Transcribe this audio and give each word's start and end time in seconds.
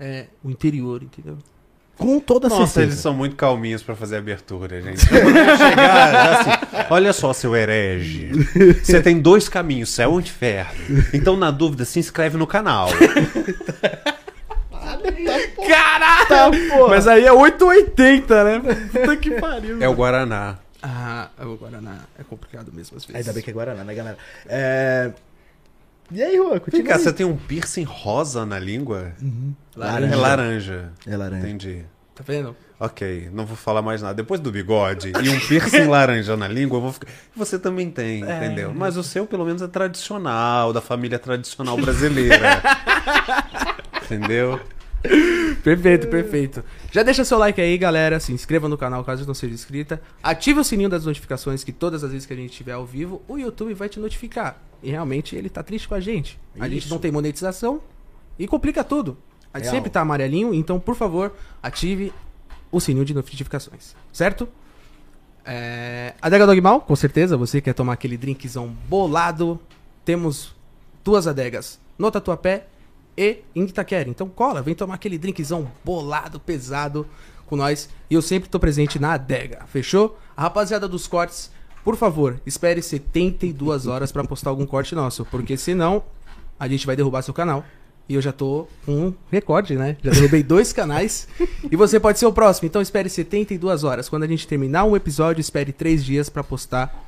é, 0.00 0.26
o 0.42 0.50
interior, 0.50 1.02
entendeu? 1.02 1.36
Com 1.98 2.18
toda 2.18 2.48
Nossa, 2.48 2.66
certeza. 2.66 2.92
eles 2.92 2.98
são 3.00 3.12
muito 3.12 3.36
calminhos 3.36 3.82
pra 3.82 3.94
fazer 3.94 4.16
abertura, 4.16 4.80
gente. 4.80 5.04
Chegar 5.06 6.40
assim, 6.40 6.50
olha 6.88 7.12
só, 7.12 7.30
seu 7.34 7.54
herege. 7.54 8.30
Você 8.82 9.02
tem 9.02 9.20
dois 9.20 9.50
caminhos, 9.50 9.90
céu 9.90 10.12
ou 10.12 10.20
inferno. 10.20 10.72
Então, 11.12 11.36
na 11.36 11.50
dúvida, 11.50 11.84
se 11.84 11.98
inscreve 11.98 12.38
no 12.38 12.46
canal. 12.46 12.88
Caralho! 15.68 16.26
Tá. 16.26 16.88
Mas 16.88 17.06
aí 17.06 17.26
é 17.26 17.32
880, 17.32 18.44
né? 18.44 18.60
Puta 18.92 19.16
que 19.18 19.30
pariu. 19.32 19.82
É 19.82 19.88
o 19.88 19.94
Guaraná. 19.94 20.56
Ah, 20.82 21.28
o 21.38 21.56
Guaraná 21.56 21.98
é 22.18 22.24
complicado 22.24 22.72
mesmo 22.72 22.96
às 22.96 23.04
vezes. 23.04 23.20
Ainda 23.20 23.34
bem 23.34 23.42
que 23.42 23.50
é 23.50 23.52
Guaraná, 23.52 23.84
né, 23.84 23.94
galera? 23.94 24.16
É... 24.46 25.12
E 26.10 26.22
aí, 26.22 26.36
Juan, 26.36 26.50
Vem 26.50 26.60
continua. 26.60 26.86
cá, 26.88 26.94
aí. 26.96 27.00
você 27.02 27.12
tem 27.12 27.24
um 27.26 27.36
piercing 27.36 27.84
rosa 27.84 28.44
na 28.44 28.58
língua? 28.58 29.12
Laranja. 29.76 30.12
É 30.12 30.16
laranja. 30.16 30.92
É 31.06 31.16
laranja. 31.16 31.46
Entendi. 31.48 31.84
Tá 32.14 32.24
vendo? 32.26 32.56
Ok, 32.78 33.28
não 33.32 33.44
vou 33.46 33.56
falar 33.56 33.82
mais 33.82 34.00
nada. 34.02 34.14
Depois 34.14 34.40
do 34.40 34.50
bigode 34.50 35.12
e 35.22 35.28
um 35.28 35.38
piercing 35.38 35.84
laranja 35.88 36.36
na 36.36 36.48
língua, 36.48 36.78
eu 36.78 36.82
vou 36.82 36.92
ficar. 36.92 37.08
Você 37.36 37.58
também 37.58 37.90
tem, 37.90 38.24
É. 38.24 38.36
entendeu? 38.44 38.72
Mas 38.74 38.96
o 38.96 39.02
seu, 39.02 39.26
pelo 39.26 39.44
menos, 39.44 39.60
é 39.62 39.68
tradicional, 39.68 40.72
da 40.72 40.80
família 40.80 41.18
tradicional 41.18 41.76
brasileira. 41.76 42.60
entendeu? 44.04 44.58
Perfeito, 45.62 46.08
perfeito. 46.08 46.64
Já 46.90 47.02
deixa 47.02 47.24
seu 47.24 47.38
like 47.38 47.60
aí, 47.60 47.76
galera. 47.76 48.18
Se 48.18 48.32
inscreva 48.32 48.68
no 48.68 48.78
canal 48.78 49.04
caso 49.04 49.26
não 49.26 49.34
seja 49.34 49.54
inscrita. 49.54 50.00
Ative 50.22 50.60
o 50.60 50.64
sininho 50.64 50.88
das 50.88 51.04
notificações 51.04 51.62
que 51.62 51.72
todas 51.72 52.02
as 52.02 52.12
vezes 52.12 52.26
que 52.26 52.32
a 52.32 52.36
gente 52.36 52.50
estiver 52.50 52.72
ao 52.72 52.86
vivo, 52.86 53.22
o 53.28 53.36
YouTube 53.36 53.74
vai 53.74 53.88
te 53.88 54.00
notificar. 54.00 54.60
E 54.82 54.90
realmente 54.90 55.36
ele 55.36 55.50
tá 55.50 55.62
triste 55.62 55.86
com 55.86 55.94
a 55.94 56.00
gente. 56.00 56.38
A 56.58 56.68
gente 56.68 56.88
não 56.88 56.98
tem 56.98 57.12
monetização 57.12 57.80
e 58.38 58.46
complica 58.46 58.82
tudo. 58.82 59.18
A 59.52 59.58
gente 59.58 59.66
Real. 59.66 59.74
sempre 59.76 59.90
tá 59.90 60.00
amarelinho, 60.00 60.54
então 60.54 60.80
por 60.80 60.94
favor, 60.94 61.34
ative 61.62 62.12
o 62.70 62.80
sininho 62.80 63.04
de 63.04 63.12
notificações, 63.12 63.94
certo? 64.12 64.48
É... 65.44 66.14
Adega 66.22 66.46
Dogmal, 66.46 66.80
com 66.80 66.94
certeza, 66.94 67.36
você 67.36 67.60
quer 67.60 67.74
tomar 67.74 67.94
aquele 67.94 68.16
drinkzão 68.16 68.68
bolado. 68.88 69.60
Temos 70.04 70.54
duas 71.04 71.26
adegas 71.26 71.80
no 71.98 72.10
Tatuapé 72.10 72.66
e 73.20 73.42
em 73.54 73.64
Itaquera. 73.64 74.08
Então 74.08 74.30
cola, 74.30 74.62
vem 74.62 74.74
tomar 74.74 74.94
aquele 74.94 75.18
drinkzão 75.18 75.70
bolado, 75.84 76.40
pesado 76.40 77.06
com 77.44 77.54
nós. 77.54 77.90
E 78.08 78.14
eu 78.14 78.22
sempre 78.22 78.48
tô 78.48 78.58
presente 78.58 78.98
na 78.98 79.12
adega, 79.12 79.66
fechou? 79.66 80.18
A 80.34 80.42
rapaziada 80.42 80.88
dos 80.88 81.06
cortes, 81.06 81.50
por 81.84 81.96
favor, 81.96 82.40
espere 82.46 82.80
72 82.80 83.86
horas 83.86 84.10
pra 84.10 84.24
postar 84.24 84.48
algum 84.48 84.64
corte 84.64 84.94
nosso, 84.94 85.26
porque 85.26 85.54
senão 85.58 86.02
a 86.58 86.66
gente 86.66 86.86
vai 86.86 86.96
derrubar 86.96 87.20
seu 87.20 87.34
canal. 87.34 87.62
E 88.08 88.14
eu 88.14 88.22
já 88.22 88.32
tô 88.32 88.66
com 88.86 89.08
um 89.08 89.14
recorde, 89.30 89.76
né? 89.76 89.98
Já 90.02 90.10
derrubei 90.10 90.42
dois 90.42 90.72
canais. 90.72 91.28
E 91.70 91.76
você 91.76 92.00
pode 92.00 92.18
ser 92.18 92.26
o 92.26 92.32
próximo. 92.32 92.66
Então 92.66 92.82
espere 92.82 93.08
72 93.08 93.84
horas. 93.84 94.08
Quando 94.08 94.24
a 94.24 94.26
gente 94.26 94.48
terminar 94.48 94.84
um 94.84 94.96
episódio, 94.96 95.40
espere 95.40 95.72
três 95.72 96.04
dias 96.04 96.28
pra 96.28 96.42
postar 96.42 97.06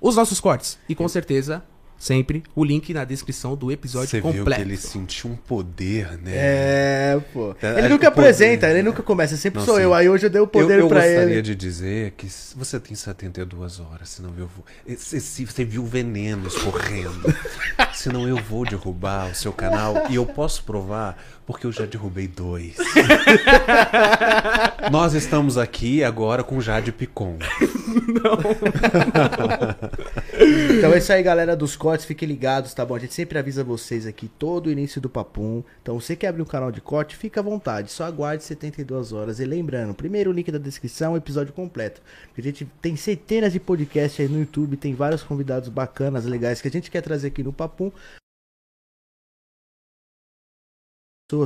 os 0.00 0.14
nossos 0.14 0.38
cortes. 0.38 0.78
E 0.88 0.94
com 0.94 1.08
certeza, 1.08 1.64
sempre, 2.02 2.42
o 2.54 2.64
link 2.64 2.92
na 2.92 3.04
descrição 3.04 3.54
do 3.54 3.70
episódio 3.70 4.08
Você 4.08 4.20
viu 4.20 4.32
completo. 4.40 4.60
que 4.62 4.68
ele 4.68 4.76
sentiu 4.76 5.30
um 5.30 5.36
poder, 5.36 6.18
né? 6.18 6.32
É, 6.34 7.20
pô. 7.32 7.54
É, 7.62 7.78
Ele 7.78 7.88
nunca 7.88 8.08
o 8.08 8.10
poder- 8.12 8.28
apresenta, 8.30 8.68
ele 8.68 8.82
nunca 8.82 9.02
começa, 9.04 9.36
sempre 9.36 9.60
Não, 9.60 9.66
sou 9.66 9.76
sim. 9.76 9.82
eu. 9.82 9.94
Aí 9.94 10.08
hoje 10.08 10.26
eu 10.26 10.30
dei 10.30 10.40
o 10.40 10.44
Eu, 10.44 10.48
poder 10.48 10.80
eu 10.80 10.88
pra 10.88 10.98
gostaria 11.00 11.32
ele. 11.34 11.42
de 11.42 11.54
dizer 11.54 12.10
que 12.16 12.26
você 12.56 12.80
tem 12.80 12.96
72 12.96 13.78
horas, 13.78 14.08
senão 14.08 14.30
eu 14.36 14.48
vou. 14.48 14.64
Esse- 14.86 15.20
Você 15.46 15.64
viu 15.64 15.84
veneno 15.86 16.48
escorrendo. 16.48 17.22
senão 17.94 18.26
eu 18.26 18.36
vou 18.36 18.64
derrubar 18.64 19.30
o 19.30 19.34
seu 19.34 19.52
canal 19.52 19.94
e 20.10 20.16
eu 20.16 20.26
posso 20.26 20.64
provar 20.64 21.16
porque 21.46 21.66
eu 21.66 21.72
já 21.72 21.86
derrubei 21.86 22.28
dois. 22.28 22.76
Nós 24.90 25.14
estamos 25.14 25.58
aqui 25.58 26.04
agora 26.04 26.42
com 26.42 26.60
Jade 26.60 26.92
Picon. 26.92 27.38
Então 30.78 30.92
é 30.92 30.98
isso 30.98 31.12
aí, 31.12 31.22
galera 31.22 31.56
dos 31.56 31.76
cortes, 31.76 32.06
fiquem 32.06 32.28
ligados, 32.28 32.74
tá 32.74 32.84
bom? 32.84 32.94
A 32.94 32.98
gente 32.98 33.14
sempre 33.14 33.38
avisa 33.38 33.62
vocês 33.62 34.06
aqui 34.06 34.28
todo 34.28 34.66
o 34.66 34.70
início 34.70 35.00
do 35.00 35.08
Papum. 35.08 35.62
Então 35.82 36.00
você 36.00 36.16
quer 36.16 36.28
abrir 36.28 36.42
um 36.42 36.46
canal 36.46 36.70
de 36.70 36.80
corte, 36.80 37.16
fica 37.16 37.40
à 37.40 37.42
vontade, 37.42 37.90
só 37.90 38.04
aguarde 38.04 38.44
72 38.44 39.12
horas. 39.12 39.40
E 39.40 39.44
lembrando, 39.44 39.94
primeiro 39.94 40.32
link 40.32 40.50
da 40.50 40.58
descrição, 40.58 41.16
episódio 41.16 41.52
completo. 41.52 42.00
A 42.36 42.40
gente 42.40 42.66
tem 42.80 42.96
centenas 42.96 43.52
de 43.52 43.60
podcasts 43.60 44.20
aí 44.20 44.32
no 44.32 44.40
YouTube, 44.40 44.76
tem 44.76 44.94
vários 44.94 45.22
convidados 45.22 45.68
bacanas, 45.68 46.24
legais, 46.24 46.60
que 46.60 46.68
a 46.68 46.70
gente 46.70 46.90
quer 46.90 47.02
trazer 47.02 47.28
aqui 47.28 47.42
no 47.42 47.52
Papum. 47.52 47.92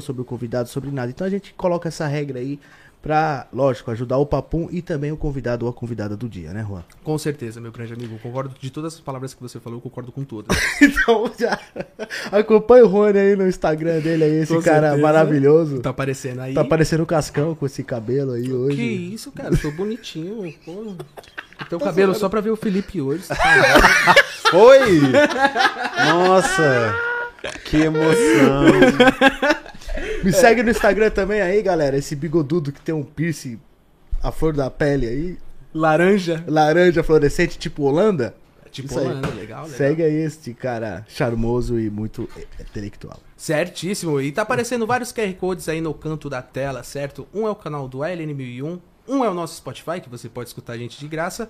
Sobre 0.01 0.23
o 0.23 0.25
convidado, 0.25 0.69
sobre 0.69 0.91
nada. 0.91 1.11
Então 1.11 1.27
a 1.27 1.31
gente 1.31 1.55
coloca 1.55 1.89
essa 1.89 2.07
regra 2.07 2.39
aí 2.39 2.59
pra, 3.03 3.47
lógico, 3.53 3.91
ajudar 3.93 4.17
o 4.19 4.27
Papum 4.27 4.69
e 4.71 4.83
também 4.83 5.13
o 5.13 5.17
convidado 5.17 5.65
ou 5.65 5.71
a 5.71 5.73
convidada 5.73 6.17
do 6.17 6.29
dia, 6.29 6.53
né, 6.53 6.67
Juan? 6.69 6.83
Com 7.05 7.17
certeza, 7.17 7.61
meu 7.61 7.71
grande 7.71 7.93
amigo. 7.93 8.19
Concordo 8.19 8.53
de 8.59 8.69
todas 8.69 8.95
as 8.95 9.01
palavras 9.01 9.33
que 9.33 9.41
você 9.41 9.61
falou, 9.61 9.79
eu 9.79 9.83
concordo 9.83 10.11
com 10.11 10.25
todas. 10.25 10.57
Então 10.83 11.31
já 11.39 11.59
acompanha 12.33 12.85
o 12.85 12.89
Rony 12.89 13.19
aí 13.19 13.37
no 13.37 13.47
Instagram 13.47 14.01
dele 14.01 14.25
aí, 14.25 14.33
esse 14.43 14.53
Com 14.55 14.61
cara 14.61 14.89
certeza. 14.89 15.03
maravilhoso. 15.03 15.79
tá 15.81 15.91
aparecendo 15.91 16.41
aí. 16.41 16.53
Tá 16.55 16.65
parecendo 16.65 17.05
o 17.05 17.07
Cascão 17.07 17.55
com 17.55 17.65
esse 17.65 17.85
cabelo 17.85 18.33
aí 18.33 18.53
hoje. 18.53 18.77
Que 18.77 18.83
isso, 18.83 19.31
cara? 19.31 19.55
Eu 19.55 19.59
tô 19.59 19.71
bonitinho, 19.71 20.53
pô. 20.65 20.95
Teu 21.71 21.79
cabelo 21.81 22.15
só 22.15 22.29
pra 22.29 22.41
ver 22.41 22.51
o 22.51 22.57
Felipe 22.57 23.01
hoje. 23.01 23.25
Oi! 24.53 25.01
Nossa! 26.13 26.95
Que 27.65 27.79
emoção! 27.83 28.67
Me 30.23 30.33
segue 30.33 30.63
no 30.63 30.71
Instagram 30.71 31.11
também 31.11 31.41
aí, 31.41 31.63
galera. 31.63 31.97
Esse 31.97 32.17
bigodudo 32.17 32.73
que 32.73 32.81
tem 32.81 32.95
um 32.95 33.03
piercing 33.03 33.61
a 34.23 34.33
flor 34.33 34.55
da 34.55 34.71
pele 34.71 35.07
aí, 35.07 35.39
Laranja. 35.73 36.45
laranja 36.47 37.03
fluorescente, 37.03 37.59
tipo 37.59 37.83
Holanda. 37.85 38.35
Tipo, 38.71 38.89
Isso. 38.89 38.99
Holanda, 38.99 39.29
legal, 39.29 39.65
legal. 39.65 39.69
Segue 39.69 40.03
aí 40.03 40.17
este 40.17 40.53
cara 40.53 41.05
charmoso 41.09 41.79
e 41.79 41.89
muito 41.89 42.29
intelectual. 42.61 43.19
Certíssimo. 43.37 44.21
E 44.21 44.31
tá 44.33 44.43
aparecendo 44.43 44.87
vários 44.87 45.13
QR 45.13 45.33
Codes 45.35 45.69
aí 45.69 45.81
no 45.81 45.95
canto 45.95 46.29
da 46.29 46.43
tela, 46.43 46.83
certo? 46.83 47.27
Um 47.33 47.47
é 47.47 47.51
o 47.51 47.55
canal 47.55 47.89
do 47.89 47.99
ALN1001, 47.99 48.79
um 49.09 49.25
é 49.25 49.31
o 49.31 49.35
nosso 49.35 49.57
Spotify, 49.57 50.01
que 50.01 50.11
você 50.11 50.29
pode 50.29 50.51
escutar 50.51 50.75
a 50.75 50.79
gente 50.79 50.99
de 50.99 51.09
graça, 51.09 51.49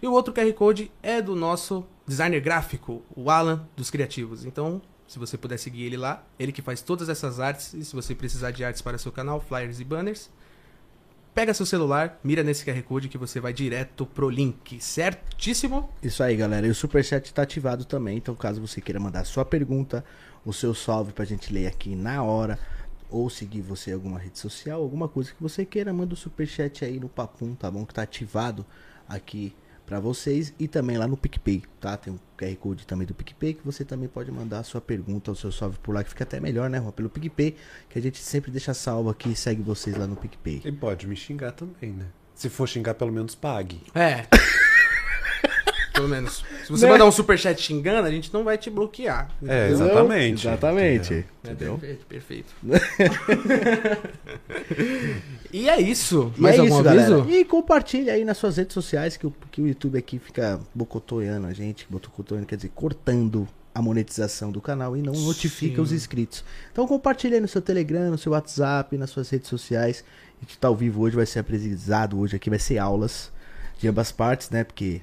e 0.00 0.06
o 0.06 0.12
outro 0.12 0.32
QR 0.32 0.52
Code 0.52 0.90
é 1.02 1.20
do 1.20 1.34
nosso 1.34 1.84
designer 2.06 2.40
gráfico, 2.40 3.02
o 3.16 3.28
Alan 3.30 3.66
dos 3.76 3.90
Criativos. 3.90 4.44
Então, 4.44 4.80
se 5.08 5.18
você 5.18 5.38
puder 5.38 5.58
seguir 5.58 5.84
ele 5.84 5.96
lá, 5.96 6.22
ele 6.38 6.52
que 6.52 6.60
faz 6.60 6.82
todas 6.82 7.08
essas 7.08 7.40
artes, 7.40 7.72
e 7.72 7.82
se 7.82 7.96
você 7.96 8.14
precisar 8.14 8.50
de 8.50 8.62
artes 8.62 8.82
para 8.82 8.98
seu 8.98 9.10
canal, 9.10 9.40
flyers 9.40 9.80
e 9.80 9.84
banners, 9.84 10.30
pega 11.34 11.54
seu 11.54 11.64
celular, 11.64 12.20
mira 12.22 12.42
nesse 12.42 12.62
QR 12.62 12.82
Code 12.82 13.08
que 13.08 13.16
você 13.16 13.40
vai 13.40 13.54
direto 13.54 14.04
pro 14.04 14.28
link, 14.28 14.78
certíssimo? 14.80 15.88
Isso 16.02 16.22
aí, 16.22 16.36
galera. 16.36 16.66
E 16.66 16.70
o 16.70 16.74
Superchat 16.74 17.32
tá 17.32 17.42
ativado 17.42 17.86
também. 17.86 18.18
Então, 18.18 18.34
caso 18.34 18.60
você 18.60 18.82
queira 18.82 19.00
mandar 19.00 19.24
sua 19.24 19.46
pergunta, 19.46 20.04
o 20.44 20.52
seu 20.52 20.74
salve 20.74 21.14
pra 21.14 21.24
gente 21.24 21.50
ler 21.54 21.66
aqui 21.66 21.96
na 21.96 22.22
hora, 22.22 22.58
ou 23.08 23.30
seguir 23.30 23.62
você 23.62 23.92
em 23.92 23.94
alguma 23.94 24.18
rede 24.18 24.38
social, 24.38 24.82
alguma 24.82 25.08
coisa 25.08 25.32
que 25.32 25.42
você 25.42 25.64
queira, 25.64 25.90
manda 25.90 26.12
o 26.12 26.16
Superchat 26.16 26.84
aí 26.84 27.00
no 27.00 27.08
Papum, 27.08 27.54
tá 27.54 27.70
bom? 27.70 27.86
Que 27.86 27.94
tá 27.94 28.02
ativado 28.02 28.66
aqui 29.08 29.54
pra 29.88 29.98
vocês. 29.98 30.52
E 30.58 30.68
também 30.68 30.98
lá 30.98 31.08
no 31.08 31.16
PicPay, 31.16 31.62
tá? 31.80 31.96
Tem 31.96 32.12
um 32.12 32.18
QR 32.36 32.54
Code 32.56 32.86
também 32.86 33.06
do 33.06 33.14
PicPay 33.14 33.54
que 33.54 33.64
você 33.64 33.84
também 33.84 34.08
pode 34.08 34.30
mandar 34.30 34.58
a 34.58 34.62
sua 34.62 34.80
pergunta, 34.80 35.32
o 35.32 35.36
seu 35.36 35.50
salve 35.50 35.78
por 35.78 35.94
lá, 35.94 36.04
que 36.04 36.10
fica 36.10 36.24
até 36.24 36.38
melhor, 36.38 36.68
né, 36.68 36.78
Juan? 36.78 36.92
Pelo 36.92 37.08
PicPay, 37.08 37.56
que 37.88 37.98
a 37.98 38.02
gente 38.02 38.18
sempre 38.18 38.50
deixa 38.50 38.74
salvo 38.74 39.08
aqui 39.08 39.30
e 39.30 39.36
segue 39.36 39.62
vocês 39.62 39.96
lá 39.96 40.06
no 40.06 40.14
PicPay. 40.14 40.62
E 40.64 40.72
pode 40.72 41.06
me 41.06 41.16
xingar 41.16 41.52
também, 41.52 41.92
né? 41.92 42.06
Se 42.34 42.48
for 42.48 42.68
xingar, 42.68 42.94
pelo 42.94 43.10
menos 43.10 43.34
pague. 43.34 43.80
É. 43.94 44.26
Pelo 45.98 46.08
menos. 46.08 46.44
Se 46.64 46.70
você 46.70 46.86
Né? 46.86 46.92
mandar 46.92 47.06
um 47.06 47.10
superchat 47.12 47.60
xingando, 47.60 48.06
a 48.06 48.10
gente 48.10 48.32
não 48.32 48.44
vai 48.44 48.56
te 48.56 48.70
bloquear. 48.70 49.28
É, 49.44 49.68
exatamente. 49.70 50.46
Exatamente. 50.46 51.26
É, 51.44 51.50
Entendeu? 51.50 51.76
perfeito, 51.78 52.06
perfeito. 52.06 52.54
e 55.52 55.68
é 55.68 55.80
isso. 55.80 56.32
E 56.36 56.40
Mais 56.40 56.56
é 56.56 56.60
algum 56.60 56.80
isso, 56.80 56.88
aviso? 56.88 57.10
galera. 57.16 57.30
E 57.40 57.44
compartilha 57.44 58.12
aí 58.12 58.24
nas 58.24 58.36
suas 58.38 58.56
redes 58.56 58.74
sociais 58.74 59.16
que 59.16 59.26
o, 59.26 59.34
que 59.50 59.60
o 59.60 59.66
YouTube 59.66 59.98
aqui 59.98 60.18
fica 60.18 60.60
bocotoiando 60.74 61.46
a 61.46 61.52
gente, 61.52 61.86
bocotoiando, 61.90 62.46
quer 62.46 62.56
dizer, 62.56 62.70
cortando 62.74 63.48
a 63.74 63.82
monetização 63.82 64.50
do 64.50 64.60
canal 64.60 64.96
e 64.96 65.02
não 65.02 65.12
notifica 65.14 65.76
Sim. 65.76 65.82
os 65.82 65.92
inscritos. 65.92 66.44
Então 66.72 66.86
compartilha 66.86 67.36
aí 67.36 67.40
no 67.40 67.48
seu 67.48 67.62
Telegram, 67.62 68.10
no 68.10 68.18
seu 68.18 68.32
WhatsApp, 68.32 68.96
nas 68.96 69.10
suas 69.10 69.28
redes 69.30 69.48
sociais. 69.48 70.04
A 70.40 70.44
gente 70.44 70.58
tá 70.58 70.68
ao 70.68 70.76
vivo 70.76 71.02
hoje, 71.02 71.16
vai 71.16 71.26
ser 71.26 71.40
aprendizado 71.40 72.18
hoje 72.18 72.36
aqui, 72.36 72.48
vai 72.50 72.58
ser 72.58 72.78
aulas 72.78 73.30
de 73.78 73.88
ambas 73.88 74.10
partes, 74.12 74.50
né? 74.50 74.64
Porque, 74.64 75.00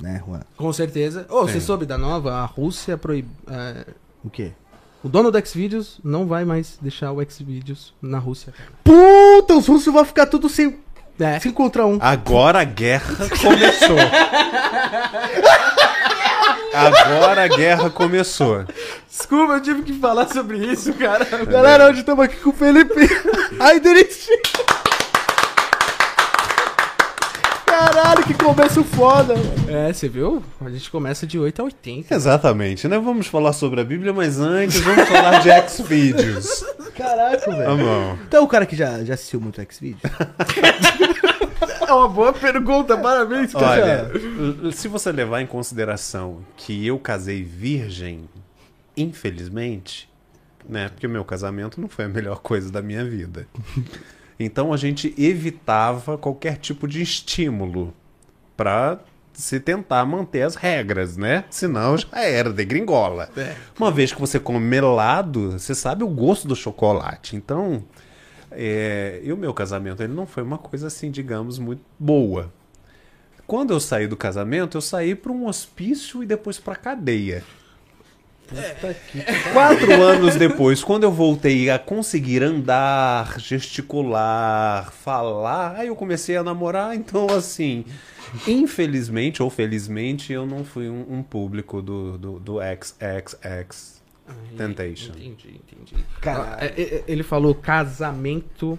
né, 0.00 0.22
Juan? 0.26 0.40
Com 0.56 0.72
certeza. 0.72 1.26
Ô, 1.28 1.42
você 1.42 1.60
Sim. 1.60 1.66
soube 1.66 1.86
da 1.86 1.98
nova? 1.98 2.32
A 2.34 2.44
Rússia 2.44 2.96
proíbe. 2.96 3.28
é, 3.50 3.84
O 4.24 4.30
quê? 4.30 4.52
o 5.02 5.08
dono 5.08 5.30
do 5.30 5.46
Xvideos 5.46 6.00
não 6.02 6.26
vai 6.26 6.44
mais 6.44 6.76
deixar 6.80 7.12
o 7.12 7.24
Xvideos 7.30 7.94
na 8.02 8.18
Rússia. 8.18 8.52
Puta, 8.84 9.54
os 9.54 9.66
russos 9.68 9.92
vão 9.92 10.04
ficar 10.04 10.26
tudo 10.26 10.48
sem, 10.48 10.76
É. 11.20 11.38
sem 11.40 11.52
contra 11.52 11.86
um. 11.86 11.98
Agora 12.00 12.60
a 12.60 12.64
guerra 12.64 13.28
começou. 13.40 13.96
Agora 16.74 17.44
a 17.44 17.48
guerra 17.48 17.90
começou. 17.90 18.64
Desculpa, 19.08 19.54
eu 19.54 19.60
tive 19.62 19.82
que 19.82 19.92
falar 19.94 20.28
sobre 20.28 20.58
isso, 20.58 20.92
cara. 20.94 21.24
Galera, 21.46 21.88
hoje 21.88 22.00
estamos 22.00 22.24
aqui 22.24 22.36
com 22.36 22.50
o 22.50 22.52
Felipe 22.52 23.08
Heiderich. 23.60 24.28
Caralho, 27.90 28.22
que 28.22 28.34
começo 28.34 28.84
foda, 28.84 29.34
mano. 29.34 29.70
É, 29.70 29.90
você 29.90 30.10
viu? 30.10 30.44
A 30.60 30.68
gente 30.68 30.90
começa 30.90 31.26
de 31.26 31.38
8 31.38 31.62
a 31.62 31.64
80. 31.64 32.14
Exatamente, 32.14 32.86
né? 32.86 32.98
Vamos 32.98 33.28
falar 33.28 33.54
sobre 33.54 33.80
a 33.80 33.84
Bíblia, 33.84 34.12
mas 34.12 34.38
antes 34.38 34.78
vamos 34.80 35.08
falar 35.08 35.38
de 35.40 35.48
X-Videos. 35.48 36.66
Caraca, 36.94 37.50
velho. 37.50 38.18
Então, 38.28 38.44
o 38.44 38.46
cara 38.46 38.66
que 38.66 38.76
já, 38.76 39.02
já 39.02 39.14
assistiu 39.14 39.40
muito 39.40 39.58
X-Video? 39.62 40.00
É 41.88 41.92
uma 41.94 42.08
boa 42.08 42.34
pergunta, 42.34 42.98
parabéns, 42.98 43.54
Olha, 43.54 44.10
se 44.70 44.86
você 44.88 45.10
levar 45.10 45.40
em 45.40 45.46
consideração 45.46 46.44
que 46.58 46.86
eu 46.86 46.98
casei 46.98 47.42
virgem, 47.42 48.28
infelizmente, 48.94 50.10
né? 50.68 50.90
Porque 50.90 51.06
o 51.06 51.10
meu 51.10 51.24
casamento 51.24 51.80
não 51.80 51.88
foi 51.88 52.04
a 52.04 52.08
melhor 52.08 52.40
coisa 52.40 52.70
da 52.70 52.82
minha 52.82 53.02
vida. 53.02 53.48
Então 54.38 54.72
a 54.72 54.76
gente 54.76 55.14
evitava 55.18 56.16
qualquer 56.16 56.56
tipo 56.58 56.86
de 56.86 57.02
estímulo 57.02 57.92
pra 58.56 59.00
se 59.32 59.60
tentar 59.60 60.04
manter 60.04 60.42
as 60.42 60.56
regras, 60.56 61.16
né? 61.16 61.44
Senão 61.48 61.96
já 61.96 62.20
era 62.20 62.52
de 62.52 62.64
gringola. 62.64 63.30
É. 63.36 63.54
Uma 63.78 63.90
vez 63.90 64.12
que 64.12 64.20
você 64.20 64.40
come 64.40 64.58
melado, 64.58 65.52
você 65.52 65.74
sabe 65.74 66.02
o 66.02 66.08
gosto 66.08 66.48
do 66.48 66.56
chocolate. 66.56 67.36
Então, 67.36 67.84
é, 68.50 69.20
e 69.22 69.32
o 69.32 69.36
meu 69.36 69.54
casamento 69.54 70.02
ele 70.02 70.12
não 70.12 70.26
foi 70.26 70.42
uma 70.42 70.58
coisa 70.58 70.88
assim, 70.88 71.10
digamos, 71.10 71.58
muito 71.58 71.82
boa. 71.98 72.52
Quando 73.46 73.72
eu 73.72 73.80
saí 73.80 74.06
do 74.06 74.16
casamento, 74.16 74.76
eu 74.76 74.80
saí 74.82 75.14
para 75.14 75.32
um 75.32 75.46
hospício 75.46 76.22
e 76.22 76.26
depois 76.26 76.58
para 76.58 76.76
cadeia. 76.76 77.44
Puta 78.48 78.94
que... 78.94 79.20
Quatro 79.52 80.02
anos 80.02 80.36
depois, 80.36 80.82
quando 80.82 81.04
eu 81.04 81.12
voltei 81.12 81.70
a 81.70 81.78
conseguir 81.78 82.42
andar, 82.42 83.38
gesticular, 83.38 84.90
falar, 84.90 85.76
aí 85.76 85.88
eu 85.88 85.96
comecei 85.96 86.36
a 86.36 86.42
namorar. 86.42 86.94
Então, 86.94 87.26
assim, 87.28 87.84
infelizmente 88.46 89.42
ou 89.42 89.50
felizmente, 89.50 90.32
eu 90.32 90.46
não 90.46 90.64
fui 90.64 90.88
um, 90.88 91.04
um 91.10 91.22
público 91.22 91.82
do, 91.82 92.16
do, 92.16 92.40
do 92.40 92.58
XXX 92.60 93.98
Temptation. 94.56 95.12
Entendi, 95.12 95.60
entendi. 95.72 96.04
Ah, 96.26 96.58
é, 96.60 96.66
é, 96.66 97.04
Ele 97.06 97.22
falou 97.22 97.54
casamento, 97.54 98.78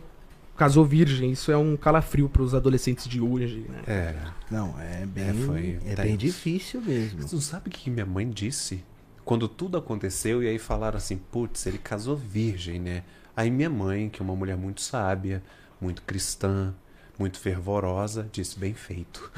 casou 0.56 0.86
virgem. 0.86 1.32
Isso 1.32 1.52
é 1.52 1.58
um 1.58 1.76
calafrio 1.76 2.30
pros 2.30 2.54
adolescentes 2.54 3.08
de 3.08 3.22
hoje, 3.22 3.66
né? 3.70 3.82
É. 3.88 4.16
Não, 4.52 4.76
é 4.80 5.06
bem, 5.06 5.30
É, 5.30 5.34
foi 5.34 5.80
é 5.86 5.96
bem 5.96 6.18
difícil 6.18 6.82
mesmo. 6.82 7.22
Você 7.22 7.36
não 7.36 7.42
sabe 7.42 7.70
o 7.70 7.72
que 7.72 7.90
minha 7.90 8.06
mãe 8.06 8.30
disse? 8.30 8.84
Quando 9.30 9.48
tudo 9.48 9.78
aconteceu 9.78 10.42
e 10.42 10.48
aí 10.48 10.58
falaram 10.58 10.98
assim, 10.98 11.16
putz, 11.16 11.68
ele 11.68 11.78
casou 11.78 12.16
virgem, 12.16 12.80
né? 12.80 13.04
Aí 13.38 13.52
minha 13.52 13.70
mãe, 13.70 14.10
que 14.10 14.20
é 14.20 14.26
uma 14.26 14.36
mulher 14.36 14.58
muito 14.58 14.82
sábia, 14.82 15.44
muito 15.80 16.02
cristã, 16.02 16.74
muito 17.16 17.38
fervorosa, 17.38 18.28
disse, 18.32 18.58
bem 18.58 18.74
feito. 18.74 19.32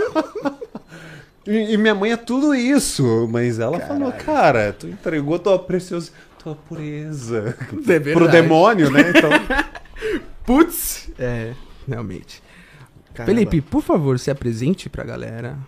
e, 1.46 1.74
e 1.74 1.76
minha 1.76 1.94
mãe 1.94 2.12
é 2.12 2.16
tudo 2.16 2.54
isso, 2.54 3.28
mas 3.30 3.58
ela 3.58 3.78
falou, 3.80 4.10
cara, 4.12 4.72
tu 4.72 4.88
entregou 4.88 5.38
tua 5.38 5.58
preciosa, 5.58 6.10
tua 6.38 6.54
pureza 6.54 7.54
É 7.86 8.00
pro 8.14 8.30
demônio, 8.30 8.90
né? 8.90 9.02
Então, 9.10 9.30
Putz! 10.42 11.10
É, 11.18 11.52
realmente. 11.86 12.42
Caramba. 13.12 13.30
Felipe, 13.30 13.60
por 13.60 13.82
favor, 13.82 14.18
se 14.18 14.30
apresente 14.30 14.88
pra 14.88 15.04
galera. 15.04 15.58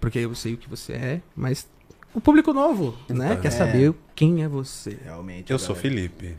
Porque 0.00 0.20
eu 0.20 0.34
sei 0.34 0.54
o 0.54 0.56
que 0.56 0.70
você 0.70 0.94
é, 0.94 1.20
mas 1.36 1.66
o 2.14 2.20
público 2.20 2.52
novo, 2.52 2.94
né? 3.08 3.30
Então, 3.32 3.42
Quer 3.42 3.48
é. 3.48 3.50
saber 3.50 3.94
quem 4.14 4.42
é 4.42 4.48
você. 4.48 4.96
Realmente. 5.04 5.50
eu 5.50 5.58
sou 5.58 5.74
galera. 5.74 5.82
Felipe. 5.82 6.36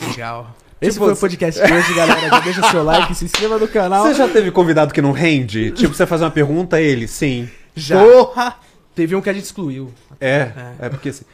Legal. 0.00 0.54
Esse 0.78 0.92
Tipo, 0.92 1.06
foi 1.06 1.14
o 1.14 1.16
podcast 1.16 1.66
de 1.66 1.72
hoje, 1.72 1.94
galera. 1.94 2.28
Já 2.28 2.40
deixa 2.40 2.70
seu 2.70 2.84
like, 2.84 3.14
se 3.14 3.24
inscreva 3.24 3.58
no 3.58 3.66
canal. 3.66 4.06
Você 4.06 4.14
já 4.14 4.28
teve 4.28 4.50
convidado 4.50 4.92
que 4.92 5.00
não 5.00 5.12
rende? 5.12 5.70
Tipo, 5.76 5.94
você 5.94 6.06
faz 6.06 6.20
uma 6.20 6.30
pergunta, 6.30 6.78
ele, 6.78 7.08
sim. 7.08 7.48
Já. 7.74 7.98
Porra! 7.98 8.56
Teve 8.94 9.16
um 9.16 9.22
que 9.22 9.30
a 9.30 9.32
gente 9.32 9.44
excluiu. 9.44 9.92
É, 10.20 10.50
é, 10.78 10.88
porque 10.90 11.08
assim. 11.08 11.24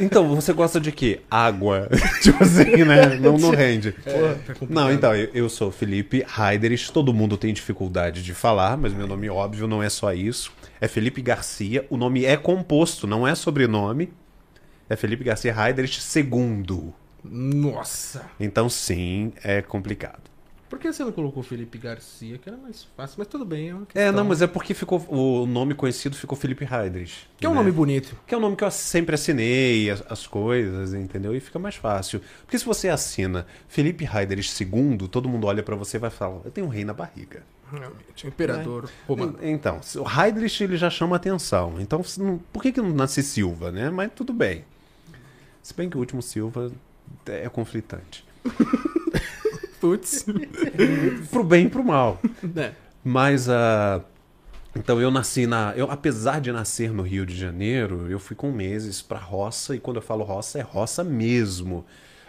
Então, 0.00 0.34
você 0.36 0.52
gosta 0.52 0.80
de 0.80 0.92
quê? 0.92 1.20
Água. 1.28 1.88
tipo 2.22 2.42
assim, 2.42 2.84
né? 2.84 3.18
Não, 3.20 3.36
não 3.36 3.50
rende. 3.50 3.90
Tá 3.92 4.54
complicado. 4.54 4.70
Não, 4.70 4.92
então, 4.92 5.14
eu, 5.14 5.28
eu 5.34 5.48
sou 5.48 5.72
Felipe 5.72 6.24
Heiderich. 6.38 6.92
Todo 6.92 7.12
mundo 7.12 7.36
tem 7.36 7.52
dificuldade 7.52 8.22
de 8.22 8.32
falar, 8.32 8.76
mas 8.76 8.92
meu 8.92 9.08
nome, 9.08 9.28
óbvio, 9.28 9.66
não 9.66 9.82
é 9.82 9.88
só 9.88 10.12
isso. 10.12 10.52
É 10.84 10.88
Felipe 10.88 11.22
Garcia. 11.22 11.86
O 11.88 11.96
nome 11.96 12.26
é 12.26 12.36
composto, 12.36 13.06
não 13.06 13.26
é 13.26 13.34
sobrenome. 13.34 14.12
É 14.86 14.94
Felipe 14.94 15.24
Garcia 15.24 15.50
Heiderich 15.50 15.98
II. 16.14 16.92
Nossa. 17.24 18.26
Então, 18.38 18.68
sim, 18.68 19.32
é 19.42 19.62
complicado. 19.62 20.20
Por 20.68 20.78
que 20.78 20.92
você 20.92 21.02
não 21.02 21.10
colocou 21.10 21.42
Felipe 21.42 21.78
Garcia, 21.78 22.36
que 22.36 22.46
era 22.46 22.58
mais 22.58 22.86
fácil? 22.94 23.14
Mas 23.16 23.28
tudo 23.28 23.46
bem, 23.46 23.70
é 23.94 24.08
É, 24.08 24.12
não, 24.12 24.26
mas 24.26 24.42
é 24.42 24.46
porque 24.46 24.74
ficou 24.74 25.02
o 25.08 25.46
nome 25.46 25.74
conhecido 25.74 26.16
ficou 26.16 26.36
Felipe 26.36 26.68
Heiderich. 26.70 27.28
Que 27.38 27.46
é 27.46 27.48
um 27.48 27.52
né? 27.52 27.60
nome 27.60 27.70
bonito. 27.72 28.14
Que 28.26 28.34
é 28.34 28.36
o 28.36 28.40
nome 28.40 28.54
que 28.54 28.62
eu 28.62 28.70
sempre 28.70 29.14
assinei 29.14 29.88
as, 29.88 30.04
as 30.06 30.26
coisas, 30.26 30.92
entendeu? 30.92 31.34
E 31.34 31.40
fica 31.40 31.58
mais 31.58 31.76
fácil. 31.76 32.20
Porque 32.42 32.58
se 32.58 32.64
você 32.66 32.90
assina 32.90 33.46
Felipe 33.68 34.04
Heiderich 34.04 34.62
II, 34.62 35.08
todo 35.08 35.30
mundo 35.30 35.46
olha 35.46 35.62
pra 35.62 35.76
você 35.76 35.96
e 35.96 36.00
vai 36.00 36.10
falar, 36.10 36.42
eu 36.44 36.50
tenho 36.50 36.66
um 36.66 36.70
rei 36.70 36.84
na 36.84 36.92
barriga. 36.92 37.42
Realmente. 37.70 38.24
O 38.24 38.28
imperador 38.28 38.90
romano. 39.08 39.38
En- 39.42 39.52
Então, 39.52 39.80
o 39.96 40.20
Heidrich 40.20 40.62
ele 40.62 40.76
já 40.76 40.90
chama 40.90 41.16
atenção. 41.16 41.74
Então, 41.80 42.02
por 42.52 42.62
que, 42.62 42.72
que 42.72 42.80
não 42.80 42.90
nasce 42.92 43.22
Silva, 43.22 43.70
né? 43.72 43.90
Mas 43.90 44.10
tudo 44.14 44.32
bem. 44.32 44.64
Se 45.62 45.74
bem 45.74 45.88
que 45.88 45.96
o 45.96 46.00
último 46.00 46.20
Silva 46.22 46.70
é 47.26 47.48
conflitante. 47.48 48.24
Putz. 49.80 50.24
Pro 51.30 51.44
bem 51.44 51.66
e 51.66 51.70
pro 51.70 51.84
mal. 51.84 52.20
É. 52.56 52.72
Mas 53.02 53.48
a. 53.48 54.00
Então 54.76 55.00
eu 55.00 55.10
nasci 55.10 55.46
na. 55.46 55.72
Eu, 55.76 55.90
apesar 55.90 56.40
de 56.40 56.50
nascer 56.50 56.90
no 56.90 57.02
Rio 57.02 57.24
de 57.26 57.36
Janeiro, 57.36 58.10
eu 58.10 58.18
fui 58.18 58.34
com 58.34 58.50
meses 58.50 59.02
pra 59.02 59.18
roça, 59.18 59.76
e 59.76 59.78
quando 59.80 59.96
eu 59.96 60.02
falo 60.02 60.24
roça, 60.24 60.58
é 60.58 60.62
roça 60.62 61.04
mesmo. 61.04 61.84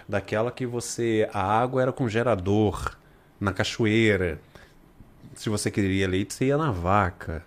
Daquela 0.07 0.51
que 0.51 0.65
você. 0.65 1.29
A 1.33 1.41
água 1.41 1.81
era 1.81 1.91
com 1.91 2.07
gerador, 2.09 2.95
na 3.39 3.51
cachoeira. 3.53 4.39
Se 5.35 5.49
você 5.49 5.69
queria 5.69 6.07
leite, 6.07 6.33
você 6.33 6.45
ia 6.45 6.57
na 6.57 6.71
vaca. 6.71 7.45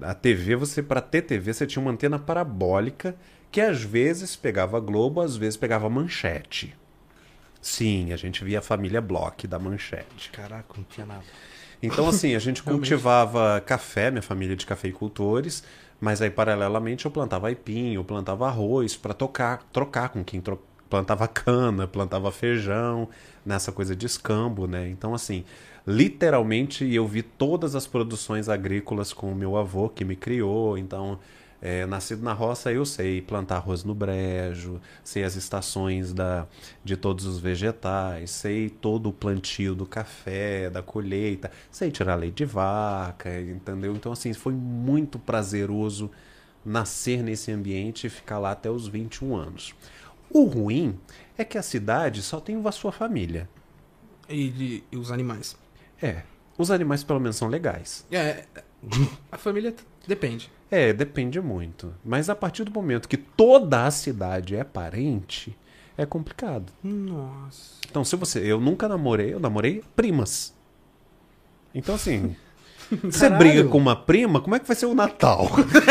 A 0.00 0.14
TV, 0.14 0.56
você, 0.56 0.82
para 0.82 1.00
ter 1.00 1.22
TV, 1.22 1.52
você 1.52 1.66
tinha 1.66 1.80
uma 1.82 1.90
antena 1.92 2.18
parabólica 2.18 3.14
que 3.50 3.60
às 3.60 3.82
vezes 3.82 4.36
pegava 4.36 4.80
Globo, 4.80 5.20
às 5.20 5.36
vezes 5.36 5.56
pegava 5.56 5.88
manchete. 5.88 6.76
Sim, 7.60 8.12
a 8.12 8.16
gente 8.16 8.44
via 8.44 8.60
a 8.60 8.62
família 8.62 9.00
Block 9.00 9.46
da 9.46 9.58
manchete. 9.58 10.30
Caraca, 10.30 10.74
não 10.76 10.84
tinha 10.84 11.06
nada. 11.06 11.24
Então, 11.82 12.06
assim, 12.08 12.34
a 12.34 12.38
gente 12.38 12.62
cultivava 12.62 13.60
café, 13.60 14.10
minha 14.10 14.22
família 14.22 14.56
de 14.56 14.66
cafeicultores, 14.66 15.62
mas 16.00 16.22
aí, 16.22 16.30
paralelamente, 16.30 17.04
eu 17.04 17.10
plantava 17.10 17.48
aipim, 17.48 17.94
eu 17.94 18.04
plantava 18.04 18.46
arroz 18.46 18.96
para 18.96 19.12
tocar, 19.14 19.62
trocar 19.72 20.10
com 20.10 20.22
quem 20.24 20.40
tro- 20.40 20.62
plantava 20.88 21.26
cana, 21.26 21.86
plantava 21.86 22.30
feijão, 22.30 23.08
nessa 23.44 23.72
coisa 23.72 23.94
de 23.96 24.06
escambo, 24.06 24.66
né? 24.66 24.88
Então, 24.88 25.14
assim, 25.14 25.44
literalmente 25.88 26.84
eu 26.92 27.06
vi 27.06 27.22
todas 27.22 27.74
as 27.74 27.86
produções 27.86 28.48
agrícolas 28.48 29.12
com 29.12 29.32
o 29.32 29.34
meu 29.34 29.56
avô 29.56 29.88
que 29.88 30.04
me 30.04 30.16
criou, 30.16 30.76
então. 30.78 31.18
é, 31.60 31.86
nascido 31.86 32.22
na 32.22 32.32
roça, 32.32 32.72
eu 32.72 32.86
sei 32.86 33.20
plantar 33.20 33.56
arroz 33.56 33.82
no 33.84 33.92
brejo, 33.94 34.80
sei 35.02 35.24
as 35.24 35.34
estações 35.34 36.12
da, 36.12 36.46
de 36.84 36.96
todos 36.96 37.26
os 37.26 37.40
vegetais, 37.40 38.30
sei 38.30 38.70
todo 38.70 39.08
o 39.08 39.12
plantio 39.12 39.74
do 39.74 39.84
café, 39.86 40.70
da 40.70 40.82
colheita, 40.82 41.50
sei 41.70 41.90
tirar 41.90 42.14
leite 42.16 42.36
de 42.38 42.44
vaca, 42.44 43.40
entendeu? 43.40 43.92
Então, 43.96 44.12
assim, 44.12 44.32
foi 44.34 44.52
muito 44.52 45.18
prazeroso 45.18 46.10
nascer 46.64 47.22
nesse 47.24 47.50
ambiente 47.50 48.06
e 48.06 48.10
ficar 48.10 48.38
lá 48.38 48.52
até 48.52 48.70
os 48.70 48.86
21 48.88 49.34
anos. 49.36 49.74
O 50.30 50.44
ruim 50.44 50.98
é 51.36 51.44
que 51.44 51.58
a 51.58 51.62
cidade 51.62 52.22
só 52.22 52.40
tem 52.40 52.60
a 52.64 52.72
sua 52.72 52.92
família. 52.92 53.48
E, 54.28 54.50
de- 54.50 54.84
e 54.92 54.96
os 54.96 55.10
animais. 55.10 55.56
É, 56.02 56.22
os 56.56 56.70
animais 56.70 57.02
pelo 57.04 57.20
menos 57.20 57.36
são 57.36 57.48
legais. 57.48 58.06
É. 58.10 58.44
A 59.30 59.36
família 59.36 59.74
depende. 60.06 60.50
É, 60.70 60.92
depende 60.92 61.40
muito. 61.40 61.94
Mas 62.04 62.28
a 62.28 62.34
partir 62.34 62.64
do 62.64 62.70
momento 62.70 63.08
que 63.08 63.16
toda 63.16 63.86
a 63.86 63.90
cidade 63.90 64.54
é 64.54 64.64
parente, 64.64 65.56
é 65.96 66.06
complicado. 66.06 66.72
Nossa. 66.82 67.78
Então, 67.90 68.04
se 68.04 68.14
você. 68.16 68.40
Eu 68.40 68.60
nunca 68.60 68.88
namorei, 68.88 69.32
eu 69.32 69.40
namorei 69.40 69.82
primas. 69.96 70.54
Então, 71.74 71.94
assim. 71.94 72.36
Você 73.04 73.28
briga 73.28 73.64
com 73.64 73.76
uma 73.76 73.94
prima, 73.94 74.40
como 74.40 74.56
é 74.56 74.58
que 74.58 74.66
vai 74.66 74.74
ser 74.74 74.86
o 74.86 74.94
Natal? 74.94 75.46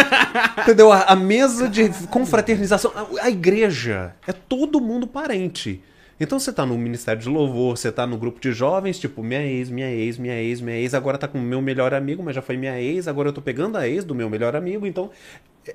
Entendeu? 0.63 0.91
A, 0.91 1.03
a 1.03 1.15
mesa 1.15 1.69
de 1.69 1.89
confraternização. 2.07 2.91
A, 2.95 3.25
a 3.25 3.29
igreja. 3.29 4.15
É 4.25 4.33
todo 4.33 4.81
mundo 4.81 5.05
parente. 5.05 5.83
Então 6.19 6.39
você 6.39 6.51
tá 6.51 6.65
no 6.65 6.77
Ministério 6.77 7.21
de 7.21 7.29
Louvor, 7.29 7.77
você 7.77 7.91
tá 7.91 8.07
no 8.07 8.17
grupo 8.17 8.39
de 8.39 8.51
jovens, 8.51 8.97
tipo, 8.97 9.21
minha 9.23 9.41
ex, 9.43 9.69
minha 9.69 9.89
ex, 9.91 10.17
minha 10.17 10.33
ex, 10.41 10.59
minha 10.61 10.75
ex, 10.75 10.93
agora 10.95 11.17
tá 11.17 11.27
com 11.27 11.37
o 11.37 11.41
meu 11.41 11.61
melhor 11.61 11.93
amigo, 11.93 12.23
mas 12.23 12.35
já 12.35 12.41
foi 12.41 12.57
minha 12.57 12.79
ex, 12.81 13.07
agora 13.07 13.29
eu 13.29 13.33
tô 13.33 13.41
pegando 13.41 13.77
a 13.77 13.87
ex 13.87 14.03
do 14.03 14.15
meu 14.15 14.27
melhor 14.29 14.55
amigo, 14.55 14.87
então 14.87 15.11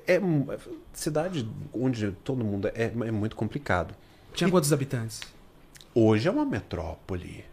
é, 0.05 0.15
é 0.15 0.21
cidade 0.91 1.47
onde 1.73 2.11
todo 2.25 2.43
mundo 2.43 2.67
é, 2.75 2.91
é 3.05 3.11
muito 3.11 3.35
complicado. 3.37 3.95
Tinha 4.33 4.49
quantos 4.49 4.73
habitantes? 4.73 5.21
Hoje 5.95 6.27
é 6.27 6.31
uma 6.31 6.45
metrópole. 6.45 7.45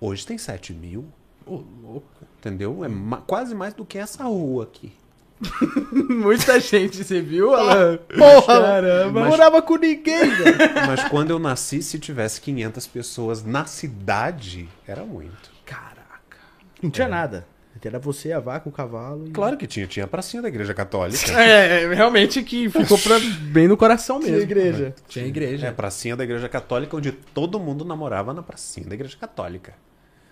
Hoje 0.00 0.26
tem 0.26 0.36
7 0.36 0.74
mil. 0.74 1.06
Ô, 1.46 1.62
louco. 1.82 2.06
Entendeu? 2.38 2.84
É 2.84 2.88
ma- 2.88 3.22
quase 3.22 3.54
mais 3.54 3.72
do 3.72 3.84
que 3.84 3.96
essa 3.96 4.24
rua 4.24 4.64
aqui. 4.64 4.92
Muita 6.08 6.60
gente, 6.60 7.02
você 7.02 7.20
viu, 7.20 7.54
Alan? 7.54 7.98
Porra! 8.16 8.60
Caramba. 8.60 9.20
Não 9.20 9.28
morava 9.28 9.62
com 9.62 9.76
ninguém, 9.76 10.28
velho. 10.30 10.56
Mas 10.86 11.04
quando 11.04 11.30
eu 11.30 11.38
nasci, 11.38 11.82
se 11.82 11.98
tivesse 11.98 12.40
500 12.40 12.86
pessoas 12.86 13.44
na 13.44 13.64
cidade, 13.64 14.68
era 14.86 15.02
muito. 15.04 15.50
Caraca. 15.64 16.38
Não 16.82 16.90
tinha 16.90 17.08
nada. 17.08 17.46
Era 17.82 17.98
você, 17.98 18.30
a 18.30 18.38
vaca, 18.38 18.68
o 18.68 18.72
cavalo. 18.72 19.28
E... 19.28 19.30
Claro 19.30 19.56
que 19.56 19.66
tinha, 19.66 19.86
tinha 19.86 20.04
a 20.04 20.08
pracinha 20.08 20.42
da 20.42 20.48
igreja 20.48 20.74
católica. 20.74 21.32
É, 21.40 21.94
realmente 21.94 22.42
que 22.42 22.68
ficou 22.68 22.98
pra- 22.98 23.18
bem 23.52 23.66
no 23.66 23.76
coração 23.76 24.18
mesmo. 24.18 24.34
Tinha 24.34 24.42
igreja. 24.42 24.94
Tinha 25.08 25.26
igreja. 25.26 25.66
É, 25.66 25.70
a 25.70 25.72
pracinha 25.72 26.14
da 26.14 26.24
igreja 26.24 26.48
católica, 26.48 26.94
onde 26.94 27.10
todo 27.12 27.58
mundo 27.58 27.82
namorava 27.84 28.34
na 28.34 28.42
pracinha 28.42 28.86
da 28.86 28.94
igreja 28.94 29.16
católica. 29.18 29.72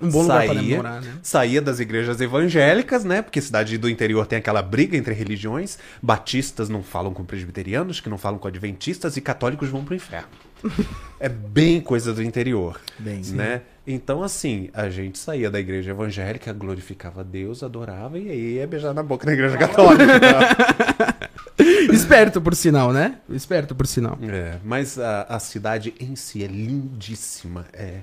Um 0.01 0.09
bom 0.11 0.23
lugar 0.23 0.45
pra 0.45 0.55
Saía- 0.55 0.71
namorar, 0.77 1.03
né? 1.03 1.13
Saía 1.23 1.61
das 1.61 1.81
igrejas 1.81 2.21
evangélicas, 2.21 3.05
né? 3.05 3.21
Porque 3.23 3.41
cidade 3.41 3.77
do 3.79 3.89
interior 3.89 4.27
tem 4.27 4.39
aquela 4.39 4.63
briga 4.63 4.97
entre 4.97 5.13
religiões. 5.13 5.79
Batistas 6.01 6.69
não 6.69 6.83
falam 6.83 7.13
com 7.13 7.25
presbiterianos, 7.25 8.01
que 8.01 8.09
não 8.09 8.17
falam 8.19 8.39
com 8.39 8.47
adventistas, 8.47 9.17
e 9.17 9.21
católicos 9.21 9.69
vão 9.69 9.85
pro 9.85 9.95
inferno. 9.95 10.29
é 11.19 11.29
bem 11.29 11.81
coisa 11.81 12.13
do 12.15 12.23
interior. 12.23 12.81
Bem, 12.99 13.23
né? 13.33 13.63
Então, 13.87 14.23
assim, 14.23 14.69
a 14.75 14.89
gente 14.91 15.19
saía 15.19 15.51
da 15.51 15.59
igreja 15.59 15.91
evangélica, 15.93 16.53
glorificava 16.53 17.25
Deus, 17.25 17.63
adorava, 17.63 18.19
e 18.19 18.31
aí 18.31 18.55
ia 18.57 18.67
beijar 18.67 18.93
na 18.93 19.03
boca 19.03 19.25
da 19.27 19.33
igreja 19.33 19.57
católica. 19.59 20.21
tá? 20.21 21.29
Esperto, 21.93 22.41
por 22.41 22.55
sinal, 22.55 22.93
né? 22.93 23.17
Esperto, 23.31 23.75
por 23.75 23.87
sinal. 23.87 24.17
É, 24.23 24.59
mas 24.65 24.99
a, 24.99 25.23
a 25.23 25.39
cidade 25.41 25.95
em 25.99 26.15
si 26.15 26.45
é 26.45 26.47
lindíssima. 26.47 27.67
É, 27.73 28.01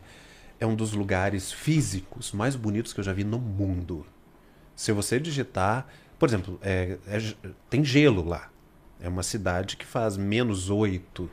é 0.66 0.68
um 0.68 0.76
dos 0.76 0.94
lugares 0.94 1.52
físicos 1.52 2.32
mais 2.32 2.56
bonitos 2.56 2.92
que 2.94 3.00
eu 3.00 3.04
já 3.04 3.14
vi 3.14 3.24
no 3.24 3.40
mundo. 3.40 4.06
Se 4.76 4.92
você 4.92 5.20
digitar, 5.20 5.88
por 6.20 6.28
exemplo, 6.28 6.60
é- 6.62 6.98
é 7.08 7.20
tem 7.70 7.84
gelo 7.84 8.24
lá. 8.28 8.50
É 9.00 9.08
uma 9.08 9.24
cidade 9.24 9.78
que 9.78 9.86
faz 9.86 10.18
menos 10.18 10.70
oito. 10.70 11.30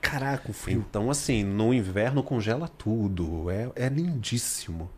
Caraca, 0.00 0.50
o 0.50 0.52
frio. 0.52 0.84
Então, 0.88 1.10
assim, 1.10 1.42
no 1.42 1.72
inverno 1.72 2.22
congela 2.22 2.68
tudo. 2.68 3.50
É, 3.50 3.70
é 3.74 3.88
lindíssimo. 3.88 4.90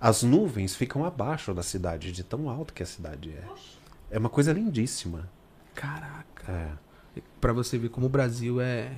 As 0.00 0.22
nuvens 0.22 0.74
ficam 0.74 1.04
abaixo 1.04 1.52
da 1.52 1.62
cidade, 1.62 2.12
de 2.12 2.22
tão 2.22 2.48
alto 2.48 2.72
que 2.72 2.82
a 2.82 2.86
cidade 2.86 3.30
é. 3.30 3.44
É 4.10 4.18
uma 4.18 4.28
coisa 4.30 4.52
lindíssima. 4.52 5.28
Caraca. 5.74 6.50
É, 6.50 7.22
Pra 7.40 7.52
você 7.52 7.76
ver 7.76 7.88
como 7.88 8.06
o 8.06 8.08
Brasil 8.08 8.60
é. 8.60 8.92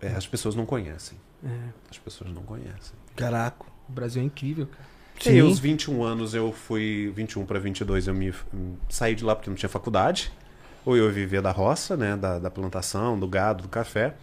é, 0.00 0.08
as 0.14 0.26
pessoas 0.26 0.54
não 0.56 0.66
conhecem. 0.66 1.16
é, 1.44 1.68
As 1.90 1.98
pessoas 1.98 2.30
não 2.32 2.42
conhecem. 2.42 2.94
Caraca. 3.16 3.64
o 3.88 3.92
Brasil 3.92 4.22
é 4.22 4.24
incrível, 4.24 4.66
cara. 4.66 4.92
E 5.30 5.38
aos 5.38 5.58
21 5.58 6.02
anos 6.02 6.34
eu 6.34 6.52
fui, 6.52 7.12
21 7.14 7.44
para 7.46 7.58
22 7.60 8.08
eu 8.08 8.14
me 8.14 8.34
saí 8.88 9.14
de 9.14 9.22
lá 9.22 9.36
porque 9.36 9.48
não 9.48 9.56
tinha 9.56 9.68
faculdade. 9.68 10.32
Ou 10.84 10.96
eu 10.96 11.08
vivia 11.12 11.40
da 11.40 11.52
roça, 11.52 11.96
né, 11.96 12.16
da, 12.16 12.40
da 12.40 12.50
plantação, 12.50 13.18
do 13.18 13.28
gado, 13.28 13.62
do 13.62 13.68
café. 13.68 14.14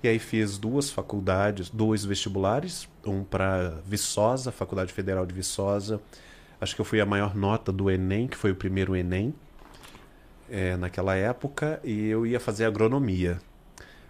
E 0.00 0.06
aí 0.06 0.18
fiz 0.18 0.58
duas 0.58 0.90
faculdades, 0.90 1.70
dois 1.70 2.04
vestibulares, 2.04 2.88
um 3.04 3.24
para 3.24 3.80
Viçosa, 3.86 4.52
Faculdade 4.52 4.92
Federal 4.92 5.26
de 5.26 5.34
Viçosa. 5.34 6.00
Acho 6.60 6.74
que 6.74 6.80
eu 6.80 6.84
fui 6.84 7.00
a 7.00 7.06
maior 7.06 7.34
nota 7.34 7.72
do 7.72 7.90
ENEM, 7.90 8.28
que 8.28 8.36
foi 8.36 8.52
o 8.52 8.54
primeiro 8.54 8.94
ENEM, 8.94 9.34
é, 10.48 10.76
naquela 10.76 11.16
época, 11.16 11.80
e 11.82 12.06
eu 12.06 12.26
ia 12.26 12.38
fazer 12.38 12.66
agronomia. 12.66 13.40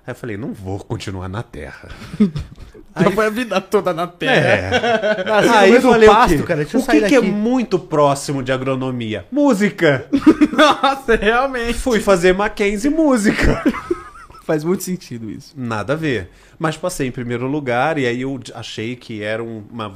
Aí 0.06 0.10
eu 0.10 0.14
falei, 0.14 0.36
não 0.36 0.52
vou 0.52 0.80
continuar 0.80 1.28
na 1.28 1.42
terra. 1.42 1.88
Já 2.96 3.10
foi 3.10 3.26
a 3.26 3.30
vida 3.30 3.60
toda 3.60 3.92
na 3.92 4.06
terra. 4.06 4.34
É. 4.34 5.24
Nasci 5.24 5.48
Aí 5.56 5.72
eu 5.72 5.80
do 5.82 5.88
falei, 5.90 6.08
pasto, 6.08 6.34
o, 6.34 6.38
quê? 6.38 6.42
cara, 6.44 6.60
deixa 6.62 6.76
eu 6.76 6.80
o 6.80 6.84
sair 6.84 7.00
que, 7.02 7.08
que 7.08 7.14
é 7.16 7.20
daqui. 7.20 7.32
muito 7.32 7.78
próximo 7.78 8.42
de 8.42 8.52
agronomia? 8.52 9.26
Música. 9.32 10.06
Nossa, 10.52 11.16
realmente. 11.16 11.74
Fui 11.74 12.00
fazer 12.00 12.32
Mackenzie 12.34 12.90
música. 12.90 13.62
Faz 14.44 14.62
muito 14.62 14.82
sentido 14.84 15.30
isso. 15.30 15.54
Nada 15.56 15.94
a 15.94 15.96
ver. 15.96 16.30
Mas 16.58 16.76
passei 16.76 17.08
em 17.08 17.10
primeiro 17.10 17.46
lugar 17.46 17.98
e 17.98 18.06
aí 18.06 18.20
eu 18.22 18.38
achei 18.54 18.94
que 18.94 19.22
era 19.22 19.42
um, 19.42 19.64
uma- 19.70 19.94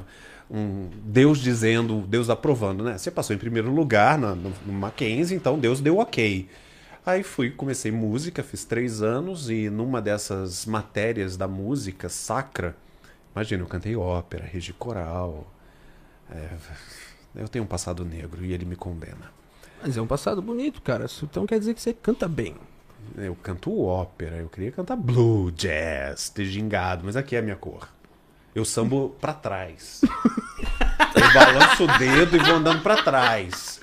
um 0.51 0.89
Deus 1.05 1.39
dizendo, 1.39 2.01
Deus 2.09 2.31
aprovando, 2.31 2.83
né? 2.83 2.97
Você 2.97 3.11
passou 3.11 3.37
em 3.37 3.39
primeiro 3.39 3.71
lugar 3.71 4.17
na- 4.19 4.35
no, 4.35 4.53
no 4.67 4.73
Mackenzie, 4.73 5.37
então 5.37 5.59
Deus 5.59 5.81
deu 5.81 5.99
ok. 5.99 6.49
Aí 7.05 7.23
fui, 7.23 7.51
comecei 7.51 7.93
música, 7.93 8.43
fiz 8.43 8.65
três 8.65 9.03
anos 9.03 9.49
e 9.51 9.69
numa 9.71 10.01
dessas 10.01 10.65
matérias 10.67 11.37
da 11.37 11.47
música 11.49 12.09
sacra, 12.09 12.75
imagina, 13.35 13.63
eu 13.63 13.67
cantei 13.67 13.97
ópera, 13.97 14.45
regi 14.45 14.73
coral. 14.73 15.47
é, 16.31 16.49
eu 17.37 17.49
tenho 17.49 17.65
um 17.65 17.69
passado 17.69 18.05
negro 18.05 18.45
e 18.45 18.53
ele 18.53 18.65
me 18.65 18.77
condena. 18.77 19.33
Mas 19.83 19.97
é 19.97 20.03
um 20.03 20.07
passado 20.07 20.43
bonito, 20.43 20.83
cara. 20.83 21.07
Então 21.23 21.47
quer 21.47 21.59
dizer 21.59 21.75
que 21.75 21.81
você 21.81 21.93
canta 21.93 22.27
bem. 22.27 22.57
Eu 23.17 23.35
canto 23.37 23.81
ópera, 23.81 24.37
eu 24.37 24.49
queria 24.49 24.73
cantar 24.73 24.97
blue, 24.97 25.51
jazz, 25.53 26.29
ter 26.29 26.45
gingado, 26.45 27.03
mas 27.05 27.17
aqui 27.17 27.37
é 27.37 27.39
a 27.39 27.43
minha 27.43 27.57
cor. 27.57 27.89
Eu 28.55 28.65
sambo 28.65 29.11
pra 29.21 29.33
trás. 29.33 30.01
Eu 31.15 31.33
balanço 31.33 31.85
o 31.85 31.99
dedo 31.99 32.37
e 32.37 32.39
vou 32.39 32.57
andando 32.57 32.83
pra 32.83 33.03
trás. 33.03 33.81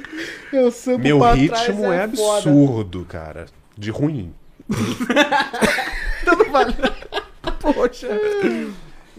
Eu 0.53 0.71
sambo 0.71 0.99
Meu 0.99 1.19
pra 1.19 1.33
ritmo 1.33 1.55
trás, 1.55 1.69
é 1.69 1.73
foda. 1.73 2.03
absurdo, 2.03 3.05
cara. 3.05 3.45
De 3.77 3.89
ruim. 3.89 4.33
Poxa. 7.59 8.07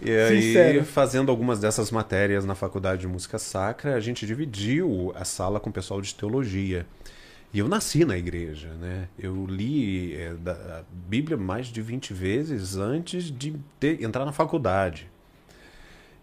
E 0.03 0.11
aí, 0.11 0.41
Sincero. 0.41 0.85
fazendo 0.85 1.31
algumas 1.31 1.59
dessas 1.59 1.89
matérias 1.91 2.45
na 2.45 2.53
faculdade 2.55 3.01
de 3.01 3.07
música 3.07 3.39
sacra, 3.39 3.95
a 3.95 3.99
gente 3.99 4.25
dividiu 4.27 5.11
a 5.15 5.25
sala 5.25 5.59
com 5.59 5.69
o 5.69 5.73
pessoal 5.73 6.01
de 6.01 6.13
teologia. 6.13 6.85
E 7.53 7.59
eu 7.59 7.67
nasci 7.67 8.05
na 8.05 8.17
igreja, 8.17 8.69
né? 8.75 9.07
Eu 9.17 9.45
li 9.47 10.13
é, 10.15 10.33
da, 10.33 10.51
a 10.51 10.83
Bíblia 10.91 11.37
mais 11.37 11.67
de 11.67 11.81
20 11.81 12.13
vezes 12.13 12.75
antes 12.77 13.31
de 13.31 13.55
ter- 13.79 14.03
entrar 14.03 14.25
na 14.25 14.31
faculdade. 14.31 15.09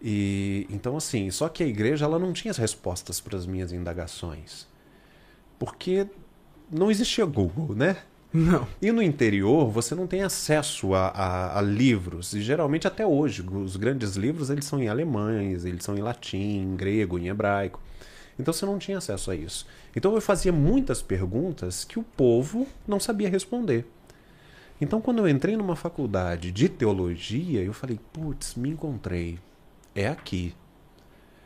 E 0.01 0.67
então 0.71 0.97
assim, 0.97 1.31
só 1.31 1.49
que 1.49 1.63
a 1.65 1.67
igreja 1.67 2.05
ela 2.05 2.19
não 2.19 2.33
tinha 2.33 2.51
as 2.51 2.59
respostas 2.59 3.21
para 3.21 3.37
as 3.37 3.47
minhas 3.47 3.73
indagações. 3.73 4.67
Porque 5.59 6.07
não 6.71 6.91
existia 6.91 7.25
Google, 7.25 7.75
né? 7.75 7.97
Não. 8.37 8.67
E 8.83 8.91
no 8.91 9.01
interior 9.01 9.71
você 9.71 9.95
não 9.95 10.09
tem 10.09 10.23
acesso 10.23 10.93
a, 10.93 11.07
a- 11.09 11.59
a 11.59 11.63
livros. 11.63 12.33
E 12.33 12.43
geralmente 12.43 12.87
até 12.87 13.07
hoje 13.07 13.43
os 13.49 13.77
grandes 13.77 14.17
livros 14.17 14.51
eles 14.51 14.65
são 14.65 14.83
em 14.83 14.89
alemães, 14.89 15.65
eles 15.65 15.85
são 15.85 15.97
em 15.97 16.01
latim, 16.03 16.59
em 16.63 16.75
grego, 16.77 17.17
em 17.17 17.29
hebraico. 17.29 17.81
Então 18.37 18.53
você 18.53 18.67
não 18.67 18.77
tinha 18.79 18.99
acesso 18.99 19.31
a 19.31 19.37
isso. 19.37 19.65
Então 19.95 20.13
eu 20.15 20.21
fazia 20.21 20.53
muitas 20.53 21.01
perguntas 21.01 21.85
que 21.85 21.97
o 21.99 22.03
povo 22.03 22.67
não 22.89 22.99
sabia 22.99 23.29
responder. 23.31 23.87
Então 24.81 25.01
quando 25.01 25.19
eu 25.19 25.29
entrei 25.29 25.57
numa 25.57 25.77
faculdade 25.77 26.51
de 26.51 26.69
teologia, 26.69 27.63
eu 27.63 27.73
falei, 27.73 28.01
putz, 28.13 28.57
me 28.57 28.71
encontrei. 28.71 29.39
É 29.95 30.09
aqui. 30.09 30.53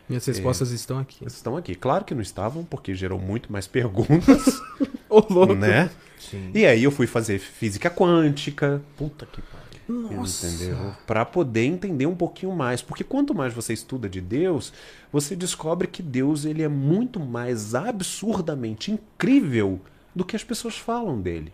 Minhas 0.09 0.25
respostas 0.25 0.71
estão 0.71 0.99
aqui. 0.99 1.23
Estão 1.27 1.55
aqui. 1.55 1.75
Claro 1.75 2.03
que 2.07 2.15
não 2.15 2.23
estavam, 2.23 2.65
porque 2.65 2.95
gerou 2.95 3.19
muito 3.19 3.53
mais 3.53 3.67
perguntas, 3.67 4.59
Ô, 5.11 5.21
louco. 5.29 5.55
né? 5.55 5.91
Sim. 6.19 6.51
E 6.55 6.67
aí 6.67 6.85
eu 6.85 6.91
fui 6.91 7.07
fazer 7.07 7.39
física 7.39 7.91
quântica, 7.91 8.83
Puta 8.97 9.27
que 9.27 9.41
pariu. 9.43 9.69
Nossa. 9.89 10.47
entendeu? 10.47 10.95
Para 11.07 11.25
poder 11.25 11.65
entender 11.65 12.07
um 12.07 12.15
pouquinho 12.15 12.53
mais, 12.53 12.83
porque 12.83 13.03
quanto 13.03 13.35
mais 13.35 13.55
você 13.55 13.73
estuda 13.73 14.09
de 14.09 14.21
Deus, 14.21 14.73
você 15.11 15.35
descobre 15.35 15.89
que 15.89 16.03
Deus 16.03 16.45
ele 16.45 16.63
é 16.63 16.69
muito 16.69 17.19
mais 17.19 17.75
absurdamente 17.75 18.93
incrível 18.93 19.81
do 20.15 20.25
que 20.25 20.37
as 20.37 20.45
pessoas 20.45 20.77
falam 20.77 21.21
dele. 21.21 21.53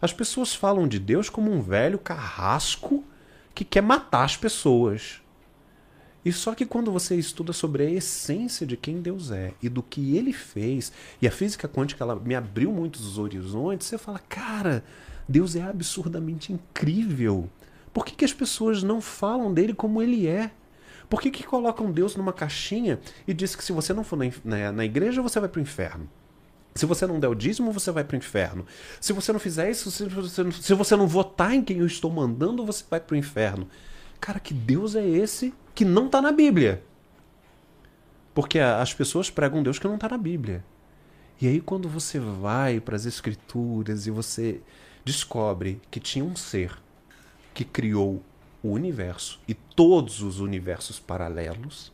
As 0.00 0.12
pessoas 0.12 0.54
falam 0.54 0.86
de 0.86 0.98
Deus 0.98 1.30
como 1.30 1.50
um 1.50 1.62
velho 1.62 1.98
carrasco 1.98 3.02
que 3.54 3.64
quer 3.64 3.82
matar 3.82 4.24
as 4.24 4.36
pessoas. 4.36 5.22
E 6.24 6.32
só 6.32 6.54
que 6.54 6.64
quando 6.64 6.90
você 6.90 7.16
estuda 7.16 7.52
sobre 7.52 7.84
a 7.84 7.90
essência 7.90 8.66
de 8.66 8.76
quem 8.76 9.00
Deus 9.02 9.30
é 9.30 9.52
e 9.62 9.68
do 9.68 9.82
que 9.82 10.16
ele 10.16 10.32
fez, 10.32 10.90
e 11.20 11.28
a 11.28 11.30
física 11.30 11.68
quântica 11.68 12.02
ela 12.02 12.16
me 12.16 12.34
abriu 12.34 12.72
muitos 12.72 13.18
horizontes, 13.18 13.86
você 13.86 13.98
fala, 13.98 14.18
cara, 14.20 14.82
Deus 15.28 15.54
é 15.54 15.62
absurdamente 15.62 16.52
incrível. 16.52 17.48
Por 17.92 18.04
que, 18.06 18.14
que 18.14 18.24
as 18.24 18.32
pessoas 18.32 18.82
não 18.82 19.00
falam 19.00 19.52
dele 19.52 19.74
como 19.74 20.00
ele 20.02 20.26
é? 20.26 20.50
Por 21.08 21.20
que, 21.20 21.30
que 21.30 21.44
colocam 21.44 21.92
Deus 21.92 22.16
numa 22.16 22.32
caixinha 22.32 22.98
e 23.28 23.34
diz 23.34 23.54
que 23.54 23.62
se 23.62 23.72
você 23.72 23.92
não 23.92 24.02
for 24.02 24.16
na, 24.16 24.24
na, 24.42 24.72
na 24.72 24.84
igreja, 24.84 25.20
você 25.22 25.38
vai 25.38 25.48
para 25.48 25.58
o 25.58 25.62
inferno? 25.62 26.08
Se 26.74 26.86
você 26.86 27.06
não 27.06 27.20
der 27.20 27.28
o 27.28 27.34
dízimo, 27.34 27.70
você 27.70 27.92
vai 27.92 28.02
para 28.02 28.14
o 28.14 28.18
inferno. 28.18 28.66
Se 29.00 29.12
você 29.12 29.32
não 29.32 29.38
fizer 29.38 29.70
isso, 29.70 29.90
se 29.90 30.06
você, 30.06 30.42
não- 30.42 30.50
se 30.50 30.74
você 30.74 30.96
não 30.96 31.06
votar 31.06 31.54
em 31.54 31.62
quem 31.62 31.78
eu 31.78 31.86
estou 31.86 32.10
mandando, 32.10 32.64
você 32.66 32.82
vai 32.90 32.98
para 32.98 33.14
o 33.14 33.16
inferno. 33.16 33.68
Cara, 34.20 34.40
que 34.40 34.52
Deus 34.52 34.96
é 34.96 35.06
esse 35.06 35.54
que 35.74 35.84
não 35.84 36.08
tá 36.08 36.22
na 36.22 36.30
Bíblia? 36.30 36.82
Porque 38.34 38.58
as 38.58 38.92
pessoas 38.94 39.30
pregam 39.30 39.62
Deus 39.62 39.78
que 39.78 39.86
não 39.86 39.98
tá 39.98 40.08
na 40.08 40.18
Bíblia. 40.18 40.64
E 41.40 41.48
aí, 41.48 41.60
quando 41.60 41.88
você 41.88 42.18
vai 42.18 42.80
para 42.80 42.96
as 42.96 43.06
Escrituras 43.06 44.06
e 44.06 44.10
você 44.10 44.60
descobre 45.04 45.80
que 45.90 46.00
tinha 46.00 46.24
um 46.24 46.36
ser 46.36 46.76
que 47.52 47.64
criou 47.64 48.22
o 48.62 48.70
universo 48.70 49.40
e 49.46 49.54
todos 49.54 50.22
os 50.22 50.40
universos 50.40 50.98
paralelos, 50.98 51.92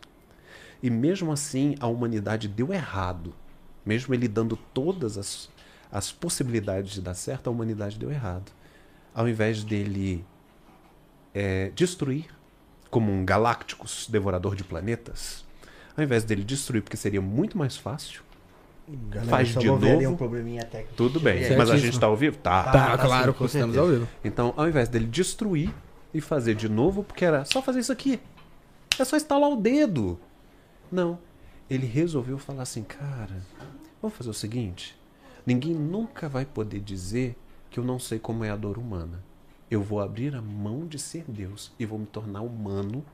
e 0.82 0.88
mesmo 0.88 1.32
assim 1.32 1.74
a 1.80 1.86
humanidade 1.86 2.48
deu 2.48 2.72
errado, 2.72 3.34
mesmo 3.84 4.14
ele 4.14 4.28
dando 4.28 4.56
todas 4.72 5.18
as, 5.18 5.50
as 5.90 6.12
possibilidades 6.12 6.92
de 6.92 7.00
dar 7.02 7.14
certo, 7.14 7.48
a 7.48 7.50
humanidade 7.50 7.98
deu 7.98 8.10
errado. 8.10 8.52
Ao 9.12 9.28
invés 9.28 9.64
dele 9.64 10.24
é, 11.34 11.70
destruir, 11.74 12.26
como 12.90 13.12
um 13.12 13.24
Galácticos 13.24 14.06
devorador 14.08 14.54
de 14.54 14.64
planetas, 14.64 15.44
ao 15.96 16.02
invés 16.02 16.24
dele 16.24 16.42
destruir, 16.42 16.82
porque 16.82 16.96
seria 16.96 17.20
muito 17.20 17.56
mais 17.56 17.76
fácil, 17.76 18.22
Galera, 19.08 19.30
Faz 19.30 19.48
de 19.48 19.66
novo. 19.66 19.86
um 19.86 20.16
probleminha 20.16 20.64
técnico. 20.64 20.94
tudo 20.96 21.20
bem. 21.20 21.44
Aí? 21.44 21.56
Mas 21.56 21.70
a 21.70 21.76
gente 21.76 21.98
tá 21.98 22.06
ao 22.06 22.16
vivo? 22.16 22.36
Tá. 22.38 22.64
Tá. 22.64 22.72
Tá, 22.72 22.98
tá 22.98 23.06
claro, 23.06 23.36
sim, 23.38 23.44
estamos 23.44 23.78
ao 23.78 23.86
vivo. 23.86 24.08
Então, 24.24 24.52
ao 24.56 24.68
invés 24.68 24.88
dele 24.88 25.06
destruir 25.06 25.72
e 26.12 26.20
fazer 26.20 26.56
de 26.56 26.68
novo, 26.68 27.04
porque 27.04 27.24
era 27.24 27.44
só 27.44 27.62
fazer 27.62 27.80
isso 27.80 27.92
aqui. 27.92 28.20
É 28.98 29.04
só 29.04 29.16
instalar 29.16 29.48
o 29.48 29.56
dedo. 29.56 30.18
Não. 30.90 31.18
Ele 31.68 31.86
resolveu 31.86 32.36
falar 32.36 32.62
assim, 32.62 32.82
cara, 32.82 33.44
vamos 34.02 34.16
fazer 34.16 34.30
o 34.30 34.34
seguinte. 34.34 34.98
Ninguém 35.46 35.72
nunca 35.72 36.28
vai 36.28 36.44
poder 36.44 36.80
dizer 36.80 37.36
que 37.70 37.78
eu 37.78 37.84
não 37.84 38.00
sei 38.00 38.18
como 38.18 38.44
é 38.44 38.50
a 38.50 38.56
dor 38.56 38.76
humana. 38.76 39.22
Eu 39.70 39.82
vou 39.82 40.00
abrir 40.00 40.34
a 40.34 40.42
mão 40.42 40.86
de 40.86 40.98
ser 40.98 41.24
Deus 41.28 41.72
e 41.78 41.86
vou 41.86 41.98
me 41.98 42.06
tornar 42.06 42.40
humano 42.40 43.04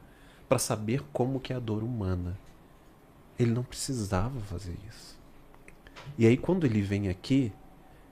para 0.49 0.59
saber 0.59 1.03
como 1.13 1.41
que 1.41 1.53
é 1.53 1.57
a 1.57 1.61
dor 1.61 1.83
humana. 1.83 2.39
Ele 3.39 3.51
não 3.51 3.63
precisava 3.63 4.41
fazer 4.41 4.77
isso. 4.89 5.19
E 6.17 6.27
aí 6.27 6.37
quando 6.37 6.65
ele 6.65 6.81
vem 6.81 7.09
aqui, 7.09 7.53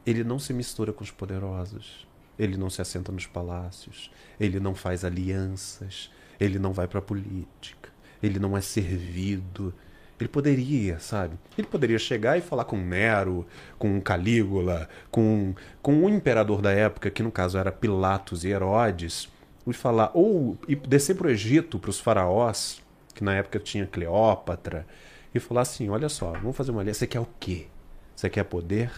ele 0.05 0.23
não 0.23 0.39
se 0.39 0.53
mistura 0.53 0.93
com 0.93 1.03
os 1.03 1.11
poderosos. 1.11 2.07
Ele 2.39 2.57
não 2.57 2.69
se 2.69 2.83
assenta 2.83 3.11
nos 3.11 3.27
palácios. 3.27 4.11
Ele 4.39 4.61
não 4.61 4.75
faz 4.75 5.05
alianças. 5.05 6.11
Ele 6.39 6.59
não 6.59 6.73
vai 6.73 6.87
para 6.87 6.99
a 6.99 7.03
política. 7.03 7.91
Ele 8.23 8.39
não 8.39 8.57
é 8.57 8.61
servido. 8.61 9.73
Ele 10.19 10.29
poderia, 10.29 10.99
sabe? 11.01 11.37
Ele 11.59 11.67
poderia 11.67 11.99
chegar 11.99 12.39
e 12.39 12.41
falar 12.41 12.65
com 12.65 12.77
Nero, 12.77 13.47
com 13.79 14.01
Calígula, 14.01 14.89
com, 15.11 15.55
com 15.83 16.05
o 16.05 16.09
imperador 16.09 16.63
da 16.63 16.71
época, 16.71 17.11
que 17.11 17.23
no 17.23 17.33
caso 17.33 17.59
era 17.59 17.73
Pilatos 17.73 18.45
e 18.45 18.49
Herodes, 18.49 19.29
e 19.67 19.73
falar, 19.73 20.11
ou 20.15 20.57
e 20.69 20.77
descer 20.77 21.17
para 21.17 21.27
o 21.27 21.31
Egito, 21.31 21.79
para 21.79 21.91
os 21.91 21.99
faraós, 21.99 22.81
que 23.15 23.25
na 23.25 23.35
época 23.35 23.59
tinha 23.59 23.87
Cleópatra, 23.87 24.87
e 25.35 25.41
falar 25.41 25.63
assim: 25.63 25.89
olha 25.89 26.09
só, 26.09 26.33
vamos 26.33 26.57
fazer 26.57 26.71
uma 26.71 26.81
aliança. 26.81 27.01
Você 27.01 27.07
quer 27.09 27.21
o 27.21 27.29
quê? 27.41 27.67
Você 28.15 28.31
quer 28.31 28.45
poder? 28.45 28.91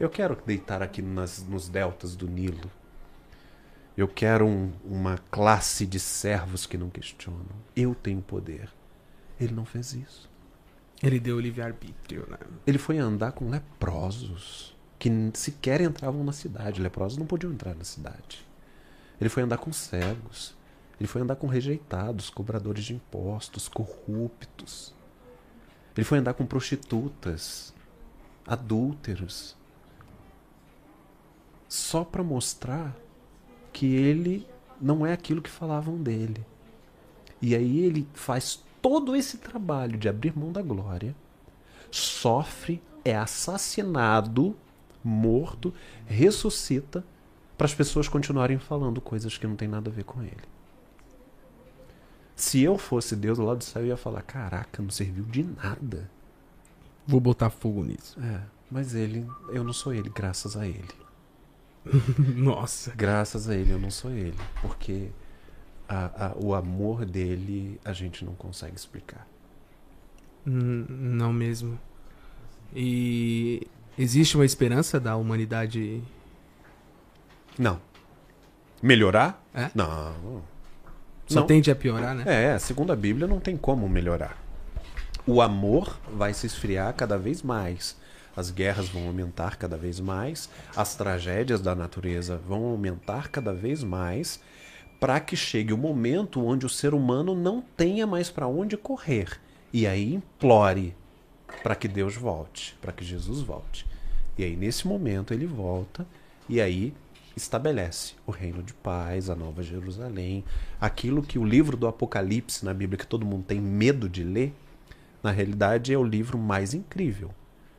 Eu 0.00 0.08
quero 0.10 0.36
deitar 0.44 0.82
aqui 0.82 1.00
nas, 1.02 1.44
nos 1.46 1.68
deltas 1.68 2.16
do 2.16 2.26
Nilo. 2.28 2.70
Eu 3.96 4.06
quero 4.08 4.46
um- 4.46 4.72
uma 4.84 5.18
classe 5.30 5.84
de 5.86 5.98
servos 6.00 6.66
que 6.66 6.76
não 6.78 6.88
questionam. 6.88 7.46
Eu 7.74 7.94
tenho 7.94 8.20
poder. 8.20 8.68
Ele 9.40 9.52
não 9.54 9.64
fez 9.64 9.92
isso. 9.92 10.28
Ele 11.02 11.20
deu 11.20 11.36
o 11.36 11.40
livre-arbítrio, 11.40 12.26
né? 12.28 12.38
Ele 12.66 12.78
foi 12.78 12.98
andar 12.98 13.32
com 13.32 13.48
leprosos 13.48 14.76
que 14.98 15.10
sequer 15.34 15.80
entravam 15.80 16.24
na 16.24 16.32
cidade. 16.32 16.82
Leprosos 16.82 17.18
não 17.18 17.26
podiam 17.26 17.52
entrar 17.52 17.74
na 17.74 17.84
cidade. 17.84 18.44
Ele 19.20 19.30
foi 19.30 19.44
andar 19.44 19.58
com 19.58 19.72
cegos. 19.72 20.56
Ele 21.00 21.06
foi 21.06 21.22
andar 21.22 21.36
com 21.36 21.46
rejeitados, 21.46 22.28
cobradores 22.28 22.84
de 22.84 22.94
impostos, 22.94 23.68
corruptos. 23.68 24.92
Ele 25.96 26.04
foi 26.04 26.18
andar 26.18 26.34
com 26.34 26.44
prostitutas, 26.44 27.72
adúlteros. 28.46 29.56
Só 31.68 32.04
para 32.04 32.24
mostrar 32.24 32.96
que 33.72 33.86
ele 33.86 34.46
não 34.80 35.06
é 35.06 35.12
aquilo 35.12 35.42
que 35.42 35.50
falavam 35.50 35.96
dele. 36.02 36.44
E 37.40 37.54
aí 37.54 37.80
ele 37.80 38.08
faz 38.14 38.64
todo 38.80 39.16
esse 39.16 39.38
trabalho 39.38 39.98
de 39.98 40.08
abrir 40.08 40.36
mão 40.36 40.52
da 40.52 40.62
glória, 40.62 41.14
sofre, 41.90 42.82
é 43.04 43.16
assassinado, 43.16 44.56
morto, 45.02 45.72
ressuscita 46.06 47.04
para 47.56 47.66
as 47.66 47.74
pessoas 47.74 48.08
continuarem 48.08 48.58
falando 48.58 49.00
coisas 49.00 49.36
que 49.36 49.46
não 49.46 49.56
tem 49.56 49.68
nada 49.68 49.90
a 49.90 49.92
ver 49.92 50.04
com 50.04 50.22
ele. 50.22 50.36
Se 52.36 52.62
eu 52.62 52.78
fosse 52.78 53.16
Deus 53.16 53.36
lá 53.36 53.54
do 53.54 53.64
céu, 53.64 53.82
eu 53.82 53.88
ia 53.88 53.96
falar: 53.96 54.22
caraca, 54.22 54.80
não 54.80 54.90
serviu 54.90 55.24
de 55.24 55.42
nada. 55.42 56.08
Vou 57.04 57.20
botar 57.20 57.50
fogo 57.50 57.82
nisso. 57.82 58.16
É, 58.20 58.42
mas 58.70 58.94
ele, 58.94 59.26
eu 59.48 59.64
não 59.64 59.72
sou 59.72 59.92
ele, 59.92 60.08
graças 60.08 60.56
a 60.56 60.66
ele. 60.66 60.84
Nossa. 62.36 62.92
Graças 62.94 63.48
a 63.48 63.56
ele, 63.56 63.72
eu 63.72 63.78
não 63.78 63.90
sou 63.90 64.10
ele. 64.10 64.36
Porque 64.62 65.08
a- 65.88 66.26
a- 66.26 66.32
o 66.36 66.54
amor 66.54 67.04
dele 67.04 67.80
a 67.84 67.92
gente 67.92 68.24
não 68.24 68.34
consegue 68.34 68.76
explicar. 68.76 69.26
Não 70.44 71.32
mesmo. 71.32 71.78
E 72.74 73.66
existe 73.98 74.36
uma 74.36 74.44
esperança 74.44 74.98
da 75.00 75.16
humanidade. 75.16 76.02
Não. 77.58 77.80
Melhorar? 78.82 79.42
É? 79.54 79.70
Não. 79.74 80.42
Só 81.26 81.40
Não. 81.40 81.46
tende 81.46 81.70
a 81.70 81.76
piorar, 81.76 82.14
né? 82.14 82.24
É, 82.26 82.58
segundo 82.58 82.92
a 82.92 82.96
Bíblia, 82.96 83.26
não 83.26 83.40
tem 83.40 83.56
como 83.56 83.88
melhorar. 83.88 84.36
O 85.26 85.42
amor 85.42 85.98
vai 86.10 86.32
se 86.32 86.46
esfriar 86.46 86.94
cada 86.94 87.18
vez 87.18 87.42
mais. 87.42 87.96
As 88.34 88.50
guerras 88.50 88.88
vão 88.88 89.06
aumentar 89.08 89.56
cada 89.56 89.76
vez 89.76 89.98
mais. 90.00 90.48
As 90.76 90.94
tragédias 90.94 91.60
da 91.60 91.74
natureza 91.74 92.40
vão 92.48 92.64
aumentar 92.66 93.28
cada 93.28 93.52
vez 93.52 93.82
mais. 93.82 94.40
Para 94.98 95.20
que 95.20 95.36
chegue 95.36 95.72
o 95.72 95.78
momento 95.78 96.44
onde 96.44 96.66
o 96.66 96.68
ser 96.68 96.94
humano 96.94 97.34
não 97.34 97.62
tenha 97.76 98.06
mais 98.06 98.30
para 98.30 98.48
onde 98.48 98.76
correr. 98.76 99.40
E 99.72 99.86
aí 99.86 100.14
implore 100.14 100.94
para 101.62 101.74
que 101.74 101.88
Deus 101.88 102.16
volte, 102.16 102.76
para 102.80 102.92
que 102.92 103.04
Jesus 103.04 103.40
volte. 103.40 103.86
E 104.36 104.44
aí, 104.44 104.56
nesse 104.56 104.86
momento, 104.86 105.34
ele 105.34 105.46
volta 105.46 106.06
e 106.48 106.60
aí 106.60 106.94
estabelece 107.36 108.14
o 108.26 108.30
reino 108.30 108.62
de 108.62 108.74
paz, 108.74 109.30
a 109.30 109.34
nova 109.34 109.62
Jerusalém, 109.62 110.44
aquilo 110.80 111.22
que 111.22 111.38
o 111.38 111.44
livro 111.44 111.76
do 111.76 111.86
Apocalipse 111.86 112.64
na 112.64 112.74
Bíblia 112.74 112.98
que 112.98 113.06
todo 113.06 113.26
mundo 113.26 113.44
tem 113.44 113.60
medo 113.60 114.08
de 114.08 114.24
ler, 114.24 114.52
na 115.22 115.30
realidade 115.30 115.92
é 115.92 115.98
o 115.98 116.04
livro 116.04 116.38
mais 116.38 116.74
incrível. 116.74 117.30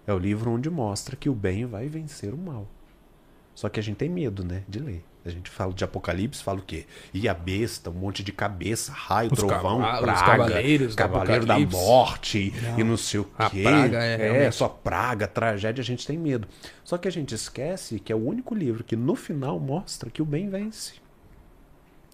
É 0.06 0.14
o 0.14 0.18
livro 0.18 0.52
onde 0.52 0.70
mostra 0.70 1.16
que 1.16 1.30
o 1.30 1.36
bem 1.36 1.66
vai 1.66 1.88
vencer 1.88 2.34
o 2.34 2.38
mal. 2.38 2.68
Só 3.54 3.70
que 3.70 3.80
a 3.80 3.84
gente 3.84 3.98
tem 3.98 4.10
medo, 4.10 4.44
né, 4.44 4.64
de 4.68 4.80
ler. 4.80 5.04
A 5.26 5.30
gente 5.30 5.50
fala 5.50 5.74
de 5.74 5.84
Apocalipse, 5.84 6.42
fala 6.42 6.60
o 6.60 6.62
quê? 6.62 6.86
E 7.14 7.28
a 7.28 7.34
besta, 7.34 7.90
um 7.90 7.94
monte 7.94 8.24
de 8.24 8.32
cabeça, 8.32 8.92
raio, 8.94 9.30
Os 9.32 9.38
trovão, 9.38 9.80
cava- 9.82 9.98
os 9.98 10.02
praga, 10.02 10.26
cavaleiros 10.26 10.96
do 10.96 10.98
cavaleiro 10.98 11.46
da 11.46 11.60
morte 11.60 12.54
e 12.78 12.84
não 12.84 12.96
sei 12.96 13.20
o 13.20 13.30
A 13.38 13.50
quê. 13.50 13.64
praga, 13.64 13.98
é, 14.04 14.16
realmente. 14.16 14.56
só 14.56 14.70
praga, 14.70 15.28
tragédia, 15.28 15.82
a 15.82 15.86
gente 15.86 16.08
tem 16.08 16.18
medo. 16.18 16.48
Só 16.86 16.98
que 16.98 17.08
a 17.08 17.12
gente 17.12 17.36
esquece 17.36 18.00
que 18.00 18.14
é 18.14 18.16
o 18.16 18.26
único 18.26 18.56
livro 18.56 18.82
que 18.84 18.96
no 18.96 19.14
final 19.14 19.60
mostra 19.60 20.10
que 20.10 20.22
o 20.22 20.26
bem 20.26 20.50
vence. 20.50 20.94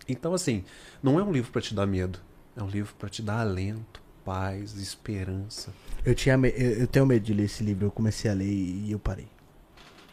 Então, 0.07 0.33
assim, 0.33 0.63
não 1.01 1.19
é 1.19 1.23
um 1.23 1.31
livro 1.31 1.51
para 1.51 1.61
te 1.61 1.73
dar 1.73 1.85
medo, 1.85 2.19
é 2.57 2.61
um 2.63 2.67
livro 2.67 2.93
para 2.97 3.07
te 3.09 3.21
dar 3.21 3.39
alento, 3.41 4.01
paz, 4.23 4.75
esperança. 4.77 5.71
Eu, 6.03 6.15
tinha 6.15 6.37
me- 6.37 6.49
eu, 6.55 6.71
eu 6.81 6.87
tenho 6.87 7.05
medo 7.05 7.23
de 7.23 7.33
ler 7.33 7.43
esse 7.45 7.63
livro, 7.63 7.85
eu 7.85 7.91
comecei 7.91 8.29
a 8.29 8.33
ler 8.33 8.45
e 8.51 8.91
eu 8.91 8.99
parei. 8.99 9.27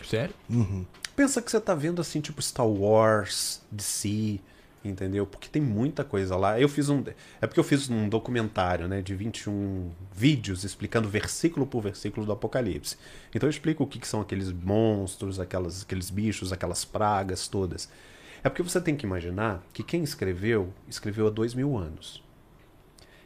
Sério? 0.04 0.34
Uhum. 0.50 0.84
Pensa 1.14 1.42
que 1.42 1.50
você 1.50 1.60
tá 1.60 1.74
vendo 1.74 2.00
assim, 2.00 2.20
tipo 2.20 2.40
Star 2.40 2.66
Wars, 2.66 3.60
DC, 3.70 4.40
entendeu? 4.84 5.26
Porque 5.26 5.48
tem 5.48 5.60
muita 5.60 6.02
coisa 6.04 6.36
lá. 6.36 6.58
Eu 6.58 6.68
fiz 6.68 6.88
um. 6.88 7.04
É 7.40 7.46
porque 7.46 7.60
eu 7.60 7.64
fiz 7.64 7.88
um 7.90 8.08
documentário, 8.08 8.88
né, 8.88 9.02
de 9.02 9.14
21 9.14 9.90
vídeos 10.14 10.64
explicando 10.64 11.08
versículo 11.08 11.66
por 11.66 11.82
versículo 11.82 12.24
do 12.24 12.32
Apocalipse. 12.32 12.96
Então 13.34 13.46
eu 13.46 13.50
explico 13.50 13.84
o 13.84 13.86
que, 13.86 13.98
que 13.98 14.08
são 14.08 14.20
aqueles 14.20 14.50
monstros, 14.50 15.38
aquelas, 15.38 15.82
aqueles 15.82 16.10
bichos, 16.10 16.52
aquelas 16.52 16.84
pragas 16.84 17.46
todas. 17.46 17.88
É 18.42 18.48
porque 18.48 18.62
você 18.62 18.80
tem 18.80 18.96
que 18.96 19.06
imaginar 19.06 19.62
que 19.72 19.82
quem 19.84 20.02
escreveu, 20.02 20.72
escreveu 20.88 21.26
há 21.26 21.30
dois 21.30 21.54
mil 21.54 21.76
anos. 21.76 22.22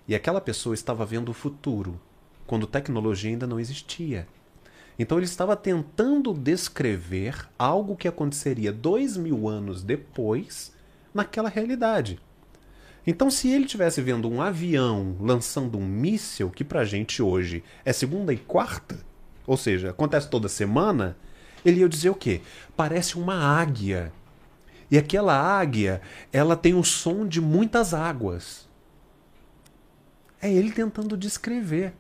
E 0.09 0.15
aquela 0.15 0.41
pessoa 0.41 0.75
estava 0.75 1.05
vendo 1.07 1.31
o 1.31 1.35
futuro, 1.35 2.01
quando 2.47 2.67
tecnologia 2.67 3.31
ainda 3.31 3.47
não 3.47 3.59
existia. 3.59 4.29
Então 4.99 5.19
ele 5.19 5.27
estava 5.27 5.55
tentando 5.57 6.33
descrever 6.33 7.49
algo 7.59 7.97
que 7.97 8.09
aconteceria 8.09 8.73
dois 8.73 9.17
mil 9.17 9.49
anos 9.49 9.83
depois 9.83 10.73
naquela 11.13 11.49
realidade. 11.49 12.19
Então, 13.07 13.31
se 13.31 13.49
ele 13.49 13.67
tivesse 13.67 14.01
vendo 14.01 14.29
um 14.29 14.43
avião 14.43 15.17
lançando 15.21 15.79
um 15.79 15.87
míssil, 15.87 16.51
que 16.51 16.65
pra 16.65 16.85
gente 16.85 17.23
hoje 17.23 17.63
é 17.85 17.93
segunda 17.93 18.33
e 18.33 18.37
quarta, 18.37 18.99
ou 19.47 19.57
seja, 19.57 19.91
acontece 19.91 20.29
toda 20.29 20.49
semana, 20.49 21.17
ele 21.65 21.81
ia 21.81 21.89
dizer 21.89 22.11
o 22.11 22.17
quê? 22.17 22.41
Parece 22.77 23.17
uma 23.17 23.35
águia 23.35 24.13
E 24.91 24.97
aquela 24.97 25.35
águia, 25.35 26.01
ela 26.33 26.57
tem 26.57 26.75
o 26.75 26.85
som 26.85 27.27
de 27.27 27.41
muitas 27.41 27.93
águas. 27.93 28.69
É 30.41 30.53
ele 30.53 30.71
tentando 30.71 31.17
descrever 31.17 31.93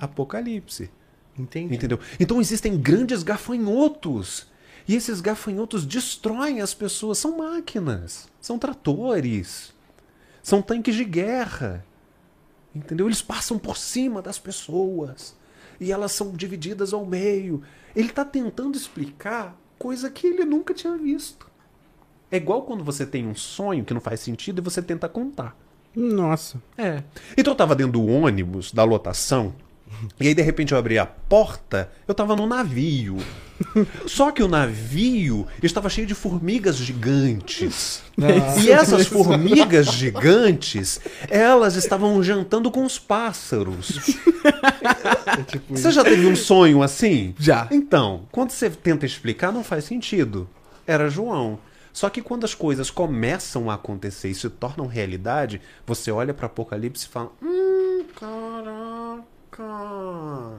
Apocalipse. 0.00 0.90
Entendi. 1.38 1.74
Entendeu? 1.74 1.98
Então 2.18 2.40
existem 2.40 2.76
grandes 2.76 3.22
gafanhotos. 3.22 4.46
E 4.86 4.94
esses 4.94 5.20
gafanhotos 5.20 5.86
destroem 5.86 6.60
as 6.60 6.74
pessoas. 6.74 7.18
São 7.18 7.38
máquinas, 7.38 8.28
são 8.40 8.58
tratores, 8.58 9.72
são 10.42 10.60
tanques 10.60 10.94
de 10.94 11.04
guerra. 11.04 11.84
Entendeu? 12.74 13.06
Eles 13.06 13.22
passam 13.22 13.58
por 13.58 13.76
cima 13.76 14.20
das 14.20 14.38
pessoas. 14.38 15.36
E 15.80 15.90
elas 15.90 16.12
são 16.12 16.32
divididas 16.32 16.92
ao 16.92 17.04
meio. 17.06 17.62
Ele 17.94 18.08
está 18.08 18.24
tentando 18.24 18.76
explicar 18.76 19.56
coisa 19.78 20.10
que 20.10 20.26
ele 20.26 20.44
nunca 20.44 20.74
tinha 20.74 20.96
visto. 20.96 21.50
É 22.30 22.36
igual 22.36 22.62
quando 22.62 22.82
você 22.82 23.06
tem 23.06 23.26
um 23.26 23.34
sonho 23.34 23.84
que 23.84 23.94
não 23.94 24.00
faz 24.00 24.20
sentido 24.20 24.58
e 24.58 24.64
você 24.64 24.82
tenta 24.82 25.08
contar. 25.08 25.56
Nossa. 25.94 26.60
É. 26.76 27.02
Então 27.36 27.52
eu 27.52 27.56
tava 27.56 27.74
dentro 27.76 27.92
do 27.92 28.06
ônibus, 28.06 28.72
da 28.72 28.82
lotação, 28.82 29.54
e 30.20 30.28
aí 30.28 30.34
de 30.34 30.42
repente 30.42 30.72
eu 30.72 30.78
abri 30.78 30.98
a 30.98 31.06
porta, 31.06 31.90
eu 32.06 32.14
tava 32.14 32.36
no 32.36 32.46
navio. 32.46 33.18
Só 34.06 34.30
que 34.30 34.42
o 34.42 34.48
navio 34.48 35.46
estava 35.62 35.88
cheio 35.88 36.06
de 36.06 36.14
formigas 36.14 36.76
gigantes. 36.76 38.02
E 38.62 38.70
essas 38.70 39.06
formigas 39.06 39.86
gigantes, 39.86 41.00
elas 41.28 41.76
estavam 41.76 42.22
jantando 42.22 42.70
com 42.70 42.84
os 42.84 42.98
pássaros. 42.98 44.18
Você 45.70 45.90
já 45.90 46.04
teve 46.04 46.26
um 46.26 46.36
sonho 46.36 46.82
assim? 46.82 47.34
Já. 47.38 47.68
Então, 47.70 48.26
quando 48.30 48.50
você 48.50 48.70
tenta 48.70 49.06
explicar, 49.06 49.52
não 49.52 49.64
faz 49.64 49.84
sentido. 49.84 50.48
Era 50.86 51.08
João. 51.08 51.58
Só 51.92 52.10
que 52.10 52.20
quando 52.20 52.44
as 52.44 52.54
coisas 52.54 52.90
começam 52.90 53.70
a 53.70 53.74
acontecer 53.74 54.28
e 54.28 54.34
se 54.34 54.50
tornam 54.50 54.86
realidade, 54.86 55.60
você 55.86 56.10
olha 56.10 56.34
para 56.34 56.46
Apocalipse 56.46 57.06
e 57.06 57.08
fala: 57.08 57.30
Hum, 57.40 58.04
caraca. 59.56 60.58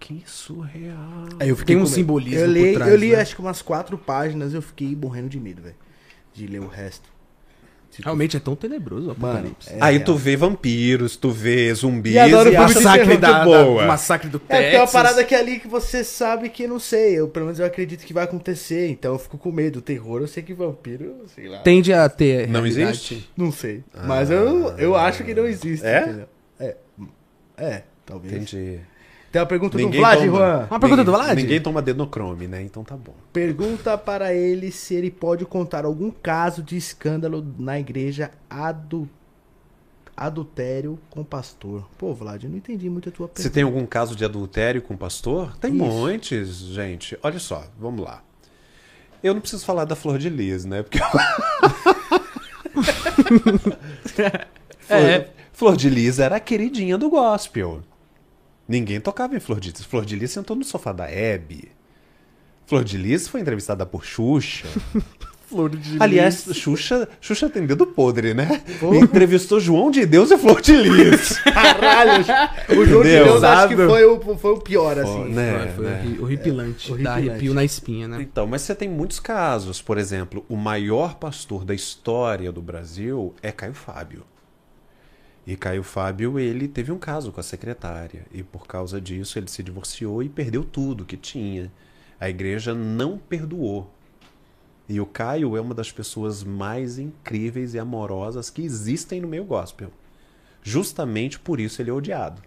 Que 0.00 0.22
surreal. 0.26 1.28
Aí 1.40 1.48
eu 1.48 1.56
fiquei 1.56 1.74
Tem 1.74 1.82
um 1.82 1.86
simbolismo 1.86 2.40
Eu 2.40 2.46
por 2.46 2.52
li, 2.52 2.74
trás, 2.74 2.90
eu 2.90 2.96
li 2.98 3.10
né? 3.12 3.20
acho 3.22 3.34
que 3.34 3.40
umas 3.40 3.62
quatro 3.62 3.96
páginas 3.96 4.52
eu 4.52 4.60
fiquei 4.60 4.94
morrendo 4.94 5.28
de 5.30 5.40
medo, 5.40 5.62
velho. 5.62 5.74
De 6.34 6.46
ler 6.46 6.60
o 6.60 6.66
resto. 6.68 7.08
Tipo, 7.90 8.02
Realmente 8.08 8.36
é 8.36 8.40
tão 8.40 8.56
tenebroso 8.56 9.12
o 9.12 9.16
mano, 9.18 9.34
Apocalipse. 9.38 9.70
é 9.72 9.78
Aí 9.80 9.94
real. 9.98 10.04
tu 10.04 10.16
vê 10.16 10.36
vampiros, 10.36 11.16
tu 11.16 11.30
vê 11.30 11.72
zumbis 11.72 12.12
E 12.14 12.18
adoro 12.18 12.48
e 12.48 12.50
de 12.52 12.58
massacre 12.58 13.16
da, 13.16 13.30
da, 13.38 13.44
boa. 13.44 13.82
do 13.82 13.86
massacre 13.88 14.28
do 14.28 14.36
É, 14.36 14.40
porque 14.40 14.54
é 14.54 14.58
uma 14.58 14.72
Texas. 14.86 14.92
parada 14.92 15.24
que 15.24 15.32
é 15.34 15.38
ali 15.38 15.60
que 15.60 15.68
você 15.68 16.02
sabe 16.02 16.48
que 16.50 16.66
não 16.66 16.80
sei. 16.80 17.14
Eu, 17.20 17.28
pelo 17.28 17.46
menos 17.46 17.60
eu 17.60 17.64
acredito 17.66 18.04
que 18.04 18.12
vai 18.12 18.24
acontecer. 18.24 18.88
Então 18.90 19.12
eu 19.12 19.18
fico 19.18 19.38
com 19.38 19.52
medo. 19.52 19.78
O 19.78 19.82
terror, 19.82 20.20
eu 20.20 20.26
sei 20.26 20.42
que 20.42 20.52
vampiro, 20.52 21.14
sei 21.34 21.48
lá. 21.48 21.58
Tende 21.60 21.92
a 21.92 22.08
ter. 22.08 22.48
Não 22.48 22.62
realidade. 22.62 22.90
existe? 22.90 23.30
Não 23.36 23.52
sei. 23.52 23.84
Mas 24.04 24.28
eu, 24.28 24.70
eu 24.76 24.96
acho 24.96 25.22
que 25.22 25.32
não 25.32 25.46
existe. 25.46 25.86
É? 25.86 26.00
entendeu? 26.02 26.26
É. 27.56 27.82
Talvez. 28.06 28.32
Entendi. 28.34 28.80
Tem 29.32 29.40
uma 29.40 29.46
pergunta 29.46 29.76
Ninguém 29.76 29.92
do 29.92 29.98
Vlad, 29.98 30.18
toma- 30.20 30.26
Juan. 30.38 30.66
Uma 30.70 30.80
pergunta 30.80 31.04
do 31.04 31.10
Ninguém- 31.10 31.24
Vlad? 31.26 31.36
Ninguém 31.40 31.60
toma 31.60 31.80
adenocrome, 31.80 32.46
né? 32.46 32.62
Então 32.62 32.84
tá 32.84 32.96
bom. 32.96 33.14
Pergunta 33.32 33.98
para 33.98 34.32
ele 34.32 34.70
se 34.70 34.94
ele 34.94 35.10
pode 35.10 35.44
contar 35.44 35.84
algum 35.84 36.10
caso 36.10 36.62
de 36.62 36.76
escândalo 36.76 37.44
na 37.58 37.80
igreja 37.80 38.30
adu... 38.48 39.08
adultério 40.16 40.98
com 41.10 41.24
pastor. 41.24 41.88
Pô, 41.98 42.14
Vlad, 42.14 42.44
eu 42.44 42.50
não 42.50 42.56
entendi 42.58 42.88
muito 42.88 43.08
a 43.08 43.12
tua 43.12 43.26
Se 43.26 43.32
pergunta. 43.34 43.54
tem 43.54 43.62
algum 43.64 43.84
caso 43.86 44.14
de 44.14 44.24
adultério 44.24 44.80
com 44.80 44.96
pastor? 44.96 45.56
Tem 45.56 45.74
Isso. 45.74 45.84
montes, 45.84 46.48
gente. 46.58 47.18
Olha 47.20 47.40
só, 47.40 47.64
vamos 47.76 48.04
lá. 48.04 48.22
Eu 49.20 49.34
não 49.34 49.40
preciso 49.40 49.64
falar 49.64 49.84
da 49.84 49.96
Flor 49.96 50.18
de 50.18 50.28
Lis, 50.28 50.64
né? 50.64 50.82
Porque 50.84 50.98
Flor, 54.80 55.00
É. 55.00 55.28
Flor 55.54 55.76
de 55.76 55.88
Lis 55.88 56.18
era 56.18 56.36
a 56.36 56.40
queridinha 56.40 56.98
do 56.98 57.08
gospel. 57.08 57.80
Ninguém 58.68 59.00
tocava 59.00 59.36
em 59.36 59.40
Flor 59.40 59.60
de 59.60 59.70
Lis. 59.70 59.84
Flor 59.84 60.04
de 60.04 60.16
Lis 60.16 60.32
sentou 60.32 60.56
no 60.56 60.64
sofá 60.64 60.92
da 60.92 61.08
Hebe. 61.08 61.70
Flor 62.66 62.82
de 62.82 62.98
Lis 62.98 63.28
foi 63.28 63.40
entrevistada 63.40 63.86
por 63.86 64.04
Xuxa. 64.04 64.66
Flor 65.46 65.70
de 65.70 65.98
Aliás, 66.00 66.48
Xuxa, 66.52 67.06
Xuxa 67.20 67.48
tem 67.48 67.64
dedo 67.66 67.86
podre, 67.86 68.34
né? 68.34 68.62
Entrevistou 69.00 69.60
João 69.60 69.90
de 69.90 70.04
Deus 70.04 70.30
e 70.32 70.38
Flor 70.38 70.60
de 70.60 70.74
Lis. 70.74 71.38
Caralho! 71.44 72.24
O 72.70 72.84
João 72.84 73.02
de? 73.04 73.10
Deus 73.10 73.44
acho 73.44 73.68
que 73.68 73.76
foi 73.76 74.04
o, 74.04 74.36
foi 74.38 74.50
o 74.52 74.58
pior, 74.58 74.98
assim. 74.98 75.24
Né? 75.28 75.72
Foi 75.76 75.84
né? 75.84 76.00
horri- 76.02 76.18
horripilante. 76.20 76.88
Dá 76.88 76.92
Horripilante. 76.94 77.30
arrepio 77.30 77.54
na 77.54 77.62
espinha, 77.62 78.08
né? 78.08 78.22
Então, 78.22 78.46
mas 78.46 78.62
você 78.62 78.74
tem 78.74 78.88
muitos 78.88 79.20
casos. 79.20 79.80
Por 79.80 79.98
exemplo, 79.98 80.44
o 80.48 80.56
maior 80.56 81.14
pastor 81.16 81.64
da 81.64 81.74
história 81.74 82.50
do 82.50 82.62
Brasil 82.62 83.32
é 83.42 83.52
Caio 83.52 83.74
Fábio. 83.74 84.24
E 85.46 85.56
Caio 85.56 85.82
Fábio, 85.82 86.38
ele 86.38 86.66
teve 86.66 86.90
um 86.90 86.98
caso 86.98 87.30
com 87.30 87.40
a 87.40 87.42
secretária. 87.42 88.26
E 88.32 88.42
por 88.42 88.66
causa 88.66 89.00
disso, 89.00 89.38
ele 89.38 89.48
se 89.48 89.62
divorciou 89.62 90.22
e 90.22 90.28
perdeu 90.28 90.64
tudo 90.64 91.04
que 91.04 91.16
tinha. 91.16 91.70
A 92.18 92.30
igreja 92.30 92.74
não 92.74 93.18
perdoou. 93.18 93.90
E 94.88 95.00
o 95.00 95.06
Caio 95.06 95.56
é 95.56 95.60
uma 95.60 95.74
das 95.74 95.92
pessoas 95.92 96.42
mais 96.42 96.98
incríveis 96.98 97.74
e 97.74 97.78
amorosas 97.78 98.48
que 98.50 98.62
existem 98.62 99.20
no 99.20 99.28
meio 99.28 99.44
gospel. 99.44 99.90
Justamente 100.62 101.38
por 101.38 101.60
isso 101.60 101.80
ele 101.82 101.90
é 101.90 101.92
odiado. 101.92 102.42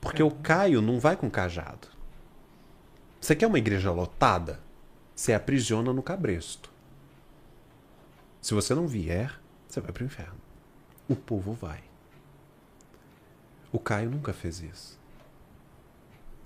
Porque 0.00 0.22
o 0.22 0.30
Caio 0.30 0.82
não 0.82 0.98
vai 0.98 1.16
com 1.16 1.30
cajado. 1.30 1.88
Você 3.20 3.36
quer 3.36 3.46
uma 3.46 3.58
igreja 3.58 3.90
lotada? 3.90 4.60
Você 5.14 5.32
aprisiona 5.32 5.92
no 5.92 6.02
cabresto. 6.02 6.70
Se 8.40 8.52
você 8.52 8.74
não 8.74 8.88
vier, 8.88 9.38
você 9.68 9.80
vai 9.80 9.92
para 9.92 10.02
o 10.02 10.06
inferno. 10.06 10.41
O 11.08 11.16
povo 11.16 11.52
vai. 11.52 11.82
O 13.72 13.78
Caio 13.78 14.10
nunca 14.10 14.32
fez 14.32 14.60
isso. 14.60 15.00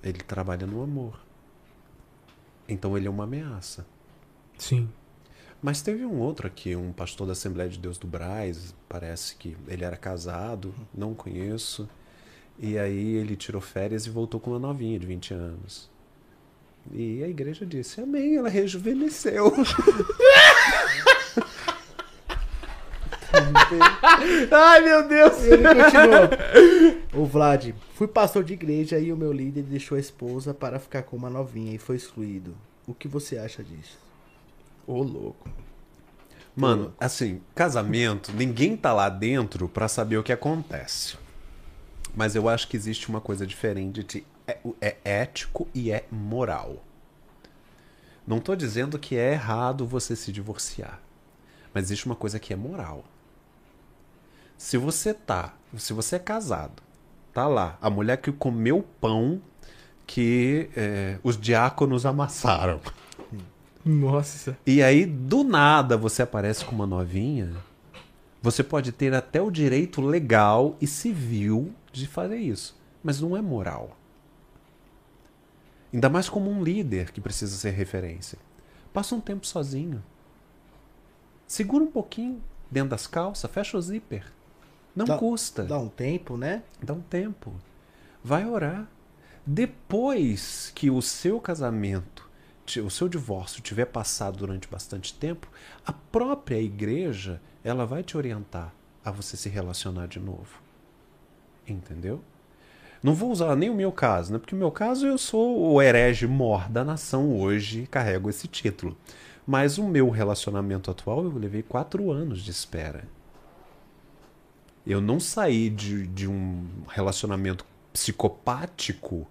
Ele 0.02 0.18
trabalha 0.18 0.66
no 0.66 0.82
amor. 0.82 1.20
Então 2.68 2.96
ele 2.96 3.06
é 3.06 3.10
uma 3.10 3.24
ameaça. 3.24 3.86
Sim. 4.58 4.88
Mas 5.60 5.82
teve 5.82 6.04
um 6.04 6.18
outro 6.18 6.46
aqui, 6.46 6.76
um 6.76 6.92
pastor 6.92 7.26
da 7.26 7.32
Assembleia 7.32 7.68
de 7.68 7.78
Deus 7.78 7.98
do 7.98 8.06
Braz, 8.06 8.74
parece 8.88 9.36
que 9.36 9.56
ele 9.66 9.84
era 9.84 9.96
casado, 9.96 10.74
não 10.94 11.14
conheço. 11.14 11.88
E 12.58 12.78
aí 12.78 13.14
ele 13.14 13.36
tirou 13.36 13.60
férias 13.60 14.06
e 14.06 14.10
voltou 14.10 14.38
com 14.38 14.50
uma 14.50 14.58
novinha 14.58 14.98
de 14.98 15.06
20 15.06 15.34
anos. 15.34 15.90
E 16.92 17.22
a 17.22 17.28
igreja 17.28 17.66
disse: 17.66 18.00
Amém, 18.00 18.36
ela 18.36 18.48
rejuvenesceu. 18.48 19.52
Ai, 24.50 24.80
meu 24.80 25.08
Deus! 25.08 25.44
E 25.44 25.48
ele 25.48 25.62
continuou. 25.68 27.22
O 27.22 27.26
Vlad, 27.26 27.72
fui 27.94 28.06
pastor 28.06 28.44
de 28.44 28.52
igreja 28.52 28.98
e 28.98 29.12
o 29.12 29.16
meu 29.16 29.32
líder 29.32 29.62
deixou 29.62 29.96
a 29.96 30.00
esposa 30.00 30.52
para 30.52 30.78
ficar 30.78 31.02
com 31.02 31.16
uma 31.16 31.30
novinha 31.30 31.74
e 31.74 31.78
foi 31.78 31.96
excluído. 31.96 32.54
O 32.86 32.94
que 32.94 33.08
você 33.08 33.38
acha 33.38 33.62
disso? 33.62 33.98
Ô, 34.86 35.02
louco. 35.02 35.48
Mano, 36.54 36.94
assim, 36.98 37.42
casamento, 37.54 38.32
ninguém 38.32 38.76
tá 38.76 38.92
lá 38.92 39.08
dentro 39.08 39.68
pra 39.68 39.88
saber 39.88 40.16
o 40.16 40.22
que 40.22 40.32
acontece. 40.32 41.16
Mas 42.14 42.34
eu 42.34 42.48
acho 42.48 42.68
que 42.68 42.76
existe 42.76 43.08
uma 43.08 43.20
coisa 43.20 43.46
diferente 43.46 44.02
de 44.02 44.24
é, 44.46 44.58
é 44.80 44.96
ético 45.04 45.68
e 45.74 45.90
é 45.90 46.06
moral. 46.10 46.82
Não 48.26 48.40
tô 48.40 48.56
dizendo 48.56 48.98
que 48.98 49.16
é 49.16 49.32
errado 49.32 49.86
você 49.86 50.16
se 50.16 50.32
divorciar. 50.32 51.00
Mas 51.74 51.84
existe 51.84 52.06
uma 52.06 52.16
coisa 52.16 52.38
que 52.38 52.52
é 52.52 52.56
moral. 52.56 53.04
Se 54.56 54.76
você 54.76 55.12
tá, 55.12 55.54
se 55.76 55.92
você 55.92 56.16
é 56.16 56.18
casado, 56.18 56.82
tá 57.32 57.46
lá, 57.46 57.76
a 57.80 57.90
mulher 57.90 58.16
que 58.16 58.32
comeu 58.32 58.78
o 58.78 58.82
pão 58.82 59.40
que 60.06 60.70
é, 60.76 61.18
os 61.22 61.38
diáconos 61.38 62.06
amassaram. 62.06 62.80
Nossa. 63.84 64.56
E 64.66 64.82
aí, 64.82 65.04
do 65.04 65.44
nada, 65.44 65.96
você 65.96 66.22
aparece 66.22 66.64
com 66.64 66.74
uma 66.74 66.86
novinha. 66.86 67.52
Você 68.42 68.62
pode 68.62 68.92
ter 68.92 69.12
até 69.14 69.40
o 69.40 69.50
direito 69.50 70.00
legal 70.00 70.76
e 70.80 70.86
civil 70.86 71.72
de 71.92 72.06
fazer 72.06 72.38
isso. 72.38 72.76
Mas 73.02 73.20
não 73.20 73.36
é 73.36 73.42
moral. 73.42 73.96
Ainda 75.92 76.08
mais 76.08 76.28
como 76.28 76.50
um 76.50 76.62
líder 76.62 77.12
que 77.12 77.20
precisa 77.20 77.56
ser 77.56 77.70
referência. 77.70 78.38
Passa 78.92 79.14
um 79.14 79.20
tempo 79.20 79.46
sozinho. 79.46 80.02
Segura 81.46 81.84
um 81.84 81.90
pouquinho 81.90 82.42
dentro 82.70 82.90
das 82.90 83.06
calças, 83.06 83.50
fecha 83.50 83.76
o 83.76 83.82
zíper. 83.82 84.35
Não 84.96 85.04
Dá- 85.04 85.18
custa. 85.18 85.62
Dá 85.62 85.78
um 85.78 85.88
tempo, 85.88 86.38
né? 86.38 86.62
Dá 86.82 86.94
um 86.94 87.02
tempo. 87.02 87.52
Vai 88.24 88.46
orar. 88.46 88.88
Depois 89.46 90.72
que 90.74 90.90
o 90.90 91.02
seu 91.02 91.38
casamento, 91.38 92.28
o 92.84 92.90
seu 92.90 93.08
divórcio 93.08 93.62
tiver 93.62 93.84
passado 93.84 94.38
durante 94.38 94.66
bastante 94.66 95.14
tempo, 95.14 95.46
a 95.86 95.92
própria 95.92 96.60
igreja, 96.60 97.40
ela 97.62 97.84
vai 97.86 98.02
te 98.02 98.16
orientar 98.16 98.72
a 99.04 99.10
você 99.10 99.36
se 99.36 99.48
relacionar 99.48 100.08
de 100.08 100.18
novo. 100.18 100.60
Entendeu? 101.68 102.20
Não 103.02 103.14
vou 103.14 103.30
usar 103.30 103.54
nem 103.54 103.70
o 103.70 103.74
meu 103.74 103.92
caso, 103.92 104.32
né? 104.32 104.38
Porque 104.38 104.54
o 104.54 104.58
meu 104.58 104.70
caso 104.72 105.06
eu 105.06 105.18
sou 105.18 105.74
o 105.74 105.80
herege 105.80 106.26
mor 106.26 106.68
da 106.68 106.82
nação 106.82 107.38
hoje 107.38 107.86
carrego 107.86 108.30
esse 108.30 108.48
título. 108.48 108.96
Mas 109.46 109.78
o 109.78 109.84
meu 109.86 110.10
relacionamento 110.10 110.90
atual 110.90 111.22
eu 111.22 111.38
levei 111.38 111.62
quatro 111.62 112.10
anos 112.10 112.42
de 112.42 112.50
espera. 112.50 113.04
Eu 114.86 115.00
não 115.00 115.18
saí 115.18 115.68
de, 115.68 116.06
de 116.06 116.28
um 116.28 116.64
relacionamento 116.88 117.64
psicopático 117.92 119.26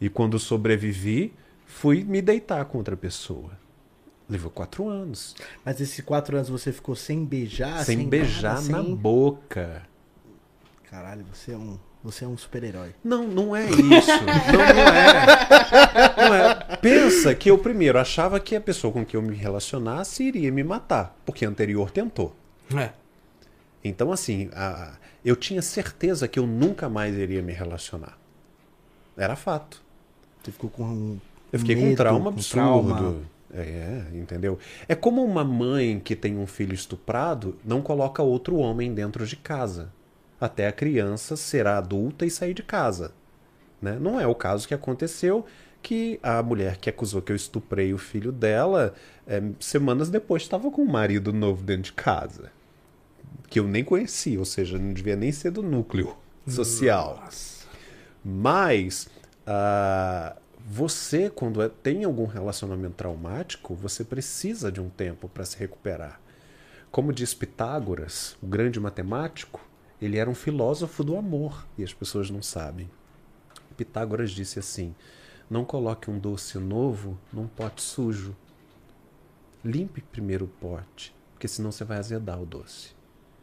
e 0.00 0.08
quando 0.08 0.38
sobrevivi, 0.38 1.34
fui 1.66 2.02
me 2.04 2.22
deitar 2.22 2.64
com 2.64 2.78
outra 2.78 2.96
pessoa. 2.96 3.50
Levou 4.28 4.50
quatro 4.50 4.88
anos. 4.88 5.34
Mas 5.64 5.80
esses 5.80 6.04
quatro 6.04 6.36
anos 6.36 6.48
você 6.48 6.72
ficou 6.72 6.94
sem 6.94 7.24
beijar? 7.24 7.84
sem 7.84 8.08
beijar 8.08 8.54
nada, 8.62 8.68
na 8.68 8.82
sem- 8.84 8.94
boca. 8.94 9.82
Caralho, 10.88 11.24
você 11.32 11.52
é 11.52 11.56
um, 11.56 11.78
você 12.02 12.24
é 12.24 12.28
um 12.28 12.36
super-herói. 12.38 12.94
Não, 13.04 13.26
não 13.26 13.54
é 13.54 13.66
isso. 13.68 13.76
Não, 14.52 14.74
não 14.74 14.88
é. 14.92 16.28
Não 16.28 16.34
é. 16.34 16.76
Pensa 16.78 17.34
que 17.34 17.50
eu 17.50 17.58
primeiro 17.58 17.98
achava 17.98 18.40
que 18.40 18.56
a 18.56 18.60
pessoa 18.60 18.92
com 18.92 19.04
quem 19.04 19.20
eu 19.20 19.26
me 19.26 19.36
relacionasse 19.36 20.22
iria 20.24 20.50
me 20.50 20.64
matar, 20.64 21.16
porque 21.24 21.44
a 21.44 21.48
anterior 21.48 21.90
tentou. 21.90 22.34
É. 22.76 22.90
Então, 23.82 24.12
assim, 24.12 24.50
a- 24.54 24.94
eu 25.24 25.34
tinha 25.36 25.62
certeza 25.62 26.28
que 26.28 26.38
eu 26.38 26.46
nunca 26.46 26.88
mais 26.88 27.16
iria 27.16 27.42
me 27.42 27.52
relacionar. 27.52 28.18
Era 29.16 29.36
fato. 29.36 29.82
Você 30.42 30.52
ficou 30.52 30.70
com 30.70 30.84
um 30.84 31.18
Eu 31.52 31.58
fiquei 31.58 31.74
com 31.76 31.82
um 31.82 31.84
medo, 31.86 31.96
trauma 31.96 32.24
com 32.24 32.28
absurdo. 32.30 32.94
trauma. 32.94 33.22
É, 33.52 34.04
entendeu? 34.14 34.58
É 34.88 34.94
como 34.94 35.24
uma 35.24 35.42
mãe 35.42 35.98
que 35.98 36.14
tem 36.14 36.38
um 36.38 36.46
filho 36.46 36.72
estuprado 36.72 37.58
não 37.64 37.82
coloca 37.82 38.22
outro 38.22 38.56
homem 38.56 38.94
dentro 38.94 39.26
de 39.26 39.34
casa. 39.36 39.90
Até 40.40 40.68
a 40.68 40.72
criança 40.72 41.36
ser 41.36 41.66
adulta 41.66 42.24
e 42.24 42.30
sair 42.30 42.54
de 42.54 42.62
casa. 42.62 43.12
Né? 43.82 43.98
Não 44.00 44.20
é 44.20 44.26
o 44.26 44.34
caso 44.36 44.68
que 44.68 44.74
aconteceu 44.74 45.44
que 45.82 46.20
a 46.22 46.42
mulher 46.42 46.76
que 46.76 46.88
acusou 46.88 47.20
que 47.20 47.32
eu 47.32 47.36
estuprei 47.36 47.92
o 47.92 47.98
filho 47.98 48.30
dela, 48.30 48.94
é, 49.26 49.42
semanas 49.58 50.08
depois 50.10 50.42
estava 50.42 50.70
com 50.70 50.82
um 50.82 50.90
marido 50.90 51.32
novo 51.32 51.62
dentro 51.64 51.84
de 51.84 51.92
casa. 51.92 52.52
Que 53.50 53.60
eu 53.60 53.68
nem 53.68 53.84
conhecia, 53.84 54.38
ou 54.38 54.46
seja, 54.46 54.78
não 54.78 54.94
devia 54.94 55.16
nem 55.16 55.30
ser 55.32 55.50
do 55.50 55.62
núcleo 55.62 56.16
social. 56.46 57.20
Nossa. 57.22 57.66
Mas 58.24 59.08
ah, 59.46 60.36
você, 60.64 61.28
quando 61.28 61.60
é- 61.60 61.68
tem 61.68 62.04
algum 62.04 62.26
relacionamento 62.26 62.94
traumático, 62.94 63.74
você 63.74 64.04
precisa 64.04 64.70
de 64.70 64.80
um 64.80 64.88
tempo 64.88 65.28
para 65.28 65.44
se 65.44 65.58
recuperar. 65.58 66.20
Como 66.90 67.12
diz 67.12 67.34
Pitágoras, 67.34 68.36
o 68.40 68.46
grande 68.46 68.78
matemático, 68.78 69.60
ele 70.00 70.16
era 70.16 70.30
um 70.30 70.34
filósofo 70.34 71.02
do 71.02 71.16
amor 71.16 71.66
e 71.76 71.84
as 71.84 71.92
pessoas 71.92 72.30
não 72.30 72.42
sabem. 72.42 72.88
Pitágoras 73.76 74.30
disse 74.30 74.58
assim: 74.58 74.94
Não 75.48 75.64
coloque 75.64 76.10
um 76.10 76.18
doce 76.18 76.58
novo 76.58 77.18
num 77.32 77.46
pote 77.48 77.82
sujo. 77.82 78.36
Limpe 79.64 80.00
primeiro 80.00 80.44
o 80.44 80.48
pote, 80.48 81.14
porque 81.32 81.48
senão 81.48 81.72
você 81.72 81.84
vai 81.84 81.98
azedar 81.98 82.40
o 82.40 82.46
doce. 82.46 82.99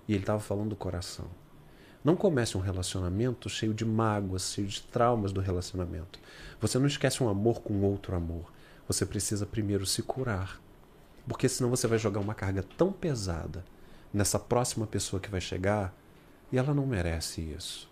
E 0.08 0.14
ele 0.14 0.24
estava 0.24 0.40
falando 0.40 0.70
do 0.70 0.76
coração. 0.76 1.26
Não 2.04 2.16
comece 2.16 2.58
um 2.58 2.62
relacionamento 2.62 3.50
cheio 3.50 3.74
de 3.74 3.84
mágoas, 3.84 4.54
cheio 4.54 4.68
de 4.68 4.82
traumas 4.82 5.32
do 5.34 5.42
relacionamento. 5.42 6.20
Você 6.62 6.80
não 6.80 6.88
esquece 6.88 7.22
um 7.22 7.28
amor 7.28 7.62
com 7.62 7.82
outro 7.82 8.16
amor. 8.16 8.52
Você 8.88 9.06
precisa 9.06 9.46
primeiro 9.46 9.86
se 9.86 10.02
curar. 10.02 10.62
Porque 11.28 11.50
senão 11.50 11.70
você 11.70 11.88
vai 11.88 12.00
jogar 12.00 12.22
uma 12.22 12.34
carga 12.34 12.64
tão 12.78 12.92
pesada 12.92 13.66
nessa 14.14 14.40
próxima 14.40 14.88
pessoa 14.88 15.20
que 15.20 15.30
vai 15.30 15.42
chegar 15.42 15.94
e 16.52 16.58
ela 16.58 16.74
não 16.74 16.86
merece 16.86 17.42
isso. 17.42 17.90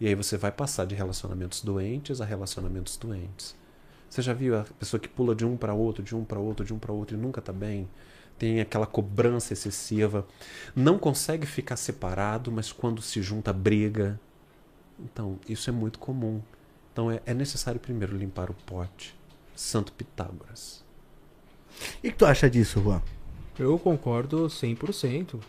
E 0.00 0.06
aí 0.06 0.14
você 0.14 0.36
vai 0.36 0.50
passar 0.50 0.84
de 0.84 0.94
relacionamentos 0.94 1.62
doentes 1.62 2.20
a 2.20 2.24
relacionamentos 2.24 2.96
doentes. 2.96 3.56
Você 4.08 4.22
já 4.22 4.32
viu 4.32 4.58
a 4.58 4.64
pessoa 4.64 4.98
que 4.98 5.08
pula 5.08 5.34
de 5.34 5.44
um 5.44 5.56
para 5.56 5.74
outro, 5.74 6.02
de 6.02 6.16
um 6.16 6.24
para 6.24 6.38
outro, 6.38 6.64
de 6.64 6.72
um 6.72 6.78
para 6.78 6.92
outro 6.92 7.16
e 7.16 7.20
nunca 7.20 7.40
tá 7.40 7.52
bem? 7.52 7.88
Tem 8.38 8.60
aquela 8.60 8.86
cobrança 8.86 9.52
excessiva, 9.52 10.26
não 10.74 10.98
consegue 10.98 11.44
ficar 11.44 11.76
separado, 11.76 12.52
mas 12.52 12.70
quando 12.70 13.02
se 13.02 13.20
junta 13.20 13.52
briga. 13.52 14.18
Então, 14.98 15.38
isso 15.48 15.68
é 15.68 15.72
muito 15.72 15.98
comum. 15.98 16.40
Então 16.92 17.10
é, 17.10 17.20
é 17.26 17.34
necessário 17.34 17.80
primeiro 17.80 18.16
limpar 18.16 18.50
o 18.50 18.54
pote. 18.54 19.16
Santo 19.54 19.92
Pitágoras. 19.92 20.84
E 22.02 22.08
o 22.08 22.12
que 22.12 22.18
tu 22.18 22.26
acha 22.26 22.48
disso, 22.48 22.80
Juan? 22.80 23.02
Eu 23.58 23.76
concordo 23.78 24.46
100%. 24.46 25.40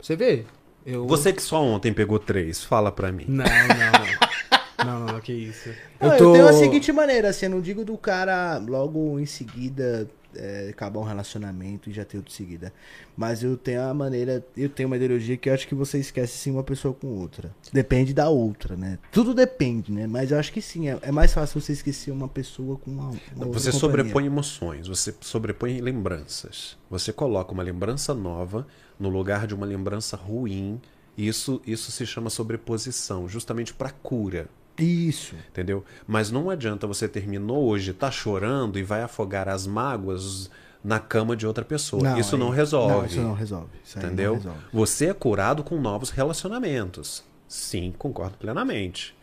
Você 0.00 0.16
vê, 0.16 0.44
eu... 0.84 1.06
Você 1.06 1.32
que 1.32 1.42
só 1.42 1.62
ontem 1.62 1.92
pegou 1.92 2.18
três, 2.18 2.62
fala 2.62 2.92
pra 2.92 3.12
mim. 3.12 3.24
Não, 3.28 3.44
não. 3.44 4.84
não, 4.84 5.00
não, 5.00 5.12
não, 5.12 5.20
que 5.20 5.32
isso. 5.32 5.70
Eu, 6.00 6.10
eu 6.10 6.32
tenho 6.32 6.48
a 6.48 6.52
seguinte 6.52 6.92
maneira, 6.92 7.28
assim, 7.28 7.46
eu 7.46 7.50
não 7.50 7.60
digo 7.60 7.84
do 7.84 7.96
cara 7.96 8.58
logo 8.58 9.18
em 9.18 9.26
seguida 9.26 10.08
é, 10.36 10.68
acabar 10.70 11.00
um 11.00 11.04
relacionamento 11.04 11.90
e 11.90 11.92
já 11.92 12.04
ter 12.04 12.16
outro 12.16 12.32
seguida. 12.32 12.72
Mas 13.16 13.42
eu 13.42 13.56
tenho 13.56 13.82
a 13.82 13.94
maneira, 13.94 14.44
eu 14.56 14.68
tenho 14.68 14.86
uma 14.86 14.96
ideologia 14.96 15.36
que 15.36 15.48
eu 15.48 15.54
acho 15.54 15.66
que 15.66 15.74
você 15.74 15.98
esquece 15.98 16.36
sim 16.38 16.50
uma 16.50 16.62
pessoa 16.62 16.94
com 16.94 17.08
outra. 17.08 17.54
Depende 17.72 18.12
da 18.12 18.28
outra, 18.28 18.76
né? 18.76 18.98
Tudo 19.10 19.34
depende, 19.34 19.92
né? 19.92 20.06
Mas 20.06 20.30
eu 20.30 20.38
acho 20.38 20.52
que 20.52 20.62
sim, 20.62 20.88
é, 20.88 20.98
é 21.02 21.12
mais 21.12 21.32
fácil 21.32 21.60
você 21.60 21.72
esquecer 21.72 22.10
uma 22.10 22.28
pessoa 22.28 22.76
com 22.76 22.90
uma, 22.90 23.10
uma 23.34 23.46
outra 23.46 23.60
Você 23.60 23.72
sobrepõe 23.72 24.26
emoções, 24.26 24.88
você 24.88 25.14
sobrepõe 25.20 25.80
lembranças. 25.80 26.76
Você 26.90 27.12
coloca 27.12 27.52
uma 27.52 27.62
lembrança 27.62 28.14
nova 28.14 28.66
no 28.98 29.08
lugar 29.08 29.46
de 29.46 29.54
uma 29.54 29.66
lembrança 29.66 30.16
ruim. 30.16 30.80
Isso, 31.16 31.60
isso 31.66 31.90
se 31.92 32.06
chama 32.06 32.30
sobreposição, 32.30 33.28
justamente 33.28 33.74
para 33.74 33.90
cura. 33.90 34.48
Isso. 34.78 35.34
Entendeu? 35.50 35.84
Mas 36.06 36.30
não 36.30 36.48
adianta 36.50 36.86
você 36.86 37.06
terminou 37.08 37.64
hoje, 37.64 37.92
tá 37.92 38.10
chorando 38.10 38.78
e 38.78 38.82
vai 38.82 39.02
afogar 39.02 39.48
as 39.48 39.66
mágoas 39.66 40.50
na 40.82 40.98
cama 40.98 41.36
de 41.36 41.46
outra 41.46 41.64
pessoa. 41.64 42.18
isso 42.18 42.34
aí- 42.34 42.40
não 42.40 42.50
resolve. 42.50 42.94
Não, 42.94 43.06
isso 43.06 43.20
não 43.20 43.34
resolve. 43.34 43.68
Isso 43.84 43.98
aí 43.98 44.02
não 44.04 44.12
Entendeu? 44.12 44.34
resolve. 44.34 44.58
Você 44.72 45.06
é 45.06 45.14
curado 45.14 45.62
com 45.62 45.80
novos 45.80 46.10
relacionamentos. 46.10 47.22
Sim, 47.46 47.94
concordo 47.98 48.36
plenamente. 48.38 49.14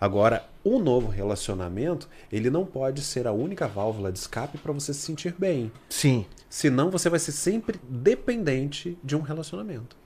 Agora, 0.00 0.44
um 0.64 0.78
novo 0.78 1.08
relacionamento, 1.08 2.08
ele 2.32 2.50
não 2.50 2.66
pode 2.66 3.00
ser 3.00 3.26
a 3.26 3.32
única 3.32 3.66
válvula 3.68 4.10
de 4.10 4.18
escape 4.18 4.58
para 4.58 4.72
você 4.72 4.92
se 4.92 5.00
sentir 5.00 5.34
bem. 5.38 5.70
Sim. 5.88 6.26
Senão 6.48 6.90
você 6.90 7.08
vai 7.08 7.18
ser 7.18 7.32
sempre 7.32 7.78
dependente 7.88 8.98
de 9.02 9.14
um 9.16 9.20
relacionamento. 9.20 9.96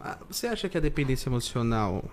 Ah, 0.00 0.18
Você 0.28 0.46
acha 0.46 0.68
que 0.68 0.76
a 0.76 0.80
dependência 0.80 1.28
emocional 1.28 2.04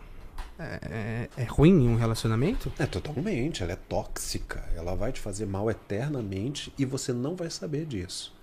é, 0.60 1.30
é, 1.38 1.42
é 1.42 1.44
ruim 1.44 1.86
em 1.86 1.90
um 1.90 1.96
relacionamento? 1.96 2.72
É 2.78 2.86
totalmente, 2.86 3.64
ela 3.64 3.74
é 3.74 3.76
tóxica, 3.76 4.64
ela 4.76 4.96
vai 4.96 5.12
te 5.12 5.20
fazer 5.20 5.46
mal 5.46 5.70
eternamente 5.70 6.74
e 6.78 6.86
você 6.86 7.12
não 7.12 7.36
vai 7.36 7.50
saber 7.50 7.86
disso. 7.86 8.34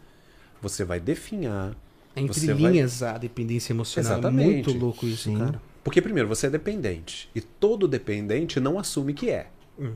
Você 0.61 0.85
vai 0.85 1.01
definhar. 1.01 1.75
Entre 2.15 2.41
Você 2.41 2.53
vai- 2.53 2.73
linhas, 2.73 3.03
a 3.03 3.17
dependência 3.17 3.73
emocional. 3.73 4.13
Exatamente. 4.13 4.51
É 4.51 4.53
muito 4.53 4.73
louco 4.73 5.07
isso, 5.07 5.25
Sim. 5.31 5.39
cara. 5.39 5.63
Porque, 5.83 6.03
primeiro, 6.03 6.29
você 6.29 6.49
é 6.49 6.51
dependente. 6.51 7.31
E 7.35 7.41
todo 7.41 7.87
dependente 7.89 8.59
não 8.61 8.79
assume 8.79 9.15
que 9.15 9.31
é. 9.31 9.49
Hum. 9.79 9.95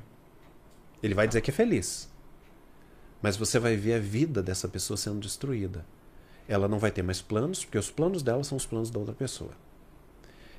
Ele 1.02 1.12
vai 1.14 1.26
dizer 1.28 1.40
que 1.40 1.50
é 1.50 1.54
feliz. 1.54 2.08
Mas 3.20 3.36
você 3.36 3.58
vai 3.58 3.76
ver 3.76 3.94
a 3.94 3.98
vida 3.98 4.42
dessa 4.42 4.68
pessoa 4.68 4.96
sendo 4.96 5.18
destruída. 5.18 5.84
Ela 6.48 6.68
não 6.68 6.78
vai 6.78 6.90
ter 6.90 7.02
mais 7.02 7.20
planos, 7.20 7.64
porque 7.64 7.76
os 7.78 7.90
planos 7.90 8.22
dela 8.22 8.44
são 8.44 8.56
os 8.56 8.64
planos 8.64 8.90
da 8.90 8.98
outra 8.98 9.14
pessoa. 9.14 9.50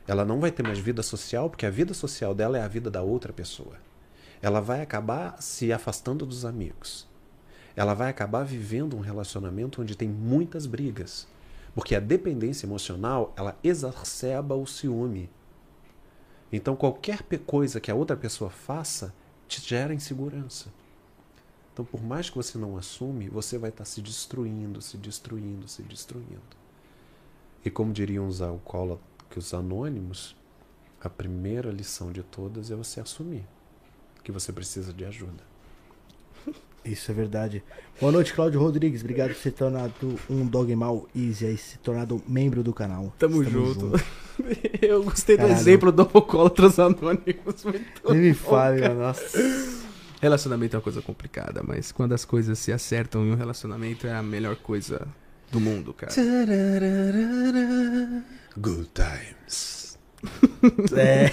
Ela 0.07 0.23
não 0.23 0.39
vai 0.39 0.51
ter 0.51 0.61
mais 0.61 0.77
vida 0.77 1.01
social, 1.01 1.49
porque 1.49 1.65
a 1.65 1.71
vida 1.71 1.93
social 1.93 2.35
dela 2.35 2.57
é 2.57 2.61
a 2.61 2.67
vida 2.67 2.91
da 2.91 3.01
outra 3.01 3.33
pessoa. 3.33 3.77
Ela 4.41 4.59
vai 4.59 4.81
acabar 4.81 5.41
se 5.41 5.73
afastando 5.73 6.25
dos 6.25 6.45
amigos. 6.45 7.07
Ela 7.75 7.93
vai 7.93 8.09
acabar 8.09 8.43
vivendo 8.43 8.95
um 8.95 8.99
relacionamento 8.99 9.81
onde 9.81 9.97
tem 9.97 10.07
muitas 10.07 10.65
brigas. 10.65 11.27
Porque 11.73 11.95
a 11.95 11.99
dependência 11.99 12.65
emocional, 12.65 13.33
ela 13.35 13.57
exacerba 13.63 14.55
o 14.55 14.67
ciúme. 14.67 15.29
Então 16.51 16.75
qualquer 16.75 17.23
coisa 17.45 17.81
que 17.81 17.89
a 17.89 17.95
outra 17.95 18.15
pessoa 18.15 18.49
faça 18.49 19.13
te 19.47 19.59
gera 19.59 19.93
insegurança. 19.93 20.71
Então 21.73 21.83
por 21.83 22.01
mais 22.01 22.29
que 22.29 22.37
você 22.37 22.57
não 22.57 22.77
assume, 22.77 23.27
você 23.27 23.57
vai 23.57 23.71
estar 23.71 23.83
se 23.83 24.01
destruindo, 24.01 24.81
se 24.81 24.97
destruindo, 24.97 25.67
se 25.67 25.81
destruindo. 25.81 26.41
E 27.65 27.69
como 27.69 27.91
diriam 27.91 28.27
os 28.27 28.41
alcoólatras 28.41 29.14
anônimos, 29.53 30.35
a 31.01 31.09
primeira 31.09 31.69
lição 31.71 32.11
de 32.11 32.23
todas 32.23 32.71
é 32.71 32.75
você 32.75 32.99
assumir 32.99 33.45
que 34.23 34.31
você 34.31 34.51
precisa 34.51 34.91
de 34.91 35.05
ajuda. 35.05 35.43
Isso 36.83 37.11
é 37.11 37.13
verdade. 37.13 37.63
Boa 37.99 38.11
noite, 38.11 38.33
Cláudio 38.33 38.59
Rodrigues. 38.59 39.01
Obrigado 39.01 39.33
por 39.33 39.41
ter 39.41 39.51
tornado 39.51 40.19
um 40.29 40.45
Dogmal 40.45 41.07
Easy 41.15 41.45
aí, 41.45 41.57
se 41.57 41.77
tornado 41.77 42.21
membro 42.27 42.63
do 42.63 42.73
canal. 42.73 43.13
Tamo 43.19 43.43
Estamos 43.43 43.67
junto. 43.67 43.79
juntos. 43.97 44.01
Eu 44.81 45.03
gostei 45.03 45.35
do 45.37 45.41
Caralho. 45.41 45.59
exemplo 45.59 45.91
do 45.91 46.01
Alcoólatras 46.01 46.79
Anônimos. 46.79 47.63
muito 47.63 48.09
Nem 48.11 48.19
me 48.19 48.33
fale, 48.33 48.81
cara. 48.81 48.93
Nossa. 48.95 49.37
Relacionamento 50.19 50.75
é 50.75 50.77
uma 50.77 50.83
coisa 50.83 51.01
complicada, 51.03 51.61
mas 51.61 51.91
quando 51.91 52.13
as 52.13 52.25
coisas 52.25 52.57
se 52.57 52.71
acertam 52.71 53.23
em 53.25 53.31
um 53.31 53.35
relacionamento 53.35 54.07
é 54.07 54.13
a 54.15 54.23
melhor 54.23 54.55
coisa 54.55 55.07
do 55.51 55.59
mundo, 55.59 55.93
cara. 55.93 56.11
Good 58.57 58.89
times. 58.93 59.85
É. 60.97 61.29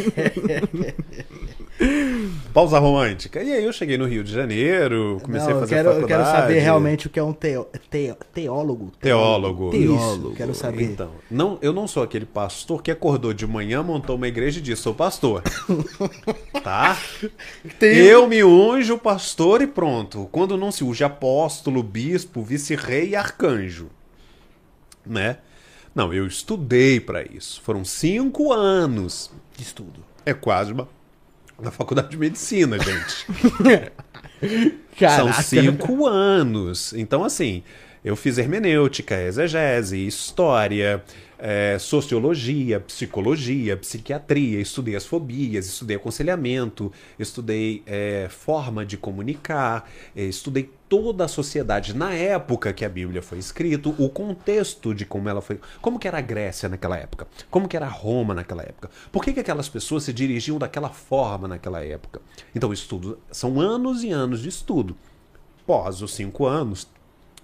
Pausa 2.52 2.78
romântica. 2.78 3.42
E 3.42 3.50
aí 3.50 3.64
eu 3.64 3.72
cheguei 3.72 3.96
no 3.96 4.04
Rio 4.06 4.22
de 4.22 4.30
Janeiro, 4.30 5.18
comecei 5.22 5.48
Não, 5.48 5.54
a 5.54 5.56
eu 5.56 5.60
fazer 5.60 5.74
quero, 5.76 5.88
eu 5.88 5.94
faculdade. 5.94 6.22
quero 6.24 6.36
saber 6.36 6.58
realmente 6.60 7.06
o 7.06 7.10
que 7.10 7.18
é 7.18 7.22
um 7.22 7.32
teo, 7.32 7.66
teo- 7.88 8.16
teólogo. 8.34 8.92
Teólogo. 9.00 9.74
Isso, 9.74 9.86
Teólogo. 9.88 10.34
quero 10.34 10.54
saber. 10.54 10.82
Então, 10.84 11.10
não, 11.30 11.58
eu 11.62 11.72
não 11.72 11.88
sou 11.88 12.02
aquele 12.02 12.26
pastor 12.26 12.82
que 12.82 12.90
acordou 12.90 13.32
de 13.32 13.46
manhã, 13.46 13.82
montou 13.82 14.16
uma 14.16 14.28
igreja 14.28 14.58
e 14.58 14.62
disse, 14.62 14.82
sou 14.82 14.94
pastor. 14.94 15.42
tá? 16.62 16.98
Eu 17.80 18.28
me 18.28 18.44
unjo 18.44 18.98
pastor 18.98 19.62
e 19.62 19.66
pronto. 19.66 20.28
Quando 20.30 20.56
não 20.58 20.70
se 20.70 20.84
unge 20.84 21.02
apóstolo, 21.02 21.82
bispo, 21.82 22.42
vice-rei 22.42 23.10
e 23.10 23.16
arcanjo. 23.16 23.88
Né? 25.06 25.38
Não, 25.94 26.12
eu 26.12 26.26
estudei 26.26 26.98
para 27.00 27.22
isso. 27.22 27.60
Foram 27.62 27.84
cinco 27.84 28.52
anos. 28.52 29.30
De 29.56 29.62
estudo. 29.62 30.04
É 30.24 30.32
quase 30.32 30.72
uma... 30.72 30.88
Na 31.60 31.70
faculdade 31.70 32.08
de 32.08 32.16
medicina, 32.16 32.76
gente. 32.78 33.92
São 34.98 35.32
cinco 35.32 36.06
anos. 36.06 36.92
Então, 36.94 37.22
assim, 37.22 37.62
eu 38.04 38.16
fiz 38.16 38.36
hermenêutica, 38.38 39.20
exegese, 39.20 40.06
história, 40.06 41.04
eh, 41.44 41.76
sociologia, 41.80 42.78
psicologia, 42.78 43.76
psiquiatria, 43.76 44.60
estudei 44.60 44.94
as 44.94 45.04
fobias, 45.04 45.66
estudei 45.66 45.96
aconselhamento, 45.96 46.92
estudei 47.18 47.82
eh, 47.84 48.28
forma 48.30 48.86
de 48.86 48.96
comunicar, 48.96 49.90
eh, 50.14 50.22
estudei 50.22 50.70
toda 50.88 51.24
a 51.24 51.28
sociedade 51.28 51.96
na 51.96 52.14
época 52.14 52.72
que 52.72 52.84
a 52.84 52.88
Bíblia 52.88 53.20
foi 53.20 53.38
escrita, 53.38 53.88
o 53.88 54.08
contexto 54.08 54.94
de 54.94 55.04
como 55.04 55.28
ela 55.28 55.40
foi, 55.42 55.58
como 55.80 55.98
que 55.98 56.06
era 56.06 56.18
a 56.18 56.20
Grécia 56.20 56.68
naquela 56.68 56.96
época, 56.96 57.26
como 57.50 57.66
que 57.66 57.76
era 57.76 57.88
Roma 57.88 58.34
naquela 58.34 58.62
época, 58.62 58.88
por 59.10 59.24
que, 59.24 59.32
que 59.32 59.40
aquelas 59.40 59.68
pessoas 59.68 60.04
se 60.04 60.12
dirigiam 60.12 60.58
daquela 60.58 60.90
forma 60.90 61.48
naquela 61.48 61.84
época. 61.84 62.22
Então, 62.54 62.72
estudo, 62.72 63.18
são 63.32 63.60
anos 63.60 64.04
e 64.04 64.10
anos 64.10 64.42
de 64.42 64.48
estudo. 64.48 64.96
Pós 65.66 66.02
os 66.02 66.14
cinco 66.14 66.46
anos, 66.46 66.86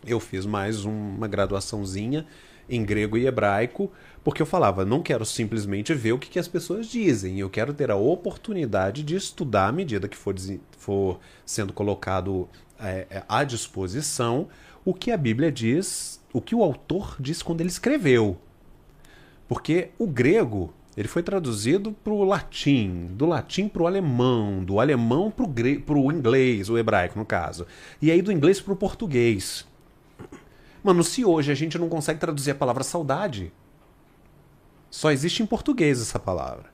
eu 0.07 0.21
fiz 0.21 0.47
mais 0.47 0.85
uma 0.85 1.27
graduaçãozinha 1.27 2.25
em 2.69 2.85
grego 2.85 3.17
e 3.17 3.27
hebraico, 3.27 3.91
porque 4.23 4.43
eu 4.43 4.47
falava, 4.47 4.85
não 4.85 5.03
quero 5.03 5.25
simplesmente 5.25 5.95
ver 5.95 6.13
o 6.13 6.19
que, 6.19 6.29
que 6.29 6.39
as 6.39 6.49
pessoas 6.49 6.87
dizem, 6.87 7.39
eu 7.39 7.49
quero 7.49 7.73
ter 7.73 7.91
a 7.91 7.97
oportunidade 7.97 9.03
de 9.03 9.17
estudar 9.17 9.69
à 9.69 9.73
medida 9.73 10.09
que 10.09 10.17
for, 10.17 10.35
for 10.77 11.19
sendo 11.47 11.73
colocado 11.73 12.49
é, 12.79 13.07
é, 13.11 13.23
à 13.29 13.43
disposição 13.45 14.49
o 14.85 14.95
que 14.95 15.11
a 15.11 15.17
Bíblia 15.17 15.51
diz, 15.51 16.21
o 16.33 16.41
que 16.41 16.55
o 16.55 16.63
autor 16.63 17.17
diz 17.19 17.43
quando 17.43 17.61
ele 17.61 17.69
escreveu. 17.69 18.39
Porque 19.47 19.91
o 19.99 20.07
grego 20.07 20.73
ele 20.99 21.07
foi 21.07 21.23
traduzido 21.23 21.93
para 21.93 22.13
o 22.13 22.25
latim, 22.25 23.07
do 23.13 23.25
latim 23.25 23.69
para 23.69 23.83
o 23.83 23.87
alemão, 23.87 24.65
do 24.65 24.81
alemão 24.81 25.31
para 25.31 25.97
o 25.97 26.11
inglês, 26.11 26.69
o 26.69 26.77
hebraico 26.77 27.17
no 27.17 27.25
caso, 27.25 27.67
e 28.03 28.11
aí 28.11 28.21
do 28.21 28.33
inglês 28.33 28.61
para 28.61 28.73
o 28.73 28.77
português. 28.77 29.65
Mano, 30.83 31.03
se 31.05 31.25
hoje 31.25 31.51
a 31.51 31.55
gente 31.55 31.79
não 31.79 31.89
consegue 31.89 32.21
traduzir 32.21 32.53
a 32.53 32.55
palavra 32.55 32.85
saudade, 32.85 33.53
só 34.91 35.11
existe 35.11 35.43
em 35.43 35.47
português 35.47 36.01
essa 36.01 36.19
palavra. 36.19 36.71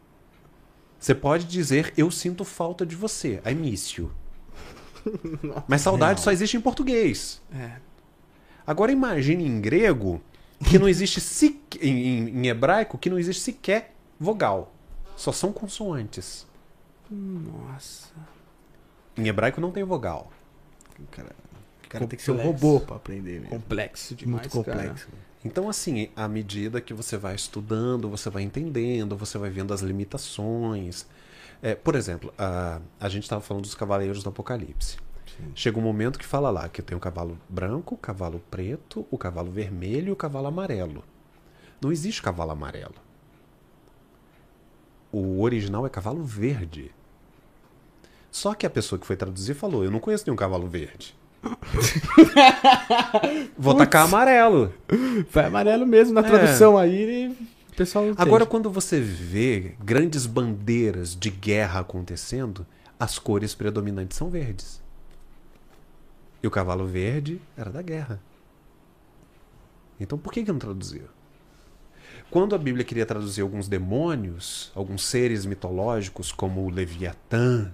Você 0.99 1.15
pode 1.15 1.45
dizer 1.47 1.93
eu 1.97 2.11
sinto 2.11 2.45
falta 2.45 2.87
de 2.87 2.97
você, 2.97 3.43
I 3.47 3.55
miss 3.55 3.91
you. 3.93 4.11
Mas 5.69 5.83
saudade 5.83 6.21
só 6.21 6.31
existe 6.33 6.57
em 6.57 6.61
português. 6.61 7.43
É. 7.53 7.77
Agora 8.67 8.91
imagine 8.93 9.45
em 9.47 9.61
grego 9.61 10.23
que 10.67 10.79
não 10.79 10.89
existe 10.89 11.21
sequer, 11.21 11.85
em, 11.85 11.91
em- 12.07 12.29
em 12.41 12.47
hebraico 12.47 12.97
que 12.97 13.11
não 13.11 13.19
existe 13.19 13.43
sequer 13.43 13.95
vogal. 14.19 14.73
Só 15.17 15.31
são 15.33 15.53
consoantes. 15.53 16.47
Nossa. 17.11 18.09
Em 19.17 19.29
hebraico 19.29 19.61
não 19.61 19.71
tem 19.71 19.85
vogal. 19.85 20.31
O 21.87 21.89
cara, 21.89 22.05
o 22.05 22.07
cara 22.07 22.07
tem 22.07 22.17
que 22.17 22.23
ser 22.23 22.33
um 22.33 22.37
Complexo. 22.37 22.67
robô 22.67 22.81
pra 22.81 22.97
aprender. 22.97 23.41
Mesmo. 23.41 23.49
Complexo 23.49 24.15
demais, 24.15 24.43
Muito 24.43 24.53
complexo. 24.53 25.09
Então, 25.45 25.69
assim, 25.69 26.09
à 26.17 26.27
medida 26.27 26.81
que 26.81 26.95
você 26.95 27.17
vai 27.17 27.35
estudando, 27.35 28.09
você 28.09 28.31
vai 28.31 28.43
entendendo, 28.43 29.17
você 29.17 29.37
vai 29.37 29.51
vendo 29.51 29.75
as 29.75 29.81
limitações. 29.81 31.07
É, 31.63 31.75
por 31.75 31.95
exemplo, 31.95 32.33
a, 32.39 32.81
a 32.99 33.09
gente 33.09 33.25
estava 33.25 33.43
falando 33.43 33.63
dos 33.63 33.75
cavaleiros 33.75 34.23
do 34.23 34.29
Apocalipse. 34.31 34.97
Chega 35.55 35.79
um 35.79 35.83
momento 35.83 36.19
que 36.19 36.25
fala 36.25 36.49
lá 36.51 36.69
que 36.69 36.81
tem 36.81 36.97
o 36.97 37.01
cavalo 37.01 37.39
branco, 37.49 37.97
o 37.97 37.99
cavalo 37.99 38.41
preto, 38.51 39.07
o 39.11 39.19
cavalo 39.19 39.51
vermelho 39.51 40.09
e 40.09 40.13
o 40.13 40.17
cavalo 40.17 40.47
amarelo. 40.47 41.05
Não 41.81 41.91
existe 41.91 42.23
cavalo 42.23 42.53
amarelo. 42.53 42.95
O 45.11 45.43
original 45.43 45.87
é 45.87 45.91
cavalo 45.91 46.23
verde. 46.23 46.93
Só 48.31 48.55
que 48.55 48.67
a 48.67 48.71
pessoa 48.71 48.99
que 48.99 49.07
foi 49.07 49.17
traduzir 49.17 49.55
falou: 49.55 49.85
Eu 49.85 49.91
não 49.91 50.01
conheço 50.01 50.25
nenhum 50.27 50.37
cavalo 50.37 50.67
verde. 50.67 51.17
Vou 53.59 53.75
tacar 53.75 54.05
amarelo. 54.05 54.73
Vai 55.31 55.47
amarelo 55.47 55.87
mesmo 55.87 56.15
na 56.15 56.23
tradução 56.23 56.79
aí 56.79 57.37
o 57.73 57.77
pessoal. 57.77 58.05
Agora, 58.17 58.47
quando 58.47 58.71
você 58.71 59.01
vê 59.01 59.75
grandes 59.83 60.27
bandeiras 60.27 61.17
de 61.17 61.31
guerra 61.31 61.81
acontecendo, 61.81 62.65
as 62.99 63.19
cores 63.19 63.55
predominantes 63.55 64.17
são 64.17 64.31
verdes. 64.31 64.83
E 66.43 66.47
o 66.47 66.51
cavalo 66.51 66.87
verde 66.87 67.41
era 67.57 67.71
da 67.71 67.83
guerra. 67.83 68.21
Então 69.99 70.19
por 70.19 70.33
que, 70.33 70.45
que 70.45 70.53
não 70.53 70.59
traduziu? 70.59 71.05
Quando 72.31 72.55
a 72.55 72.59
Bíblia 72.59 72.85
queria 72.85 73.07
traduzir 73.07 73.43
alguns 73.43 73.69
demônios, 73.69 74.73
alguns 74.75 75.05
seres 75.05 75.47
mitológicos, 75.47 76.33
como 76.33 76.65
o 76.65 76.71
Leviatã, 76.71 77.73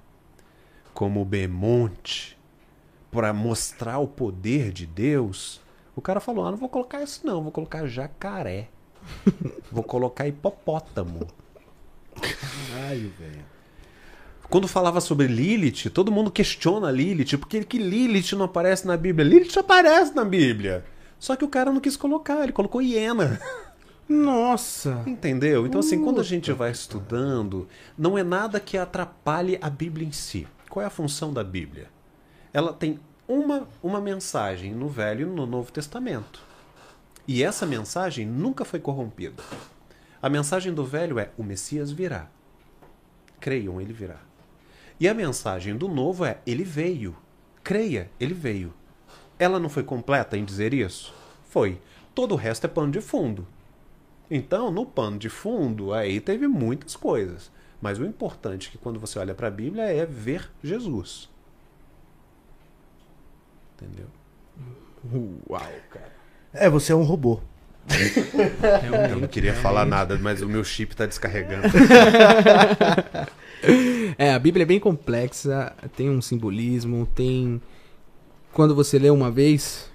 como 0.93 1.21
o 1.21 1.25
Bemonte, 1.25 2.39
para 3.11 3.33
mostrar 3.33 3.99
o 3.99 4.07
poder 4.07 4.73
de 4.73 4.87
Deus, 4.87 5.61
o 5.95 6.01
cara 6.01 6.21
falou: 6.21 6.47
Ah, 6.47 6.51
não 6.51 6.59
vou 6.59 6.69
colocar 6.69 7.03
isso, 7.03 7.27
não, 7.27 7.43
vou 7.43 7.53
colocar 7.53 7.87
jacaré. 7.87 8.69
Vou 9.73 9.83
colocar 9.83 10.29
hipopótamo. 10.29 11.27
Ai, 12.87 13.11
velho. 13.19 13.45
Quando 14.51 14.69
falava 14.69 15.01
sobre 15.01 15.27
Lilith, 15.27 15.89
todo 15.91 16.13
mundo 16.13 16.31
questiona 16.31 16.91
Lilith, 16.91 17.39
porque 17.39 17.65
que 17.65 17.79
Lilith 17.79 18.33
não 18.33 18.45
aparece 18.45 18.87
na 18.87 18.97
Bíblia? 18.97 19.27
Lilith 19.27 19.59
aparece 19.59 20.15
na 20.15 20.25
Bíblia. 20.25 20.85
Só 21.19 21.37
que 21.37 21.45
o 21.45 21.49
cara 21.49 21.73
não 21.73 21.81
quis 21.81 21.97
colocar, 21.97 22.43
ele 22.43 22.53
colocou 22.53 22.83
hiena. 22.83 23.41
Nossa. 24.09 25.05
Entendeu? 25.07 25.67
Então, 25.67 25.79
assim, 25.79 26.03
quando 26.03 26.21
a 26.21 26.25
gente 26.25 26.51
vai 26.51 26.73
estudando, 26.73 27.69
não 27.97 28.19
é 28.19 28.25
nada 28.25 28.59
que 28.59 28.77
atrapalhe 28.77 29.57
a 29.63 29.71
Bíblia 29.71 30.09
em 30.09 30.13
si. 30.13 30.49
Qual 30.69 30.83
é 30.83 30.87
a 30.87 30.91
função 30.91 31.33
da 31.33 31.45
Bíblia? 31.45 31.89
Ela 32.53 32.73
tem 32.73 32.99
uma, 33.29 33.69
uma 33.83 34.01
mensagem 34.01 34.75
no 34.75 34.89
Velho 34.89 35.23
e 35.29 35.31
no 35.31 35.47
Novo 35.47 35.71
Testamento. 35.71 36.43
E 37.27 37.45
essa 37.45 37.65
mensagem 37.65 38.27
nunca 38.27 38.65
foi 38.65 38.81
corrompida. 38.81 39.43
A 40.21 40.29
mensagem 40.29 40.75
do 40.75 40.85
Velho 40.85 41.19
é: 41.19 41.31
o 41.39 41.45
Messias 41.45 41.93
virá. 41.93 42.29
Creiam, 43.39 43.81
ele 43.81 43.93
virá. 43.93 44.21
E 44.99 45.09
a 45.09 45.15
mensagem 45.15 45.77
do 45.77 45.87
Novo 45.87 46.25
é: 46.25 46.39
ele 46.45 46.65
veio. 46.65 47.17
Creia, 47.63 48.11
ele 48.19 48.35
veio. 48.35 48.75
Ela 49.39 49.61
não 49.61 49.69
foi 49.69 49.85
completa 49.85 50.37
em 50.37 50.45
dizer 50.45 50.75
isso? 50.75 51.15
Foi. 51.49 51.81
Todo 52.15 52.33
o 52.33 52.37
resto 52.37 52.65
é 52.65 52.69
pano 52.69 52.91
de 52.91 53.01
fundo. 53.01 53.47
Então, 54.29 54.71
no 54.71 54.85
pano 54.85 55.19
de 55.19 55.29
fundo, 55.29 55.93
aí 55.95 56.21
teve 56.21 56.49
muitas 56.49 56.97
coisas. 56.97 57.51
Mas 57.81 57.99
o 57.99 58.05
importante 58.05 58.69
é 58.69 58.73
que 58.73 58.79
quando 58.79 59.01
você 59.01 59.19
olha 59.19 59.35
para 59.35 59.49
a 59.49 59.51
Bíblia 59.53 59.85
é 59.85 60.05
ver 60.05 60.51
Jesus. 60.63 61.31
Entendeu? 63.81 64.07
Uau, 65.49 65.61
cara. 65.91 66.13
É, 66.53 66.69
você 66.69 66.93
é 66.93 66.97
um 66.97 67.03
robô. 67.03 67.41
Eu 69.11 69.19
não 69.19 69.29
queria 69.29 69.55
falar 69.55 69.87
nada, 69.87 70.19
mas 70.19 70.43
o 70.43 70.49
meu 70.49 70.63
chip 70.63 70.95
tá 70.95 71.07
descarregando. 71.07 71.69
É, 74.17 74.33
a 74.33 74.39
Bíblia 74.39 74.63
é 74.63 74.67
bem 74.67 74.81
complexa, 74.81 75.75
tem 75.95 76.09
um 76.09 76.23
simbolismo, 76.23 77.07
tem. 77.15 77.61
Quando 78.53 78.75
você 78.75 78.99
lê 78.99 79.11
uma 79.11 79.31
vez, 79.31 79.91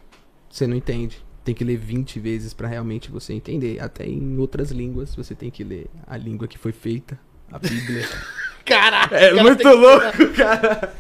você 0.50 0.68
não 0.68 0.76
entende. 0.76 1.24
Tem 1.44 1.54
que 1.54 1.64
ler 1.64 1.78
20 1.78 2.20
vezes 2.20 2.54
pra 2.54 2.68
realmente 2.68 3.10
você 3.12 3.34
entender. 3.34 3.82
Até 3.82 4.06
em 4.06 4.38
outras 4.38 4.72
línguas, 4.72 5.16
você 5.16 5.34
tem 5.34 5.50
que 5.50 5.64
ler 5.64 5.88
a 6.08 6.16
língua 6.16 6.48
que 6.48 6.58
foi 6.58 6.72
feita, 6.72 7.20
a 7.52 7.58
Bíblia. 7.60 8.08
Caraca! 8.66 9.16
É 9.16 9.34
muito 9.34 9.68
louco, 9.68 10.34
cara. 10.36 10.94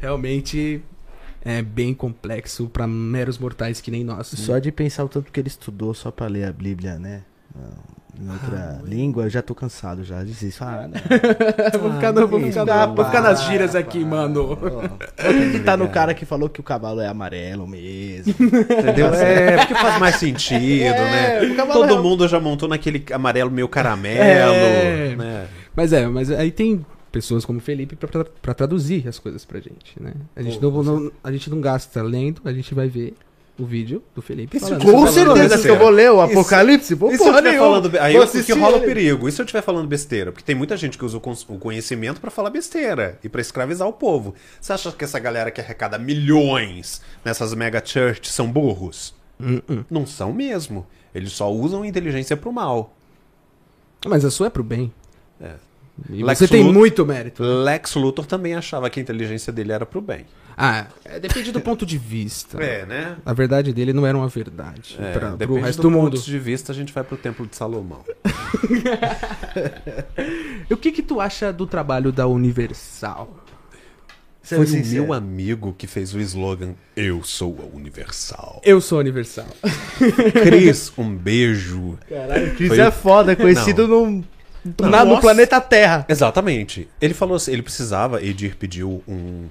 Realmente 0.00 0.82
é 1.44 1.60
bem 1.62 1.92
complexo 1.94 2.68
pra 2.68 2.86
meros 2.86 3.38
mortais 3.38 3.80
que 3.80 3.90
nem 3.90 4.02
nós. 4.04 4.28
Só 4.28 4.58
de 4.58 4.72
pensar 4.72 5.04
o 5.04 5.08
tanto 5.08 5.30
que 5.30 5.38
ele 5.40 5.48
estudou 5.48 5.92
só 5.94 6.10
pra 6.10 6.26
ler 6.26 6.44
a 6.44 6.52
Bíblia, 6.52 6.98
né? 6.98 7.22
Em 8.20 8.30
outra 8.30 8.80
língua, 8.84 9.24
eu 9.24 9.28
já 9.30 9.42
tô 9.42 9.56
cansado 9.56 10.04
já. 10.04 10.22
Desisto. 10.22 10.62
Ah, 10.62 10.88
não. 10.88 11.00
vou 11.80 11.92
ficar, 11.94 12.12
no- 12.12 12.28
vou 12.28 12.38
isso, 12.38 12.48
ficar, 12.50 12.64
dá, 12.64 12.86
vou 12.86 13.04
ficar 13.04 13.20
nas 13.20 13.40
para, 13.42 13.50
giras 13.50 13.74
aqui, 13.74 14.00
para. 14.00 14.08
mano. 14.08 14.56
Tá 15.64 15.76
no 15.76 15.88
cara 15.88 16.14
que 16.14 16.24
falou 16.24 16.48
que 16.48 16.60
o 16.60 16.62
cavalo 16.62 17.00
é 17.00 17.08
amarelo 17.08 17.66
mesmo. 17.66 18.32
Entendeu? 18.38 19.12
É, 19.14 19.56
porque 19.58 19.74
faz 19.74 19.98
mais 19.98 20.16
sentido, 20.16 20.84
É, 20.84 21.40
né? 21.40 21.64
Todo 21.72 21.94
é- 21.94 22.00
mundo 22.00 22.28
já 22.28 22.38
montou 22.38 22.68
naquele 22.68 23.04
amarelo 23.12 23.50
meio 23.50 23.68
caramelo, 23.68 24.20
É. 24.54 25.16
né? 25.16 25.46
Mas 25.74 25.92
é, 25.92 26.06
mas 26.06 26.30
aí 26.30 26.52
tem 26.52 26.86
pessoas 27.14 27.44
como 27.44 27.58
o 27.58 27.62
Felipe 27.62 27.96
pra 28.42 28.54
traduzir 28.54 29.06
as 29.08 29.18
coisas 29.18 29.44
pra 29.44 29.60
gente, 29.60 29.94
né? 30.00 30.12
A 30.34 30.42
gente, 30.42 30.58
Pô, 30.58 30.82
não, 30.82 31.00
não- 31.00 31.12
a 31.22 31.30
gente 31.32 31.48
não 31.48 31.60
gasta 31.60 32.02
lendo, 32.02 32.42
a 32.44 32.52
gente 32.52 32.74
vai 32.74 32.88
ver 32.88 33.14
o 33.56 33.64
vídeo 33.64 34.02
do 34.16 34.20
Felipe 34.20 34.56
Isso 34.56 34.66
falando. 34.66 34.82
com 34.84 35.06
certeza 35.06 35.62
que 35.62 35.68
eu 35.70 35.78
vou 35.78 35.88
ler 35.88 36.10
o 36.10 36.14
Isso- 36.26 36.32
Apocalipse. 36.40 36.94
Vou 36.96 37.12
E 37.12 37.16
se 37.16 37.24
eu 37.24 37.32
falando. 37.32 37.86
Aí 38.00 38.12
Vou 38.14 38.22
eu- 38.22 38.26
assistir 38.28 38.52
rola 38.58 38.78
o 38.78 38.80
perigo. 38.80 39.28
E 39.28 39.32
se 39.32 39.40
eu 39.40 39.44
estiver 39.44 39.62
falando 39.62 39.86
besteira? 39.86 40.32
Porque 40.32 40.44
tem 40.44 40.56
muita 40.56 40.76
gente 40.76 40.98
que 40.98 41.04
usa 41.04 41.16
o 41.16 41.58
conhecimento 41.60 42.20
pra 42.20 42.32
falar 42.32 42.50
besteira 42.50 43.16
e 43.22 43.28
pra 43.28 43.40
escravizar 43.40 43.86
o 43.86 43.92
povo. 43.92 44.34
Você 44.60 44.72
acha 44.72 44.90
que 44.90 45.04
essa 45.04 45.20
galera 45.20 45.52
que 45.52 45.60
arrecada 45.60 45.96
milhões 45.98 47.00
nessas 47.24 47.54
mega 47.54 47.80
churches 47.84 48.32
são 48.34 48.50
burros? 48.50 49.14
Hum, 49.40 49.60
Não 49.88 50.04
são 50.04 50.32
mesmo. 50.32 50.84
Eles 51.14 51.30
só 51.32 51.48
usam 51.52 51.84
inteligência 51.84 52.36
pro 52.36 52.52
mal. 52.52 52.92
Mas 54.04 54.24
a 54.24 54.30
sua 54.32 54.48
é 54.48 54.50
pro 54.50 54.64
bem. 54.64 54.92
É. 55.40 55.52
E 56.10 56.22
Lex 56.24 56.38
você 56.38 56.48
tem 56.48 56.60
Luthor- 56.62 56.74
muito 56.78 57.06
mérito. 57.06 57.42
Lex 57.42 57.94
Luthor 57.94 58.26
também 58.26 58.54
achava 58.54 58.90
que 58.90 58.98
a 58.98 59.02
inteligência 59.02 59.52
dele 59.52 59.72
era 59.72 59.86
pro 59.86 60.00
bem. 60.00 60.26
Ah, 60.56 60.86
é, 61.04 61.18
depende 61.18 61.50
do 61.50 61.60
ponto 61.60 61.84
de 61.84 61.98
vista. 61.98 62.62
É, 62.62 62.86
né? 62.86 63.16
A 63.26 63.32
verdade 63.32 63.72
dele 63.72 63.92
não 63.92 64.06
era 64.06 64.16
uma 64.16 64.28
verdade 64.28 64.96
É, 65.00 65.12
pra, 65.12 65.28
pro 65.30 65.36
depende 65.36 65.60
resto 65.60 65.78
do, 65.82 65.82
do, 65.82 65.90
mundo. 65.90 66.12
ponto 66.16 66.24
de 66.24 66.38
vista, 66.38 66.70
a 66.70 66.74
gente 66.74 66.92
vai 66.92 67.02
pro 67.02 67.16
Templo 67.16 67.46
de 67.46 67.56
Salomão. 67.56 68.04
E 70.68 70.72
o 70.72 70.76
que 70.76 70.90
que 70.92 71.02
tu 71.02 71.20
acha 71.20 71.52
do 71.52 71.66
trabalho 71.66 72.10
da 72.10 72.26
Universal? 72.26 73.36
Foi 74.42 74.58
o 74.58 74.66
sincero. 74.66 75.04
meu 75.04 75.12
amigo 75.12 75.74
que 75.76 75.86
fez 75.86 76.14
o 76.14 76.20
slogan 76.20 76.74
Eu 76.94 77.22
sou 77.22 77.58
a 77.62 77.76
Universal. 77.76 78.60
Eu 78.64 78.80
sou 78.80 78.98
Universal. 78.98 79.46
Cris, 80.42 80.92
um 80.98 81.14
beijo. 81.16 81.98
Caralho, 82.08 82.48
o 82.52 82.54
Chris 82.56 82.68
Foi 82.68 82.78
é 82.80 82.90
foda, 82.90 83.34
conhecido 83.36 83.88
no, 83.88 84.06
Não. 84.10 84.24
Na- 84.80 85.04
no 85.04 85.20
planeta 85.20 85.60
Terra. 85.60 86.04
Exatamente. 86.08 86.88
Ele 87.00 87.14
falou 87.14 87.36
assim, 87.36 87.52
ele 87.52 87.62
precisava, 87.62 88.22
Edir 88.22 88.56
pediu 88.56 89.02
um. 89.06 89.48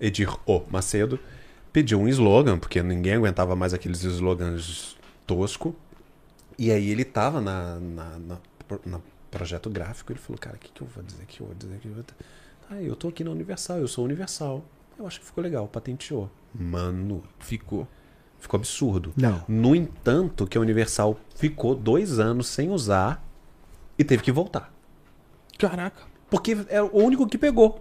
Edir 0.00 0.28
O 0.46 0.62
Macedo 0.70 1.18
pediu 1.72 2.00
um 2.00 2.08
slogan, 2.08 2.58
porque 2.58 2.82
ninguém 2.82 3.14
aguentava 3.14 3.54
mais 3.56 3.74
aqueles 3.74 4.02
slogans 4.02 4.96
tosco. 5.26 5.74
E 6.58 6.70
aí 6.70 6.90
ele 6.90 7.04
tava 7.04 7.40
na, 7.40 7.78
na, 7.78 8.18
na, 8.18 8.38
na 8.86 9.00
projeto 9.30 9.68
gráfico, 9.68 10.12
ele 10.12 10.18
falou, 10.18 10.38
cara, 10.38 10.56
o 10.56 10.58
que, 10.58 10.70
que 10.72 10.80
eu 10.82 10.86
vou 10.86 11.02
dizer? 11.04 11.24
Que 11.26 11.40
eu 11.42 11.46
vou 11.46 11.54
dizer? 11.54 11.78
Que 11.78 11.88
eu 11.88 11.92
vou? 11.94 12.04
Ah, 12.70 12.80
eu 12.80 12.96
tô 12.96 13.08
aqui 13.08 13.22
na 13.22 13.30
Universal, 13.30 13.78
eu 13.78 13.88
sou 13.88 14.04
Universal. 14.04 14.64
Eu 14.98 15.06
acho 15.06 15.20
que 15.20 15.26
ficou 15.26 15.44
legal, 15.44 15.68
patenteou. 15.68 16.30
Mano, 16.54 17.22
Ficou. 17.38 17.86
ficou 18.38 18.56
absurdo. 18.58 19.12
Não. 19.14 19.42
No 19.46 19.76
entanto, 19.76 20.46
que 20.46 20.56
a 20.56 20.60
Universal 20.60 21.18
ficou 21.34 21.74
dois 21.74 22.18
anos 22.18 22.46
sem 22.46 22.70
usar 22.70 23.22
e 23.98 24.04
teve 24.04 24.22
que 24.22 24.32
voltar. 24.32 24.72
Caraca. 25.58 26.02
Porque 26.30 26.56
é 26.68 26.82
o 26.82 26.90
único 26.92 27.26
que 27.26 27.38
pegou. 27.38 27.78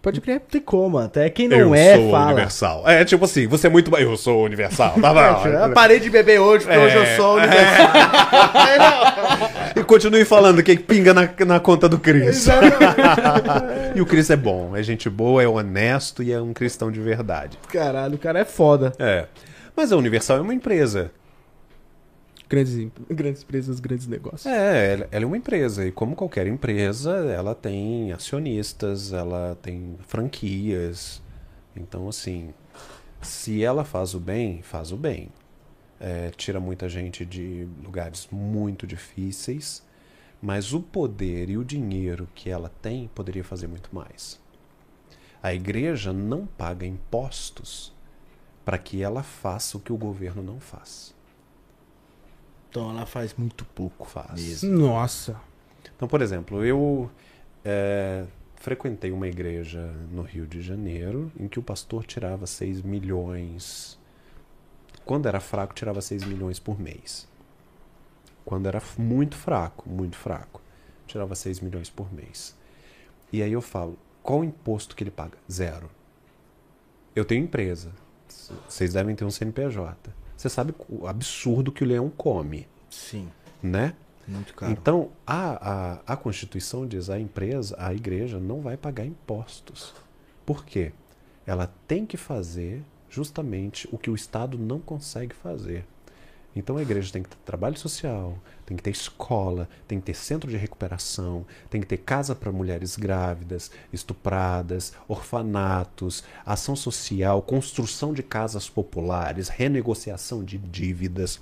Pode 0.00 0.20
crer. 0.20 0.40
Tem 0.48 0.60
como, 0.60 0.96
até 0.96 1.28
quem 1.28 1.48
não 1.48 1.58
eu 1.58 1.74
é, 1.74 1.96
sou 1.96 2.10
fala. 2.12 2.26
universal. 2.26 2.88
É 2.88 3.04
tipo 3.04 3.24
assim, 3.24 3.48
você 3.48 3.66
é 3.66 3.70
muito. 3.70 3.94
Eu 3.96 4.16
sou 4.16 4.44
universal. 4.44 4.94
Tá 5.00 5.12
bom. 5.12 5.46
Eu 5.48 5.72
parei 5.72 5.98
de 5.98 6.08
beber 6.08 6.38
hoje, 6.40 6.64
porque 6.64 6.78
É, 6.78 6.84
hoje 6.84 6.96
eu 6.96 7.16
sou 7.16 7.36
universal. 7.36 7.88
E 9.76 9.84
continue 9.84 10.24
falando 10.24 10.62
que 10.62 10.76
pinga 10.78 11.12
na, 11.14 11.28
na 11.46 11.60
conta 11.60 11.88
do 11.88 11.98
Cris. 11.98 12.46
e 13.94 14.00
o 14.00 14.06
Cris 14.06 14.30
é 14.30 14.36
bom, 14.36 14.76
é 14.76 14.82
gente 14.82 15.08
boa, 15.10 15.42
é 15.42 15.46
honesto 15.48 16.22
e 16.22 16.32
é 16.32 16.40
um 16.40 16.52
cristão 16.52 16.90
de 16.90 17.00
verdade. 17.00 17.58
Caralho, 17.68 18.14
o 18.14 18.18
cara 18.18 18.40
é 18.40 18.44
foda. 18.44 18.92
É. 18.98 19.26
Mas 19.76 19.92
a 19.92 19.96
Universal 19.96 20.38
é 20.38 20.40
uma 20.40 20.54
empresa. 20.54 21.10
Grandes, 22.48 22.90
grandes 23.10 23.42
empresas, 23.42 23.80
grandes 23.80 24.06
negócios. 24.06 24.46
É, 24.46 24.92
ela, 24.94 25.08
é 25.10 25.26
uma 25.26 25.36
empresa. 25.36 25.86
E 25.86 25.92
como 25.92 26.16
qualquer 26.16 26.46
empresa, 26.46 27.12
ela 27.26 27.54
tem 27.54 28.12
acionistas, 28.12 29.12
ela 29.12 29.56
tem 29.60 29.96
franquias. 30.06 31.22
Então, 31.76 32.08
assim, 32.08 32.52
se 33.20 33.62
ela 33.62 33.84
faz 33.84 34.14
o 34.14 34.20
bem, 34.20 34.62
faz 34.62 34.92
o 34.92 34.96
bem. 34.96 35.28
É, 36.00 36.30
tira 36.30 36.60
muita 36.60 36.88
gente 36.88 37.24
de 37.24 37.66
lugares 37.82 38.28
muito 38.30 38.86
difíceis, 38.86 39.82
mas 40.40 40.72
o 40.72 40.80
poder 40.80 41.50
e 41.50 41.58
o 41.58 41.64
dinheiro 41.64 42.28
que 42.34 42.48
ela 42.48 42.70
tem 42.80 43.08
poderia 43.14 43.42
fazer 43.42 43.66
muito 43.66 43.90
mais. 43.92 44.40
A 45.42 45.52
igreja 45.52 46.12
não 46.12 46.46
paga 46.46 46.86
impostos 46.86 47.92
para 48.64 48.78
que 48.78 49.02
ela 49.02 49.22
faça 49.22 49.76
o 49.76 49.80
que 49.80 49.92
o 49.92 49.96
governo 49.96 50.42
não 50.42 50.60
faz. 50.60 51.17
Então 52.68 52.90
ela 52.90 53.06
faz 53.06 53.34
muito 53.34 53.64
pouco. 53.64 54.06
Faz. 54.06 54.40
Mesmo. 54.40 54.78
Nossa. 54.78 55.40
Então, 55.96 56.06
por 56.06 56.22
exemplo, 56.22 56.64
eu 56.64 57.10
é, 57.64 58.24
frequentei 58.56 59.10
uma 59.10 59.26
igreja 59.26 59.80
no 60.10 60.22
Rio 60.22 60.46
de 60.46 60.60
Janeiro 60.60 61.32
em 61.38 61.48
que 61.48 61.58
o 61.58 61.62
pastor 61.62 62.04
tirava 62.04 62.46
6 62.46 62.82
milhões. 62.82 63.98
Quando 65.04 65.26
era 65.26 65.40
fraco, 65.40 65.74
tirava 65.74 66.00
6 66.00 66.24
milhões 66.24 66.58
por 66.58 66.78
mês. 66.78 67.26
Quando 68.44 68.66
era 68.66 68.82
muito 68.96 69.36
fraco, 69.36 69.88
muito 69.88 70.16
fraco, 70.16 70.60
tirava 71.06 71.34
6 71.34 71.60
milhões 71.60 71.90
por 71.90 72.12
mês. 72.12 72.56
E 73.32 73.42
aí 73.42 73.52
eu 73.52 73.60
falo, 73.60 73.98
qual 74.22 74.40
o 74.40 74.44
imposto 74.44 74.94
que 74.96 75.02
ele 75.02 75.10
paga? 75.10 75.36
Zero. 75.50 75.90
Eu 77.14 77.24
tenho 77.24 77.44
empresa. 77.44 77.92
Vocês 78.68 78.92
devem 78.92 79.14
ter 79.14 79.24
um 79.24 79.30
CNPJ. 79.30 80.12
Você 80.38 80.48
sabe 80.48 80.72
o 80.88 81.08
absurdo 81.08 81.72
que 81.72 81.82
o 81.82 81.86
leão 81.86 82.08
come, 82.08 82.68
Sim, 82.88 83.28
né? 83.60 83.92
muito 84.24 84.54
caro. 84.54 84.70
Então, 84.70 85.10
a, 85.26 85.96
a, 86.06 86.12
a 86.12 86.16
Constituição 86.16 86.86
diz 86.86 87.10
a 87.10 87.18
empresa, 87.18 87.74
a 87.76 87.92
igreja 87.92 88.38
não 88.38 88.60
vai 88.60 88.76
pagar 88.76 89.04
impostos. 89.04 89.92
Por 90.46 90.64
quê? 90.64 90.92
Ela 91.44 91.74
tem 91.88 92.06
que 92.06 92.16
fazer 92.16 92.84
justamente 93.10 93.88
o 93.90 93.98
que 93.98 94.10
o 94.10 94.14
Estado 94.14 94.56
não 94.56 94.78
consegue 94.78 95.34
fazer. 95.34 95.84
Então 96.58 96.76
a 96.76 96.82
igreja 96.82 97.12
tem 97.12 97.22
que 97.22 97.28
ter 97.28 97.36
trabalho 97.44 97.78
social, 97.78 98.36
tem 98.66 98.76
que 98.76 98.82
ter 98.82 98.90
escola, 98.90 99.68
tem 99.86 100.00
que 100.00 100.06
ter 100.06 100.14
centro 100.14 100.50
de 100.50 100.56
recuperação, 100.56 101.46
tem 101.70 101.80
que 101.80 101.86
ter 101.86 101.98
casa 101.98 102.34
para 102.34 102.50
mulheres 102.50 102.96
grávidas, 102.96 103.70
estupradas, 103.92 104.92
orfanatos, 105.06 106.24
ação 106.44 106.74
social, 106.74 107.40
construção 107.42 108.12
de 108.12 108.24
casas 108.24 108.68
populares, 108.68 109.48
renegociação 109.48 110.42
de 110.42 110.58
dívidas, 110.58 111.40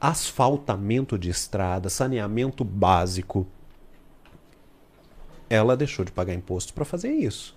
asfaltamento 0.00 1.18
de 1.18 1.28
estrada, 1.28 1.90
saneamento 1.90 2.64
básico. 2.64 3.46
Ela 5.50 5.76
deixou 5.76 6.02
de 6.02 6.12
pagar 6.12 6.32
imposto 6.32 6.72
para 6.72 6.86
fazer 6.86 7.12
isso. 7.12 7.54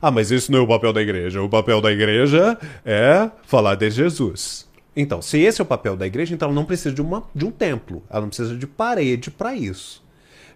Ah, 0.00 0.12
mas 0.12 0.30
isso 0.30 0.52
não 0.52 0.60
é 0.60 0.62
o 0.62 0.68
papel 0.68 0.92
da 0.92 1.02
igreja. 1.02 1.42
O 1.42 1.48
papel 1.48 1.80
da 1.80 1.90
igreja 1.90 2.56
é 2.84 3.28
falar 3.42 3.74
de 3.74 3.90
Jesus. 3.90 4.67
Então, 4.96 5.22
se 5.22 5.38
esse 5.38 5.60
é 5.60 5.64
o 5.64 5.66
papel 5.66 5.96
da 5.96 6.06
igreja, 6.06 6.34
então 6.34 6.46
ela 6.46 6.54
não 6.54 6.64
precisa 6.64 6.94
de, 6.94 7.00
uma, 7.00 7.24
de 7.34 7.44
um 7.44 7.50
templo. 7.50 8.02
Ela 8.10 8.22
não 8.22 8.28
precisa 8.28 8.56
de 8.56 8.66
parede 8.66 9.30
para 9.30 9.54
isso. 9.54 10.02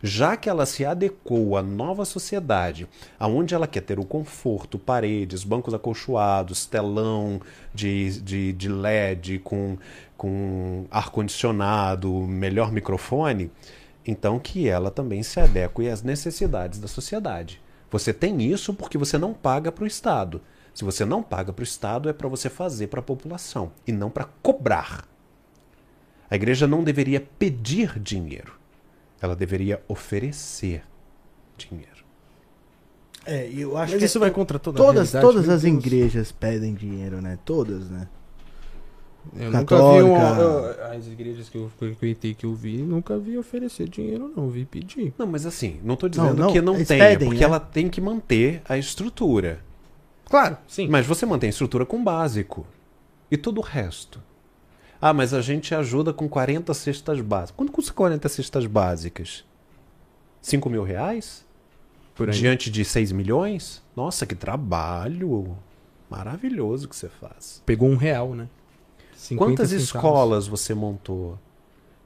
Já 0.03 0.37
que 0.37 0.49
ela 0.49 0.67
se 0.67 0.85
adequou 0.85 1.57
à 1.57 1.63
nova 1.63 2.05
sociedade, 2.05 2.89
aonde 3.21 3.55
ela 3.55 3.69
quer 3.69 3.83
ter 3.83 4.01
o 4.01 4.05
conforto, 4.05 4.77
paredes, 4.77 5.45
bancos 5.45 5.73
acolchoados, 5.73 6.67
telão 6.67 7.41
de, 7.73 8.21
de, 8.21 8.53
de 8.53 8.69
LED 8.69 9.39
com, 9.39 9.79
com 10.17 10.87
ar-condicionado, 10.91 12.13
melhor 12.13 12.73
microfone, 12.73 13.49
então 14.05 14.41
que 14.41 14.69
ela 14.69 14.91
também 14.91 15.23
se 15.23 15.39
adeque 15.39 15.89
às 15.89 16.03
necessidades 16.03 16.81
da 16.81 16.89
sociedade. 16.89 17.61
Você 17.89 18.13
tem 18.13 18.43
isso 18.43 18.75
porque 18.75 18.99
você 18.99 19.17
não 19.17 19.33
paga 19.33 19.71
para 19.71 19.85
o 19.85 19.87
Estado. 19.87 20.41
Se 20.75 20.85
você 20.85 21.05
não 21.05 21.23
paga 21.23 21.53
para 21.53 21.63
o 21.63 21.65
Estado, 21.65 22.09
é 22.09 22.13
para 22.13 22.29
você 22.29 22.49
fazer 22.49 22.87
para 22.87 23.01
a 23.01 23.03
população 23.03 23.73
e 23.87 23.93
não 23.93 24.11
para 24.11 24.25
cobrar. 24.43 25.07
A 26.31 26.35
igreja 26.35 26.67
não 26.67 26.83
deveria 26.83 27.21
pedir 27.21 27.99
dinheiro, 27.99 28.55
ela 29.21 29.37
deveria 29.37 29.83
oferecer 29.87 30.83
dinheiro. 31.59 31.91
É, 33.25 33.49
e 33.49 33.61
eu 33.61 33.77
acho 33.77 33.93
Mas 33.93 34.01
que 34.01 34.07
isso 34.07 34.19
é 34.19 34.21
vai 34.21 34.31
contra 34.31 34.59
toda 34.59 34.79
a 34.79 34.83
todas, 34.83 35.13
realidade, 35.13 35.25
todas 35.25 35.47
meu 35.47 35.55
as 35.55 35.63
Deus. 35.63 35.85
igrejas 35.85 36.33
pedem 36.33 36.75
dinheiro, 36.75 37.21
né? 37.21 37.39
Todas, 37.45 37.89
né? 37.89 38.09
Eu 39.37 39.51
nunca 39.53 39.77
vi 39.77 40.03
uma, 40.03 40.19
Católica. 40.19 40.87
As 40.89 41.07
igrejas 41.07 41.49
que 41.49 41.57
eu 41.57 41.71
frequentei 41.79 42.35
que 42.35 42.45
eu 42.45 42.55
vi, 42.55 42.79
nunca 42.79 43.17
vi 43.19 43.39
oferecer 43.39 43.89
dinheiro, 43.89 44.33
não. 44.37 44.49
Vi 44.49 44.65
pedir. 44.65 45.15
Não, 45.17 45.27
mas 45.27 45.47
assim, 45.47 45.79
não 45.85 45.95
estou 45.95 46.09
dizendo 46.09 46.35
não, 46.35 46.53
que 46.53 46.61
não 46.61 46.75
eles 46.75 46.89
tenha, 46.89 47.05
pedem, 47.05 47.29
porque 47.29 47.41
né? 47.41 47.47
ela 47.47 47.61
tem 47.61 47.89
que 47.89 48.01
manter 48.01 48.63
a 48.69 48.77
estrutura. 48.77 49.61
Claro, 50.33 50.57
sim. 50.67 50.89
Mas 50.89 51.05
você 51.05 51.27
mantém 51.27 51.49
a 51.49 51.51
estrutura 51.51 51.85
com 51.85 52.03
básico. 52.03 52.67
E 53.31 53.37
todo 53.37 53.59
o 53.59 53.61
resto. 53.61 54.19
Ah, 54.99 55.13
mas 55.13 55.35
a 55.35 55.43
gente 55.43 55.75
ajuda 55.75 56.11
com 56.11 56.27
40 56.27 56.73
cestas 56.73 57.21
básicas. 57.21 57.55
Quanto 57.55 57.71
custa 57.71 57.93
40 57.93 58.27
cestas 58.31 58.65
básicas? 58.65 59.45
5 60.41 60.71
mil 60.71 60.85
reais? 60.85 61.45
Diante 62.31 62.71
de 62.71 62.83
6 62.83 63.13
milhões? 63.13 63.83
Nossa, 63.95 64.25
que 64.25 64.35
trabalho 64.35 65.55
maravilhoso 66.09 66.89
que 66.89 66.97
você 66.97 67.11
faz. 67.11 67.63
Pegou 67.67 67.91
um 67.91 67.97
real, 67.97 68.35
né? 68.35 68.49
50 69.15 69.45
Quantas 69.45 69.69
centavos. 69.69 69.85
escolas 69.85 70.47
você 70.47 70.73
montou? 70.73 71.39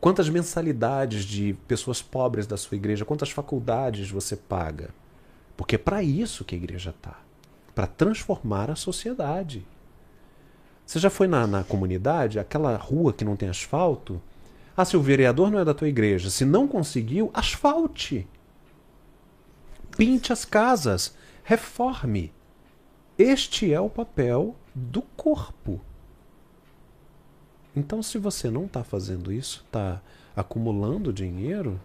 Quantas 0.01 0.29
mensalidades 0.29 1.25
de 1.25 1.55
pessoas 1.69 2.03
pobres 2.03 2.45
da 2.45 2.57
sua 2.57 2.75
igreja, 2.75 3.05
quantas 3.05 3.31
faculdades 3.31 4.11
você 4.11 4.35
paga? 4.35 4.91
Porque 5.57 5.77
é 5.77 5.79
para 5.79 6.03
isso 6.03 6.45
que 6.45 6.57
a 6.57 6.59
igreja 6.59 6.91
está 6.91 7.25
para 7.77 7.87
transformar 7.87 8.71
a 8.71 8.75
sociedade. 8.75 9.67
Você 10.87 10.99
já 10.99 11.11
foi 11.11 11.29
na, 11.29 11.47
na 11.47 11.63
comunidade, 11.63 12.39
aquela 12.39 12.75
rua 12.75 13.13
que 13.13 13.23
não 13.23 13.37
tem 13.37 13.51
asfalto? 13.51 14.19
Ah, 14.75 14.87
se 14.87 14.97
o 14.97 15.03
vereador 15.03 15.51
não 15.51 15.59
é 15.59 15.65
da 15.65 15.75
tua 15.75 15.87
igreja, 15.87 16.31
se 16.31 16.47
não 16.47 16.67
conseguiu, 16.67 17.31
asfalte. 17.35 18.27
Pinte 19.95 20.33
as 20.33 20.47
casas, 20.47 21.15
reforme. 21.45 22.33
Este 23.19 23.71
é 23.71 23.81
o 23.81 23.91
papel 23.91 24.57
do 24.75 25.03
corpo. 25.03 25.79
Então, 27.75 28.03
se 28.03 28.17
você 28.17 28.51
não 28.51 28.65
está 28.65 28.83
fazendo 28.83 29.31
isso, 29.31 29.63
está 29.67 30.01
acumulando 30.35 31.13
dinheiro, 31.13 31.79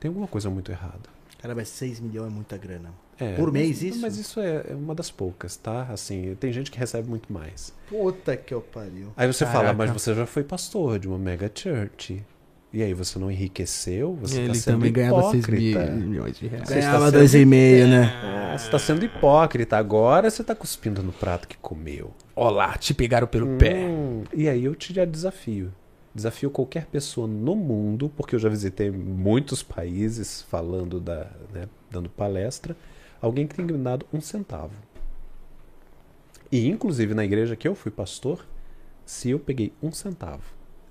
tem 0.00 0.08
alguma 0.08 0.26
coisa 0.26 0.50
muito 0.50 0.72
errada. 0.72 1.08
Cara, 1.40 1.54
mas 1.54 1.68
6 1.68 2.00
milhões 2.00 2.26
é 2.26 2.34
muita 2.34 2.56
grana. 2.56 2.92
É, 3.20 3.34
Por 3.34 3.50
mês 3.52 3.68
mas, 3.68 3.82
isso? 3.82 4.00
Mas 4.00 4.16
isso 4.18 4.40
é 4.40 4.64
é 4.70 4.74
uma 4.74 4.94
das 4.94 5.10
poucas, 5.10 5.56
tá? 5.56 5.82
Assim, 5.90 6.36
tem 6.38 6.52
gente 6.52 6.70
que 6.70 6.78
recebe 6.78 7.08
muito 7.08 7.32
mais. 7.32 7.72
Puta 7.88 8.36
que 8.36 8.54
eu 8.54 8.60
pariu. 8.60 9.08
Aí 9.16 9.26
você 9.26 9.44
fala, 9.44 9.58
Caraca. 9.72 9.74
mas 9.74 9.90
você 9.90 10.14
já 10.14 10.24
foi 10.26 10.44
pastor 10.44 10.98
de 10.98 11.08
uma 11.08 11.18
mega 11.18 11.50
church. 11.52 12.24
E 12.72 12.82
aí 12.82 12.92
você 12.92 13.18
não 13.18 13.30
enriqueceu? 13.30 14.14
Você 14.20 14.36
tá 14.36 14.42
Ele 14.42 14.54
sendo 14.54 14.74
também 14.74 14.92
ganhava 14.92 15.22
6 15.30 15.34
hipócrita. 15.42 15.90
milhões 15.90 16.38
de 16.38 16.46
reais. 16.48 16.68
Você 16.68 16.74
Ganhava 16.74 17.06
está 17.06 17.18
dois 17.18 17.30
sendo- 17.30 17.40
e 17.42 17.46
meio, 17.46 17.88
né? 17.88 18.12
Ah, 18.22 18.58
você 18.58 18.70
tá 18.70 18.78
sendo 18.78 19.04
hipócrita. 19.04 19.76
Agora 19.78 20.30
você 20.30 20.44
tá 20.44 20.54
cuspindo 20.54 21.02
no 21.02 21.10
prato 21.12 21.48
que 21.48 21.56
comeu. 21.56 22.12
Olá, 22.36 22.76
te 22.76 22.92
pegaram 22.92 23.26
pelo 23.26 23.56
pé. 23.56 23.86
Hum, 23.86 24.22
e 24.34 24.48
aí 24.50 24.64
eu 24.66 24.74
te 24.74 24.92
desafio. 25.06 25.72
Desafio 26.14 26.50
qualquer 26.50 26.84
pessoa 26.86 27.26
no 27.26 27.56
mundo, 27.56 28.12
porque 28.16 28.34
eu 28.34 28.38
já 28.38 28.48
visitei 28.50 28.90
muitos 28.90 29.62
países 29.62 30.42
falando 30.50 31.00
da, 31.00 31.26
né, 31.54 31.68
dando 31.90 32.08
palestra, 32.10 32.76
alguém 33.20 33.46
que 33.46 33.54
tem 33.54 33.66
dado 33.82 34.06
um 34.12 34.20
centavo. 34.20 34.74
E 36.50 36.66
inclusive 36.66 37.14
na 37.14 37.24
igreja 37.24 37.56
que 37.56 37.68
eu 37.68 37.74
fui 37.74 37.90
pastor, 37.90 38.46
se 39.04 39.30
eu 39.30 39.38
peguei 39.38 39.72
um 39.82 39.92
centavo, 39.92 40.42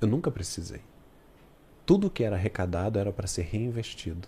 eu 0.01 0.07
nunca 0.07 0.29
precisei. 0.31 0.81
Tudo 1.85 2.09
que 2.09 2.23
era 2.23 2.35
arrecadado 2.35 2.99
era 2.99 3.11
para 3.11 3.27
ser 3.27 3.43
reinvestido. 3.43 4.27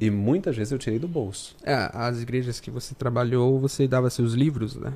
E 0.00 0.10
muitas 0.10 0.56
vezes 0.56 0.72
eu 0.72 0.78
tirei 0.78 0.98
do 0.98 1.08
bolso. 1.08 1.56
É, 1.62 1.90
as 1.92 2.22
igrejas 2.22 2.60
que 2.60 2.70
você 2.70 2.94
trabalhou, 2.94 3.58
você 3.58 3.86
dava 3.86 4.08
seus 4.10 4.32
livros, 4.32 4.76
né? 4.76 4.92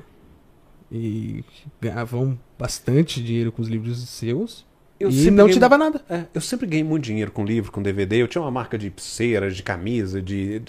E 0.91 1.43
ganhavam 1.81 2.39
bastante 2.57 3.21
dinheiro 3.21 3.51
com 3.51 3.61
os 3.61 3.67
livros 3.67 4.07
seus. 4.07 4.65
Eu 4.99 5.09
e 5.11 5.29
não 5.29 5.45
ganhei 5.45 5.53
te 5.53 5.59
dava 5.59 5.77
nada. 5.77 6.01
É, 6.09 6.25
eu 6.33 6.41
sempre 6.41 6.65
ganhei 6.65 6.83
muito 6.83 7.03
dinheiro 7.03 7.31
com 7.31 7.45
livro, 7.45 7.71
com 7.71 7.81
DVD. 7.81 8.21
Eu 8.21 8.27
tinha 8.27 8.41
uma 8.41 8.49
marca 8.49 8.77
de 8.77 8.89
pulseira, 8.89 9.51
de 9.51 9.61
camisa, 9.61 10.21
de. 10.21 10.61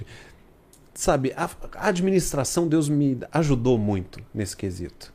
Sabe, 0.99 1.32
a, 1.36 1.49
a 1.76 1.88
administração, 1.88 2.66
Deus 2.66 2.88
me 2.88 3.20
ajudou 3.30 3.78
muito 3.78 4.20
nesse 4.34 4.57
quesito. 4.57 5.14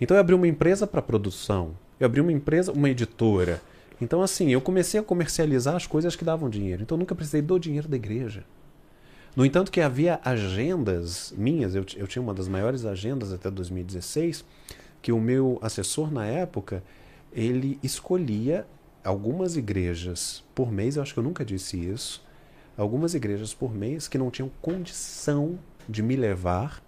Então 0.00 0.16
eu 0.16 0.20
abri 0.20 0.36
uma 0.36 0.46
empresa 0.46 0.86
para 0.86 1.02
produção. 1.02 1.76
Eu 1.98 2.06
abri 2.06 2.20
uma 2.20 2.30
empresa, 2.30 2.70
uma 2.70 2.88
editora. 2.88 3.60
Então, 4.00 4.22
assim, 4.22 4.52
eu 4.52 4.60
comecei 4.60 5.00
a 5.00 5.02
comercializar 5.02 5.74
as 5.74 5.84
coisas 5.84 6.14
que 6.14 6.24
davam 6.24 6.48
dinheiro. 6.48 6.84
Então 6.84 6.94
eu 6.94 7.00
nunca 7.00 7.12
precisei 7.12 7.42
do 7.42 7.58
dinheiro 7.58 7.88
da 7.88 7.96
igreja. 7.96 8.44
No 9.34 9.44
entanto, 9.44 9.72
que 9.72 9.80
havia 9.80 10.20
agendas 10.24 11.34
minhas, 11.36 11.74
eu, 11.74 11.84
eu 11.96 12.06
tinha 12.06 12.22
uma 12.22 12.32
das 12.32 12.46
maiores 12.46 12.84
agendas 12.84 13.32
até 13.32 13.50
2016, 13.50 14.44
que 15.02 15.10
o 15.10 15.20
meu 15.20 15.58
assessor 15.60 16.08
na 16.12 16.24
época, 16.24 16.84
ele 17.32 17.80
escolhia 17.82 18.64
algumas 19.02 19.56
igrejas 19.56 20.44
por 20.54 20.70
mês, 20.70 20.94
eu 20.94 21.02
acho 21.02 21.12
que 21.12 21.18
eu 21.18 21.24
nunca 21.24 21.44
disse 21.44 21.84
isso, 21.84 22.24
algumas 22.76 23.14
igrejas 23.14 23.54
por 23.54 23.74
mês 23.74 24.08
que 24.08 24.18
não 24.18 24.30
tinham 24.30 24.50
condição 24.60 25.58
de 25.88 26.02
me 26.02 26.16
levar, 26.16 26.82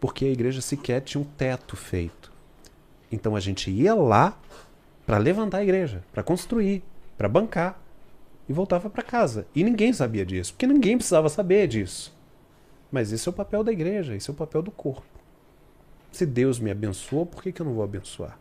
porque 0.00 0.24
a 0.24 0.30
igreja 0.30 0.60
sequer 0.60 1.00
tinha 1.00 1.20
um 1.20 1.24
teto 1.24 1.76
feito. 1.76 2.32
Então 3.10 3.36
a 3.36 3.40
gente 3.40 3.70
ia 3.70 3.94
lá 3.94 4.38
para 5.06 5.18
levantar 5.18 5.58
a 5.58 5.62
igreja, 5.62 6.02
para 6.12 6.22
construir, 6.22 6.82
para 7.16 7.28
bancar 7.28 7.80
e 8.48 8.52
voltava 8.52 8.88
para 8.88 9.02
casa. 9.02 9.46
E 9.54 9.62
ninguém 9.62 9.92
sabia 9.92 10.24
disso, 10.24 10.52
porque 10.52 10.66
ninguém 10.66 10.96
precisava 10.96 11.28
saber 11.28 11.66
disso. 11.66 12.14
Mas 12.90 13.12
esse 13.12 13.28
é 13.28 13.30
o 13.30 13.34
papel 13.34 13.64
da 13.64 13.72
igreja, 13.72 14.14
esse 14.14 14.28
é 14.28 14.32
o 14.32 14.36
papel 14.36 14.62
do 14.62 14.70
corpo. 14.70 15.06
Se 16.10 16.26
Deus 16.26 16.58
me 16.58 16.70
abençoou, 16.70 17.24
por 17.24 17.42
que, 17.42 17.52
que 17.52 17.62
eu 17.62 17.66
não 17.66 17.74
vou 17.74 17.84
abençoar? 17.84 18.38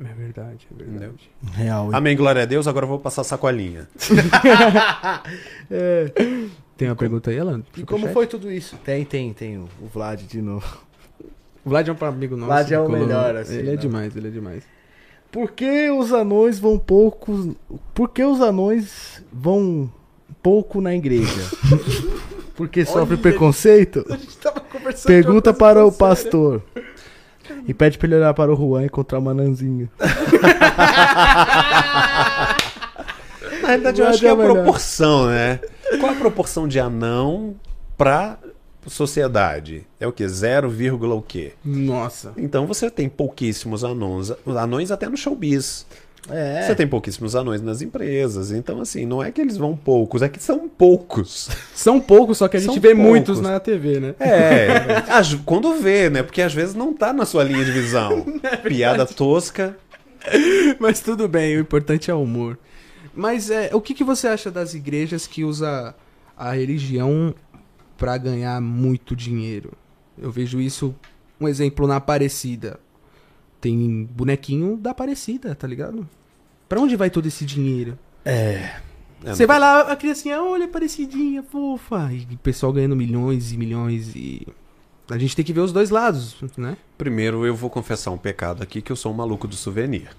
É 0.00 0.14
verdade, 0.14 0.66
é 0.70 0.84
verdade. 0.84 1.30
Real. 1.52 1.90
Amém, 1.92 2.16
glória 2.16 2.42
a 2.42 2.46
Deus. 2.46 2.68
Agora 2.68 2.84
eu 2.84 2.88
vou 2.88 2.98
passar 3.00 3.22
a 3.22 3.24
sacolinha. 3.24 3.88
É. 5.70 6.10
Tem 6.78 6.88
uma 6.88 6.96
pergunta 6.96 7.30
aí, 7.30 7.38
Alan? 7.38 7.62
E 7.76 7.82
como 7.82 8.08
foi 8.08 8.26
tudo 8.26 8.50
isso? 8.50 8.76
Tem, 8.78 9.04
tem, 9.04 9.34
tem 9.34 9.58
o 9.58 9.68
o 9.82 9.86
Vlad 9.86 10.22
de 10.22 10.40
novo. 10.40 10.78
O 11.64 11.68
Vlad 11.68 11.88
é 11.88 11.92
um 11.92 12.06
amigo 12.06 12.36
nosso. 12.36 12.46
Vlad 12.46 12.70
é 12.72 12.80
o 12.80 12.88
melhor, 12.88 13.36
assim, 13.36 13.58
Ele 13.58 13.68
é 13.68 13.72
né? 13.72 13.76
demais, 13.76 14.16
ele 14.16 14.28
é 14.28 14.30
demais. 14.30 14.64
Por 15.30 15.50
que 15.50 15.90
os 15.90 16.12
anões 16.12 16.58
vão 16.58 16.78
poucos. 16.78 17.54
Por 17.94 18.08
que 18.08 18.24
os 18.24 18.40
anões 18.40 19.22
vão 19.30 19.92
pouco 20.42 20.80
na 20.80 20.94
igreja? 20.94 21.42
Porque 22.56 22.84
sofre 22.84 23.16
preconceito? 23.16 24.04
A 24.08 24.16
gente 24.16 24.36
tava 24.38 24.60
conversando. 24.60 25.06
Pergunta 25.06 25.52
para 25.52 25.84
o 25.84 25.92
pastor. 25.92 26.62
E 27.66 27.74
pede 27.74 27.98
pra 27.98 28.06
ele 28.06 28.16
olhar 28.16 28.32
para 28.34 28.52
o 28.52 28.56
Juan 28.56 28.82
e 28.82 28.86
encontrar 28.86 29.18
uma 29.18 29.34
nanzinha. 29.34 29.88
Na 33.62 33.68
realidade, 33.68 34.00
eu 34.00 34.06
acho 34.08 34.18
que 34.20 34.26
é 34.26 34.28
é 34.28 34.32
a 34.32 34.34
o 34.34 34.38
melhor. 34.38 34.54
proporção, 34.54 35.26
né? 35.26 35.60
Qual 36.00 36.12
a 36.12 36.14
proporção 36.14 36.66
de 36.68 36.78
anão 36.80 37.54
pra 37.96 38.38
sociedade? 38.86 39.86
É 40.00 40.06
o 40.06 40.12
quê? 40.12 40.26
0, 40.26 40.70
vírgula 40.70 41.14
o 41.14 41.22
quê? 41.22 41.52
Nossa. 41.64 42.32
Então 42.36 42.66
você 42.66 42.90
tem 42.90 43.08
pouquíssimos 43.08 43.84
anões, 43.84 44.32
anões 44.46 44.90
até 44.90 45.08
no 45.08 45.16
showbiz. 45.16 45.86
É. 46.28 46.62
Você 46.62 46.74
tem 46.74 46.86
pouquíssimos 46.86 47.34
anões 47.36 47.62
nas 47.62 47.80
empresas. 47.80 48.50
Então, 48.50 48.80
assim, 48.80 49.06
não 49.06 49.22
é 49.22 49.30
que 49.30 49.40
eles 49.40 49.56
vão 49.56 49.76
poucos, 49.76 50.22
é 50.22 50.28
que 50.28 50.42
são 50.42 50.68
poucos. 50.68 51.48
São 51.74 52.00
poucos, 52.00 52.38
só 52.38 52.48
que 52.48 52.56
a 52.56 52.60
gente 52.60 52.72
São 52.72 52.80
vê 52.80 52.88
poucos. 52.88 53.04
muitos 53.06 53.40
na 53.40 53.60
TV, 53.60 54.00
né? 54.00 54.14
É, 54.18 55.06
quando 55.46 55.74
vê, 55.74 56.10
né? 56.10 56.22
Porque 56.22 56.42
às 56.42 56.52
vezes 56.52 56.74
não 56.74 56.92
tá 56.92 57.12
na 57.12 57.24
sua 57.24 57.44
linha 57.44 57.64
de 57.64 57.70
visão. 57.70 58.26
Piada 58.66 59.06
tosca. 59.06 59.76
Mas 60.78 61.00
tudo 61.00 61.28
bem, 61.28 61.56
o 61.56 61.60
importante 61.60 62.10
é 62.10 62.14
o 62.14 62.22
humor. 62.22 62.58
Mas 63.14 63.50
é, 63.50 63.70
o 63.72 63.80
que, 63.80 63.94
que 63.94 64.04
você 64.04 64.28
acha 64.28 64.50
das 64.50 64.74
igrejas 64.74 65.26
que 65.26 65.44
usa 65.44 65.94
a 66.36 66.52
religião 66.52 67.34
pra 67.96 68.18
ganhar 68.18 68.60
muito 68.60 69.14
dinheiro? 69.16 69.72
Eu 70.20 70.30
vejo 70.30 70.60
isso, 70.60 70.94
um 71.40 71.48
exemplo 71.48 71.86
na 71.86 71.96
Aparecida. 71.96 72.78
Tem 73.60 74.04
bonequinho 74.04 74.76
da 74.76 74.90
Aparecida, 74.90 75.54
tá 75.54 75.66
ligado? 75.66 76.08
Pra 76.68 76.80
onde 76.80 76.96
vai 76.96 77.10
todo 77.10 77.26
esse 77.26 77.44
dinheiro? 77.44 77.98
É. 78.24 78.80
Você 79.22 79.46
vai 79.46 79.58
lá, 79.58 79.80
a 79.80 79.96
criancinha, 79.96 80.40
olha, 80.40 80.66
Aparecidinha, 80.66 81.42
fofa. 81.42 82.10
E 82.12 82.34
o 82.34 82.38
pessoal 82.38 82.72
ganhando 82.72 82.94
milhões 82.94 83.52
e 83.52 83.56
milhões 83.56 84.14
e... 84.14 84.46
A 85.10 85.16
gente 85.16 85.34
tem 85.34 85.44
que 85.44 85.54
ver 85.54 85.60
os 85.60 85.72
dois 85.72 85.88
lados, 85.88 86.36
né? 86.56 86.76
Primeiro, 86.98 87.46
eu 87.46 87.54
vou 87.54 87.70
confessar 87.70 88.10
um 88.10 88.18
pecado 88.18 88.62
aqui, 88.62 88.82
que 88.82 88.92
eu 88.92 88.96
sou 88.96 89.10
um 89.10 89.16
maluco 89.16 89.48
do 89.48 89.56
souvenir. 89.56 90.10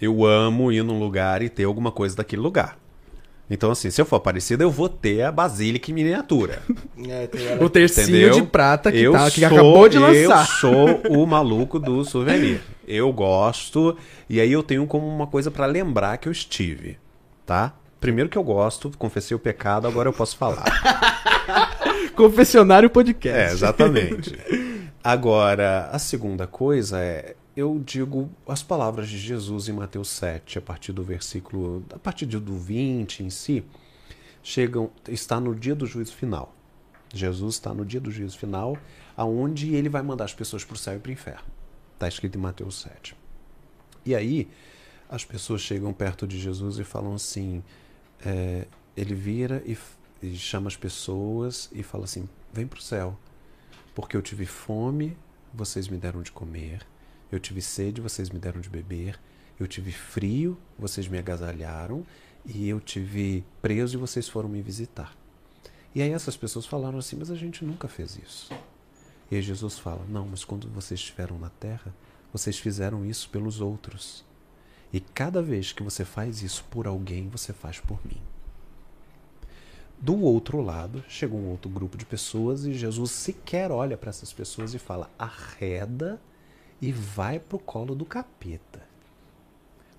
Eu 0.00 0.24
amo 0.24 0.72
ir 0.72 0.82
num 0.82 0.98
lugar 0.98 1.42
e 1.42 1.50
ter 1.50 1.64
alguma 1.64 1.92
coisa 1.92 2.16
daquele 2.16 2.40
lugar. 2.40 2.78
Então, 3.48 3.70
assim, 3.70 3.90
se 3.90 4.00
eu 4.00 4.06
for 4.06 4.16
Aparecida, 4.16 4.64
eu 4.64 4.70
vou 4.70 4.88
ter 4.88 5.22
a 5.22 5.30
Basílica 5.30 5.90
em 5.90 5.94
miniatura. 5.94 6.62
É, 7.06 7.26
tem 7.26 7.62
O 7.62 7.68
tercinho 7.68 8.08
Entendeu? 8.08 8.34
de 8.34 8.42
prata 8.44 8.90
que, 8.90 8.98
eu 8.98 9.12
tá, 9.12 9.30
que 9.30 9.40
sou, 9.40 9.48
acabou 9.48 9.88
de 9.88 9.98
lançar. 9.98 10.40
Eu 10.40 10.46
sou 10.46 11.02
o 11.10 11.26
maluco 11.26 11.78
do 11.78 12.02
souvenir. 12.04 12.62
Eu 12.86 13.12
gosto, 13.12 13.96
e 14.28 14.40
aí 14.40 14.50
eu 14.50 14.62
tenho 14.62 14.86
como 14.86 15.06
uma 15.06 15.26
coisa 15.26 15.50
pra 15.50 15.66
lembrar 15.66 16.16
que 16.16 16.28
eu 16.28 16.32
estive, 16.32 16.96
tá? 17.44 17.74
Primeiro 18.00 18.30
que 18.30 18.38
eu 18.38 18.42
gosto, 18.42 18.90
confessei 18.96 19.34
o 19.34 19.40
pecado, 19.40 19.86
agora 19.86 20.08
eu 20.08 20.12
posso 20.12 20.36
falar. 20.36 20.64
Confessionário 22.16 22.88
podcast. 22.88 23.38
É, 23.38 23.52
exatamente. 23.52 24.38
Agora, 25.02 25.90
a 25.92 25.98
segunda 25.98 26.46
coisa 26.46 27.00
é, 27.00 27.34
eu 27.56 27.80
digo 27.84 28.30
as 28.46 28.62
palavras 28.62 29.08
de 29.08 29.18
Jesus 29.18 29.68
em 29.68 29.72
Mateus 29.72 30.08
7, 30.08 30.58
a 30.58 30.62
partir 30.62 30.92
do 30.92 31.02
versículo, 31.02 31.84
a 31.92 31.98
partir 31.98 32.26
do 32.26 32.58
20 32.58 33.22
em 33.22 33.30
si, 33.30 33.64
chegam, 34.42 34.90
está 35.08 35.38
no 35.38 35.54
dia 35.54 35.74
do 35.74 35.86
juízo 35.86 36.14
final. 36.14 36.54
Jesus 37.12 37.54
está 37.54 37.72
no 37.72 37.84
dia 37.84 38.00
do 38.00 38.10
juízo 38.10 38.36
final, 38.36 38.76
aonde 39.16 39.72
ele 39.72 39.88
vai 39.88 40.02
mandar 40.02 40.24
as 40.24 40.34
pessoas 40.34 40.64
para 40.64 40.74
o 40.74 40.78
céu 40.78 40.96
e 40.96 40.98
para 40.98 41.10
o 41.10 41.12
inferno. 41.12 41.46
Está 41.94 42.08
escrito 42.08 42.36
em 42.36 42.40
Mateus 42.40 42.80
7. 42.80 43.16
E 44.04 44.14
aí, 44.16 44.48
as 45.08 45.24
pessoas 45.24 45.60
chegam 45.60 45.92
perto 45.92 46.26
de 46.26 46.38
Jesus 46.40 46.78
e 46.78 46.84
falam 46.84 47.14
assim: 47.14 47.62
é, 48.26 48.66
ele 48.96 49.14
vira 49.14 49.62
e, 49.64 49.78
e 50.20 50.34
chama 50.36 50.66
as 50.66 50.76
pessoas 50.76 51.70
e 51.72 51.84
fala 51.84 52.04
assim: 52.04 52.28
vem 52.52 52.66
para 52.66 52.80
o 52.80 52.82
céu, 52.82 53.16
porque 53.94 54.16
eu 54.16 54.22
tive 54.22 54.44
fome, 54.44 55.16
vocês 55.52 55.86
me 55.86 55.96
deram 55.96 56.20
de 56.20 56.32
comer, 56.32 56.84
eu 57.30 57.40
tive 57.40 57.60
sede, 57.60 58.00
vocês 58.00 58.30
me 58.30 58.38
deram 58.38 58.60
de 58.60 58.68
beber, 58.68 59.18
Eu 59.58 59.68
tive 59.68 59.92
frio, 59.92 60.58
vocês 60.76 61.06
me 61.06 61.16
agasalharam, 61.16 62.04
e 62.44 62.68
eu 62.68 62.80
tive 62.80 63.44
preso 63.62 63.96
e 63.96 64.00
vocês 64.00 64.28
foram 64.28 64.48
me 64.48 64.60
visitar. 64.60 65.16
E 65.94 66.02
aí 66.02 66.10
essas 66.10 66.36
pessoas 66.36 66.66
falaram 66.66 66.98
assim: 66.98 67.16
Mas 67.16 67.30
a 67.30 67.36
gente 67.36 67.64
nunca 67.64 67.86
fez 67.86 68.16
isso. 68.16 68.52
E 69.30 69.40
Jesus 69.40 69.78
fala: 69.78 70.04
Não, 70.08 70.26
mas 70.26 70.44
quando 70.44 70.68
vocês 70.68 70.98
estiveram 70.98 71.38
na 71.38 71.50
terra, 71.50 71.94
vocês 72.32 72.58
fizeram 72.58 73.04
isso 73.04 73.28
pelos 73.30 73.60
outros. 73.60 74.24
E 74.92 75.00
cada 75.00 75.40
vez 75.40 75.72
que 75.72 75.82
você 75.82 76.04
faz 76.04 76.42
isso 76.42 76.64
por 76.70 76.86
alguém, 76.86 77.28
você 77.28 77.52
faz 77.52 77.78
por 77.80 78.04
mim. 78.04 78.20
Do 79.98 80.20
outro 80.20 80.60
lado, 80.60 81.04
chega 81.08 81.34
um 81.34 81.48
outro 81.48 81.70
grupo 81.70 81.96
de 81.96 82.04
pessoas 82.04 82.64
e 82.64 82.74
Jesus 82.74 83.10
sequer 83.10 83.70
olha 83.70 83.96
para 83.96 84.10
essas 84.10 84.32
pessoas 84.32 84.74
e 84.74 84.78
fala: 84.78 85.10
arreda 85.18 86.20
e 86.84 86.92
vai 86.92 87.38
para 87.38 87.56
o 87.56 87.58
colo 87.58 87.94
do 87.94 88.04
capeta. 88.04 88.82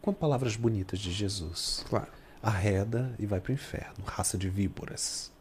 Com 0.01 0.13
palavras 0.13 0.55
bonitas 0.55 0.99
de 0.99 1.11
Jesus. 1.11 1.83
Claro. 1.89 2.07
Arreda 2.43 3.11
e 3.17 3.25
vai 3.25 3.39
para 3.39 3.49
o 3.51 3.53
inferno, 3.55 4.05
raça 4.05 4.37
de 4.37 4.47
víboras. 4.49 5.31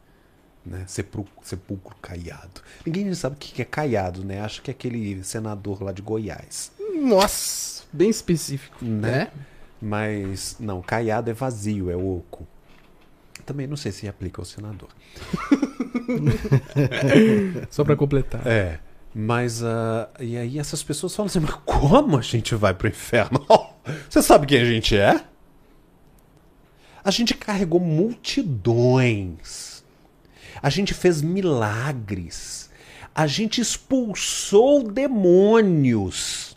Né? 0.64 0.84
Sepulcro, 0.86 1.32
sepulcro 1.42 1.94
caiado. 2.00 2.62
Ninguém 2.86 3.12
sabe 3.12 3.36
o 3.36 3.38
que 3.38 3.60
é 3.60 3.64
caiado, 3.66 4.24
né? 4.24 4.40
Acho 4.40 4.62
que 4.62 4.70
é 4.70 4.72
aquele 4.72 5.22
senador 5.22 5.82
lá 5.82 5.92
de 5.92 6.00
Goiás. 6.00 6.72
Nossa, 7.02 7.84
bem 7.92 8.08
específico, 8.08 8.82
Né? 8.82 9.10
né? 9.10 9.30
Mas, 9.82 10.56
não, 10.58 10.80
caiado 10.80 11.28
é 11.30 11.34
vazio, 11.34 11.90
é 11.90 11.96
oco. 11.96 12.46
Também 13.44 13.66
não 13.66 13.76
sei 13.76 13.92
se 13.92 14.08
aplica 14.08 14.40
ao 14.40 14.46
senador. 14.46 14.88
Só 17.70 17.84
pra 17.84 17.94
completar. 17.96 18.46
É. 18.46 18.80
Mas, 19.14 19.62
ah, 19.62 20.10
e 20.18 20.36
aí 20.36 20.58
essas 20.58 20.82
pessoas 20.82 21.14
falam 21.14 21.28
assim, 21.28 21.38
mas 21.38 21.54
como 21.64 22.18
a 22.18 22.22
gente 22.22 22.54
vai 22.54 22.74
pro 22.74 22.88
inferno? 22.88 23.46
Você 24.10 24.20
sabe 24.20 24.46
quem 24.46 24.60
a 24.60 24.64
gente 24.64 24.96
é? 24.96 25.24
A 27.04 27.10
gente 27.10 27.34
carregou 27.34 27.78
multidões. 27.78 29.84
A 30.60 30.70
gente 30.70 30.94
fez 30.94 31.22
milagres. 31.22 32.70
A 33.14 33.28
gente 33.28 33.60
expulsou 33.60 34.82
demônios. 34.82 36.56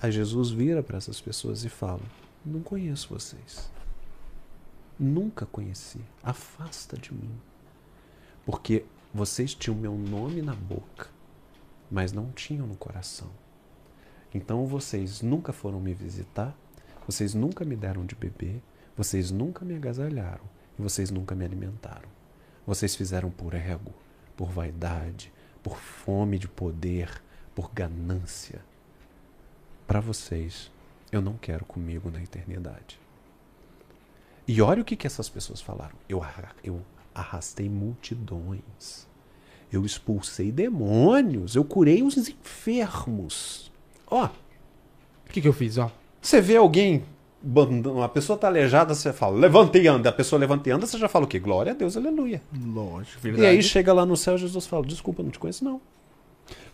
Aí 0.00 0.12
Jesus 0.12 0.50
vira 0.50 0.82
para 0.82 0.98
essas 0.98 1.20
pessoas 1.20 1.64
e 1.64 1.68
fala: 1.68 2.02
Não 2.44 2.60
conheço 2.60 3.08
vocês. 3.08 3.70
Nunca 4.98 5.46
conheci. 5.46 6.00
Afasta 6.22 6.96
de 6.96 7.12
mim. 7.12 7.30
Porque 8.44 8.84
vocês 9.12 9.54
tinham 9.54 9.76
meu 9.76 9.94
nome 9.94 10.42
na 10.42 10.54
boca, 10.54 11.08
mas 11.90 12.12
não 12.12 12.30
tinham 12.30 12.66
no 12.66 12.76
coração. 12.76 13.30
Então 14.32 14.66
vocês 14.66 15.22
nunca 15.22 15.52
foram 15.52 15.80
me 15.80 15.92
visitar, 15.92 16.56
vocês 17.06 17.34
nunca 17.34 17.64
me 17.64 17.74
deram 17.74 18.06
de 18.06 18.14
beber, 18.14 18.62
vocês 18.96 19.30
nunca 19.30 19.64
me 19.64 19.74
agasalharam 19.74 20.44
e 20.78 20.82
vocês 20.82 21.10
nunca 21.10 21.34
me 21.34 21.44
alimentaram. 21.44 22.08
Vocês 22.66 22.94
fizeram 22.94 23.30
por 23.30 23.54
ego, 23.54 23.92
por 24.36 24.50
vaidade, 24.50 25.32
por 25.62 25.76
fome 25.76 26.38
de 26.38 26.46
poder, 26.46 27.22
por 27.54 27.72
ganância. 27.72 28.64
Para 29.86 30.00
vocês, 30.00 30.70
eu 31.10 31.20
não 31.20 31.36
quero 31.36 31.64
comigo 31.64 32.10
na 32.10 32.22
eternidade. 32.22 33.00
E 34.46 34.62
olha 34.62 34.82
o 34.82 34.84
que, 34.84 34.96
que 34.96 35.06
essas 35.06 35.28
pessoas 35.28 35.60
falaram. 35.60 35.96
Eu, 36.08 36.22
eu 36.62 36.80
arrastei 37.14 37.68
multidões. 37.68 39.08
Eu 39.72 39.84
expulsei 39.84 40.50
demônios. 40.50 41.54
Eu 41.54 41.64
curei 41.64 42.02
os 42.02 42.16
enfermos. 42.16 43.70
Ó, 44.06 44.24
O 44.26 45.32
que, 45.32 45.40
que 45.40 45.48
eu 45.48 45.52
fiz, 45.52 45.78
ó? 45.78 45.90
você 46.20 46.40
vê 46.40 46.56
alguém, 46.56 47.02
uma 47.42 48.08
pessoa 48.08 48.36
tá 48.38 48.46
aleijada, 48.48 48.94
você 48.94 49.12
fala, 49.12 49.38
levanta 49.38 49.78
e 49.78 49.86
anda. 49.88 50.08
A 50.10 50.12
pessoa 50.12 50.38
levanta 50.38 50.68
e 50.68 50.72
anda, 50.72 50.86
você 50.86 50.98
já 50.98 51.08
fala 51.08 51.24
o 51.24 51.28
quê? 51.28 51.38
Glória 51.38 51.72
a 51.72 51.74
Deus, 51.74 51.96
aleluia. 51.96 52.42
Lógico. 52.66 53.26
E 53.28 53.46
aí 53.46 53.62
chega 53.62 53.92
lá 53.92 54.04
no 54.04 54.16
céu, 54.16 54.36
Jesus 54.36 54.66
fala, 54.66 54.84
desculpa, 54.84 55.22
não 55.22 55.30
te 55.30 55.38
conheço 55.38 55.64
não. 55.64 55.80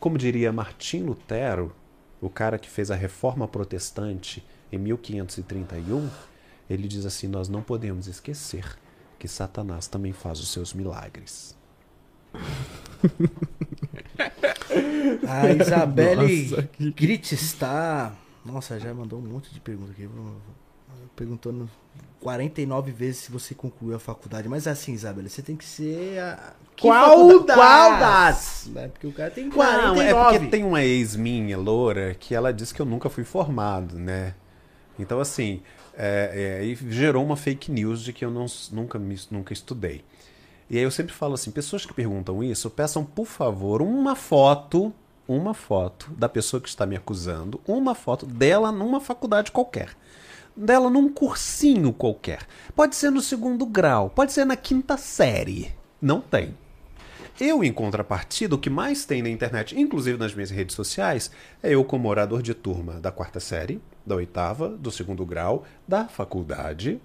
Como 0.00 0.16
diria 0.18 0.52
Martim 0.52 1.02
Lutero, 1.02 1.72
o 2.20 2.30
cara 2.30 2.58
que 2.58 2.68
fez 2.68 2.90
a 2.90 2.94
reforma 2.96 3.46
protestante 3.46 4.42
em 4.72 4.78
1531, 4.78 6.08
ele 6.68 6.88
diz 6.88 7.04
assim, 7.06 7.28
nós 7.28 7.48
não 7.48 7.62
podemos 7.62 8.06
esquecer 8.08 8.76
que 9.18 9.28
Satanás 9.28 9.86
também 9.86 10.12
faz 10.12 10.40
os 10.40 10.48
seus 10.48 10.74
milagres. 10.74 11.55
A 15.28 15.50
Isabelle 15.50 16.48
Nossa, 16.50 16.62
que- 16.64 16.90
Grit 16.92 17.34
está. 17.34 18.12
Nossa, 18.44 18.78
já 18.78 18.92
mandou 18.94 19.18
um 19.18 19.22
monte 19.22 19.52
de 19.52 19.60
perguntas 19.60 19.90
aqui. 19.92 20.08
Perguntando 21.14 21.68
49 22.20 22.92
vezes 22.92 23.18
se 23.22 23.32
você 23.32 23.54
concluiu 23.54 23.96
a 23.96 23.98
faculdade. 23.98 24.48
Mas 24.48 24.66
assim, 24.66 24.92
Isabelle, 24.92 25.28
você 25.28 25.42
tem 25.42 25.56
que 25.56 25.64
ser 25.64 26.18
a. 26.20 26.54
Que 26.74 26.82
Qual 26.82 27.08
faculdade? 27.28 27.58
Qual 27.60 27.98
das? 27.98 28.70
Né? 28.72 28.88
Porque 28.88 29.06
o 29.06 29.12
cara 29.12 29.30
tem 29.30 29.44
Não, 29.44 29.52
49. 29.52 30.02
é 30.02 30.14
porque 30.14 30.46
tem 30.50 30.62
uma 30.64 30.82
ex 30.84 31.16
minha, 31.16 31.56
loura, 31.56 32.14
que 32.14 32.34
ela 32.34 32.52
disse 32.52 32.74
que 32.74 32.80
eu 32.82 32.86
nunca 32.86 33.08
fui 33.08 33.24
formado, 33.24 33.98
né? 33.98 34.34
Então, 34.98 35.18
assim, 35.18 35.62
é, 35.96 36.60
é, 36.62 36.90
gerou 36.92 37.24
uma 37.24 37.36
fake 37.36 37.70
news 37.70 38.02
de 38.02 38.12
que 38.12 38.24
eu 38.24 38.30
não, 38.30 38.44
nunca, 38.72 39.00
nunca 39.30 39.52
estudei. 39.54 40.04
E 40.68 40.76
aí 40.76 40.82
eu 40.82 40.90
sempre 40.90 41.12
falo 41.12 41.34
assim, 41.34 41.50
pessoas 41.50 41.86
que 41.86 41.94
perguntam 41.94 42.42
isso, 42.42 42.68
peçam, 42.68 43.04
por 43.04 43.26
favor, 43.26 43.80
uma 43.80 44.16
foto, 44.16 44.92
uma 45.28 45.54
foto 45.54 46.10
da 46.16 46.28
pessoa 46.28 46.60
que 46.60 46.68
está 46.68 46.84
me 46.84 46.96
acusando, 46.96 47.60
uma 47.66 47.94
foto 47.94 48.26
dela 48.26 48.72
numa 48.72 49.00
faculdade 49.00 49.52
qualquer. 49.52 49.96
Dela 50.56 50.90
num 50.90 51.08
cursinho 51.08 51.92
qualquer. 51.92 52.46
Pode 52.74 52.96
ser 52.96 53.10
no 53.10 53.20
segundo 53.20 53.64
grau, 53.64 54.10
pode 54.10 54.32
ser 54.32 54.44
na 54.44 54.56
quinta 54.56 54.96
série. 54.96 55.72
Não 56.02 56.20
tem. 56.20 56.56
Eu, 57.38 57.62
em 57.62 57.72
contrapartida, 57.72 58.54
o 58.54 58.58
que 58.58 58.70
mais 58.70 59.04
tem 59.04 59.22
na 59.22 59.28
internet, 59.28 59.78
inclusive 59.78 60.18
nas 60.18 60.34
minhas 60.34 60.50
redes 60.50 60.74
sociais, 60.74 61.30
é 61.62 61.74
eu 61.74 61.84
como 61.84 62.08
orador 62.08 62.40
de 62.40 62.54
turma 62.54 62.94
da 62.94 63.12
quarta 63.12 63.38
série, 63.38 63.80
da 64.06 64.14
oitava, 64.16 64.70
do 64.70 64.90
segundo 64.90 65.24
grau, 65.26 65.64
da 65.86 66.08
faculdade. 66.08 66.98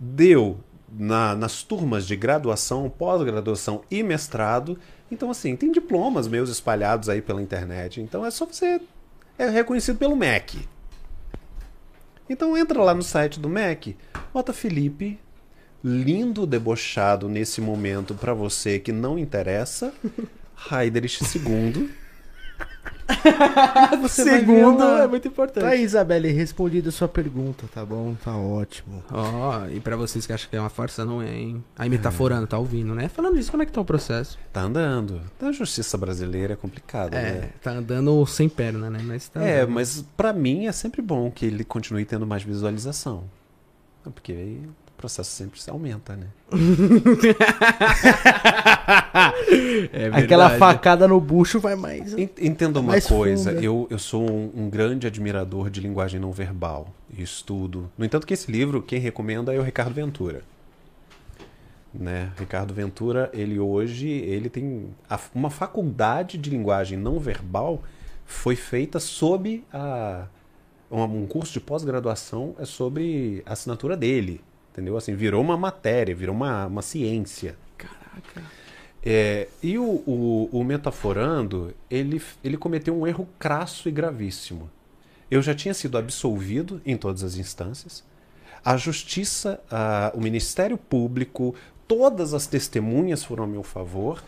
Deu 0.00 0.58
na- 0.98 1.34
nas 1.34 1.62
turmas 1.62 2.06
de 2.06 2.16
graduação, 2.16 2.88
pós-graduação 2.90 3.82
e 3.90 4.02
mestrado. 4.02 4.78
Então, 5.10 5.30
assim, 5.30 5.54
tem 5.56 5.70
diplomas 5.70 6.26
meus 6.26 6.48
espalhados 6.50 7.08
aí 7.08 7.20
pela 7.22 7.42
internet. 7.42 8.00
Então 8.00 8.24
é 8.24 8.30
só 8.30 8.46
você. 8.46 8.80
É 9.38 9.48
reconhecido 9.48 9.98
pelo 9.98 10.16
MEC. 10.16 10.66
Então 12.28 12.56
entra 12.56 12.82
lá 12.82 12.92
no 12.94 13.02
site 13.02 13.38
do 13.38 13.48
MEC, 13.48 13.96
bota 14.34 14.52
Felipe, 14.52 15.18
lindo 15.84 16.44
debochado 16.46 17.28
nesse 17.28 17.60
momento 17.60 18.14
pra 18.14 18.34
você 18.34 18.78
que 18.80 18.90
não 18.90 19.16
interessa, 19.18 19.92
Heiderich 20.72 21.22
II. 21.38 21.88
Você 24.02 24.24
Segundo 24.24 24.82
é 24.82 25.06
muito 25.06 25.28
importante. 25.28 25.62
Tá 25.64 25.70
aí, 25.70 25.82
Isabelle, 25.82 26.30
respondida 26.32 26.88
a 26.88 26.92
sua 26.92 27.08
pergunta, 27.08 27.66
tá 27.72 27.84
bom? 27.84 28.14
Tá 28.22 28.36
ótimo. 28.36 29.02
Ó, 29.10 29.66
e 29.68 29.80
pra 29.80 29.96
vocês 29.96 30.26
que 30.26 30.32
acham 30.32 30.48
que 30.50 30.56
é 30.56 30.60
uma 30.60 30.68
farsa, 30.68 31.04
não 31.04 31.22
é, 31.22 31.32
hein? 31.34 31.64
Aí 31.78 31.88
metaforando, 31.88 32.46
tá 32.46 32.58
ouvindo, 32.58 32.94
né? 32.94 33.08
Falando 33.08 33.38
isso, 33.38 33.50
como 33.50 33.62
é 33.62 33.66
que 33.66 33.72
tá 33.72 33.80
o 33.80 33.84
processo? 33.84 34.38
Tá 34.52 34.62
andando. 34.62 35.20
A 35.40 35.52
justiça 35.52 35.96
brasileira 35.96 36.54
é 36.54 36.56
complicada, 36.56 37.16
É, 37.16 37.32
né? 37.32 37.50
tá 37.62 37.70
andando 37.72 38.24
sem 38.26 38.48
perna, 38.48 38.90
né? 38.90 39.00
Mas 39.02 39.28
tá 39.28 39.42
É, 39.42 39.60
andando. 39.62 39.70
mas 39.74 40.04
pra 40.16 40.32
mim 40.32 40.66
é 40.66 40.72
sempre 40.72 41.00
bom 41.02 41.30
que 41.30 41.46
ele 41.46 41.64
continue 41.64 42.04
tendo 42.04 42.26
mais 42.26 42.42
visualização. 42.42 43.24
Porque 44.04 44.32
aí 44.32 44.62
processo 45.06 45.30
sempre 45.30 45.60
se 45.60 45.70
aumenta, 45.70 46.16
né? 46.16 46.26
É 49.92 50.06
Aquela 50.12 50.50
facada 50.58 51.06
no 51.08 51.20
bucho 51.20 51.58
vai 51.60 51.74
mais. 51.76 52.12
En- 52.16 52.28
Entenda 52.40 52.80
uma 52.80 52.92
Mais 52.92 53.06
coisa, 53.06 53.50
funda. 53.50 53.62
eu, 53.64 53.86
eu 53.90 53.98
sou 53.98 54.28
um, 54.30 54.50
um 54.54 54.70
grande 54.70 55.06
admirador 55.06 55.70
de 55.70 55.80
linguagem 55.80 56.20
não 56.20 56.32
verbal 56.32 56.88
e 57.16 57.22
estudo. 57.22 57.90
No 57.96 58.04
entanto, 58.04 58.26
que 58.26 58.34
esse 58.34 58.50
livro, 58.50 58.82
quem 58.82 58.98
recomenda 59.00 59.54
é 59.54 59.58
o 59.58 59.62
Ricardo 59.62 59.94
Ventura. 59.94 60.42
Né? 61.94 62.30
Ricardo 62.38 62.74
Ventura, 62.74 63.30
ele 63.32 63.58
hoje, 63.58 64.08
ele 64.08 64.48
tem 64.50 64.88
a- 65.08 65.18
uma 65.34 65.50
faculdade 65.50 66.36
de 66.36 66.50
linguagem 66.50 66.98
não 66.98 67.18
verbal 67.18 67.82
foi 68.26 68.56
feita 68.56 68.98
sob 69.00 69.64
a, 69.72 70.26
um, 70.90 71.02
um 71.02 71.26
curso 71.26 71.52
de 71.52 71.60
pós-graduação 71.60 72.54
é 72.58 72.64
sobre 72.64 73.42
a 73.46 73.52
assinatura 73.52 73.96
dele, 73.96 74.40
entendeu? 74.76 74.96
Assim, 74.96 75.14
virou 75.14 75.40
uma 75.42 75.56
matéria, 75.56 76.14
virou 76.14 76.34
uma, 76.34 76.66
uma 76.66 76.82
ciência. 76.82 77.56
Caraca. 77.78 78.42
É, 79.02 79.48
e 79.62 79.78
o, 79.78 80.02
o, 80.06 80.48
o 80.52 80.64
Metaforando, 80.64 81.72
ele, 81.90 82.20
ele 82.44 82.56
cometeu 82.56 82.94
um 82.98 83.06
erro 83.06 83.26
crasso 83.38 83.88
e 83.88 83.92
gravíssimo. 83.92 84.68
Eu 85.30 85.40
já 85.40 85.54
tinha 85.54 85.72
sido 85.74 85.96
absolvido 85.96 86.80
em 86.84 86.96
todas 86.96 87.22
as 87.22 87.36
instâncias. 87.36 88.04
A 88.64 88.76
justiça, 88.76 89.60
a- 89.70 90.12
o 90.14 90.20
Ministério 90.20 90.76
Público, 90.76 91.54
todas 91.86 92.34
as 92.34 92.46
testemunhas 92.46 93.22
foram 93.24 93.44
a 93.44 93.46
meu 93.46 93.62
favor. 93.62 94.22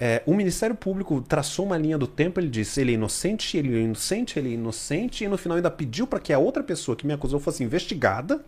é, 0.00 0.22
o 0.26 0.34
Ministério 0.34 0.74
Público 0.74 1.22
traçou 1.22 1.64
uma 1.66 1.78
linha 1.78 1.96
do 1.96 2.08
tempo, 2.08 2.40
ele 2.40 2.48
disse, 2.48 2.80
ele 2.80 2.90
é 2.90 2.94
inocente, 2.94 3.56
ele 3.56 3.76
é 3.78 3.80
inocente, 3.82 4.36
ele 4.40 4.48
é 4.50 4.52
inocente, 4.54 5.22
e 5.22 5.28
no 5.28 5.38
final 5.38 5.54
ainda 5.56 5.70
pediu 5.70 6.04
para 6.04 6.18
que 6.18 6.32
a 6.32 6.38
outra 6.38 6.64
pessoa 6.64 6.96
que 6.96 7.06
me 7.06 7.12
acusou 7.12 7.38
fosse 7.38 7.62
investigada 7.62 8.44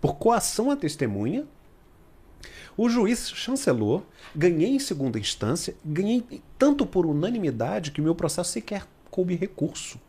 por 0.00 0.16
coação 0.16 0.70
à 0.70 0.76
testemunha. 0.76 1.46
O 2.76 2.88
juiz 2.88 3.30
chancelou, 3.30 4.06
ganhei 4.34 4.70
em 4.70 4.78
segunda 4.78 5.18
instância, 5.18 5.74
ganhei 5.84 6.42
tanto 6.56 6.86
por 6.86 7.06
unanimidade 7.06 7.90
que 7.90 8.00
o 8.00 8.04
meu 8.04 8.14
processo 8.14 8.52
sequer 8.52 8.86
coube 9.10 9.34
recurso. 9.34 10.00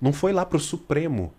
Não 0.00 0.12
foi 0.12 0.32
lá 0.32 0.44
para 0.44 0.58
o 0.58 0.60
Supremo. 0.60 1.32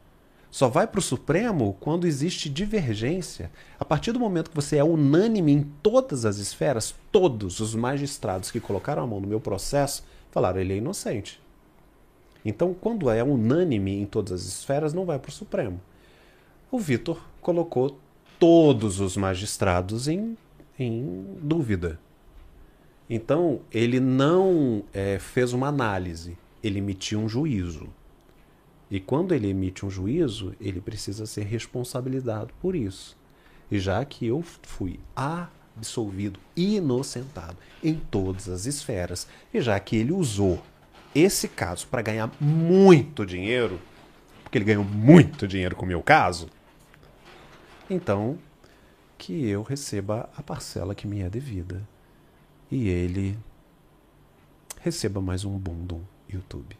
Só 0.49 0.67
vai 0.67 0.87
para 0.87 0.99
o 0.99 1.03
Supremo 1.03 1.77
quando 1.79 2.07
existe 2.07 2.49
divergência. 2.49 3.51
A 3.79 3.85
partir 3.85 4.11
do 4.11 4.19
momento 4.19 4.49
que 4.49 4.55
você 4.55 4.77
é 4.77 4.83
unânime 4.83 5.51
em 5.51 5.61
todas 5.83 6.25
as 6.25 6.37
esferas, 6.37 6.95
todos 7.11 7.59
os 7.59 7.75
magistrados 7.75 8.49
que 8.49 8.59
colocaram 8.59 9.03
a 9.03 9.07
mão 9.07 9.19
no 9.19 9.27
meu 9.27 9.39
processo 9.39 10.03
falaram 10.31 10.59
ele 10.59 10.73
é 10.73 10.77
inocente. 10.77 11.39
Então, 12.43 12.73
quando 12.73 13.09
é 13.09 13.23
unânime 13.23 14.01
em 14.01 14.05
todas 14.05 14.41
as 14.41 14.47
esferas, 14.47 14.93
não 14.93 15.05
vai 15.05 15.19
para 15.19 15.29
o 15.29 15.33
Supremo. 15.33 15.79
O 16.69 16.79
Vitor 16.79 17.21
colocou 17.39 17.97
todos 18.37 18.99
os 18.99 19.15
magistrados 19.15 20.07
em, 20.09 20.37
em 20.77 21.25
dúvida. 21.41 21.97
Então, 23.09 23.61
ele 23.71 24.01
não 24.01 24.83
é, 24.93 25.17
fez 25.17 25.53
uma 25.53 25.67
análise, 25.67 26.37
ele 26.61 26.79
emitiu 26.79 27.19
um 27.19 27.29
juízo. 27.29 27.87
E 28.91 28.99
quando 28.99 29.33
ele 29.33 29.47
emite 29.47 29.85
um 29.85 29.89
juízo, 29.89 30.53
ele 30.59 30.81
precisa 30.81 31.25
ser 31.25 31.43
responsabilizado 31.43 32.53
por 32.61 32.75
isso. 32.75 33.15
E 33.71 33.79
já 33.79 34.03
que 34.03 34.27
eu 34.27 34.41
fui 34.41 34.99
absolvido, 35.15 36.37
inocentado 36.53 37.55
em 37.81 37.95
todas 37.95 38.49
as 38.49 38.65
esferas, 38.65 39.25
e 39.53 39.61
já 39.61 39.79
que 39.79 39.95
ele 39.95 40.11
usou 40.11 40.61
esse 41.15 41.47
caso 41.47 41.87
para 41.87 42.01
ganhar 42.01 42.29
muito 42.41 43.25
dinheiro, 43.25 43.79
porque 44.43 44.57
ele 44.57 44.65
ganhou 44.65 44.83
muito 44.83 45.47
dinheiro 45.47 45.75
com 45.75 45.85
o 45.85 45.87
meu 45.87 46.01
caso, 46.01 46.49
então 47.89 48.37
que 49.17 49.47
eu 49.47 49.63
receba 49.63 50.29
a 50.35 50.43
parcela 50.43 50.93
que 50.93 51.07
me 51.07 51.21
é 51.21 51.29
devida. 51.29 51.87
E 52.69 52.89
ele 52.89 53.39
receba 54.81 55.21
mais 55.21 55.45
um 55.45 55.57
do 55.57 56.01
YouTube. 56.29 56.75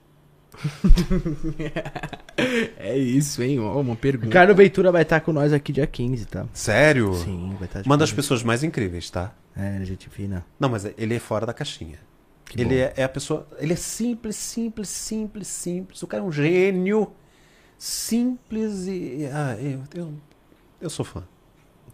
é 2.78 2.98
isso, 2.98 3.42
hein? 3.42 3.60
Ó, 3.60 3.80
uma 3.80 3.96
pergunta. 3.96 4.28
Ricardo 4.28 4.56
Ventura 4.56 4.92
vai 4.92 5.04
estar 5.04 5.22
com 5.22 5.32
nós 5.32 5.54
aqui 5.54 5.72
dia 5.72 5.88
15, 5.88 6.26
tá? 6.26 6.46
Sério? 6.54 7.14
Sim, 7.14 7.56
vai 7.58 7.68
estar. 7.68 7.86
Uma 7.86 7.98
das 7.98 8.12
pessoas 8.12 8.44
mais 8.44 8.64
incríveis, 8.64 9.10
tá? 9.10 9.34
É, 9.56 9.84
gente 9.84 10.10
fina. 10.10 10.46
Não, 10.60 10.70
mas 10.70 10.86
ele 10.98 11.16
é 11.16 11.20
fora 11.20 11.46
da 11.46 11.54
caixinha. 11.54 12.00
Que 12.46 12.62
ele 12.62 12.78
é, 12.78 12.94
é 12.96 13.04
a 13.04 13.10
pessoa. 13.10 13.48
Ele 13.60 13.74
é 13.74 13.76
simples, 13.76 14.36
simples, 14.36 14.90
simples, 14.90 15.48
simples. 15.48 16.04
O 16.04 16.08
cara 16.08 16.24
é 16.24 16.26
um 16.26 16.32
gênio. 16.32 17.12
Simples 17.78 18.88
e. 18.88 19.30
Ah, 19.32 19.56
eu, 19.60 19.84
eu, 19.94 20.14
eu 20.82 20.90
sou 20.90 21.06
fã. 21.06 21.24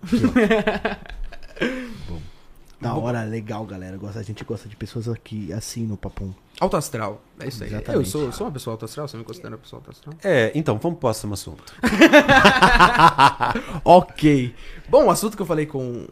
Da 2.84 2.93
hora, 2.95 3.23
legal, 3.23 3.65
galera. 3.65 3.95
Gosta, 3.95 4.19
a 4.19 4.23
gente 4.23 4.43
gosta 4.43 4.67
de 4.67 4.75
pessoas 4.75 5.07
aqui 5.07 5.53
assim 5.53 5.88
no 5.88 5.95
Papum. 5.95 6.34
Alto 6.59 6.75
astral. 6.75 7.23
É 7.39 7.47
isso 7.47 7.63
aí. 7.63 7.69
Exatamente. 7.69 8.03
Eu 8.03 8.05
sou, 8.05 8.29
sou 8.34 8.47
uma 8.47 8.51
pessoa 8.51 8.73
alto 8.73 8.84
astral? 8.84 9.07
Você 9.07 9.15
me 9.15 9.23
considera 9.23 9.55
uma 9.55 9.57
pessoa 9.57 9.79
alto 9.79 9.91
astral? 9.91 10.15
É, 10.21 10.51
então, 10.53 10.77
vamos 10.77 10.99
pro 10.99 11.07
próximo 11.07 11.34
assunto. 11.34 11.63
ok. 13.86 14.53
Bom, 14.89 15.05
o 15.05 15.09
assunto 15.09 15.38
que 15.38 15.41
eu 15.41 15.45
falei 15.45 15.65
com 15.65 16.05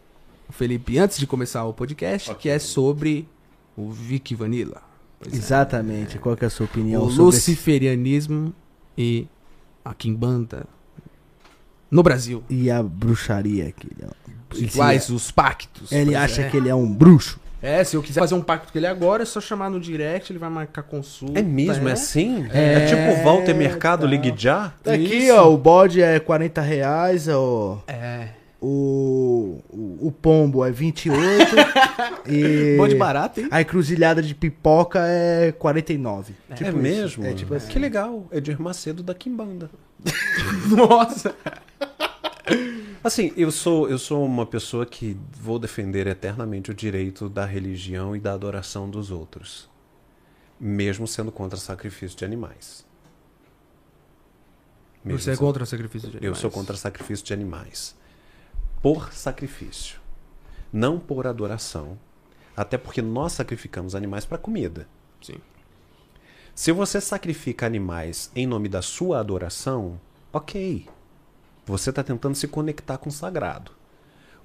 o 0.48 0.54
Felipe 0.54 0.98
antes 0.98 1.20
de 1.20 1.28
começar 1.28 1.66
o 1.66 1.74
podcast, 1.74 2.34
que 2.36 2.48
é 2.48 2.58
sobre 2.58 3.28
o 3.76 3.92
Vicky 3.92 4.34
Vanilla. 4.34 4.82
Pois 5.20 5.34
é. 5.34 5.36
Exatamente. 5.36 6.20
Qual 6.20 6.38
que 6.38 6.46
é 6.46 6.48
a 6.48 6.50
sua 6.50 6.68
opinião 6.68 7.04
o 7.04 7.12
sobre 7.12 7.36
esse... 7.36 7.52
luciferianismo 7.52 8.54
e 8.98 9.28
a 9.84 9.94
quimbanda 9.94 10.66
no 11.92 12.02
Brasil. 12.02 12.44
e 12.50 12.72
a 12.72 12.82
bruxaria 12.82 13.68
aqui? 13.68 13.90
Iguais 14.56 15.10
os 15.10 15.30
pactos. 15.30 15.92
Ele 15.92 16.16
acha 16.16 16.42
é. 16.42 16.50
que 16.50 16.58
ele 16.58 16.70
é 16.70 16.76
um 16.76 16.92
bruxo. 16.92 17.40
É, 17.62 17.84
se 17.84 17.96
eu 17.96 18.02
quiser 18.02 18.20
fazer 18.20 18.34
um 18.34 18.42
pacto 18.42 18.72
com 18.72 18.80
ele 18.80 18.88
agora, 18.88 19.22
é 19.22 19.26
só 19.26 19.40
chamar 19.40 19.70
no 19.70 19.80
direct, 19.80 20.32
ele 20.32 20.40
vai 20.40 20.50
marcar 20.50 20.82
consulta. 20.82 21.40
É 21.40 21.44
mesmo? 21.44 21.88
É 21.88 21.92
assim? 21.92 22.48
É, 22.52 22.74
É, 22.74 22.86
tipo 22.88 23.24
Walter 23.24 23.54
Mercado, 23.54 24.02
tá. 24.02 24.08
ligue 24.08 24.34
já? 24.36 24.74
Tá 24.84 24.94
aqui, 24.94 25.30
ó, 25.30 25.54
o 25.54 25.58
bode 25.58 26.02
é 26.02 26.20
40 26.20 26.60
reais, 26.60 27.28
ó, 27.28 27.84
É. 27.88 28.30
o, 28.60 29.60
o, 29.70 30.08
o 30.08 30.12
pombo 30.12 30.66
é 30.66 30.72
28 30.72 31.56
e... 32.26 32.78
Bom 32.82 32.88
de 32.88 32.96
barato, 32.96 33.42
hein? 33.42 33.48
A 33.52 33.62
encruzilhada 33.62 34.24
de 34.24 34.34
pipoca 34.34 35.00
é 35.06 35.52
49. 35.52 36.34
Tipo 36.56 36.64
é 36.64 36.68
isso. 36.70 36.78
mesmo? 36.78 37.26
É 37.28 37.34
tipo 37.34 37.54
assim. 37.54 37.72
Que 37.72 37.78
legal. 37.78 38.26
Edir 38.32 38.60
Macedo 38.60 39.04
da 39.04 39.14
Kimbanda. 39.14 39.70
Nossa. 40.66 41.36
Assim, 43.04 43.32
eu 43.36 43.52
sou, 43.52 43.90
eu 43.90 43.98
sou 43.98 44.24
uma 44.24 44.46
pessoa 44.46 44.86
que 44.86 45.18
vou 45.32 45.58
defender 45.58 46.06
eternamente 46.08 46.70
o 46.70 46.74
direito 46.74 47.28
da 47.28 47.46
religião 47.46 48.16
e 48.16 48.20
da 48.20 48.34
adoração 48.34 48.90
dos 48.90 49.10
outros. 49.10 49.70
Mesmo 50.60 51.08
sendo 51.08 51.32
contra 51.32 51.58
sacrifício 51.58 52.16
de 52.18 52.24
animais. 52.26 52.86
Mesmo 55.04 55.20
Você 55.20 55.32
é 55.32 55.34
sendo- 55.34 55.46
contra 55.46 55.64
o 55.64 55.66
sacrifício 55.66 56.10
de 56.10 56.18
Eu 56.18 56.20
animais? 56.20 56.38
sou 56.38 56.52
contra 56.52 56.76
sacrifício 56.78 57.26
de 57.26 57.34
animais. 57.34 57.96
Por 58.84 59.12
sacrifício. 59.14 60.00
Não 60.72 61.00
por 61.00 61.26
adoração. 61.26 61.98
Até 62.56 62.78
porque 62.78 63.02
nós 63.02 63.32
sacrificamos 63.34 63.96
animais 63.96 64.26
para 64.26 64.38
comida. 64.38 64.88
Sim. 65.22 65.38
Se 66.54 66.72
você 66.72 67.02
sacrifica 67.02 67.66
animais 67.66 68.30
em 68.36 68.46
nome 68.46 68.70
da 68.70 68.82
sua 68.84 69.20
adoração, 69.20 70.00
ok. 70.32 70.88
Você 71.72 71.90
está 71.90 72.04
tentando 72.04 72.36
se 72.36 72.50
conectar 72.50 72.98
com 72.98 73.08
o 73.08 73.14
sagrado. 73.14 73.72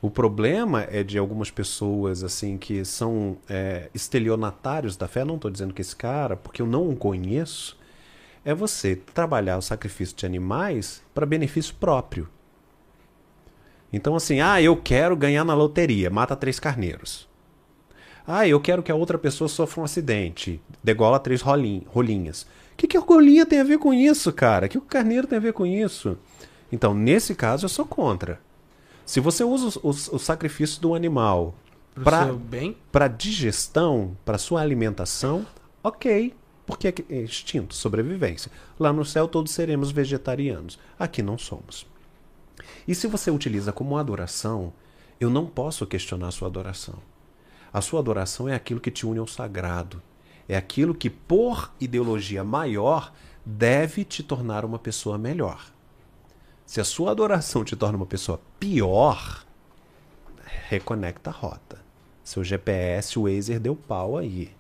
O 0.01 0.09
problema 0.09 0.87
é 0.89 1.03
de 1.03 1.18
algumas 1.18 1.51
pessoas 1.51 2.22
assim 2.22 2.57
que 2.57 2.85
são 2.85 3.37
é, 3.49 3.91
estelionatários 3.93 4.97
da 4.97 5.09
fé. 5.09 5.24
Não 5.24 5.35
estou 5.35 5.51
dizendo 5.51 5.74
que 5.74 5.81
esse 5.83 5.97
cara, 5.97 6.37
porque 6.37 6.62
eu 6.62 6.68
não 6.68 6.89
o 6.89 6.95
conheço. 6.95 7.77
É 8.45 8.55
você 8.55 8.95
trabalhar 8.95 9.59
o 9.59 9.62
sacrifício 9.62 10.16
de 10.16 10.24
animais 10.24 11.03
para 11.12 11.27
benefício 11.27 11.74
próprio. 11.74 12.29
Então, 13.93 14.14
assim, 14.14 14.41
ah, 14.41 14.62
eu 14.62 14.77
quero 14.77 15.16
ganhar 15.16 15.45
na 15.45 15.55
loteria, 15.55 16.09
mata 16.09 16.37
três 16.37 16.61
carneiros. 16.61 17.29
Ah, 18.24 18.47
eu 18.47 18.61
quero 18.61 18.85
que 18.85 18.93
a 18.93 18.97
outra 18.97 19.18
pessoa 19.18 19.49
sofra 19.49 19.81
um 19.81 19.85
acidente, 19.85 20.61
degola 20.81 21.18
três 21.18 21.43
rolin- 21.43 21.83
rolinhas. 21.89 22.43
O 22.43 22.77
que, 22.77 22.87
que 22.87 22.97
a 22.97 23.01
rolinha 23.01 23.45
tem 23.45 23.59
a 23.59 23.64
ver 23.64 23.79
com 23.79 23.93
isso, 23.93 24.33
cara? 24.33 24.66
O 24.66 24.68
que 24.68 24.79
o 24.79 24.83
carneiro 24.83 25.27
tem 25.27 25.39
a 25.39 25.43
ver 25.43 25.53
com 25.53 25.66
isso? 25.66 26.16
Então, 26.71 26.95
nesse 26.95 27.35
caso, 27.35 27.64
eu 27.64 27.69
sou 27.69 27.85
contra. 27.87 28.41
Se 29.05 29.21
você 29.21 29.45
usa 29.45 29.67
os- 29.67 29.79
os- 29.83 30.09
o, 30.12 30.19
sacrifício 30.19 30.81
do 30.81 30.95
animal 30.95 31.55
seu 32.27 32.37
bem? 32.37 32.77
para 32.91 33.09
digestão, 33.09 34.17
para 34.25 34.37
sua 34.39 34.61
alimentação, 34.61 35.47
ok. 35.83 36.35
Porque 36.67 36.93
é 37.09 37.23
instinto, 37.23 37.75
sobrevivência. 37.75 38.51
Lá 38.79 38.93
no 38.93 39.05
céu 39.05 39.29
todos 39.29 39.53
seremos 39.53 39.93
vegetarianos. 39.93 40.79
Aqui 40.99 41.23
não 41.23 41.39
somos. 41.39 41.87
E 42.89 42.95
se 42.95 43.07
você 43.07 43.31
utiliza 43.31 43.73
como 43.73 43.97
adoração, 43.97 44.73
eu 45.21 45.31
não 45.31 45.47
posso 45.47 45.87
questionar 45.87 46.29
a 46.29 46.33
sua 46.33 46.49
adoração. 46.49 46.97
A 47.73 47.81
sua 47.81 48.01
adoração 48.01 48.49
é 48.49 48.55
aquilo 48.55 48.81
que 48.81 48.91
te 48.91 49.07
une 49.07 49.21
ao 49.21 49.27
sagrado. 49.29 50.03
É 50.49 50.57
aquilo 50.57 50.95
que, 50.95 51.09
por 51.09 51.71
ideologia 51.81 52.43
maior, 52.43 53.12
deve 53.45 54.05
te 54.05 54.23
tornar 54.25 54.64
uma 54.64 54.79
pessoa 54.79 55.17
melhor. 55.17 55.71
Se 56.67 56.81
a 56.81 56.85
sua 56.85 57.12
adoração 57.12 57.64
te 57.64 57.77
torna 57.77 57.97
uma 57.97 58.05
pessoa 58.05 58.41
pior, 58.59 59.47
reconecta 60.69 61.31
a 61.31 61.33
rota. 61.33 61.81
Seu 62.25 62.43
GPS, 62.43 63.17
o 63.17 63.23
Wazer 63.23 63.61
deu 63.61 63.77
pau 63.77 64.19
aí. 64.19 64.51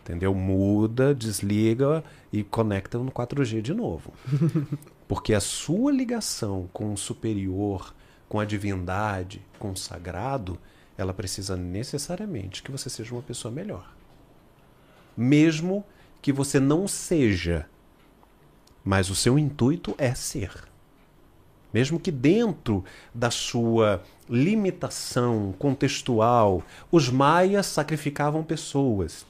Entendeu? 0.00 0.32
Muda, 0.32 1.12
desliga 1.12 2.04
e 2.32 2.44
conecta 2.44 2.96
no 2.98 3.10
4G 3.10 3.60
de 3.60 3.74
novo. 3.74 4.12
Porque 5.08 5.34
a 5.34 5.40
sua 5.40 5.90
ligação 5.90 6.70
com 6.72 6.92
o 6.92 6.96
superior, 6.96 7.92
com 8.28 8.38
a 8.38 8.44
divindade, 8.44 9.42
com 9.58 9.72
o 9.72 9.76
sagrado, 9.76 10.56
ela 10.96 11.12
precisa 11.12 11.56
necessariamente 11.56 12.62
que 12.62 12.70
você 12.70 12.88
seja 12.88 13.12
uma 13.12 13.22
pessoa 13.22 13.50
melhor. 13.50 13.92
Mesmo 15.16 15.84
que 16.22 16.32
você 16.32 16.60
não 16.60 16.86
seja, 16.86 17.68
mas 18.84 19.10
o 19.10 19.16
seu 19.16 19.36
intuito 19.36 19.96
é 19.98 20.14
ser. 20.14 20.52
Mesmo 21.76 22.00
que 22.00 22.10
dentro 22.10 22.82
da 23.14 23.30
sua 23.30 24.02
limitação 24.30 25.54
contextual, 25.58 26.62
os 26.90 27.10
maias 27.10 27.66
sacrificavam 27.66 28.42
pessoas. 28.42 29.26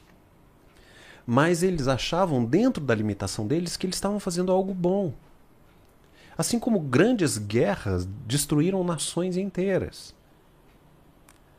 Mas 1.26 1.64
eles 1.64 1.88
achavam, 1.88 2.44
dentro 2.44 2.84
da 2.84 2.94
limitação 2.94 3.48
deles, 3.48 3.76
que 3.76 3.84
eles 3.84 3.96
estavam 3.96 4.20
fazendo 4.20 4.52
algo 4.52 4.72
bom. 4.72 5.12
Assim 6.38 6.56
como 6.56 6.78
grandes 6.78 7.36
guerras 7.36 8.06
destruíram 8.24 8.84
nações 8.84 9.36
inteiras. 9.36 10.14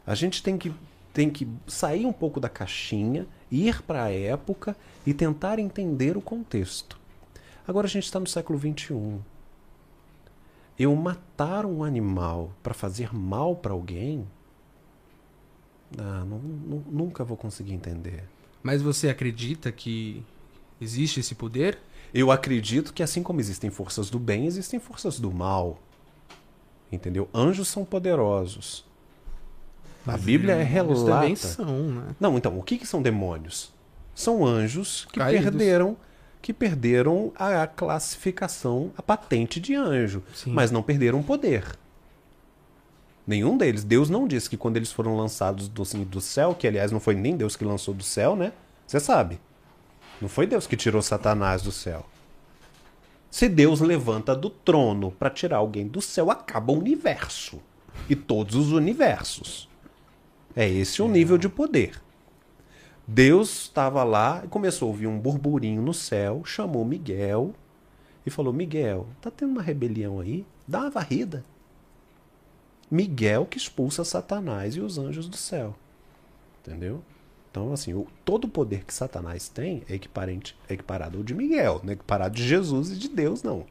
A 0.06 0.16
gente 0.16 0.42
tem 0.42 0.58
que 0.58 0.74
tem 1.12 1.30
que 1.30 1.46
sair 1.68 2.06
um 2.06 2.14
pouco 2.14 2.40
da 2.40 2.48
caixinha, 2.48 3.28
ir 3.52 3.82
para 3.82 4.06
a 4.06 4.10
época 4.14 4.74
e 5.06 5.14
tentar 5.14 5.60
entender 5.60 6.16
o 6.16 6.22
contexto. 6.22 6.98
Agora 7.68 7.88
a 7.88 7.90
gente 7.90 8.06
está 8.06 8.22
no 8.22 8.28
século 8.28 8.58
XXI. 8.58 9.20
Eu 10.78 10.96
matar 10.96 11.66
um 11.66 11.84
animal 11.84 12.52
para 12.62 12.74
fazer 12.74 13.14
mal 13.14 13.56
para 13.56 13.74
alguém, 13.74 14.28
ah, 15.98 16.24
não- 16.26 16.40
nu- 16.40 16.84
nunca 16.90 17.24
vou 17.24 17.38
conseguir 17.38 17.74
entender. 17.74 18.24
Mas 18.62 18.82
você 18.82 19.10
acredita 19.10 19.72
que 19.72 20.24
existe 20.80 21.20
esse 21.20 21.34
poder? 21.36 21.80
Eu 22.14 22.32
acredito 22.32 22.94
que 22.94 23.02
assim 23.04 23.24
como 23.24 23.40
existem 23.40 23.70
forças 23.70 24.10
do 24.10 24.20
bem, 24.20 24.46
existem 24.46 24.80
forças 24.80 25.20
do 25.20 25.32
mal. 25.32 25.80
Entendeu? 26.92 27.28
Anjos 27.34 27.68
são 27.68 27.84
poderosos. 27.84 28.86
A 30.06 30.18
Bíblia 30.18 30.54
é 30.56 30.62
Eles 30.62 30.70
também 31.04 31.34
relata. 31.34 31.36
são, 31.36 31.84
né? 31.90 32.16
Não, 32.20 32.38
então, 32.38 32.58
o 32.58 32.64
que, 32.64 32.78
que 32.78 32.86
são 32.88 33.02
demônios? 33.02 33.74
São 34.16 34.46
anjos 34.46 35.06
que 35.12 35.20
Caídos. 35.20 35.44
perderam 35.44 35.98
que 36.42 36.54
perderam 36.54 37.32
a 37.36 37.68
classificação, 37.68 38.92
a 38.98 39.02
patente 39.02 39.60
de 39.60 39.76
anjo, 39.76 40.24
Sim. 40.34 40.52
mas 40.52 40.72
não 40.72 40.82
perderam 40.84 41.20
o 41.20 41.24
poder. 41.24 41.78
Nenhum 43.26 43.58
deles. 43.58 43.84
Deus 43.84 44.10
não 44.10 44.26
disse 44.26 44.50
que 44.50 44.56
quando 44.56 44.78
eles 44.78 44.92
foram 44.92 45.18
lançados 45.18 45.68
do, 45.68 45.82
assim, 45.82 46.06
do 46.06 46.22
céu, 46.22 46.56
que 46.56 46.66
aliás 46.66 46.92
não 46.92 47.00
foi 47.00 47.14
nem 47.14 47.36
Deus 47.36 47.58
que 47.58 47.66
lançou 47.66 47.94
do 47.94 48.04
céu, 48.04 48.36
né? 48.38 48.54
Você 48.86 49.02
sabe. 49.02 49.40
Não 50.22 50.30
foi 50.30 50.48
Deus 50.48 50.66
que 50.66 50.78
tirou 50.78 51.02
Satanás 51.02 51.62
do 51.62 51.72
céu. 51.72 52.06
Se 53.30 53.50
Deus 53.50 53.82
levanta 53.82 54.34
do 54.34 54.50
trono 54.50 55.12
para 55.12 55.30
tirar 55.30 55.58
alguém 55.58 55.86
do 55.86 56.02
céu, 56.02 56.32
acaba 56.32 56.72
o 56.72 56.78
universo. 56.78 57.60
E 58.10 58.16
todos 58.16 58.56
os 58.56 58.72
universos. 58.72 59.68
É 60.56 60.68
esse 60.68 61.02
o 61.02 61.08
nível 61.10 61.38
de 61.38 61.50
poder. 61.50 62.02
Deus 63.08 63.62
estava 63.62 64.04
lá 64.04 64.42
e 64.44 64.50
começou 64.50 64.88
a 64.88 64.92
ouvir 64.92 65.08
um 65.08 65.18
burburinho 65.18 65.82
no 65.82 65.94
céu, 65.94 66.44
chamou 66.44 66.84
Miguel 66.84 67.54
e 68.26 68.30
falou: 68.30 68.52
Miguel, 68.52 69.08
tá 69.22 69.32
tendo 69.32 69.52
uma 69.52 69.62
rebelião 69.62 70.20
aí? 70.20 70.46
Dá 70.68 70.82
uma 70.82 70.90
varrida. 70.90 71.46
Miguel 72.92 73.46
que 73.46 73.58
expulsa 73.58 74.04
Satanás 74.04 74.76
e 74.76 74.82
os 74.82 74.98
anjos 74.98 75.30
do 75.30 75.38
céu. 75.38 75.74
Entendeu? 76.60 77.02
Então, 77.50 77.72
assim, 77.72 77.94
o, 77.94 78.06
todo 78.26 78.46
o 78.46 78.50
poder 78.50 78.84
que 78.84 78.94
Satanás 78.94 79.48
tem 79.48 79.84
é 79.90 79.96
equiparente, 79.96 80.58
é 80.70 80.74
equiparado 80.74 81.18
ao 81.18 81.24
de 81.24 81.34
Miguel, 81.34 81.80
não 81.84 81.92
é 81.92 81.94
equiparado 81.94 82.36
de 82.36 82.46
Jesus 82.46 82.92
e 82.92 82.98
de 82.98 83.08
Deus, 83.08 83.42
não. 83.42 83.66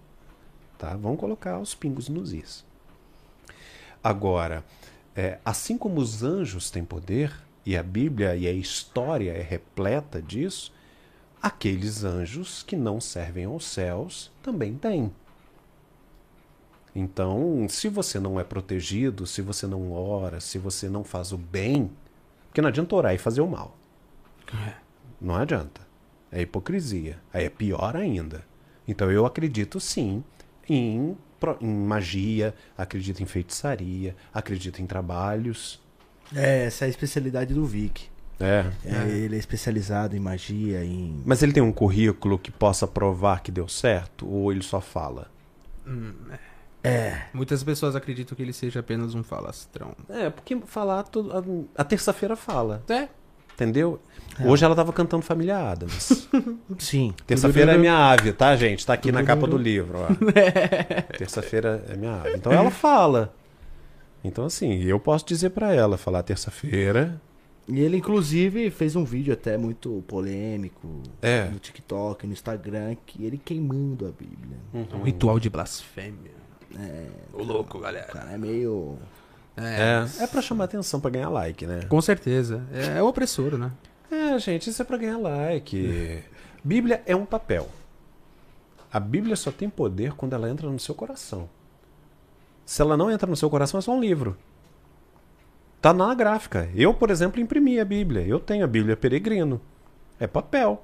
Tá? 0.79 0.97
Vamos 0.97 1.21
colocar 1.21 1.59
os 1.59 1.75
pingos 1.75 2.09
nos 2.09 2.33
is. 2.33 2.65
Agora, 4.03 4.65
é, 5.15 5.39
assim 5.45 5.77
como 5.77 6.01
os 6.01 6.23
anjos 6.23 6.71
têm 6.71 6.85
poder, 6.85 7.33
e 7.67 7.77
a 7.77 7.83
Bíblia 7.83 8.37
e 8.37 8.47
a 8.47 8.53
história 8.53 9.33
é 9.33 9.43
repleta 9.43 10.23
disso, 10.23 10.73
aqueles 11.43 12.05
anjos 12.05 12.63
que 12.63 12.77
não 12.77 13.01
servem 13.01 13.45
aos 13.45 13.65
céus 13.65 14.31
também 14.41 14.75
têm. 14.75 15.13
Então, 16.95 17.67
se 17.69 17.89
você 17.89 18.21
não 18.21 18.41
é 18.41 18.45
protegido, 18.45 19.27
se 19.27 19.43
você 19.43 19.67
não 19.67 19.93
ora, 19.93 20.41
se 20.41 20.59
você 20.59 20.89
não 20.89 21.05
faz 21.05 21.33
o 21.33 21.37
bem, 21.37 21.91
porque 22.47 22.63
não 22.63 22.69
adianta 22.69 22.95
orar 22.95 23.15
e 23.15 23.19
fazer 23.19 23.41
o 23.41 23.49
mal. 23.49 23.77
Não 25.21 25.35
adianta. 25.35 25.81
É 26.31 26.41
hipocrisia. 26.43 27.19
Aí 27.33 27.45
é 27.45 27.51
pior 27.51 27.97
ainda. 27.97 28.45
Então 28.87 29.11
eu 29.11 29.27
acredito 29.27 29.81
sim 29.81 30.23
em, 30.69 31.17
em 31.61 31.69
magia, 31.69 32.55
acredito 32.79 33.23
em 33.23 33.27
feitiçaria, 33.27 34.17
acredito 34.33 34.81
em 34.81 34.87
trabalhos. 34.87 35.85
É, 36.35 36.65
essa 36.67 36.85
é 36.85 36.87
a 36.87 36.89
especialidade 36.89 37.55
do 37.55 37.65
Vic. 37.65 38.09
É. 38.39 38.67
É, 38.85 39.09
Ele 39.09 39.37
é 39.37 39.39
especializado 39.39 40.15
em 40.15 40.21
magia, 40.21 40.85
em. 40.85 41.23
Mas 41.25 41.43
ele 41.43 41.53
tem 41.53 41.63
um 41.63 41.73
currículo 41.73 42.39
que 42.39 42.51
possa 42.51 42.87
provar 42.87 43.41
que 43.41 43.51
deu 43.51 43.67
certo? 43.67 44.29
Ou 44.29 44.53
ele 44.53 44.63
só 44.63 44.81
fala? 44.81 45.31
É. 46.85 47.23
Muitas 47.33 47.63
pessoas 47.63 47.97
acreditam 47.97 48.37
que 48.37 48.43
ele 48.43 48.53
seja 48.53 48.81
apenas 48.81 49.15
um 49.15 49.23
falastrão. 49.23 49.93
É, 50.09 50.29
porque 50.31 50.57
falar 50.67 51.03
tudo. 51.05 51.33
A, 51.77 51.81
a 51.81 51.85
terça-feira 51.85 52.37
fala. 52.37 52.83
É. 52.89 53.09
Entendeu? 53.55 53.99
É. 54.39 54.47
Hoje 54.47 54.65
ela 54.67 54.77
tava 54.77 54.93
cantando 54.93 55.23
Família 55.23 55.57
Adams. 55.57 56.29
Sim. 56.79 57.15
Terça-feira 57.27 57.73
é 57.73 57.79
minha 57.79 57.97
ave, 57.97 58.33
tá, 58.35 58.55
gente? 58.55 58.85
Tá 58.85 58.93
aqui 58.93 59.11
na 59.11 59.25
capa 59.25 59.47
do 59.47 59.57
livro. 59.57 59.99
Terça-feira 61.17 61.83
é 61.89 61.97
minha 61.97 62.17
ave. 62.21 62.35
Então 62.35 62.53
ela 62.53 62.71
fala. 62.71 63.35
Então, 64.27 64.45
assim, 64.45 64.83
eu 64.83 64.99
posso 64.99 65.25
dizer 65.27 65.51
pra 65.51 65.73
ela, 65.75 65.97
falar 65.97 66.23
terça-feira. 66.23 67.21
E 67.69 67.81
ele, 67.81 67.97
inclusive, 67.97 68.71
fez 68.71 68.95
um 68.95 69.05
vídeo 69.05 69.33
até 69.33 69.57
muito 69.59 70.05
polêmico 70.07 71.03
É. 71.21 71.47
no 71.47 71.59
TikTok, 71.59 72.27
no 72.27 72.33
Instagram, 72.33 72.97
que 73.05 73.25
ele 73.25 73.39
queimando 73.39 74.07
a 74.07 74.11
Bíblia. 74.11 74.57
Um 74.95 75.03
ritual 75.03 75.41
de 75.41 75.51
blasfêmia. 75.51 76.31
É. 76.79 77.07
O 77.33 77.43
louco, 77.43 77.79
galera. 77.79 78.09
O 78.09 78.13
cara 78.13 78.33
é 78.33 78.39
meio. 78.39 78.99
É. 79.57 80.07
É, 80.21 80.25
é 80.25 80.27
pra 80.27 80.43
chamar 80.43 80.65
atenção, 80.65 81.01
pra 81.01 81.11
ganhar 81.11 81.29
like, 81.29 81.67
né? 81.67 81.81
Com 81.89 82.01
certeza. 82.01 82.63
É, 82.73 82.99
é 82.99 83.03
o 83.03 83.07
opressor, 83.09 83.57
né? 83.57 83.73
É, 84.11 84.39
gente, 84.39 84.71
isso 84.71 84.81
é 84.83 84.85
pra 84.85 84.97
ganhar 84.97 85.19
like. 85.19 86.23
Bíblia 86.63 87.03
é 87.07 87.17
um 87.17 87.25
papel. 87.25 87.69
A 88.93 89.01
Bíblia 89.01 89.35
só 89.35 89.51
tem 89.51 89.69
poder 89.69 90.13
quando 90.13 90.35
ela 90.35 90.49
entra 90.49 90.69
no 90.71 90.79
seu 90.79 90.95
coração. 90.95 91.49
Se 92.67 92.83
ela 92.83 92.97
não 92.97 93.09
entra 93.09 93.31
no 93.31 93.37
seu 93.37 93.49
coração, 93.49 93.79
é 93.79 93.81
só 93.81 93.93
um 93.93 94.01
livro. 94.01 94.37
Tá 95.81 95.93
na 95.93 96.13
gráfica. 96.15 96.69
Eu, 96.75 96.93
por 96.93 97.11
exemplo, 97.11 97.41
imprimi 97.41 97.79
a 97.79 97.85
Bíblia. 97.85 98.27
Eu 98.27 98.41
tenho 98.41 98.65
a 98.65 98.67
Bíblia 98.67 98.97
Peregrino. 98.97 99.61
É 100.19 100.27
papel. 100.27 100.83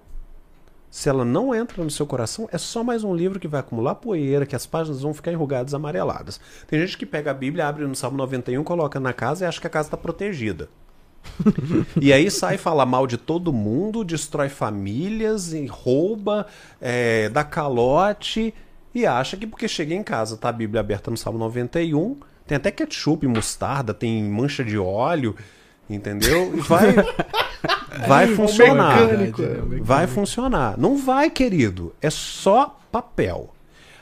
Se 0.88 1.08
ela 1.08 1.24
não 1.24 1.52
entra 1.52 1.82
no 1.82 1.90
seu 1.90 2.06
coração, 2.06 2.48
é 2.52 2.58
só 2.58 2.84
mais 2.84 3.02
um 3.02 3.12
livro 3.12 3.40
que 3.40 3.48
vai 3.48 3.58
acumular 3.58 3.96
poeira, 3.96 4.46
que 4.46 4.54
as 4.54 4.64
páginas 4.64 5.00
vão 5.00 5.12
ficar 5.12 5.32
enrugadas, 5.32 5.74
amareladas. 5.74 6.40
Tem 6.68 6.78
gente 6.78 6.96
que 6.96 7.06
pega 7.06 7.32
a 7.32 7.34
Bíblia, 7.34 7.66
abre 7.66 7.84
no 7.84 7.96
Salmo 7.96 8.16
91, 8.16 8.62
coloca 8.62 9.00
na 9.00 9.12
casa 9.12 9.44
e 9.44 9.48
acha 9.48 9.60
que 9.60 9.66
a 9.66 9.70
casa 9.70 9.88
está 9.88 9.96
protegida. 9.96 10.68
E 12.00 12.12
aí 12.12 12.30
sai 12.30 12.58
fala 12.58 12.84
mal 12.84 13.06
de 13.06 13.16
todo 13.16 13.52
mundo, 13.52 14.04
destrói 14.04 14.48
famílias, 14.48 15.52
rouba, 15.68 16.46
é, 16.80 17.28
dá 17.28 17.42
calote 17.42 18.54
e 18.94 19.06
acha 19.06 19.36
que 19.36 19.46
porque 19.46 19.68
chega 19.68 19.94
em 19.94 20.02
casa, 20.02 20.36
tá 20.36 20.48
a 20.48 20.52
Bíblia 20.52 20.80
aberta 20.80 21.10
no 21.10 21.16
Salmo 21.16 21.38
91, 21.38 22.16
tem 22.46 22.56
até 22.56 22.70
ketchup, 22.70 23.26
mostarda, 23.26 23.94
tem 23.94 24.22
mancha 24.24 24.64
de 24.64 24.78
óleo, 24.78 25.36
entendeu? 25.88 26.56
E 26.56 26.60
vai 26.60 26.94
vai 28.06 28.26
funcionar. 28.28 29.00
mecânico, 29.00 29.42
é, 29.42 29.80
o 29.80 29.84
Vai 29.84 30.06
funcionar. 30.06 30.78
Não 30.78 30.96
vai, 30.96 31.30
querido, 31.30 31.94
é 32.00 32.10
só 32.10 32.78
papel. 32.90 33.54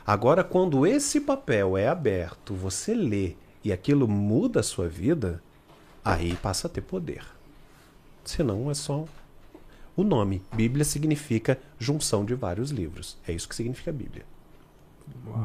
Agora 0.06 0.42
quando 0.42 0.86
esse 0.86 1.20
papel 1.20 1.76
é 1.76 1.88
aberto, 1.88 2.54
você 2.54 2.94
lê 2.94 3.34
e 3.62 3.72
aquilo 3.72 4.08
muda 4.08 4.60
a 4.60 4.62
sua 4.62 4.88
vida, 4.88 5.42
aí 6.04 6.34
passa 6.36 6.66
a 6.66 6.70
ter 6.70 6.80
poder. 6.80 7.24
Senão 8.24 8.70
é 8.70 8.74
só 8.74 9.04
o 9.96 10.02
nome. 10.02 10.42
Bíblia 10.52 10.84
significa 10.84 11.58
junção 11.78 12.24
de 12.24 12.34
vários 12.34 12.70
livros. 12.70 13.16
É 13.26 13.32
isso 13.32 13.48
que 13.48 13.54
significa 13.54 13.92
Bíblia. 13.92 14.24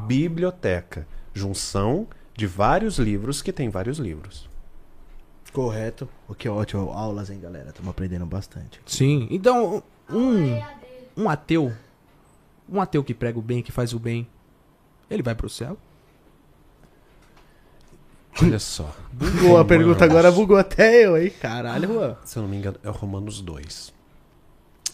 Biblioteca. 0.06 1.06
Junção 1.34 2.06
de 2.34 2.46
vários 2.46 2.98
livros 2.98 3.42
que 3.42 3.52
tem 3.52 3.68
vários 3.68 3.98
livros. 3.98 4.48
Correto. 5.52 6.08
O 6.28 6.34
que 6.34 6.48
é 6.48 6.50
ótimo. 6.50 6.90
Aulas, 6.90 7.30
hein, 7.30 7.40
galera? 7.40 7.70
Estamos 7.70 7.90
aprendendo 7.90 8.26
bastante. 8.26 8.80
Sim. 8.84 9.26
Então, 9.30 9.82
um, 10.10 10.60
um 11.16 11.28
ateu, 11.28 11.72
um 12.68 12.80
ateu 12.80 13.02
que 13.02 13.14
prega 13.14 13.38
o 13.38 13.42
bem, 13.42 13.62
que 13.62 13.72
faz 13.72 13.92
o 13.92 13.98
bem, 13.98 14.28
ele 15.10 15.22
vai 15.22 15.34
pro 15.34 15.48
céu? 15.48 15.78
Olha 18.42 18.58
só. 18.58 18.94
Bugou 19.10 19.56
a 19.56 19.64
pergunta 19.64 20.04
agora, 20.04 20.30
bugou 20.30 20.58
até 20.58 21.06
eu, 21.06 21.16
hein? 21.16 21.32
Caralho, 21.40 21.88
Juan. 21.88 22.16
Se 22.22 22.38
eu 22.38 22.42
não 22.42 22.50
me 22.50 22.58
engano, 22.58 22.78
é 22.82 22.90
Romanos 22.90 23.40
2. 23.40 23.94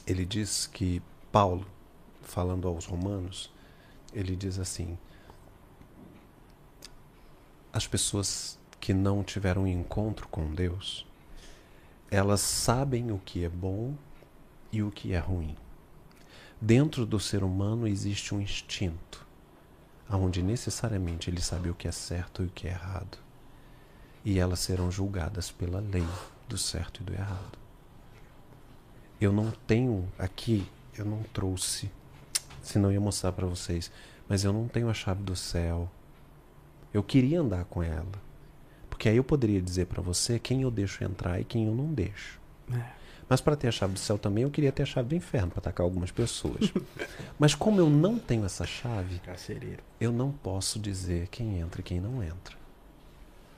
Ele 0.06 0.24
diz 0.24 0.68
que 0.72 1.02
Paulo, 1.32 1.66
falando 2.22 2.68
aos 2.68 2.86
romanos, 2.86 3.50
ele 4.12 4.36
diz 4.36 4.58
assim: 4.58 4.98
as 7.72 7.86
pessoas 7.86 8.58
que 8.78 8.92
não 8.92 9.22
tiveram 9.22 9.66
encontro 9.66 10.28
com 10.28 10.52
Deus, 10.52 11.06
elas 12.10 12.40
sabem 12.40 13.10
o 13.10 13.18
que 13.18 13.44
é 13.44 13.48
bom 13.48 13.94
e 14.70 14.82
o 14.82 14.90
que 14.90 15.12
é 15.14 15.18
ruim. 15.18 15.56
Dentro 16.60 17.06
do 17.06 17.18
ser 17.18 17.42
humano 17.42 17.88
existe 17.88 18.34
um 18.34 18.40
instinto, 18.40 19.26
onde 20.10 20.42
necessariamente 20.42 21.30
ele 21.30 21.40
sabe 21.40 21.70
o 21.70 21.74
que 21.74 21.88
é 21.88 21.92
certo 21.92 22.42
e 22.42 22.46
o 22.46 22.50
que 22.50 22.68
é 22.68 22.70
errado. 22.70 23.18
E 24.24 24.38
elas 24.38 24.60
serão 24.60 24.90
julgadas 24.90 25.50
pela 25.50 25.80
lei 25.80 26.06
do 26.48 26.58
certo 26.58 27.00
e 27.00 27.04
do 27.04 27.14
errado. 27.14 27.58
Eu 29.20 29.32
não 29.32 29.50
tenho 29.66 30.08
aqui, 30.18 30.68
eu 30.96 31.04
não 31.04 31.22
trouxe, 31.32 31.90
senão 32.62 32.92
ia 32.92 33.00
mostrar 33.00 33.32
para 33.32 33.46
vocês, 33.46 33.90
mas 34.28 34.44
eu 34.44 34.52
não 34.52 34.68
tenho 34.68 34.88
a 34.88 34.94
chave 34.94 35.22
do 35.22 35.36
céu. 35.36 35.90
Eu 36.92 37.02
queria 37.02 37.40
andar 37.40 37.64
com 37.64 37.82
ela, 37.82 38.04
porque 38.88 39.02
Porque 39.02 39.08
aí 39.08 39.16
eu 39.16 39.24
poderia 39.24 39.60
dizer 39.60 39.86
para 39.86 40.00
você 40.00 40.38
quem 40.38 40.62
eu 40.62 40.70
deixo 40.70 41.02
entrar 41.02 41.40
e 41.40 41.44
quem 41.44 41.66
eu 41.66 41.74
não 41.74 41.92
deixo. 41.92 42.40
É. 42.72 43.02
Mas 43.28 43.40
para 43.40 43.56
ter 43.56 43.66
a 43.66 43.72
chave 43.72 43.94
do 43.94 43.98
céu 43.98 44.18
também, 44.18 44.44
eu 44.44 44.50
queria 44.50 44.70
ter 44.70 44.82
a 44.82 44.86
chave 44.86 45.08
do 45.08 45.14
inferno 45.14 45.50
para 45.50 45.58
atacar 45.58 45.84
algumas 45.84 46.10
pessoas. 46.10 46.72
Mas 47.38 47.54
como 47.54 47.80
eu 47.80 47.88
não 47.88 48.18
tenho 48.18 48.44
essa 48.44 48.66
chave, 48.66 49.18
Carcereiro. 49.20 49.82
eu 50.00 50.12
não 50.12 50.30
posso 50.30 50.78
dizer 50.78 51.28
quem 51.28 51.58
entra 51.58 51.80
e 51.80 51.84
quem 51.84 52.00
não 52.00 52.22
entra. 52.22 52.56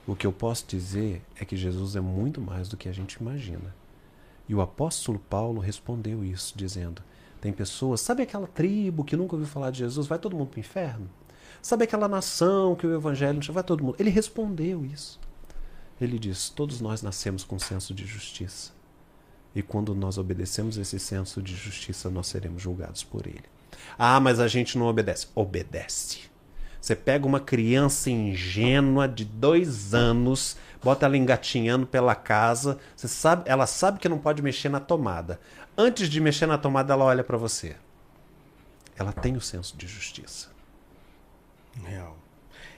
O 0.07 0.15
que 0.15 0.25
eu 0.25 0.31
posso 0.31 0.65
dizer 0.67 1.21
é 1.39 1.43
que 1.43 1.57
Jesus 1.57 1.95
é 1.95 2.01
muito 2.01 2.39
mais 2.39 2.69
do 2.69 2.77
que 2.77 2.87
a 2.87 2.93
gente 2.93 3.13
imagina. 3.15 3.75
E 4.47 4.55
o 4.55 4.61
apóstolo 4.61 5.19
Paulo 5.19 5.59
respondeu 5.59 6.23
isso, 6.23 6.53
dizendo: 6.55 7.01
tem 7.45 7.53
pessoas, 7.53 8.01
sabe 8.01 8.23
aquela 8.23 8.47
tribo 8.47 9.03
que 9.03 9.15
nunca 9.15 9.35
ouviu 9.35 9.47
falar 9.47 9.69
de 9.69 9.77
Jesus, 9.77 10.07
vai 10.07 10.17
todo 10.17 10.35
mundo 10.35 10.47
para 10.47 10.57
o 10.57 10.61
inferno? 10.61 11.07
Sabe 11.61 11.83
aquela 11.83 12.07
nação 12.07 12.75
que 12.75 12.87
o 12.87 12.95
evangelho 12.95 13.39
não 13.39 13.53
vai 13.53 13.63
todo 13.63 13.83
mundo? 13.83 13.95
Ele 13.99 14.09
respondeu 14.09 14.83
isso. 14.83 15.19
Ele 16.01 16.17
diz: 16.17 16.49
todos 16.49 16.81
nós 16.81 17.03
nascemos 17.03 17.43
com 17.43 17.57
um 17.57 17.59
senso 17.59 17.93
de 17.93 18.03
justiça. 18.03 18.71
E 19.53 19.61
quando 19.61 19.93
nós 19.93 20.17
obedecemos 20.17 20.75
esse 20.75 20.97
senso 20.97 21.39
de 21.39 21.55
justiça, 21.55 22.09
nós 22.09 22.25
seremos 22.25 22.63
julgados 22.63 23.03
por 23.03 23.27
ele. 23.27 23.45
Ah, 23.95 24.19
mas 24.19 24.39
a 24.39 24.47
gente 24.47 24.75
não 24.75 24.87
obedece. 24.87 25.27
Obedece. 25.35 26.21
Você 26.85 26.95
pega 26.95 27.25
uma 27.25 27.39
criança 27.39 28.11
ingênua 28.11 29.07
de 29.07 29.25
dois 29.25 29.95
anos, 29.95 30.55
bota 30.83 31.07
ela 31.07 31.17
engatinhando 31.17 31.87
pela 31.87 32.13
casa, 32.13 32.77
você 32.95 33.07
sabe, 33.07 33.41
ela 33.49 33.65
sabe 33.65 33.97
que 33.97 34.07
não 34.07 34.19
pode 34.19 34.43
mexer 34.43 34.69
na 34.69 34.79
tomada. 34.79 35.39
Antes 35.75 36.07
de 36.07 36.21
mexer 36.21 36.45
na 36.45 36.59
tomada, 36.59 36.93
ela 36.93 37.03
olha 37.03 37.23
para 37.23 37.37
você. 37.37 37.75
Ela 38.95 39.11
tem 39.11 39.35
o 39.35 39.41
senso 39.41 39.75
de 39.75 39.87
justiça. 39.87 40.49
Real. 41.83 42.19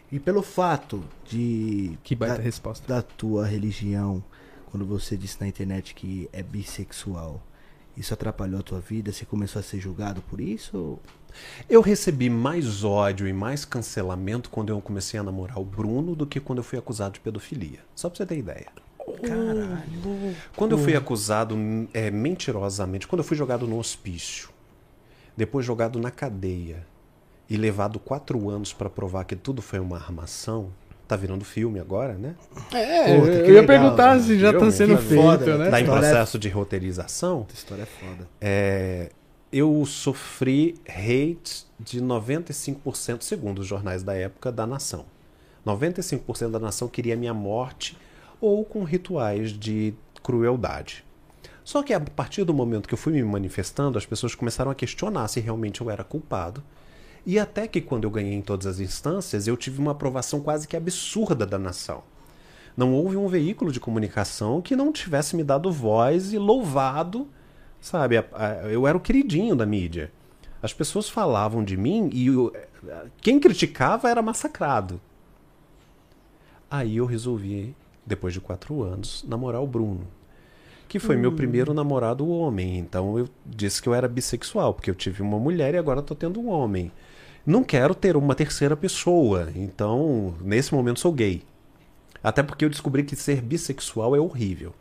E 0.10 0.22
pelo 0.22 0.42
fato 0.42 1.04
de. 1.26 2.00
Que 2.02 2.16
baita 2.16 2.38
da, 2.38 2.42
resposta. 2.42 2.88
da 2.88 3.02
tua 3.02 3.46
religião, 3.46 4.24
quando 4.72 4.86
você 4.86 5.18
disse 5.18 5.42
na 5.42 5.50
internet 5.50 5.94
que 5.94 6.30
é 6.32 6.42
bissexual, 6.42 7.44
isso 7.98 8.14
atrapalhou 8.14 8.62
a 8.62 8.64
tua 8.64 8.80
vida? 8.80 9.12
Você 9.12 9.26
começou 9.26 9.60
a 9.60 9.64
ser 9.64 9.82
julgado 9.82 10.22
por 10.22 10.40
isso? 10.40 10.98
Eu 11.70 11.82
recebi 11.82 12.30
mais 12.30 12.84
ódio 12.84 13.28
e 13.28 13.34
mais 13.34 13.66
cancelamento 13.66 14.50
quando 14.50 14.70
eu 14.70 14.80
comecei 14.82 15.20
a 15.20 15.24
namorar 15.24 15.60
o 15.60 15.64
Bruno 15.66 16.16
do 16.16 16.26
que 16.26 16.40
quando 16.40 16.60
eu 16.60 16.64
fui 16.64 16.78
acusado 16.78 17.14
de 17.16 17.20
pedofilia. 17.20 17.80
Só 17.96 18.10
pra 18.10 18.18
você 18.18 18.26
ter 18.26 18.38
ideia. 18.38 18.68
Caralho. 19.22 20.36
Quando 20.56 20.74
eu 20.74 20.78
fui 20.78 20.96
acusado 20.96 21.58
é, 21.94 22.12
mentirosamente, 22.12 23.08
quando 23.08 23.20
eu 23.20 23.26
fui 23.26 23.38
jogado 23.38 23.66
no 23.68 23.78
hospício, 23.80 24.50
depois 25.36 25.66
jogado 25.66 26.00
na 26.00 26.12
cadeia 26.12 26.86
e 27.50 27.56
levado 27.56 28.00
quatro 28.00 28.50
anos 28.50 28.74
pra 28.74 28.90
provar 28.90 29.24
que 29.24 29.36
tudo 29.36 29.62
foi 29.62 29.80
uma 29.80 29.96
armação, 29.96 30.70
tá 31.08 31.16
virando 31.16 31.46
filme 31.46 31.80
agora, 31.80 32.14
né? 32.16 32.36
É, 32.74 33.18
Puta, 33.18 33.32
que 33.32 33.38
eu 33.38 33.54
ia 33.54 33.62
legal, 33.62 33.66
perguntar 33.66 34.16
né? 34.18 34.22
se 34.24 34.38
já 34.38 34.52
Viu, 34.52 34.60
tá 34.60 34.72
sendo 34.72 34.98
feito, 34.98 35.22
foda, 35.24 35.58
né? 35.58 35.70
Tá 35.70 35.80
em 35.80 35.84
é- 35.84 35.86
processo 35.86 36.38
de 36.38 36.50
roteirização. 36.50 37.46
Essa 37.48 37.58
história 37.58 37.84
é 37.84 37.86
foda. 37.86 38.28
É, 38.42 39.10
eu 39.52 39.86
sofri 39.86 40.76
hate 40.88 41.66
de 41.80 42.02
95%, 42.02 43.22
segundo 43.22 43.60
os 43.60 43.68
jornais 43.68 44.04
da 44.04 44.14
época, 44.14 44.52
da 44.52 44.68
nação. 44.68 45.06
95% 45.66 46.52
da 46.52 46.60
nação 46.60 46.88
queria 46.88 47.16
minha 47.16 47.34
morte 47.34 47.98
ou 48.40 48.64
com 48.64 48.84
rituais 48.84 49.52
de 49.52 49.94
crueldade. 50.22 51.06
Só 51.64 51.84
que 51.84 51.94
a 51.94 52.00
partir 52.00 52.44
do 52.44 52.54
momento 52.54 52.88
que 52.88 52.94
eu 52.94 52.98
fui 52.98 53.14
me 53.14 53.24
manifestando, 53.24 53.98
as 53.98 54.06
pessoas 54.06 54.34
começaram 54.34 54.72
a 54.72 54.76
questionar 54.76 55.28
se 55.28 55.40
realmente 55.40 55.82
eu 55.82 55.90
era 55.90 56.04
culpado. 56.04 56.64
E 57.26 57.38
até 57.38 57.68
que 57.68 57.82
quando 57.82 58.06
eu 58.06 58.12
ganhei 58.12 58.34
em 58.34 58.42
todas 58.42 58.66
as 58.66 58.80
instâncias, 58.80 59.48
eu 59.48 59.58
tive 59.58 59.80
uma 59.80 59.92
aprovação 59.92 60.40
quase 60.40 60.68
que 60.68 60.78
absurda 60.78 61.46
da 61.46 61.58
nação. 61.60 62.04
Não 62.76 62.94
houve 62.94 63.18
um 63.18 63.28
veículo 63.28 63.72
de 63.72 63.80
comunicação 63.80 64.62
que 64.62 64.76
não 64.76 64.94
tivesse 64.94 65.36
me 65.36 65.44
dado 65.44 65.72
voz 65.72 66.32
e 66.32 66.38
louvado 66.38 67.28
Sabe, 67.80 68.18
a- 68.18 68.26
a- 68.34 68.54
eu 68.70 68.88
era 68.88 68.98
o 68.98 69.02
queridinho 69.02 69.56
da 69.56 69.66
mídia. 69.66 70.12
As 70.62 70.74
pessoas 70.74 71.08
falavam 71.10 71.64
de 71.64 71.78
mim 71.78 72.10
e 72.14 72.30
o- 72.32 72.52
quem 73.22 73.40
criticava 73.40 74.10
era 74.10 74.22
massacrado. 74.22 75.00
Aí 76.70 76.98
eu 76.98 77.06
resolvi, 77.06 77.76
depois 78.06 78.34
de 78.34 78.42
quatro 78.42 78.84
anos, 78.84 79.24
namorar 79.28 79.62
o 79.62 79.68
Bruno. 79.68 80.08
Que 80.88 81.00
foi 81.00 81.16
meu 81.18 81.32
primeiro 81.34 81.74
namorado 81.74 82.28
homem. 82.30 82.78
Então 82.78 83.18
eu 83.20 83.30
disse 83.46 83.82
que 83.82 83.88
eu 83.90 83.94
era 83.94 84.08
bissexual, 84.08 84.74
porque 84.74 84.90
eu 84.90 84.96
tive 84.96 85.22
uma 85.22 85.38
mulher 85.40 85.74
e 85.74 85.78
agora 85.78 86.00
estou 86.00 86.16
tendo 86.16 86.40
um 86.40 86.50
homem. 86.50 86.92
Não 87.46 87.64
quero 87.64 87.94
ter 87.96 88.18
uma 88.18 88.36
terceira 88.36 88.76
pessoa. 88.76 89.50
Então, 89.56 90.36
nesse 90.42 90.74
momento, 90.74 91.00
sou 91.00 91.12
gay. 91.14 91.44
Até 92.24 92.42
porque 92.44 92.66
eu 92.66 92.70
descobri 92.70 93.04
que 93.04 93.16
ser 93.16 93.42
bissexual 93.42 94.16
é 94.16 94.20
horrível 94.20 94.74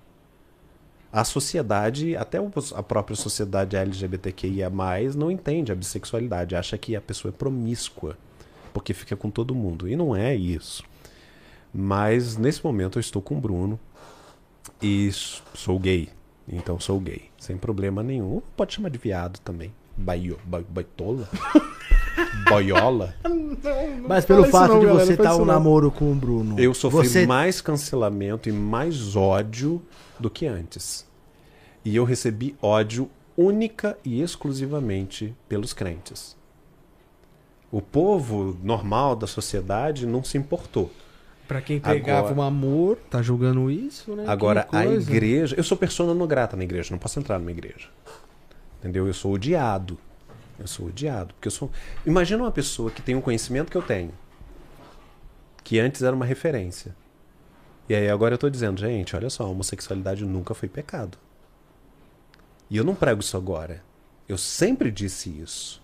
a 1.17 1.25
sociedade, 1.25 2.15
até 2.15 2.37
a 2.75 2.83
própria 2.83 3.17
sociedade 3.17 3.75
LGBTQIA+, 3.75 4.71
não 5.17 5.31
entende 5.31 5.73
a 5.73 5.75
bissexualidade, 5.75 6.55
acha 6.55 6.77
que 6.77 6.95
a 6.95 7.01
pessoa 7.01 7.33
é 7.33 7.35
promíscua, 7.35 8.19
porque 8.75 8.93
fica 8.93 9.17
com 9.17 9.31
todo 9.31 9.55
mundo. 9.55 9.89
E 9.89 9.97
não 9.97 10.15
é 10.15 10.35
isso. 10.35 10.85
Mas 11.73 12.37
nesse 12.37 12.63
momento 12.63 12.99
eu 12.99 13.01
estou 13.01 13.23
com 13.23 13.39
o 13.39 13.41
Bruno 13.41 13.81
e 14.83 15.11
sou 15.55 15.79
gay. 15.79 16.11
Então 16.47 16.79
sou 16.79 17.01
gay, 17.01 17.31
sem 17.39 17.57
problema 17.57 18.03
nenhum. 18.03 18.43
Pode 18.55 18.75
chamar 18.75 18.91
de 18.91 18.99
viado 18.99 19.39
também. 19.39 19.73
Baio, 19.97 20.39
ba, 20.45 20.63
baitola? 20.69 21.27
Boiola? 22.47 23.15
Mas 24.07 24.27
pelo 24.27 24.45
fala 24.45 24.49
isso 24.49 24.53
fato 24.53 24.73
não, 24.75 24.81
de 24.81 24.87
você 24.87 25.05
não 25.07 25.13
estar 25.13 25.31
isso 25.31 25.37
um 25.37 25.45
não. 25.47 25.55
namoro 25.55 25.91
com 25.91 26.13
o 26.13 26.15
Bruno. 26.15 26.61
Eu 26.61 26.75
sofri 26.75 27.09
você... 27.09 27.27
mais 27.27 27.63
cancelamento 27.63 28.51
e 28.51 28.53
mais 28.53 29.17
ódio 29.17 29.81
do 30.21 30.29
que 30.29 30.47
antes. 30.47 31.06
E 31.87 31.95
eu 31.95 32.03
recebi 32.03 32.57
ódio 32.61 33.09
única 33.37 33.97
e 34.05 34.21
exclusivamente 34.21 35.33
pelos 35.49 35.73
crentes. 35.73 36.37
O 37.71 37.81
povo 37.81 38.59
normal 38.61 39.15
da 39.15 39.29
sociedade 39.29 40.05
não 40.05 40.25
se 40.25 40.37
importou. 40.37 40.91
Pra 41.47 41.61
quem 41.61 41.79
pregava 41.79 42.31
Agora- 42.31 42.35
um 42.35 42.43
amor, 42.43 42.97
tá 43.09 43.23
julgando 43.23 43.71
isso, 43.71 44.17
né? 44.17 44.25
Agora, 44.27 44.67
a 44.73 44.85
igreja. 44.85 45.55
Eu 45.57 45.63
sou 45.63 45.77
persona 45.77 46.13
não 46.13 46.27
grata 46.27 46.57
na 46.57 46.65
igreja, 46.65 46.91
não 46.91 46.99
posso 46.99 47.21
entrar 47.21 47.39
numa 47.39 47.53
igreja. 47.53 47.89
Entendeu? 48.81 49.07
Eu 49.07 49.15
sou 49.15 49.35
odiado. 49.35 49.97
Eu 50.59 50.67
sou 50.67 50.89
odiado. 50.89 51.35
Porque 51.35 51.47
eu 51.47 51.53
sou. 51.53 51.71
Imagina 52.05 52.43
uma 52.43 52.51
pessoa 52.51 52.91
que 52.91 53.01
tem 53.01 53.15
um 53.15 53.21
conhecimento 53.21 53.71
que 53.71 53.77
eu 53.77 53.83
tenho. 53.83 54.11
Que 55.63 55.79
antes 55.79 56.03
era 56.03 56.17
uma 56.17 56.27
referência. 56.27 56.97
E 57.89 57.95
aí 57.95 58.11
agora 58.11 58.35
eu 58.35 58.39
tô 58.39 58.51
dizendo, 58.51 58.81
gente, 58.81 59.15
olha 59.15 59.31
só, 59.31 59.45
a 59.45 59.49
homossexualidade 59.49 60.25
nunca 60.25 60.53
foi 60.53 60.69
pecado. 60.69 61.17
E 62.71 62.77
eu 62.77 62.85
não 62.85 62.95
prego 62.95 63.21
isso 63.21 63.37
agora. 63.37 63.83
Eu 64.29 64.37
sempre 64.37 64.91
disse 64.91 65.31
isso. 65.31 65.83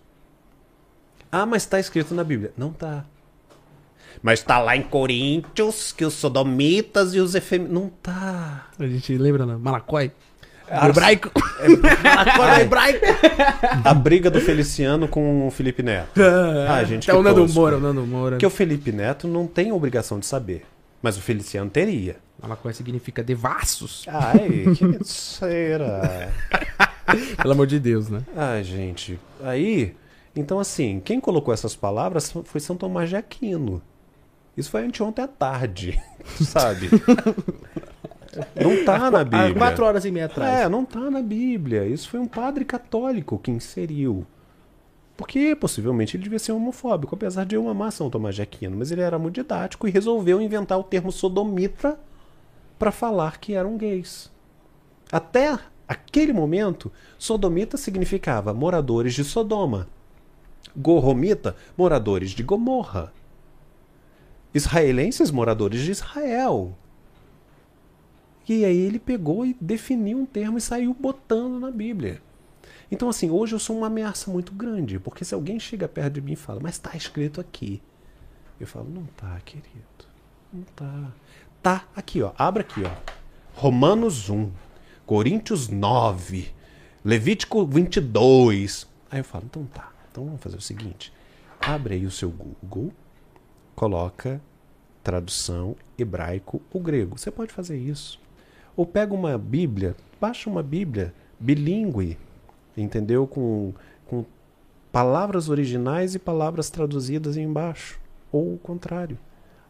Ah, 1.30 1.47
mas 1.47 1.64
tá 1.64 1.78
escrito 1.78 2.14
na 2.14 2.24
Bíblia. 2.24 2.53
Não 2.57 2.72
tá. 2.72 3.05
Mas 4.22 4.43
tá 4.43 4.59
lá 4.59 4.76
em 4.76 4.83
Coríntios 4.83 5.93
que 5.93 6.05
os 6.05 6.14
sodomitas 6.14 7.14
e 7.14 7.20
os 7.20 7.35
efêmeros. 7.35 7.72
Não 7.72 7.89
tá. 7.89 8.68
A 8.78 8.87
gente 8.87 9.16
lembra, 9.16 9.47
né? 9.47 9.57
Malacói? 9.59 10.12
Ah, 10.68 10.89
hebraico? 10.89 11.30
Agora 12.16 12.59
é 12.59 12.62
hebraico. 12.64 13.05
A 13.85 13.95
briga 13.95 14.30
do 14.30 14.41
Feliciano 14.41 15.07
com 15.07 15.47
o 15.47 15.51
Felipe 15.51 15.83
Neto. 15.83 16.20
Ah, 16.68 16.83
gente, 16.85 17.11
É 17.11 17.12
que 17.12 17.18
o 17.18 17.22
Nando. 17.22 17.47
Moura, 17.49 17.76
o 17.76 17.80
Nando 17.80 18.07
Moura. 18.07 18.37
Porque 18.37 18.47
o 18.47 18.51
Felipe 18.51 18.91
Neto 18.93 19.28
não 19.28 19.47
tem 19.47 19.72
obrigação 19.72 20.18
de 20.18 20.26
saber. 20.26 20.64
Mas 21.03 21.16
o 21.16 21.20
Feliciano 21.20 21.68
teria. 21.68 22.16
Malacói 22.43 22.74
significa 22.74 23.22
devassos. 23.22 24.05
Ai, 24.09 24.64
que 24.76 25.05
cera. 25.05 26.32
Pelo 27.40 27.53
amor 27.53 27.66
de 27.66 27.78
Deus, 27.78 28.09
né? 28.09 28.22
Ai, 28.36 28.64
gente. 28.64 29.18
Aí, 29.43 29.95
então 30.34 30.59
assim, 30.59 31.01
quem 31.05 31.20
colocou 31.20 31.55
essas 31.55 31.76
palavras 31.76 32.32
foi 32.45 32.61
São 32.61 32.76
Tomás 32.76 33.09
de 33.09 33.16
Aquino. 33.16 33.80
Isso 34.57 34.70
foi 34.70 34.84
anteontem 34.84 35.24
à 35.24 35.28
tarde, 35.28 36.01
sabe? 36.45 36.90
Não 38.61 38.84
tá 38.84 39.11
na 39.11 39.20
Há 39.20 39.24
Bíblia. 39.24 39.55
quatro 39.55 39.84
horas 39.84 40.05
e 40.05 40.11
meia 40.11 40.26
atrás. 40.26 40.61
É, 40.61 40.68
não 40.68 40.84
tá 40.84 41.11
na 41.11 41.22
Bíblia. 41.22 41.86
Isso 41.86 42.09
foi 42.09 42.20
um 42.20 42.26
padre 42.28 42.64
católico 42.64 43.38
que 43.38 43.51
inseriu. 43.51 44.26
Porque 45.16 45.55
possivelmente 45.55 46.16
ele 46.16 46.24
devia 46.24 46.38
ser 46.38 46.53
homofóbico, 46.53 47.14
apesar 47.14 47.45
de 47.45 47.55
eu 47.55 47.68
amar 47.68 47.93
São 47.93 48.11
Tomás 48.11 48.34
de 48.34 48.43
Aquino, 48.43 48.76
mas 48.76 48.90
ele 48.90 49.03
era 49.03 49.18
muito 49.18 49.36
didático 49.36 49.86
e 49.86 49.90
resolveu 49.90 50.40
inventar 50.40 50.78
o 50.78 50.82
termo 50.82 51.12
sodomita 51.12 51.99
para 52.83 52.91
falar 52.91 53.39
que 53.39 53.55
eram 53.55 53.76
gays. 53.76 54.28
Até 55.12 55.57
aquele 55.87 56.33
momento, 56.33 56.91
sodomita 57.16 57.76
significava 57.76 58.53
moradores 58.53 59.14
de 59.14 59.22
Sodoma. 59.22 59.87
Gorromita, 60.76 61.55
moradores 61.78 62.33
de 62.33 62.43
Gomorra. 62.43 63.12
Israelenses, 64.53 65.30
moradores 65.30 65.83
de 65.83 65.93
Israel. 65.93 66.76
E 68.49 68.64
aí 68.64 68.78
ele 68.78 68.99
pegou 68.99 69.47
e 69.47 69.57
definiu 69.61 70.18
um 70.18 70.26
termo 70.26 70.59
e 70.59 70.61
saiu 70.61 70.93
botando 70.93 71.61
na 71.61 71.70
Bíblia. 71.70 72.20
Então, 72.91 73.09
assim, 73.09 73.30
hoje 73.30 73.55
eu 73.55 73.61
sou 73.61 73.78
uma 73.78 73.87
ameaça 73.87 74.28
muito 74.28 74.53
grande, 74.53 74.99
porque 74.99 75.24
se 75.24 75.37
alguém 75.37 75.61
chega 75.61 75.87
perto 75.87 76.14
de 76.14 76.20
mim 76.20 76.33
e 76.33 76.37
fala, 76.37 76.59
mas 76.61 76.72
está 76.72 76.97
escrito 76.97 77.41
aqui. 77.41 77.80
Eu 78.59 78.66
falo, 78.66 78.91
não 78.91 79.05
tá, 79.16 79.39
querido. 79.45 79.70
Não 80.53 80.64
tá. 80.74 81.12
Tá 81.62 81.84
aqui, 81.94 82.20
ó. 82.20 82.32
Abra 82.36 82.62
aqui, 82.62 82.82
ó. 82.84 82.90
Romanos 83.54 84.28
1, 84.28 84.50
Coríntios 85.06 85.68
9, 85.68 86.48
Levítico 87.04 87.64
22. 87.64 88.88
Aí 89.08 89.20
eu 89.20 89.24
falo, 89.24 89.44
então 89.46 89.64
tá. 89.66 89.92
Então 90.10 90.24
vamos 90.24 90.40
fazer 90.40 90.56
o 90.56 90.60
seguinte. 90.60 91.12
Abre 91.60 91.94
aí 91.94 92.04
o 92.04 92.10
seu 92.10 92.30
Google, 92.30 92.92
coloca 93.76 94.40
tradução 95.04 95.76
hebraico 95.96 96.60
ou 96.72 96.80
grego. 96.80 97.16
Você 97.16 97.30
pode 97.30 97.52
fazer 97.52 97.76
isso. 97.78 98.18
Ou 98.74 98.84
pega 98.84 99.14
uma 99.14 99.38
Bíblia, 99.38 99.94
baixa 100.20 100.50
uma 100.50 100.64
Bíblia 100.64 101.14
bilíngue, 101.38 102.18
entendeu? 102.76 103.24
Com, 103.24 103.72
com 104.06 104.24
palavras 104.90 105.48
originais 105.48 106.16
e 106.16 106.18
palavras 106.18 106.70
traduzidas 106.70 107.36
embaixo. 107.36 108.00
Ou 108.32 108.54
o 108.54 108.58
contrário. 108.58 109.16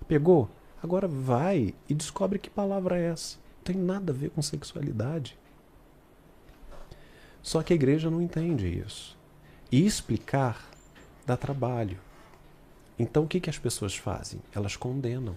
Pegou? 0.08 0.48
Agora 0.82 1.06
vai 1.06 1.74
e 1.88 1.94
descobre 1.94 2.38
que 2.38 2.50
palavra 2.50 2.98
é 2.98 3.10
essa. 3.10 3.38
Não 3.58 3.64
tem 3.64 3.76
nada 3.76 4.12
a 4.12 4.16
ver 4.16 4.30
com 4.30 4.42
sexualidade. 4.42 5.38
Só 7.40 7.62
que 7.62 7.72
a 7.72 7.76
igreja 7.76 8.10
não 8.10 8.20
entende 8.20 8.66
isso. 8.66 9.16
E 9.70 9.86
explicar 9.86 10.68
dá 11.24 11.36
trabalho. 11.36 11.98
Então 12.98 13.24
o 13.24 13.28
que, 13.28 13.40
que 13.40 13.50
as 13.50 13.58
pessoas 13.58 13.96
fazem? 13.96 14.40
Elas 14.52 14.76
condenam. 14.76 15.36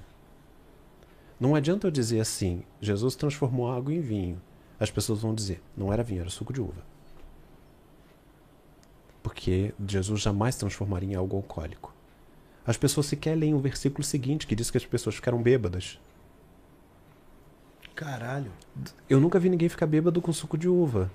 Não 1.40 1.54
adianta 1.54 1.88
eu 1.88 1.92
dizer 1.92 2.20
assim: 2.20 2.64
Jesus 2.82 3.16
transformou 3.16 3.72
água 3.72 3.94
em 3.94 4.02
vinho. 4.02 4.42
As 4.80 4.90
pessoas 4.90 5.22
vão 5.22 5.34
dizer: 5.34 5.62
não 5.78 5.94
era 5.94 6.04
vinho, 6.04 6.22
era 6.22 6.30
suco 6.30 6.54
de 6.54 6.62
uva. 6.62 6.84
Porque 9.22 9.74
Jesus 9.88 10.22
jamais 10.22 10.56
transformaria 10.56 11.14
em 11.14 11.16
algo 11.16 11.38
alcoólico. 11.38 11.94
As 12.66 12.78
pessoas 12.78 13.06
sequer 13.06 13.36
leem 13.36 13.54
o 13.54 13.60
versículo 13.60 14.04
seguinte 14.04 14.48
que 14.48 14.56
diz 14.56 14.72
que 14.72 14.78
as 14.78 14.86
pessoas 14.86 15.16
ficaram 15.16 15.42
bêbadas. 15.42 16.00
Caralho. 17.96 18.52
Eu 19.10 19.20
nunca 19.20 19.40
vi 19.40 19.50
ninguém 19.50 19.70
ficar 19.70 19.86
bêbado 19.86 20.22
com 20.22 20.34
suco 20.34 20.58
de 20.58 20.68
uva. 20.68 21.10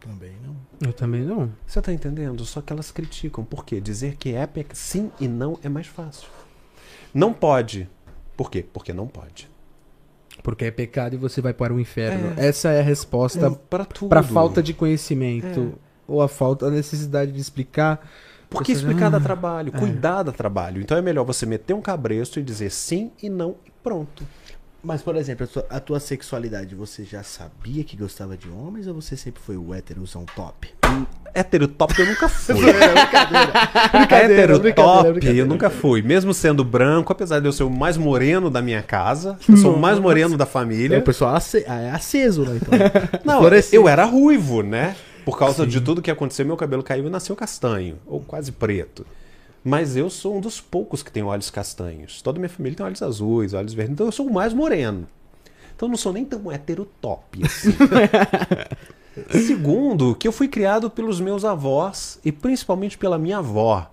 Também 0.00 0.32
não. 0.44 0.56
Eu 0.86 0.92
também 0.92 1.22
não. 1.22 1.50
Você 1.66 1.80
tá 1.80 1.92
entendendo? 1.92 2.44
Só 2.44 2.60
que 2.60 2.72
elas 2.72 2.90
criticam. 2.90 3.44
Por 3.44 3.64
quê? 3.64 3.80
Dizer 3.80 4.16
que 4.16 4.34
é 4.34 4.46
pe- 4.46 4.66
sim 4.72 5.10
e 5.20 5.28
não 5.28 5.58
é 5.62 5.68
mais 5.68 5.86
fácil. 5.86 6.28
Não 7.12 7.32
pode. 7.32 7.88
Por 8.36 8.50
quê? 8.50 8.64
Porque 8.72 8.92
não 8.92 9.06
pode. 9.06 9.48
Porque 10.42 10.64
é 10.64 10.70
pecado 10.70 11.14
e 11.14 11.18
você 11.18 11.40
vai 11.40 11.52
para 11.52 11.72
o 11.72 11.80
inferno. 11.80 12.32
Essa 12.38 12.70
é 12.70 12.80
a 12.80 12.82
resposta 12.82 13.50
para 13.50 13.84
tudo. 13.84 14.08
para 14.08 14.22
falta 14.22 14.62
de 14.62 14.72
conhecimento 14.72 15.74
ou 16.06 16.22
a 16.22 16.28
falta, 16.28 16.66
a 16.66 16.70
necessidade 16.70 17.30
de 17.32 17.40
explicar. 17.40 18.10
Porque 18.50 18.74
Você- 18.74 18.80
explicar 18.80 19.08
dá 19.10 19.18
Ah, 19.18 19.20
trabalho, 19.20 19.70
cuidar 19.72 20.22
dá 20.24 20.32
trabalho. 20.32 20.82
Então 20.82 20.98
é 20.98 21.00
melhor 21.02 21.24
você 21.24 21.46
meter 21.46 21.72
um 21.72 21.80
cabresto 21.80 22.38
e 22.40 22.42
dizer 22.42 22.70
sim 22.70 23.12
e 23.22 23.30
não 23.30 23.54
e 23.64 23.70
pronto. 23.82 24.24
Mas, 24.82 25.02
por 25.02 25.14
exemplo, 25.14 25.44
a 25.44 25.46
tua, 25.46 25.66
a 25.68 25.78
tua 25.80 26.00
sexualidade, 26.00 26.74
você 26.74 27.04
já 27.04 27.22
sabia 27.22 27.84
que 27.84 27.96
gostava 27.98 28.34
de 28.34 28.48
homens 28.48 28.86
ou 28.86 28.94
você 28.94 29.14
sempre 29.14 29.40
foi 29.42 29.54
o 29.56 29.74
héterozão 29.74 30.24
top? 30.34 30.70
Hétero 31.34 31.68
top 31.68 31.94
eu 32.00 32.06
nunca 32.06 32.26
fui. 32.32 32.54
brincadeira. 32.54 33.52
Hétero 33.92 34.58
brincadeira, 34.58 34.58
top 34.74 35.10
brincadeira. 35.12 35.38
eu 35.38 35.46
nunca 35.46 35.68
fui. 35.70 36.00
Mesmo 36.02 36.32
sendo 36.32 36.64
branco, 36.64 37.12
apesar 37.12 37.40
de 37.40 37.46
eu 37.46 37.52
ser 37.52 37.62
o 37.64 37.70
mais 37.70 37.96
moreno 37.98 38.48
da 38.50 38.62
minha 38.62 38.82
casa, 38.82 39.38
eu 39.48 39.56
sou 39.58 39.74
o 39.74 39.78
mais 39.78 39.98
moreno 39.98 40.36
da 40.38 40.44
É, 40.44 40.46
família. 40.46 40.98
o 40.98 41.02
pessoal 41.02 41.36
é 41.66 41.90
aceso, 41.90 42.42
né? 42.44 42.56
Então. 42.60 42.78
Não, 43.22 43.42
eu 43.72 43.86
era 43.86 44.04
ruivo, 44.06 44.62
né? 44.62 44.96
Por 45.30 45.38
causa 45.38 45.64
de 45.64 45.80
tudo 45.80 46.02
que 46.02 46.10
aconteceu, 46.10 46.44
meu 46.44 46.56
cabelo 46.56 46.82
caiu 46.82 47.06
e 47.06 47.10
nasceu 47.10 47.36
castanho, 47.36 47.98
ou 48.04 48.20
quase 48.20 48.50
preto. 48.50 49.06
Mas 49.62 49.96
eu 49.96 50.10
sou 50.10 50.36
um 50.36 50.40
dos 50.40 50.60
poucos 50.60 51.04
que 51.04 51.12
tem 51.12 51.22
olhos 51.22 51.50
castanhos. 51.50 52.20
Toda 52.20 52.40
minha 52.40 52.48
família 52.48 52.76
tem 52.76 52.84
olhos 52.84 53.00
azuis, 53.00 53.54
olhos 53.54 53.72
verdes, 53.72 53.92
então 53.92 54.06
eu 54.06 54.12
sou 54.12 54.26
o 54.26 54.32
mais 54.32 54.52
moreno. 54.52 55.06
Então 55.76 55.86
eu 55.86 55.90
não 55.90 55.96
sou 55.96 56.12
nem 56.12 56.24
tão 56.24 56.50
hétero 56.50 56.84
top 57.00 57.44
assim. 57.44 57.70
Segundo, 59.46 60.14
que 60.16 60.26
eu 60.26 60.32
fui 60.32 60.48
criado 60.48 60.90
pelos 60.90 61.20
meus 61.20 61.44
avós 61.44 62.18
e 62.24 62.32
principalmente 62.32 62.98
pela 62.98 63.18
minha 63.18 63.38
avó. 63.38 63.90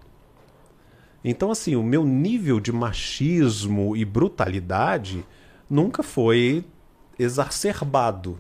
Então, 1.24 1.52
assim, 1.52 1.76
o 1.76 1.84
meu 1.84 2.04
nível 2.04 2.60
de 2.60 2.72
machismo 2.72 3.96
e 3.96 4.04
brutalidade 4.06 5.26
nunca 5.70 6.02
foi 6.02 6.66
exacerbado. 7.20 8.40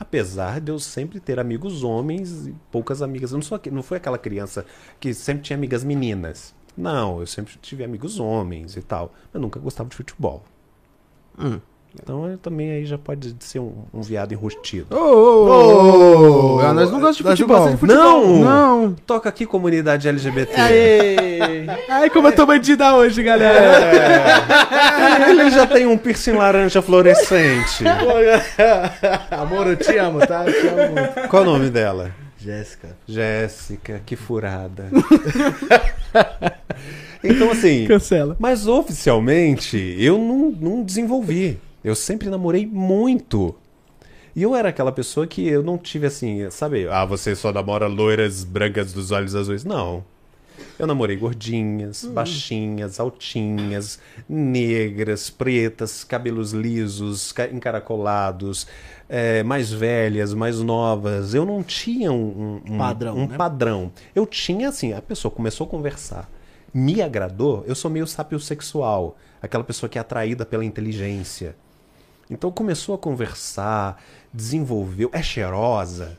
Apesar 0.00 0.62
de 0.62 0.72
eu 0.72 0.78
sempre 0.78 1.20
ter 1.20 1.38
amigos 1.38 1.84
homens 1.84 2.46
e 2.46 2.54
poucas 2.72 3.02
amigas. 3.02 3.32
Eu 3.32 3.36
não, 3.36 3.42
sou, 3.42 3.60
não 3.70 3.82
fui 3.82 3.98
aquela 3.98 4.16
criança 4.16 4.64
que 4.98 5.12
sempre 5.12 5.42
tinha 5.42 5.56
amigas 5.58 5.84
meninas. 5.84 6.54
Não, 6.74 7.20
eu 7.20 7.26
sempre 7.26 7.58
tive 7.60 7.84
amigos 7.84 8.18
homens 8.18 8.78
e 8.78 8.80
tal. 8.80 9.12
Mas 9.30 9.42
nunca 9.42 9.60
gostava 9.60 9.90
de 9.90 9.96
futebol. 9.96 10.42
Hum. 11.38 11.60
Então 12.00 12.28
eu 12.28 12.38
também 12.38 12.70
aí 12.70 12.86
já 12.86 12.96
pode 12.96 13.34
ser 13.40 13.58
um, 13.58 13.72
um 13.92 14.00
viado 14.00 14.32
enrustido. 14.32 14.86
Ô, 14.94 14.96
ô, 14.96 15.46
ô, 15.46 16.56
ô, 16.56 16.56
Ô, 16.58 16.72
nós 16.72 16.90
não 16.90 17.00
gostamos 17.00 17.16
de 17.16 17.44
futebol. 17.44 17.76
de 17.76 17.86
Não! 17.86 18.36
Não. 18.38 18.96
Toca 19.06 19.28
aqui 19.28 19.44
comunidade 19.44 20.08
LGBT. 20.08 20.60
Aê! 20.60 21.66
Ai, 21.88 22.10
como 22.10 22.28
eu 22.28 22.32
tô 22.32 22.46
bandida 22.46 22.94
hoje, 22.94 23.22
galera. 23.22 24.40
Ele 25.28 25.50
já 25.50 25.66
tem 25.66 25.86
um 25.86 25.98
piercing 25.98 26.32
laranja 26.32 26.80
fluorescente. 26.80 27.84
Amor, 29.30 29.66
eu 29.66 29.76
te 29.76 29.96
amo, 29.96 30.20
tá? 30.26 30.44
Eu 30.46 30.52
te 30.52 30.66
amo 30.68 30.94
muito. 30.94 31.28
Qual 31.28 31.42
o 31.42 31.46
nome 31.46 31.70
dela? 31.70 32.12
Jéssica. 32.38 32.96
Jéssica, 33.06 34.00
que 34.06 34.16
furada. 34.16 34.88
então, 37.22 37.50
assim. 37.50 37.86
Cancela. 37.86 38.36
Mas 38.38 38.66
oficialmente, 38.66 39.94
eu 39.98 40.18
não, 40.18 40.50
não 40.50 40.82
desenvolvi. 40.82 41.58
Eu 41.82 41.94
sempre 41.94 42.28
namorei 42.28 42.66
muito. 42.66 43.54
E 44.36 44.42
eu 44.42 44.54
era 44.54 44.68
aquela 44.68 44.92
pessoa 44.92 45.26
que 45.26 45.46
eu 45.48 45.62
não 45.62 45.76
tive 45.76 46.06
assim, 46.06 46.48
sabe? 46.50 46.86
Ah, 46.88 47.04
você 47.04 47.34
só 47.34 47.52
namora 47.52 47.86
loiras 47.86 48.44
brancas 48.44 48.92
dos 48.92 49.10
olhos 49.10 49.34
azuis. 49.34 49.64
Não. 49.64 50.04
Eu 50.78 50.86
namorei 50.86 51.16
gordinhas, 51.16 52.04
baixinhas, 52.04 53.00
altinhas, 53.00 53.98
negras, 54.28 55.30
pretas, 55.30 56.04
cabelos 56.04 56.52
lisos, 56.52 57.32
ca- 57.32 57.48
encaracolados, 57.48 58.66
eh, 59.08 59.42
mais 59.42 59.72
velhas, 59.72 60.32
mais 60.34 60.60
novas. 60.60 61.34
Eu 61.34 61.44
não 61.46 61.62
tinha 61.62 62.12
um, 62.12 62.60
um- 62.66 62.74
um- 62.74 62.78
Padrão, 62.78 63.16
um 63.16 63.26
né? 63.26 63.36
padrão. 63.36 63.90
Eu 64.14 64.26
tinha 64.26 64.68
assim, 64.68 64.92
a 64.92 65.00
pessoa 65.02 65.30
começou 65.32 65.66
a 65.66 65.70
conversar, 65.70 66.30
me 66.72 67.00
agradou, 67.02 67.64
eu 67.66 67.74
sou 67.74 67.90
meio 67.90 68.06
sapiosexual, 68.06 69.16
aquela 69.42 69.64
pessoa 69.64 69.88
que 69.88 69.98
é 69.98 70.00
atraída 70.00 70.44
pela 70.46 70.64
inteligência. 70.64 71.56
Então 72.30 72.50
começou 72.50 72.94
a 72.94 72.98
conversar, 72.98 74.02
desenvolveu, 74.32 75.10
é 75.12 75.22
cheirosa, 75.22 76.16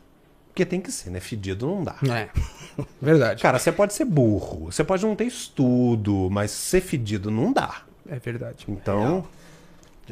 porque 0.50 0.66
tem 0.66 0.82
que 0.82 0.92
ser, 0.92 1.10
né? 1.10 1.20
Fedido 1.20 1.66
não 1.66 1.84
dá. 1.84 1.96
É. 2.14 2.30
Verdade. 3.02 3.42
Cara, 3.42 3.58
você 3.58 3.72
pode 3.72 3.94
ser 3.94 4.06
burro, 4.06 4.66
você 4.66 4.84
pode 4.84 5.06
não 5.06 5.16
ter 5.16 5.26
estudo, 5.26 6.30
mas 6.30 6.52
ser 6.52 6.82
fedido 6.82 7.32
não 7.32 7.54
dá. 7.54 7.84
É 8.08 8.20
verdade. 8.20 8.66
Então, 8.68 9.26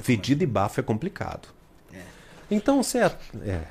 fedido 0.01 0.43
e 0.43 0.47
bafo 0.47 0.79
é 0.79 0.83
complicado. 0.83 1.49
Então 2.49 2.81
você 2.81 2.99
é. 2.99 3.11
é. 3.45 3.61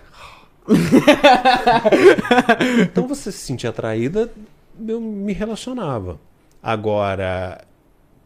então 2.82 3.08
você 3.08 3.32
se 3.32 3.38
sentir 3.38 3.66
atraída, 3.66 4.30
eu 4.86 5.00
me 5.00 5.32
relacionava. 5.32 6.20
Agora, 6.62 7.64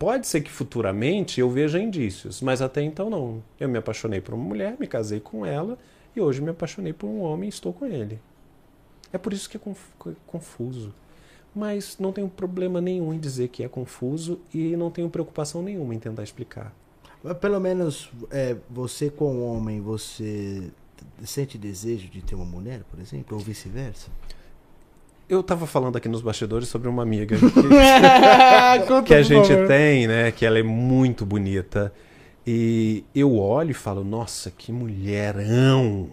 pode 0.02 0.26
ser 0.26 0.40
que 0.40 0.50
futuramente 0.50 1.40
eu 1.40 1.48
veja 1.48 1.78
indícios, 1.78 2.42
mas 2.42 2.60
até 2.60 2.82
então 2.82 3.08
não. 3.08 3.40
Eu 3.60 3.68
me 3.68 3.78
apaixonei 3.78 4.20
por 4.20 4.34
uma 4.34 4.42
mulher, 4.42 4.74
me 4.76 4.88
casei 4.88 5.20
com 5.20 5.46
ela 5.46 5.78
e 6.16 6.20
hoje 6.20 6.40
me 6.40 6.50
apaixonei 6.50 6.92
por 6.92 7.06
um 7.06 7.20
homem 7.20 7.46
e 7.46 7.50
estou 7.50 7.72
com 7.72 7.86
ele. 7.86 8.20
É 9.12 9.18
por 9.18 9.32
isso 9.32 9.48
que 9.48 9.56
é 9.56 9.60
é 9.60 10.12
confuso. 10.26 10.92
Mas 11.54 11.98
não 12.00 12.12
tenho 12.12 12.28
problema 12.28 12.80
nenhum 12.80 13.14
em 13.14 13.18
dizer 13.20 13.46
que 13.46 13.62
é 13.62 13.68
confuso 13.68 14.40
e 14.52 14.74
não 14.74 14.90
tenho 14.90 15.08
preocupação 15.08 15.62
nenhuma 15.62 15.94
em 15.94 16.00
tentar 16.00 16.24
explicar. 16.24 16.74
Pelo 17.40 17.60
menos 17.60 18.10
é, 18.32 18.56
você 18.68 19.08
com 19.08 19.40
homem, 19.40 19.80
você 19.80 20.68
sente 21.24 21.56
desejo 21.56 22.08
de 22.08 22.22
ter 22.22 22.34
uma 22.34 22.44
mulher, 22.44 22.82
por 22.90 22.98
exemplo, 22.98 23.38
ou 23.38 23.44
vice-versa? 23.44 24.10
Eu 25.32 25.42
tava 25.42 25.66
falando 25.66 25.96
aqui 25.96 26.10
nos 26.10 26.20
bastidores 26.20 26.68
sobre 26.68 26.90
uma 26.90 27.02
amiga 27.02 27.34
que, 27.38 27.46
que 29.06 29.14
a 29.14 29.22
gente 29.22 29.66
tem, 29.66 30.06
né? 30.06 30.30
Que 30.30 30.44
ela 30.44 30.58
é 30.58 30.62
muito 30.62 31.24
bonita. 31.24 31.90
E 32.46 33.02
eu 33.14 33.38
olho 33.38 33.70
e 33.70 33.74
falo, 33.74 34.04
nossa, 34.04 34.50
que 34.50 34.70
mulherão! 34.70 36.10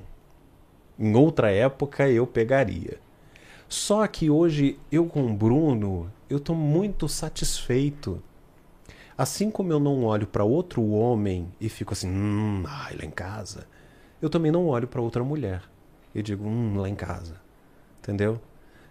Em 0.97 1.13
outra 1.17 1.51
época 1.51 2.07
eu 2.07 2.25
pegaria. 2.25 2.97
Só 3.67 4.07
que 4.07 4.29
hoje 4.29 4.79
eu 4.89 5.05
com 5.05 5.25
o 5.25 5.33
Bruno, 5.33 6.09
eu 6.29 6.39
tô 6.39 6.55
muito 6.55 7.09
satisfeito. 7.09 8.23
Assim 9.17 9.51
como 9.51 9.73
eu 9.73 9.81
não 9.81 10.05
olho 10.05 10.27
para 10.27 10.45
outro 10.45 10.91
homem 10.91 11.51
e 11.59 11.67
fico 11.67 11.91
assim, 11.91 12.09
hum, 12.09 12.63
ai, 12.65 12.95
lá 12.95 13.03
em 13.03 13.11
casa, 13.11 13.67
eu 14.21 14.29
também 14.29 14.49
não 14.49 14.67
olho 14.67 14.87
para 14.87 15.01
outra 15.01 15.25
mulher 15.25 15.61
e 16.15 16.23
digo, 16.23 16.47
hum, 16.47 16.77
lá 16.77 16.87
em 16.87 16.95
casa. 16.95 17.35
Entendeu? 18.01 18.39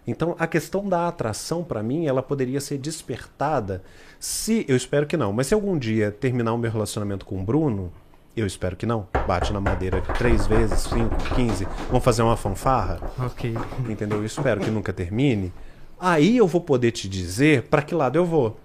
Então, 0.09 0.35
a 0.39 0.47
questão 0.47 0.87
da 0.87 1.07
atração, 1.07 1.63
para 1.63 1.81
mim, 1.83 2.07
ela 2.07 2.21
poderia 2.21 2.59
ser 2.59 2.77
despertada 2.77 3.83
se, 4.19 4.65
eu 4.67 4.75
espero 4.75 5.05
que 5.05 5.15
não, 5.15 5.31
mas 5.31 5.47
se 5.47 5.53
algum 5.53 5.77
dia 5.77 6.11
terminar 6.11 6.53
o 6.53 6.57
meu 6.57 6.71
relacionamento 6.71 7.25
com 7.25 7.39
o 7.39 7.43
Bruno, 7.43 7.91
Eu 8.35 8.47
espero 8.47 8.75
que 8.75 8.85
não. 8.85 9.07
Bate 9.27 9.51
na 9.51 9.59
madeira 9.59 10.01
três 10.17 10.47
vezes, 10.47 10.81
cinco, 10.81 11.15
quinze. 11.35 11.65
Vamos 11.87 12.03
fazer 12.03 12.21
uma 12.21 12.37
fanfarra? 12.37 12.99
Ok. 13.25 13.53
Entendeu? 13.89 14.19
Eu 14.19 14.25
espero 14.25 14.61
que 14.61 14.71
nunca 14.71 14.93
termine. 14.93 15.51
Aí 15.99 16.37
eu 16.37 16.47
vou 16.47 16.61
poder 16.61 16.91
te 16.91 17.09
dizer 17.09 17.63
para 17.63 17.81
que 17.81 17.93
lado 17.93 18.17
eu 18.17 18.25
vou. 18.25 18.57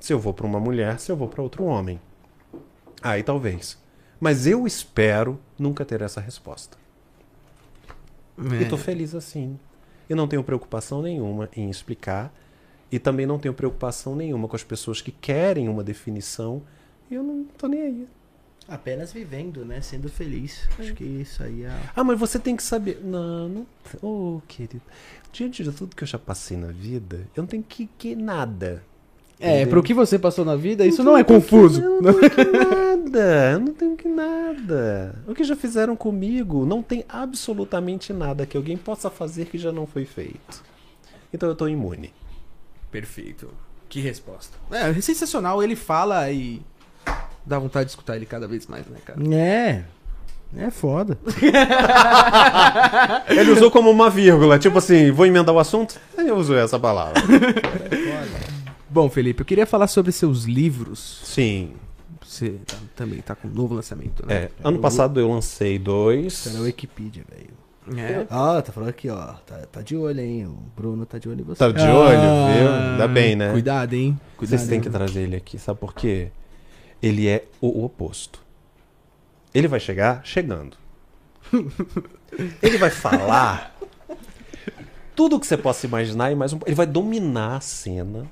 Se 0.00 0.12
eu 0.12 0.18
vou 0.18 0.32
para 0.32 0.46
uma 0.46 0.60
mulher, 0.60 0.98
se 0.98 1.12
eu 1.12 1.16
vou 1.16 1.28
para 1.28 1.42
outro 1.42 1.64
homem. 1.64 2.00
Aí 3.02 3.22
talvez. 3.22 3.76
Mas 4.18 4.46
eu 4.46 4.66
espero 4.66 5.38
nunca 5.58 5.84
ter 5.84 6.00
essa 6.00 6.20
resposta. 6.20 6.78
E 8.38 8.64
tô 8.64 8.78
feliz 8.78 9.14
assim. 9.14 9.58
Eu 10.08 10.16
não 10.16 10.28
tenho 10.28 10.42
preocupação 10.44 11.02
nenhuma 11.02 11.48
em 11.56 11.70
explicar. 11.70 12.32
E 12.90 12.98
também 12.98 13.26
não 13.26 13.38
tenho 13.38 13.54
preocupação 13.54 14.14
nenhuma 14.14 14.46
com 14.46 14.54
as 14.54 14.62
pessoas 14.62 15.00
que 15.00 15.10
querem 15.10 15.68
uma 15.68 15.82
definição. 15.82 16.62
E 17.10 17.14
eu 17.14 17.22
não 17.22 17.44
tô 17.58 17.66
nem 17.66 17.82
aí. 17.82 18.08
Apenas 18.68 19.12
vivendo, 19.12 19.64
né? 19.64 19.80
Sendo 19.80 20.08
feliz. 20.08 20.68
Acho 20.78 20.94
que 20.94 21.04
isso 21.04 21.42
aí 21.42 21.64
é. 21.64 21.80
Ah, 21.94 22.04
mas 22.04 22.18
você 22.18 22.38
tem 22.38 22.56
que 22.56 22.62
saber. 22.62 23.00
Não, 23.02 23.48
não. 23.48 23.66
Oh, 24.00 24.40
querido. 24.46 24.82
Diante 25.32 25.62
de 25.62 25.72
tudo 25.72 25.94
que 25.94 26.04
eu 26.04 26.08
já 26.08 26.18
passei 26.18 26.56
na 26.56 26.68
vida, 26.68 27.26
eu 27.36 27.42
não 27.42 27.46
tenho 27.46 27.62
que, 27.62 27.86
que 27.98 28.14
nada. 28.14 28.82
É, 29.40 29.56
Entendeu? 29.56 29.68
pro 29.68 29.82
que 29.82 29.92
você 29.92 30.18
passou 30.18 30.44
na 30.44 30.56
vida, 30.56 30.86
isso 30.86 31.02
não 31.02 31.18
é 31.18 31.24
confuso. 31.24 31.82
Eu 31.82 32.00
não 32.00 32.14
tenho 32.14 32.30
que 32.30 32.44
nada. 32.44 33.50
Eu 33.52 33.60
não 33.60 33.74
tenho 33.74 33.96
que 33.96 34.08
nada. 34.08 35.14
O 35.26 35.34
que 35.34 35.44
já 35.44 35.56
fizeram 35.56 35.96
comigo, 35.96 36.64
não 36.64 36.82
tem 36.82 37.04
absolutamente 37.08 38.12
nada 38.12 38.46
que 38.46 38.56
alguém 38.56 38.76
possa 38.76 39.10
fazer 39.10 39.46
que 39.46 39.58
já 39.58 39.72
não 39.72 39.86
foi 39.86 40.04
feito. 40.04 40.62
Então 41.32 41.48
eu 41.48 41.54
tô 41.54 41.66
imune. 41.66 42.12
Perfeito. 42.90 43.48
Que 43.88 44.00
resposta. 44.00 44.56
É, 44.70 44.92
sensacional. 45.00 45.62
Ele 45.62 45.76
fala 45.76 46.30
e 46.30 46.62
dá 47.44 47.58
vontade 47.58 47.86
de 47.86 47.90
escutar 47.90 48.16
ele 48.16 48.26
cada 48.26 48.46
vez 48.46 48.66
mais, 48.66 48.86
né, 48.86 48.98
cara? 49.04 49.20
É. 49.34 49.84
É 50.56 50.70
foda. 50.70 51.18
Ele 53.28 53.50
usou 53.50 53.72
como 53.72 53.90
uma 53.90 54.08
vírgula, 54.08 54.56
tipo 54.56 54.78
assim, 54.78 55.10
vou 55.10 55.26
emendar 55.26 55.52
o 55.52 55.58
assunto? 55.58 55.98
Eu 56.16 56.36
uso 56.36 56.54
essa 56.54 56.78
palavra. 56.78 57.20
Bom, 58.94 59.10
Felipe, 59.10 59.40
eu 59.42 59.44
queria 59.44 59.66
falar 59.66 59.88
sobre 59.88 60.12
seus 60.12 60.44
livros. 60.44 61.20
Sim. 61.24 61.72
Você 62.24 62.50
tá- 62.64 62.76
também 62.94 63.20
tá 63.20 63.34
com 63.34 63.48
um 63.48 63.50
novo 63.50 63.74
lançamento, 63.74 64.24
né? 64.24 64.34
É, 64.44 64.50
ano 64.62 64.78
passado 64.78 65.18
eu 65.18 65.28
lancei 65.28 65.80
dois. 65.80 66.44
Cara, 66.44 66.58
é 66.58 66.60
Wikipedia, 66.60 67.24
velho. 67.28 67.98
É. 68.00 68.24
Ó, 68.30 68.62
tá 68.62 68.70
falando 68.72 68.90
aqui, 68.90 69.08
ó. 69.10 69.32
Tá, 69.44 69.56
tá 69.66 69.82
de 69.82 69.96
olho, 69.96 70.20
hein? 70.20 70.46
O 70.46 70.56
Bruno 70.76 71.04
tá 71.04 71.18
de 71.18 71.28
olho 71.28 71.40
em 71.40 71.42
você. 71.44 71.58
Tá 71.58 71.72
de 71.72 71.82
olho, 71.82 72.16
Ah, 72.18 72.52
viu? 72.56 72.68
Ainda 72.92 73.08
bem, 73.08 73.34
né? 73.34 73.50
Cuidado, 73.50 73.94
hein? 73.94 74.16
Cuidado. 74.36 74.58
Vocês 74.58 74.68
têm 74.70 74.80
que 74.80 74.88
trazer 74.88 75.22
ele 75.22 75.34
aqui, 75.34 75.58
sabe 75.58 75.80
por 75.80 75.92
quê? 75.92 76.30
Ele 77.02 77.26
é 77.26 77.44
o 77.60 77.84
oposto. 77.84 78.38
Ele 79.52 79.66
vai 79.66 79.80
chegar 79.80 80.20
chegando. 80.24 80.76
Ele 82.62 82.78
vai 82.78 82.90
falar 82.90 83.76
tudo 85.16 85.40
que 85.40 85.46
você 85.48 85.56
possa 85.56 85.84
imaginar 85.84 86.30
e 86.30 86.36
mais 86.36 86.52
um. 86.52 86.60
Ele 86.64 86.74
vai 86.76 86.86
dominar 86.86 87.56
a 87.56 87.60
cena 87.60 88.24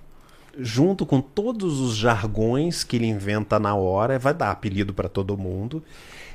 junto 0.58 1.04
com 1.06 1.20
todos 1.20 1.80
os 1.80 1.96
jargões 1.96 2.84
que 2.84 2.96
ele 2.96 3.06
inventa 3.06 3.58
na 3.58 3.74
hora, 3.74 4.18
vai 4.18 4.34
dar 4.34 4.50
apelido 4.50 4.92
pra 4.92 5.08
todo 5.08 5.36
mundo. 5.36 5.82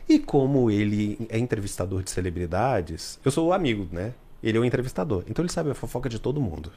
E 0.09 0.17
como 0.19 0.71
ele 0.71 1.17
é 1.29 1.37
entrevistador 1.37 2.01
de 2.01 2.09
celebridades, 2.09 3.19
eu 3.25 3.31
sou 3.31 3.47
o 3.47 3.53
amigo, 3.53 3.87
né? 3.91 4.13
Ele 4.41 4.57
é 4.57 4.61
o 4.61 4.65
entrevistador. 4.65 5.23
Então 5.27 5.43
ele 5.43 5.51
sabe 5.51 5.69
a 5.71 5.75
fofoca 5.75 6.07
de 6.07 6.19
todo 6.19 6.39
mundo. 6.39 6.71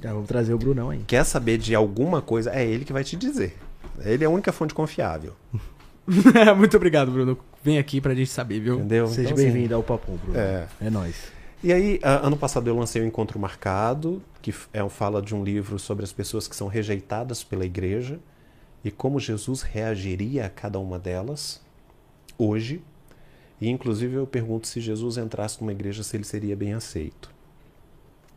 Já 0.00 0.12
vamos 0.12 0.28
trazer 0.28 0.54
o 0.54 0.58
Brunão 0.58 0.90
aí. 0.90 1.02
Quer 1.06 1.24
saber 1.24 1.58
de 1.58 1.74
alguma 1.74 2.22
coisa, 2.22 2.50
é 2.50 2.64
ele 2.66 2.84
que 2.84 2.92
vai 2.92 3.04
te 3.04 3.16
dizer. 3.16 3.56
Ele 4.00 4.24
é 4.24 4.26
a 4.26 4.30
única 4.30 4.52
fonte 4.52 4.72
confiável. 4.72 5.32
Muito 6.56 6.76
obrigado, 6.76 7.10
Bruno. 7.10 7.36
Vem 7.62 7.78
aqui 7.78 8.00
pra 8.00 8.14
gente 8.14 8.30
saber, 8.30 8.60
viu? 8.60 8.76
Entendeu? 8.76 9.08
Seja 9.08 9.22
Então, 9.22 9.34
assim, 9.34 9.44
bem-vindo 9.52 9.74
ao 9.74 9.82
Papum, 9.82 10.16
Bruno. 10.16 10.38
É. 10.38 10.66
É 10.80 10.88
nóis. 10.88 11.35
E 11.62 11.72
aí, 11.72 11.98
ano 12.02 12.36
passado 12.36 12.68
eu 12.68 12.76
lancei 12.76 13.00
o 13.00 13.04
Encontro 13.06 13.38
Marcado, 13.38 14.22
que 14.42 14.54
é 14.72 14.84
um 14.84 14.90
fala 14.90 15.22
de 15.22 15.34
um 15.34 15.42
livro 15.42 15.78
sobre 15.78 16.04
as 16.04 16.12
pessoas 16.12 16.46
que 16.46 16.54
são 16.54 16.68
rejeitadas 16.68 17.42
pela 17.42 17.64
igreja 17.64 18.20
e 18.84 18.90
como 18.90 19.18
Jesus 19.18 19.62
reagiria 19.62 20.46
a 20.46 20.50
cada 20.50 20.78
uma 20.78 20.98
delas 20.98 21.60
hoje. 22.38 22.82
E 23.60 23.68
inclusive 23.68 24.14
eu 24.14 24.26
pergunto 24.26 24.66
se 24.66 24.80
Jesus 24.80 25.16
entrasse 25.16 25.60
numa 25.60 25.72
igreja 25.72 26.02
se 26.02 26.16
ele 26.16 26.24
seria 26.24 26.54
bem 26.54 26.74
aceito. 26.74 27.34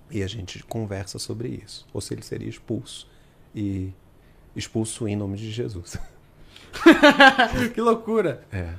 E 0.09 0.23
a 0.23 0.27
gente 0.27 0.63
conversa 0.63 1.19
sobre 1.19 1.49
isso, 1.49 1.85
ou 1.93 2.01
se 2.01 2.13
ele 2.13 2.23
seria 2.23 2.49
expulso 2.49 3.07
e 3.53 3.93
expulso 4.55 5.07
em 5.07 5.15
nome 5.15 5.37
de 5.37 5.51
Jesus. 5.51 5.97
que 7.73 7.81
loucura. 7.81 8.43
É. 8.51 8.73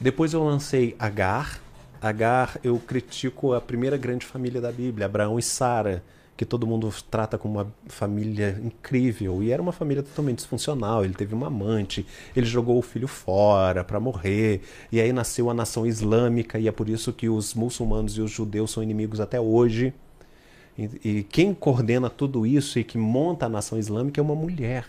Depois 0.00 0.32
eu 0.32 0.42
lancei 0.44 0.94
Agar. 0.98 1.60
Agar, 2.00 2.58
eu 2.62 2.78
critico 2.78 3.52
a 3.52 3.60
primeira 3.60 3.96
grande 3.96 4.24
família 4.24 4.60
da 4.60 4.70
Bíblia, 4.70 5.06
Abraão 5.06 5.38
e 5.38 5.42
Sara, 5.42 6.02
que 6.36 6.44
todo 6.44 6.68
mundo 6.68 6.94
trata 7.10 7.36
como 7.36 7.58
uma 7.58 7.74
família 7.88 8.60
incrível. 8.62 9.42
E 9.42 9.50
era 9.50 9.60
uma 9.60 9.72
família 9.72 10.04
totalmente 10.04 10.36
disfuncional. 10.36 11.04
Ele 11.04 11.14
teve 11.14 11.34
uma 11.34 11.48
amante, 11.48 12.06
ele 12.36 12.46
jogou 12.46 12.78
o 12.78 12.82
filho 12.82 13.08
fora 13.08 13.82
para 13.82 13.98
morrer. 13.98 14.60
E 14.92 15.00
aí 15.00 15.12
nasceu 15.12 15.50
a 15.50 15.54
nação 15.54 15.84
islâmica, 15.84 16.56
e 16.58 16.68
é 16.68 16.72
por 16.72 16.88
isso 16.88 17.12
que 17.12 17.28
os 17.28 17.54
muçulmanos 17.54 18.16
e 18.16 18.20
os 18.20 18.30
judeus 18.30 18.70
são 18.70 18.82
inimigos 18.82 19.18
até 19.18 19.40
hoje. 19.40 19.92
E, 20.78 20.90
e 21.04 21.22
quem 21.24 21.52
coordena 21.52 22.08
tudo 22.08 22.46
isso 22.46 22.78
e 22.78 22.84
que 22.84 22.96
monta 22.96 23.46
a 23.46 23.48
nação 23.48 23.76
islâmica 23.76 24.20
é 24.20 24.22
uma 24.22 24.36
mulher. 24.36 24.86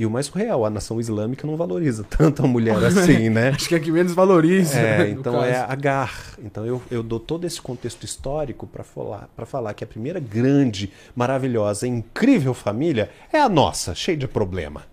E 0.00 0.06
o 0.06 0.10
mais 0.10 0.24
surreal, 0.24 0.64
a 0.64 0.70
nação 0.70 0.98
islâmica 0.98 1.46
não 1.46 1.58
valoriza 1.58 2.02
tanto 2.08 2.42
a 2.42 2.48
mulher 2.48 2.82
assim, 2.82 3.28
né? 3.28 3.50
Acho 3.54 3.68
que 3.68 3.74
é 3.74 3.78
que 3.78 3.92
menos 3.92 4.14
valoriza. 4.14 4.78
É, 4.78 5.04
no 5.04 5.20
então 5.20 5.44
é. 5.44 5.58
Agar. 5.58 6.34
Então 6.42 6.64
eu, 6.64 6.80
eu 6.90 7.02
dou 7.02 7.20
todo 7.20 7.46
esse 7.46 7.60
contexto 7.60 8.02
histórico 8.02 8.66
para 8.66 8.82
falar, 8.82 9.28
pra 9.36 9.44
falar 9.44 9.74
que 9.74 9.84
a 9.84 9.86
primeira 9.86 10.18
grande, 10.18 10.90
maravilhosa, 11.14 11.86
incrível 11.86 12.54
família 12.54 13.10
é 13.30 13.38
a 13.38 13.46
nossa, 13.46 13.94
cheia 13.94 14.16
de 14.16 14.26
problema. 14.26 14.84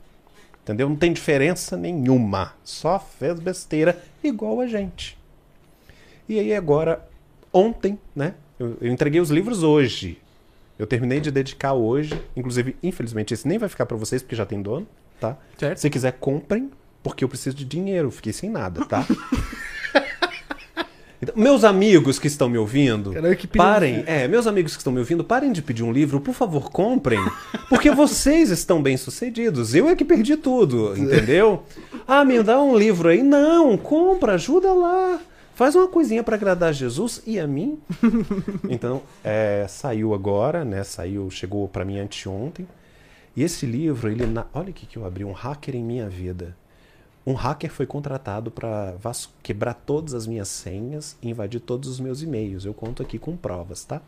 Entendeu? 0.61 0.89
Não 0.89 0.97
tem 0.97 1.13
diferença 1.13 1.77
nenhuma. 1.77 2.51
Só 2.61 2.99
fez 2.99 3.39
besteira 3.39 4.03
igual 4.21 4.59
a 4.59 4.67
gente. 4.67 5.17
E 6.27 6.38
aí 6.38 6.53
agora, 6.53 7.07
ontem, 7.53 7.97
né? 8.13 8.34
Eu, 8.59 8.75
eu 8.81 8.91
entreguei 8.91 9.21
os 9.21 9.29
livros 9.29 9.63
hoje. 9.63 10.19
Eu 10.77 10.85
terminei 10.85 11.21
de 11.21 11.31
dedicar 11.31 11.71
hoje. 11.71 12.21
Inclusive, 12.35 12.75
infelizmente, 12.84 13.34
esse 13.34 13.47
nem 13.47 13.57
vai 13.57 13.69
ficar 13.69 13.85
para 13.85 13.95
vocês 13.95 14.21
porque 14.21 14.35
já 14.35 14.45
tem 14.45 14.61
dono, 14.61 14.85
tá? 15.19 15.38
Certo. 15.57 15.77
Se 15.77 15.89
quiser, 15.89 16.14
comprem, 16.14 16.69
porque 17.03 17.23
eu 17.23 17.30
preciso 17.30 17.56
de 17.56 17.65
dinheiro. 17.65 18.11
Fiquei 18.11 18.34
sem 18.34 18.49
nada, 18.49 18.85
tá? 18.85 19.06
Então, 21.22 21.34
meus 21.35 21.64
amigos 21.64 22.19
que 22.19 22.27
estão 22.27 22.48
me 22.48 22.57
ouvindo, 22.57 23.11
parem. 23.56 24.03
É, 24.06 24.27
meus 24.27 24.45
amigos 24.45 24.73
que 24.73 24.81
estão 24.81 24.94
me 24.94 24.99
ouvindo, 24.99 25.23
parem 25.23 25.52
de 25.52 25.64
pedir 25.64 25.84
um 25.84 25.91
livro, 25.91 26.22
por 26.22 26.34
favor, 26.34 26.69
comprem. 26.69 27.19
Porque 27.69 27.89
vocês 27.89 28.52
estão 28.52 28.81
bem 28.81 28.95
sucedidos. 28.98 29.73
Eu 29.73 29.89
é 29.89 29.95
que 29.95 30.06
perdi 30.06 30.38
tudo, 30.38 30.94
entendeu? 30.98 31.64
Ah, 32.07 32.23
me 32.23 32.41
dá 32.44 32.61
um 32.61 32.77
livro 32.77 33.10
aí. 33.10 33.23
Não, 33.23 33.76
compra, 33.77 34.34
ajuda 34.34 34.72
lá. 34.73 35.19
Faz 35.56 35.76
uma 35.76 35.88
coisinha 35.88 36.22
para 36.22 36.35
agradar 36.35 36.72
Jesus 36.72 37.23
e 37.26 37.39
a 37.39 37.48
mim. 37.48 37.80
Então, 38.69 39.02
é, 39.23 39.65
saiu 39.68 40.14
agora, 40.14 40.64
né? 40.64 40.84
Saiu, 40.84 41.31
chegou 41.31 41.68
para 41.68 41.84
mim 41.84 41.98
anteontem. 41.98 42.68
E 43.38 43.43
esse 43.43 43.65
livro, 43.68 44.09
ele. 44.09 44.26
na- 44.26 44.47
Olha 44.53 44.72
o 44.72 44.73
que 44.73 44.85
que 44.88 44.97
eu 44.97 45.05
abri, 45.05 45.23
um 45.23 45.31
hacker 45.31 45.76
em 45.76 45.84
minha 45.84 46.09
vida. 46.09 46.57
Um 47.26 47.34
hacker 47.34 47.69
foi 47.72 47.85
contratado 47.85 48.49
para 48.49 48.95
quebrar 49.43 49.73
todas 49.76 50.14
as 50.14 50.26
minhas 50.26 50.47
senhas 50.47 51.15
e 51.22 51.30
invadir 51.30 51.59
todos 51.59 51.88
os 51.89 51.99
meus 51.99 52.22
e-mails. 52.22 52.65
Eu 52.65 52.73
conto 52.73 53.03
aqui 53.03 53.19
com 53.19 53.35
provas, 53.38 53.84
tá? 53.85 54.01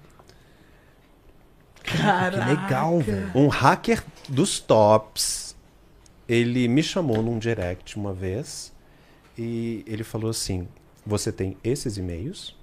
Que 1.83 1.97
legal, 2.45 2.99
velho. 2.99 3.31
Um 3.35 3.47
hacker 3.47 4.03
dos 4.27 4.59
tops, 4.59 5.55
ele 6.27 6.67
me 6.67 6.83
chamou 6.83 7.21
num 7.21 7.39
direct 7.39 7.97
uma 7.97 8.13
vez 8.13 8.71
e 9.37 9.83
ele 9.87 10.03
falou 10.03 10.29
assim: 10.29 10.67
Você 11.05 11.31
tem 11.31 11.57
esses 11.63 11.97
e-mails, 11.97 12.55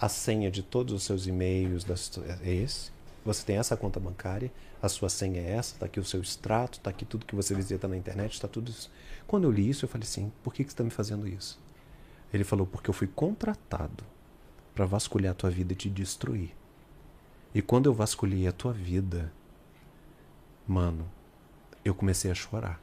a 0.00 0.08
senha 0.08 0.50
de 0.50 0.62
todos 0.62 0.94
os 0.94 1.02
seus 1.02 1.26
e-mails 1.26 1.84
das- 1.84 2.10
é 2.44 2.50
esse, 2.54 2.90
você 3.24 3.44
tem 3.44 3.56
essa 3.56 3.76
conta 3.76 3.98
bancária, 3.98 4.50
a 4.82 4.88
sua 4.88 5.08
senha 5.08 5.40
é 5.40 5.52
essa, 5.52 5.78
tá 5.78 5.86
aqui 5.86 6.00
o 6.00 6.04
seu 6.04 6.20
extrato, 6.20 6.80
tá 6.80 6.90
aqui 6.90 7.04
tudo 7.04 7.24
que 7.24 7.36
você 7.36 7.54
visita 7.54 7.86
na 7.86 7.96
internet, 7.96 8.40
tá 8.40 8.48
tudo 8.48 8.68
isso. 8.68 8.90
Quando 9.28 9.44
eu 9.44 9.50
li 9.52 9.68
isso, 9.68 9.84
eu 9.84 9.88
falei 9.88 10.04
assim: 10.04 10.32
Por 10.42 10.52
que, 10.52 10.64
que 10.64 10.70
você 10.70 10.74
está 10.74 10.82
me 10.82 10.90
fazendo 10.90 11.28
isso? 11.28 11.60
Ele 12.34 12.42
falou: 12.42 12.66
Porque 12.66 12.90
eu 12.90 12.94
fui 12.94 13.06
contratado 13.06 14.04
para 14.74 14.84
vasculhar 14.84 15.30
a 15.30 15.34
tua 15.34 15.50
vida 15.50 15.72
e 15.72 15.76
te 15.76 15.88
destruir. 15.88 16.50
E 17.54 17.62
quando 17.62 17.86
eu 17.86 17.94
vasculhei 17.94 18.48
a 18.48 18.52
tua 18.52 18.72
vida, 18.72 19.32
mano, 20.66 21.08
eu 21.84 21.94
comecei 21.94 22.30
a 22.30 22.34
chorar. 22.34 22.82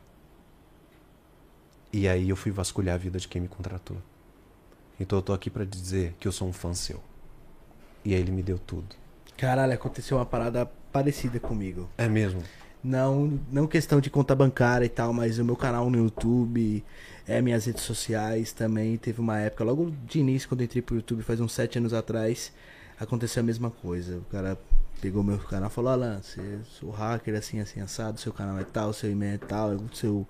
E 1.91 2.07
aí 2.07 2.29
eu 2.29 2.35
fui 2.35 2.51
vasculhar 2.51 2.95
a 2.95 2.99
vida 2.99 3.19
de 3.19 3.27
quem 3.27 3.41
me 3.41 3.47
contratou. 3.49 3.97
Então 4.97 5.17
eu 5.17 5.23
tô 5.23 5.33
aqui 5.33 5.49
pra 5.49 5.65
dizer 5.65 6.15
que 6.17 6.27
eu 6.27 6.31
sou 6.31 6.47
um 6.47 6.53
fã 6.53 6.73
seu. 6.73 7.01
E 8.05 8.13
aí 8.13 8.21
ele 8.21 8.31
me 8.31 8.43
deu 8.43 8.57
tudo. 8.57 8.95
Caralho, 9.35 9.73
aconteceu 9.73 10.17
uma 10.17 10.25
parada 10.25 10.69
parecida 10.91 11.39
comigo. 11.39 11.89
É 11.97 12.07
mesmo? 12.07 12.41
Não, 12.83 13.39
não 13.51 13.67
questão 13.67 13.99
de 13.99 14.09
conta 14.09 14.33
bancária 14.33 14.85
e 14.85 14.89
tal, 14.89 15.11
mas 15.11 15.37
o 15.37 15.43
meu 15.43 15.55
canal 15.55 15.89
no 15.89 15.97
YouTube, 15.97 16.83
é 17.27 17.41
minhas 17.41 17.65
redes 17.65 17.83
sociais 17.83 18.51
também. 18.51 18.97
Teve 18.97 19.19
uma 19.19 19.37
época, 19.37 19.63
logo 19.63 19.93
de 20.05 20.19
início, 20.19 20.49
quando 20.49 20.61
eu 20.61 20.65
entrei 20.65 20.81
pro 20.81 20.95
YouTube, 20.95 21.21
faz 21.21 21.39
uns 21.39 21.51
sete 21.51 21.77
anos 21.77 21.93
atrás, 21.93 22.51
aconteceu 22.99 23.41
a 23.41 23.43
mesma 23.43 23.69
coisa. 23.69 24.17
O 24.17 24.23
cara 24.31 24.57
pegou 25.01 25.23
meu 25.23 25.37
canal 25.37 25.69
e 25.69 25.71
falou, 25.71 25.91
Alan, 25.91 26.21
você 26.21 26.41
sou 26.79 26.89
hacker 26.89 27.35
assim, 27.35 27.59
assim, 27.59 27.79
assado, 27.79 28.19
seu 28.19 28.33
canal 28.33 28.59
é 28.59 28.63
tal, 28.63 28.91
seu 28.91 29.09
e-mail 29.11 29.35
é 29.35 29.37
tal, 29.37 29.77
seu, 29.93 30.27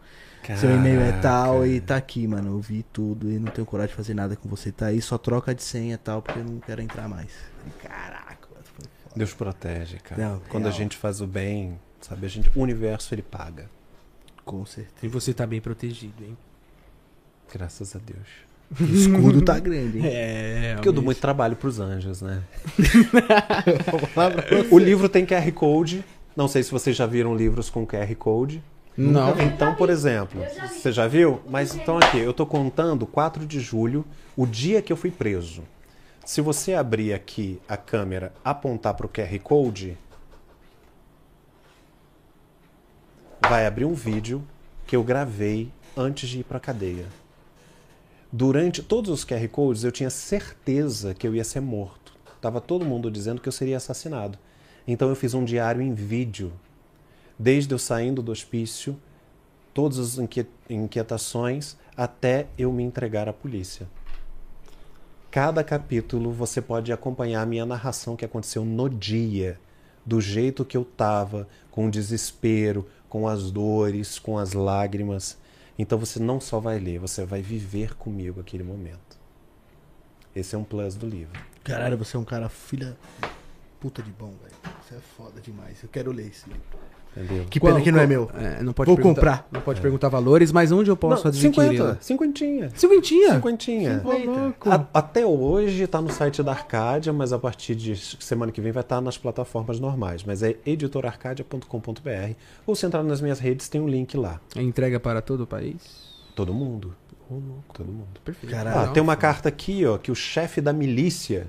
seu 0.59 0.71
e-mail 0.75 1.01
é 1.01 1.11
tal 1.21 1.65
e 1.65 1.79
tá 1.79 1.95
aqui, 1.95 2.27
mano. 2.27 2.49
Eu 2.49 2.59
vi 2.59 2.83
tudo 2.91 3.31
e 3.31 3.39
não 3.39 3.51
tenho 3.51 3.65
coragem 3.65 3.91
de 3.91 3.95
fazer 3.95 4.13
nada 4.13 4.35
com 4.35 4.49
você. 4.49 4.71
Tá 4.71 4.87
aí, 4.87 5.01
só 5.01 5.17
troca 5.17 5.55
de 5.55 5.63
senha 5.63 5.95
e 5.95 5.97
tal, 5.97 6.21
porque 6.21 6.39
eu 6.39 6.43
não 6.43 6.59
quero 6.59 6.81
entrar 6.81 7.07
mais. 7.07 7.31
Caraca, 7.81 8.19
foda. 8.19 8.28
Deus 9.15 9.33
protege, 9.33 9.97
cara. 9.97 10.21
Não, 10.21 10.41
Quando 10.49 10.65
a 10.67 10.69
real. 10.69 10.77
gente 10.77 10.97
faz 10.97 11.21
o 11.21 11.27
bem, 11.27 11.79
sabe, 11.99 12.25
a 12.25 12.29
gente, 12.29 12.49
o 12.55 12.61
universo 12.61 13.13
ele 13.13 13.21
paga. 13.21 13.69
Com 14.45 14.65
certeza. 14.65 15.05
E 15.05 15.07
você 15.07 15.33
tá 15.33 15.45
bem 15.45 15.61
protegido, 15.61 16.23
hein? 16.23 16.37
Graças 17.53 17.95
a 17.95 17.99
Deus. 17.99 18.27
O 18.79 18.83
escudo 18.93 19.41
tá 19.41 19.57
grande, 19.59 19.97
hein? 19.97 20.05
É, 20.05 20.73
Porque 20.75 20.87
eu 20.87 20.93
dou 20.93 21.03
muito 21.03 21.19
trabalho 21.19 21.55
pros 21.55 21.79
anjos, 21.79 22.21
né? 22.21 22.43
O 24.71 24.77
livro 24.77 25.09
tem 25.09 25.25
QR 25.25 25.51
Code. 25.53 26.05
Não 26.35 26.47
sei 26.47 26.61
se 26.63 26.71
vocês 26.71 26.95
já 26.95 27.05
viram 27.05 27.35
livros 27.35 27.69
com 27.69 27.85
QR 27.85 28.13
Code. 28.15 28.63
Não. 28.95 29.39
Então, 29.39 29.73
por 29.75 29.89
exemplo, 29.89 30.41
você 30.67 30.91
já 30.91 31.07
viu? 31.07 31.41
Mas 31.49 31.73
então 31.73 31.97
aqui, 31.97 32.17
eu 32.19 32.33
tô 32.33 32.45
contando 32.45 33.07
4 33.07 33.45
de 33.45 33.59
julho, 33.59 34.05
o 34.35 34.45
dia 34.45 34.81
que 34.81 34.91
eu 34.91 34.97
fui 34.97 35.09
preso. 35.09 35.63
Se 36.29 36.41
você 36.41 36.75
abrir 36.75 37.11
aqui 37.11 37.59
a 37.67 37.75
câmera, 37.75 38.31
apontar 38.45 38.93
para 38.93 39.07
o 39.07 39.09
QR 39.09 39.39
Code, 39.39 39.97
vai 43.49 43.65
abrir 43.65 43.85
um 43.85 43.95
vídeo 43.95 44.47
que 44.85 44.95
eu 44.95 45.03
gravei 45.03 45.71
antes 45.97 46.29
de 46.29 46.41
ir 46.41 46.43
para 46.43 46.59
cadeia. 46.59 47.07
Durante 48.31 48.83
todos 48.83 49.09
os 49.09 49.25
QR 49.25 49.47
Codes, 49.47 49.83
eu 49.83 49.91
tinha 49.91 50.11
certeza 50.11 51.15
que 51.15 51.27
eu 51.27 51.33
ia 51.33 51.43
ser 51.43 51.61
morto. 51.61 52.13
Tava 52.39 52.61
todo 52.61 52.85
mundo 52.85 53.09
dizendo 53.09 53.41
que 53.41 53.49
eu 53.49 53.51
seria 53.51 53.77
assassinado. 53.77 54.37
Então 54.87 55.09
eu 55.09 55.15
fiz 55.15 55.33
um 55.33 55.43
diário 55.43 55.81
em 55.81 55.95
vídeo 55.95 56.53
desde 57.39 57.73
eu 57.73 57.79
saindo 57.79 58.21
do 58.21 58.31
hospício, 58.31 58.95
todas 59.73 59.97
as 59.97 60.19
inquietações, 60.69 61.75
até 61.97 62.45
eu 62.55 62.71
me 62.71 62.83
entregar 62.83 63.27
à 63.27 63.33
polícia. 63.33 63.87
Cada 65.31 65.63
capítulo 65.63 66.31
você 66.31 66.59
pode 66.59 66.91
acompanhar 66.91 67.43
a 67.43 67.45
minha 67.45 67.63
narração 67.63 68.15
que 68.15 68.25
aconteceu 68.25 68.65
no 68.65 68.89
dia, 68.89 69.59
do 70.03 70.19
jeito 70.19 70.65
que 70.65 70.75
eu 70.75 70.81
estava, 70.81 71.47
com 71.69 71.87
o 71.87 71.91
desespero, 71.91 72.87
com 73.07 73.27
as 73.27 73.51
dores, 73.51 74.17
com 74.17 74.39
as 74.39 74.53
lágrimas. 74.53 75.37
Então 75.77 75.99
você 75.99 76.19
não 76.19 76.41
só 76.41 76.59
vai 76.59 76.79
ler, 76.79 76.97
você 76.97 77.25
vai 77.25 77.43
viver 77.43 77.93
comigo 77.93 78.39
aquele 78.39 78.63
momento. 78.63 79.19
Esse 80.35 80.55
é 80.55 80.57
um 80.57 80.63
plus 80.63 80.95
do 80.95 81.07
livro. 81.07 81.39
Caralho, 81.63 81.95
você 81.95 82.17
é 82.17 82.19
um 82.19 82.25
cara 82.25 82.49
filha 82.49 82.97
puta 83.79 84.01
de 84.01 84.09
bom, 84.09 84.33
velho. 84.41 84.73
Você 84.81 84.95
é 84.95 84.99
foda 84.99 85.39
demais. 85.39 85.83
Eu 85.83 85.89
quero 85.89 86.11
ler 86.11 86.27
esse 86.27 86.49
livro. 86.49 86.63
Entendeu? 87.17 87.45
Que 87.49 87.59
pena 87.59 87.81
que 87.81 87.91
não 87.91 87.99
é 87.99 88.07
meu. 88.07 88.29
É, 88.35 88.61
não 88.63 88.71
pode 88.71 88.87
Vou 88.87 88.97
comprar. 88.97 89.47
Não 89.51 89.59
pode 89.61 89.81
perguntar 89.81 90.07
valores, 90.09 90.51
mas 90.51 90.71
onde 90.71 90.89
eu 90.91 90.95
posso 90.95 91.23
Não, 91.23 91.29
adquirir? 91.31 91.53
50, 91.53 91.97
cinquentinha. 92.01 92.69
Cinquentinha? 92.75 93.35
Cinquentinha. 93.35 94.03
A- 94.65 94.85
até 94.93 95.25
hoje 95.25 95.85
tá 95.87 95.99
no 96.01 96.11
site 96.11 96.41
da 96.43 96.51
Arcádia, 96.51 97.11
mas 97.11 97.33
a 97.33 97.39
partir 97.39 97.75
de 97.75 97.95
semana 97.97 98.51
que 98.51 98.61
vem 98.61 98.71
vai 98.71 98.81
estar 98.81 99.01
nas 99.01 99.17
plataformas 99.17 99.79
normais. 99.79 100.23
Mas 100.23 100.43
é 100.43 100.55
editorarcadia.com.br. 100.65 102.33
Ou 102.65 102.75
se 102.75 102.85
entrar 102.85 103.03
nas 103.03 103.21
minhas 103.21 103.39
redes, 103.39 103.67
tem 103.67 103.81
um 103.81 103.87
link 103.87 104.15
lá. 104.15 104.39
É 104.55 104.61
entrega 104.61 104.99
para 104.99 105.21
todo 105.21 105.41
o 105.41 105.47
país? 105.47 106.13
Todo 106.35 106.53
mundo. 106.53 106.95
Todo 107.73 107.91
mundo. 107.91 108.19
Perfeito. 108.23 108.51
Caralho. 108.51 108.89
Ah, 108.89 108.93
tem 108.93 109.03
uma 109.03 109.15
carta 109.15 109.49
aqui, 109.49 109.85
ó, 109.85 109.97
que 109.97 110.11
o 110.11 110.15
chefe 110.15 110.61
da 110.61 110.73
milícia. 110.73 111.47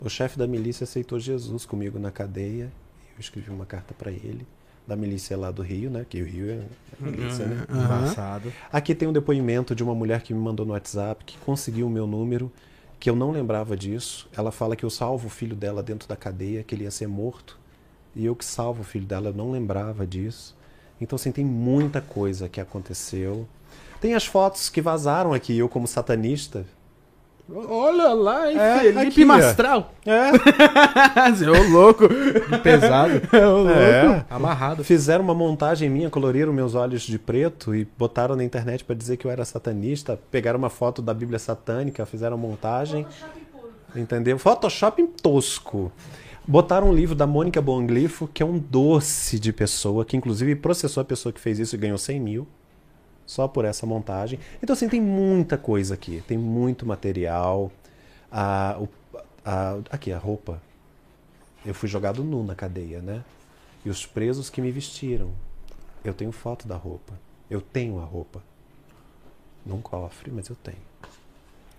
O 0.00 0.10
chefe 0.10 0.38
da 0.38 0.46
milícia 0.46 0.84
aceitou 0.84 1.18
Jesus 1.18 1.64
comigo 1.64 1.98
na 1.98 2.10
cadeia. 2.10 2.70
Eu 3.16 3.20
escrevi 3.20 3.50
uma 3.50 3.66
carta 3.66 3.94
para 3.94 4.10
ele. 4.10 4.46
Da 4.86 4.94
milícia 4.94 5.36
lá 5.36 5.50
do 5.50 5.62
Rio, 5.62 5.90
né? 5.90 6.06
Que 6.08 6.22
o 6.22 6.24
Rio 6.24 6.48
é 6.48 6.62
a 7.00 7.10
milícia, 7.10 7.44
né? 7.44 7.66
Embaçado. 7.68 8.52
Aqui 8.72 8.94
tem 8.94 9.08
um 9.08 9.12
depoimento 9.12 9.74
de 9.74 9.82
uma 9.82 9.96
mulher 9.96 10.22
que 10.22 10.32
me 10.32 10.38
mandou 10.38 10.64
no 10.64 10.74
WhatsApp, 10.74 11.24
que 11.24 11.36
conseguiu 11.38 11.88
o 11.88 11.90
meu 11.90 12.06
número, 12.06 12.52
que 13.00 13.10
eu 13.10 13.16
não 13.16 13.32
lembrava 13.32 13.76
disso. 13.76 14.28
Ela 14.36 14.52
fala 14.52 14.76
que 14.76 14.84
eu 14.84 14.90
salvo 14.90 15.26
o 15.26 15.30
filho 15.30 15.56
dela 15.56 15.82
dentro 15.82 16.08
da 16.08 16.14
cadeia, 16.14 16.62
que 16.62 16.72
ele 16.72 16.84
ia 16.84 16.90
ser 16.92 17.08
morto. 17.08 17.58
E 18.14 18.24
eu 18.24 18.36
que 18.36 18.44
salvo 18.44 18.82
o 18.82 18.84
filho 18.84 19.06
dela, 19.06 19.30
eu 19.30 19.34
não 19.34 19.50
lembrava 19.50 20.06
disso. 20.06 20.54
Então, 21.00 21.16
assim, 21.16 21.32
tem 21.32 21.44
muita 21.44 22.00
coisa 22.00 22.48
que 22.48 22.60
aconteceu. 22.60 23.48
Tem 24.00 24.14
as 24.14 24.24
fotos 24.24 24.68
que 24.68 24.80
vazaram 24.80 25.32
aqui, 25.32 25.58
eu 25.58 25.68
como 25.68 25.88
satanista. 25.88 26.64
Olha 27.48 28.12
lá, 28.12 28.50
hein, 28.50 28.58
É, 28.58 28.78
Felipe 28.80 29.06
aqui. 29.06 29.24
Mastral. 29.24 29.92
É, 30.04 30.30
o 31.48 31.70
louco. 31.70 32.08
Pesado. 32.62 33.22
É 33.32 33.46
o 33.46 33.58
louco. 33.58 33.70
é. 33.70 34.24
Amarrado. 34.28 34.82
Fizeram 34.82 35.22
uma 35.22 35.34
montagem 35.34 35.88
minha, 35.88 36.10
coloriram 36.10 36.52
meus 36.52 36.74
olhos 36.74 37.02
de 37.02 37.18
preto 37.18 37.74
e 37.74 37.86
botaram 37.96 38.34
na 38.34 38.42
internet 38.42 38.84
para 38.84 38.96
dizer 38.96 39.16
que 39.16 39.26
eu 39.26 39.30
era 39.30 39.44
satanista. 39.44 40.18
Pegaram 40.30 40.58
uma 40.58 40.70
foto 40.70 41.00
da 41.00 41.14
Bíblia 41.14 41.38
satânica, 41.38 42.04
fizeram 42.04 42.36
montagem. 42.36 43.06
Entendeu? 43.94 44.38
Photoshop 44.38 45.02
tosco. 45.22 45.92
Botaram 46.46 46.90
um 46.90 46.92
livro 46.94 47.14
da 47.14 47.26
Mônica 47.26 47.60
Bonglifo, 47.62 48.28
que 48.32 48.42
é 48.42 48.46
um 48.46 48.58
doce 48.58 49.38
de 49.38 49.52
pessoa, 49.52 50.04
que 50.04 50.16
inclusive 50.16 50.54
processou 50.56 51.00
a 51.00 51.04
pessoa 51.04 51.32
que 51.32 51.40
fez 51.40 51.58
isso 51.58 51.74
e 51.74 51.78
ganhou 51.78 51.98
100 51.98 52.20
mil. 52.20 52.46
Só 53.26 53.48
por 53.48 53.64
essa 53.64 53.84
montagem. 53.84 54.38
Então, 54.62 54.72
assim, 54.74 54.88
tem 54.88 55.00
muita 55.00 55.58
coisa 55.58 55.94
aqui. 55.94 56.22
Tem 56.26 56.38
muito 56.38 56.86
material. 56.86 57.70
O- 58.80 58.88
a- 59.44 59.78
aqui, 59.90 60.12
a 60.12 60.18
roupa. 60.18 60.62
Eu 61.64 61.74
fui 61.74 61.88
jogado 61.88 62.22
nu 62.22 62.44
na 62.44 62.54
cadeia, 62.54 63.00
né? 63.00 63.24
E 63.84 63.90
os 63.90 64.06
presos 64.06 64.48
que 64.48 64.60
me 64.60 64.70
vestiram. 64.70 65.30
Eu 66.04 66.14
tenho 66.14 66.30
foto 66.30 66.68
da 66.68 66.76
roupa. 66.76 67.12
Eu 67.50 67.60
tenho 67.60 68.00
a 68.00 68.04
roupa. 68.04 68.42
Num 69.64 69.80
cofre, 69.80 70.30
mas 70.30 70.48
eu 70.48 70.56
tenho. 70.56 70.78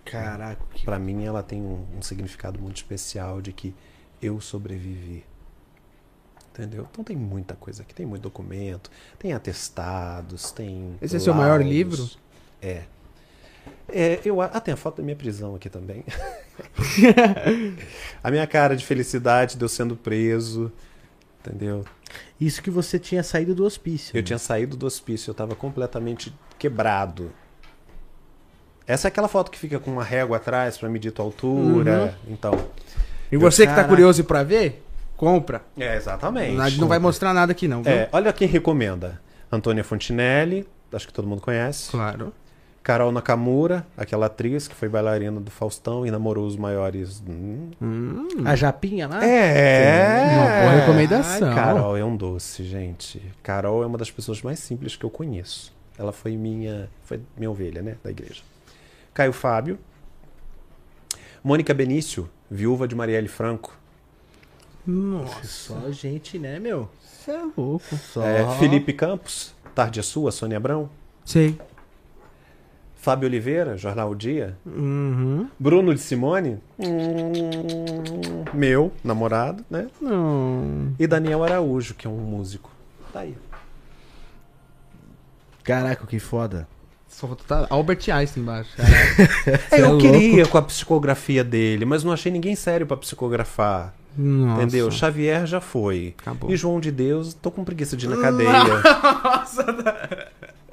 Caraca, 0.04 0.62
que 0.74 0.84
Pra 0.84 0.98
mim, 0.98 1.24
ela 1.24 1.42
tem 1.42 1.60
um, 1.60 1.86
um 1.98 2.02
significado 2.02 2.58
muito 2.60 2.76
especial 2.76 3.40
de 3.40 3.52
que 3.52 3.74
eu 4.20 4.40
sobrevivi. 4.40 5.24
Entendeu? 6.58 6.88
Então 6.90 7.04
tem 7.04 7.16
muita 7.16 7.54
coisa 7.54 7.82
aqui. 7.82 7.94
Tem 7.94 8.04
muito 8.04 8.22
documento, 8.22 8.90
tem 9.16 9.32
atestados, 9.32 10.50
tem. 10.50 10.96
Esse 11.00 11.16
é 11.16 11.18
seu 11.20 11.32
maior 11.32 11.60
laudos. 11.60 11.68
livro? 11.68 12.10
É. 12.60 12.82
É, 13.88 14.20
eu, 14.24 14.40
ah, 14.40 14.60
tem 14.60 14.74
a 14.74 14.76
foto 14.76 14.96
da 14.96 15.02
minha 15.04 15.14
prisão 15.14 15.54
aqui 15.54 15.70
também. 15.70 16.04
a 18.22 18.30
minha 18.30 18.46
cara 18.46 18.76
de 18.76 18.84
felicidade 18.84 19.56
de 19.56 19.64
eu 19.64 19.68
sendo 19.68 19.94
preso. 19.94 20.72
Entendeu? 21.40 21.84
Isso 22.40 22.60
que 22.60 22.70
você 22.70 22.98
tinha 22.98 23.22
saído 23.22 23.54
do 23.54 23.64
hospício. 23.64 24.16
Eu 24.16 24.20
né? 24.20 24.26
tinha 24.26 24.38
saído 24.38 24.76
do 24.76 24.84
hospício, 24.84 25.30
eu 25.30 25.34
tava 25.34 25.54
completamente 25.54 26.34
quebrado. 26.58 27.30
Essa 28.84 29.06
é 29.06 29.10
aquela 29.10 29.28
foto 29.28 29.50
que 29.50 29.58
fica 29.58 29.78
com 29.78 29.92
uma 29.92 30.02
régua 30.02 30.38
atrás 30.38 30.76
pra 30.76 30.88
medir 30.88 31.12
tua 31.12 31.24
altura. 31.24 32.18
Então. 32.26 32.52
E 33.30 33.36
você 33.36 33.62
que 33.62 33.68
tá 33.68 33.76
Caraca. 33.76 33.88
curioso 33.90 34.24
pra 34.24 34.42
ver, 34.42 34.82
compra. 35.18 35.62
É, 35.76 35.96
exatamente. 35.96 36.58
A 36.58 36.68
gente 36.70 36.80
não 36.80 36.88
vai 36.88 37.00
mostrar 37.00 37.34
nada 37.34 37.52
aqui, 37.52 37.68
não, 37.68 37.82
viu? 37.82 37.92
É, 37.92 38.08
olha 38.12 38.32
quem 38.32 38.48
recomenda. 38.48 39.20
Antônia 39.50 39.82
Fontinelli, 39.82 40.66
acho 40.92 41.06
que 41.06 41.12
todo 41.12 41.26
mundo 41.26 41.42
conhece. 41.42 41.90
Claro. 41.90 42.32
Carol 42.82 43.12
Nakamura, 43.12 43.84
aquela 43.96 44.26
atriz 44.26 44.66
que 44.66 44.74
foi 44.74 44.88
bailarina 44.88 45.38
do 45.40 45.50
Faustão 45.50 46.06
e 46.06 46.10
namorou 46.10 46.46
os 46.46 46.56
maiores. 46.56 47.22
Hum. 47.28 47.70
Hum. 47.82 48.28
A 48.46 48.56
Japinha 48.56 49.08
lá? 49.08 49.22
É! 49.22 50.32
Uma 50.32 50.60
boa 50.62 50.80
recomendação. 50.80 51.48
Ai, 51.48 51.54
Carol 51.54 51.96
é 51.96 52.04
um 52.04 52.16
doce, 52.16 52.64
gente. 52.64 53.20
Carol 53.42 53.82
é 53.82 53.86
uma 53.86 53.98
das 53.98 54.10
pessoas 54.10 54.40
mais 54.40 54.60
simples 54.60 54.96
que 54.96 55.04
eu 55.04 55.10
conheço. 55.10 55.76
Ela 55.98 56.12
foi 56.12 56.36
minha, 56.36 56.88
foi 57.02 57.20
minha 57.36 57.50
ovelha, 57.50 57.82
né, 57.82 57.96
da 58.02 58.10
igreja. 58.10 58.42
Caio 59.12 59.32
Fábio. 59.32 59.78
Mônica 61.42 61.74
Benício, 61.74 62.30
viúva 62.50 62.86
de 62.86 62.94
Marielle 62.94 63.28
Franco. 63.28 63.76
Nossa, 64.90 65.44
Só 65.44 65.90
gente, 65.90 66.38
né, 66.38 66.58
meu? 66.58 66.88
você 67.28 67.32
é 67.32 67.46
louco. 67.56 67.96
Só. 67.96 68.22
É, 68.22 68.58
Felipe 68.58 68.92
Campos, 68.94 69.54
Tarde 69.74 70.00
é 70.00 70.02
Sua, 70.02 70.32
Sônia 70.32 70.56
Abrão. 70.56 70.88
Sei. 71.24 71.58
Fábio 72.96 73.28
Oliveira, 73.28 73.76
Jornal 73.76 74.10
o 74.10 74.14
Dia. 74.14 74.56
Uhum. 74.66 75.48
Bruno 75.58 75.94
de 75.94 76.00
Simone, 76.00 76.58
hum, 76.78 78.44
meu 78.54 78.92
namorado, 79.04 79.64
né? 79.70 79.88
Não. 80.00 80.94
E 80.98 81.06
Daniel 81.06 81.44
Araújo, 81.44 81.94
que 81.94 82.06
é 82.06 82.10
um 82.10 82.16
músico. 82.16 82.70
Tá 83.12 83.20
aí. 83.20 83.36
Caraca, 85.62 86.06
que 86.06 86.18
foda. 86.18 86.66
Só 87.06 87.34
tá 87.34 87.66
Albert 87.70 88.08
Einstein 88.10 88.42
embaixo. 88.42 88.70
Caraca. 88.76 89.76
É, 89.76 89.80
eu 89.82 89.98
é 89.98 90.00
queria 90.00 90.46
com 90.46 90.58
a 90.58 90.62
psicografia 90.62 91.44
dele, 91.44 91.84
mas 91.84 92.02
não 92.02 92.12
achei 92.12 92.32
ninguém 92.32 92.56
sério 92.56 92.86
pra 92.86 92.96
psicografar. 92.96 93.94
Nossa. 94.18 94.62
Entendeu? 94.62 94.90
Xavier 94.90 95.46
já 95.46 95.60
foi. 95.60 96.14
Acabou. 96.18 96.50
E 96.50 96.56
João 96.56 96.80
de 96.80 96.90
Deus, 96.90 97.32
tô 97.34 97.50
com 97.50 97.62
preguiça 97.64 97.96
de 97.96 98.06
ir 98.06 98.08
na 98.08 98.16
cadeia. 98.20 98.50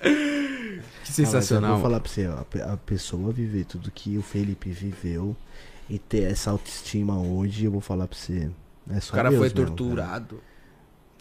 Que 0.01 0.07
Ah, 0.07 1.05
mas 1.07 1.19
eu 1.19 1.25
sensacional. 1.25 1.73
vou 1.73 1.81
falar 1.83 1.99
pra 1.99 2.11
você, 2.11 2.27
ó, 2.27 2.39
a 2.39 2.43
pe- 2.45 2.61
a 2.61 2.77
pessoa 2.77 3.31
viver 3.31 3.65
tudo 3.65 3.91
que 3.91 4.17
o 4.17 4.21
Felipe 4.21 4.69
viveu 4.71 5.35
e 5.89 5.97
ter 5.99 6.23
essa 6.31 6.51
autoestima 6.51 7.17
hoje, 7.19 7.65
eu 7.65 7.71
vou 7.71 7.81
falar 7.81 8.07
pra 8.07 8.17
você. 8.17 8.49
É 8.89 8.99
só 8.99 9.13
o 9.13 9.15
cara 9.15 9.29
Deus 9.29 9.39
foi 9.39 9.49
mesmo, 9.49 9.75
torturado. 9.75 10.35
cara. 10.35 10.55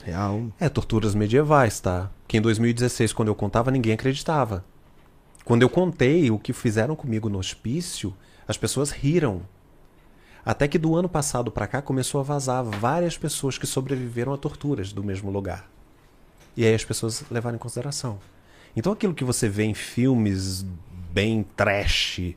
Real. 0.05 0.46
É, 0.60 0.68
torturas 0.68 1.14
medievais, 1.14 1.80
tá? 1.80 2.10
Que 2.28 2.36
em 2.36 2.40
2016, 2.40 3.12
quando 3.12 3.28
eu 3.28 3.34
contava, 3.34 3.70
ninguém 3.70 3.92
acreditava. 3.94 4.64
Quando 5.44 5.62
eu 5.62 5.68
contei 5.68 6.30
o 6.30 6.38
que 6.38 6.52
fizeram 6.52 6.94
comigo 6.96 7.28
no 7.28 7.38
hospício, 7.38 8.12
as 8.48 8.56
pessoas 8.56 8.90
riram. 8.90 9.42
Até 10.44 10.68
que 10.68 10.78
do 10.78 10.94
ano 10.94 11.08
passado 11.08 11.50
pra 11.50 11.66
cá 11.66 11.80
começou 11.80 12.20
a 12.20 12.24
vazar 12.24 12.62
várias 12.62 13.16
pessoas 13.16 13.56
que 13.56 13.66
sobreviveram 13.66 14.32
a 14.32 14.36
torturas 14.36 14.92
do 14.92 15.02
mesmo 15.02 15.30
lugar. 15.30 15.68
E 16.56 16.64
aí 16.64 16.74
as 16.74 16.84
pessoas 16.84 17.24
levaram 17.30 17.56
em 17.56 17.58
consideração. 17.58 18.18
Então 18.76 18.92
aquilo 18.92 19.14
que 19.14 19.24
você 19.24 19.48
vê 19.48 19.64
em 19.64 19.74
filmes 19.74 20.64
bem 21.10 21.44
trash, 21.56 22.34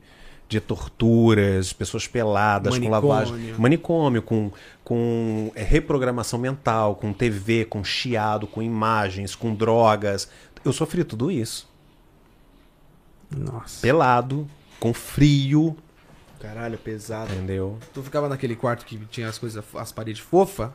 de 0.47 0.61
torturas, 0.61 1.73
pessoas 1.73 2.07
peladas, 2.07 2.77
com 2.77 2.85
Manicômio. 2.85 3.09
lavagem. 3.09 3.53
Manicômio, 3.57 4.21
com, 4.21 4.51
com 4.84 5.51
é, 5.55 5.63
reprogramação 5.63 6.39
mental, 6.39 6.95
com 6.95 7.11
TV, 7.11 7.65
com 7.65 7.84
chiado, 7.84 8.47
com 8.47 8.61
imagens, 8.61 9.35
com 9.35 9.53
drogas. 9.53 10.29
Eu 10.63 10.71
sofri 10.71 11.03
tudo 11.03 11.29
isso. 11.29 11.67
Nossa. 13.29 13.81
Pelado, 13.81 14.47
com 14.79 14.93
frio, 14.93 15.75
Caralho, 16.48 16.78
pesado. 16.78 17.34
entendeu? 17.34 17.78
Tu 17.94 18.02
ficava 18.02 18.30
naquele 18.30 18.56
quarto 18.56 18.86
que 18.86 18.98
tinha 19.07 19.28
as 19.28 19.38
coisas, 19.38 19.64
as 19.76 19.91
paredes 19.91 20.22
fofas? 20.22 20.69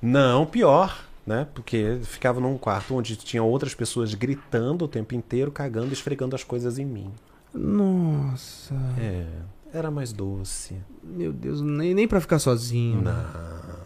Não, 0.00 0.44
pior, 0.44 1.04
né? 1.26 1.46
Porque 1.54 1.98
ficava 2.02 2.38
num 2.38 2.58
quarto 2.58 2.94
onde 2.94 3.16
tinha 3.16 3.42
outras 3.42 3.74
pessoas 3.74 4.12
gritando 4.12 4.84
o 4.84 4.88
tempo 4.88 5.14
inteiro, 5.14 5.50
cagando, 5.50 5.92
esfregando 5.92 6.36
as 6.36 6.44
coisas 6.44 6.78
em 6.78 6.84
mim. 6.84 7.10
Nossa. 7.54 8.74
É, 8.98 9.26
era 9.72 9.90
mais 9.90 10.12
doce. 10.12 10.76
Meu 11.02 11.32
Deus, 11.32 11.62
nem, 11.62 11.94
nem 11.94 12.06
pra 12.06 12.20
ficar 12.20 12.38
sozinho. 12.38 13.00
Não. 13.00 13.80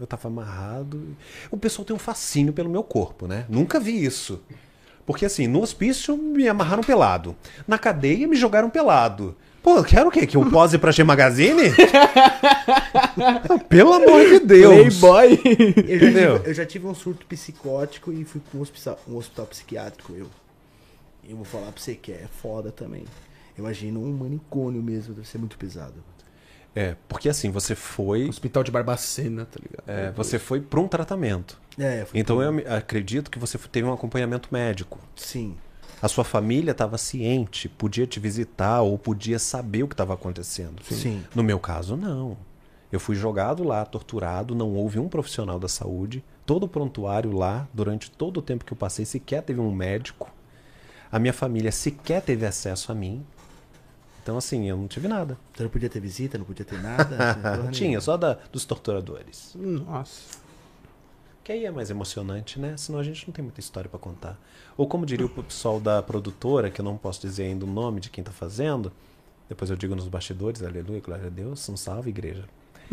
Eu 0.00 0.06
tava 0.06 0.28
amarrado. 0.28 1.14
O 1.50 1.58
pessoal 1.58 1.84
tem 1.84 1.94
um 1.94 1.98
fascínio 1.98 2.54
pelo 2.54 2.70
meu 2.70 2.82
corpo, 2.82 3.26
né? 3.26 3.44
Nunca 3.50 3.78
vi 3.78 4.02
isso. 4.02 4.40
Porque 5.04 5.26
assim, 5.26 5.46
no 5.46 5.62
hospício 5.62 6.16
me 6.16 6.48
amarraram 6.48 6.82
pelado. 6.82 7.36
Na 7.66 7.78
cadeia 7.78 8.26
me 8.26 8.36
jogaram 8.36 8.70
pelado. 8.70 9.36
Pô, 9.62 9.82
quero 9.82 10.08
o 10.08 10.10
quê? 10.10 10.26
Que 10.26 10.36
eu 10.36 10.48
pose 10.50 10.78
pra 10.78 10.90
G 10.92 11.02
Magazine? 11.04 11.62
Pelo 13.68 13.92
amor 13.92 14.24
de 14.24 14.40
Deus. 14.40 14.98
Playboy. 14.98 15.40
Eu 15.44 15.98
já, 15.98 16.06
Entendeu? 16.06 16.36
tive, 16.38 16.50
eu 16.50 16.54
já 16.54 16.66
tive 16.66 16.86
um 16.86 16.94
surto 16.94 17.26
psicótico 17.26 18.12
e 18.12 18.24
fui 18.24 18.40
pra 18.40 18.58
um 18.58 18.62
hospital, 18.62 18.98
um 19.08 19.16
hospital 19.16 19.46
psiquiátrico, 19.46 20.14
eu. 20.14 20.26
E 21.24 21.30
eu 21.30 21.36
vou 21.36 21.44
falar 21.44 21.72
pra 21.72 21.80
você 21.82 21.94
que 21.94 22.12
é 22.12 22.26
foda 22.40 22.70
também. 22.70 23.04
Imagina 23.58 23.98
um 23.98 24.12
manicômio 24.12 24.82
mesmo, 24.82 25.14
deve 25.14 25.26
ser 25.28 25.38
muito 25.38 25.58
pesado. 25.58 25.94
É, 26.74 26.94
porque 27.08 27.28
assim, 27.28 27.50
você 27.50 27.74
foi. 27.74 28.28
Hospital 28.28 28.62
de 28.62 28.70
Barbacena, 28.70 29.44
tá 29.46 29.58
ligado? 29.60 29.84
é, 29.88 30.12
você 30.12 30.38
foi 30.38 30.60
pra 30.60 30.78
um 30.78 30.86
tratamento. 30.86 31.60
É, 31.78 32.04
foi 32.04 32.20
Então 32.20 32.40
eu 32.40 32.62
acredito 32.74 33.30
que 33.30 33.38
você 33.38 33.58
teve 33.58 33.86
um 33.86 33.92
acompanhamento 33.92 34.48
médico. 34.52 34.98
Sim. 35.16 35.56
A 36.00 36.08
sua 36.08 36.24
família 36.24 36.70
estava 36.70 36.96
ciente, 36.96 37.68
podia 37.68 38.06
te 38.06 38.20
visitar 38.20 38.82
ou 38.82 38.96
podia 38.96 39.38
saber 39.38 39.82
o 39.82 39.88
que 39.88 39.94
estava 39.94 40.14
acontecendo. 40.14 40.82
Sim. 40.84 41.24
No 41.34 41.42
meu 41.42 41.58
caso, 41.58 41.96
não. 41.96 42.36
Eu 42.90 43.00
fui 43.00 43.16
jogado 43.16 43.64
lá, 43.64 43.84
torturado, 43.84 44.54
não 44.54 44.74
houve 44.74 44.98
um 44.98 45.08
profissional 45.08 45.58
da 45.58 45.68
saúde. 45.68 46.24
Todo 46.46 46.64
o 46.64 46.68
prontuário 46.68 47.32
lá, 47.32 47.68
durante 47.74 48.10
todo 48.10 48.38
o 48.38 48.42
tempo 48.42 48.64
que 48.64 48.72
eu 48.72 48.76
passei, 48.76 49.04
sequer 49.04 49.42
teve 49.42 49.60
um 49.60 49.72
médico. 49.72 50.32
A 51.10 51.18
minha 51.18 51.32
família 51.32 51.72
sequer 51.72 52.22
teve 52.22 52.46
acesso 52.46 52.92
a 52.92 52.94
mim. 52.94 53.24
Então, 54.22 54.38
assim, 54.38 54.68
eu 54.68 54.76
não 54.76 54.86
tive 54.86 55.08
nada. 55.08 55.38
Então 55.52 55.64
não 55.64 55.70
podia 55.70 55.88
ter 55.88 56.00
visita, 56.00 56.38
não 56.38 56.44
podia 56.44 56.64
ter 56.64 56.80
nada. 56.80 57.34
não 57.62 57.70
tinha 57.70 58.00
só 58.00 58.16
da, 58.16 58.38
dos 58.52 58.64
torturadores. 58.64 59.54
Nossa. 59.54 60.38
Que 61.48 61.52
aí 61.52 61.64
é 61.64 61.70
mais 61.70 61.88
emocionante, 61.88 62.60
né? 62.60 62.76
Senão 62.76 62.98
a 62.98 63.02
gente 63.02 63.26
não 63.26 63.32
tem 63.32 63.42
muita 63.42 63.58
história 63.58 63.88
pra 63.88 63.98
contar. 63.98 64.38
Ou 64.76 64.86
como 64.86 65.06
diria 65.06 65.24
o 65.24 65.30
pessoal 65.30 65.80
da 65.80 66.02
produtora, 66.02 66.70
que 66.70 66.78
eu 66.78 66.84
não 66.84 66.98
posso 66.98 67.22
dizer 67.22 67.44
ainda 67.44 67.64
o 67.64 67.66
nome 67.66 68.02
de 68.02 68.10
quem 68.10 68.22
tá 68.22 68.30
fazendo, 68.30 68.92
depois 69.48 69.70
eu 69.70 69.76
digo 69.78 69.96
nos 69.96 70.06
bastidores, 70.08 70.62
aleluia, 70.62 71.00
glória 71.00 71.28
a 71.28 71.30
Deus, 71.30 71.66
um 71.70 71.74
salve, 71.74 72.10
igreja. 72.10 72.44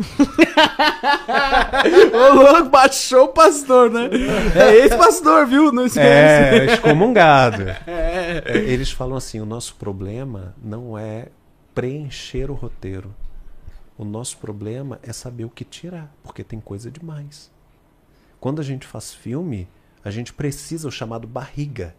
Ô, 2.14 2.34
louco, 2.34 2.70
baixou 2.70 3.24
o 3.24 3.28
pastor, 3.28 3.90
né? 3.90 4.08
É 4.54 4.74
ex-pastor, 4.76 5.46
viu? 5.46 5.70
Não 5.70 5.84
esquece. 5.84 6.06
É, 6.06 6.64
excomungado. 6.72 7.60
É. 7.60 8.42
É, 8.42 8.56
Eles 8.56 8.90
falam 8.90 9.18
assim: 9.18 9.38
o 9.38 9.44
nosso 9.44 9.74
problema 9.74 10.54
não 10.64 10.96
é 10.96 11.28
preencher 11.74 12.50
o 12.50 12.54
roteiro. 12.54 13.14
O 13.98 14.04
nosso 14.04 14.38
problema 14.38 14.98
é 15.02 15.12
saber 15.12 15.44
o 15.44 15.50
que 15.50 15.62
tirar, 15.62 16.10
porque 16.22 16.42
tem 16.42 16.58
coisa 16.58 16.90
demais. 16.90 17.54
Quando 18.46 18.60
a 18.60 18.64
gente 18.64 18.86
faz 18.86 19.12
filme, 19.12 19.66
a 20.04 20.10
gente 20.12 20.32
precisa 20.32 20.86
o 20.86 20.90
chamado 20.92 21.26
barriga, 21.26 21.96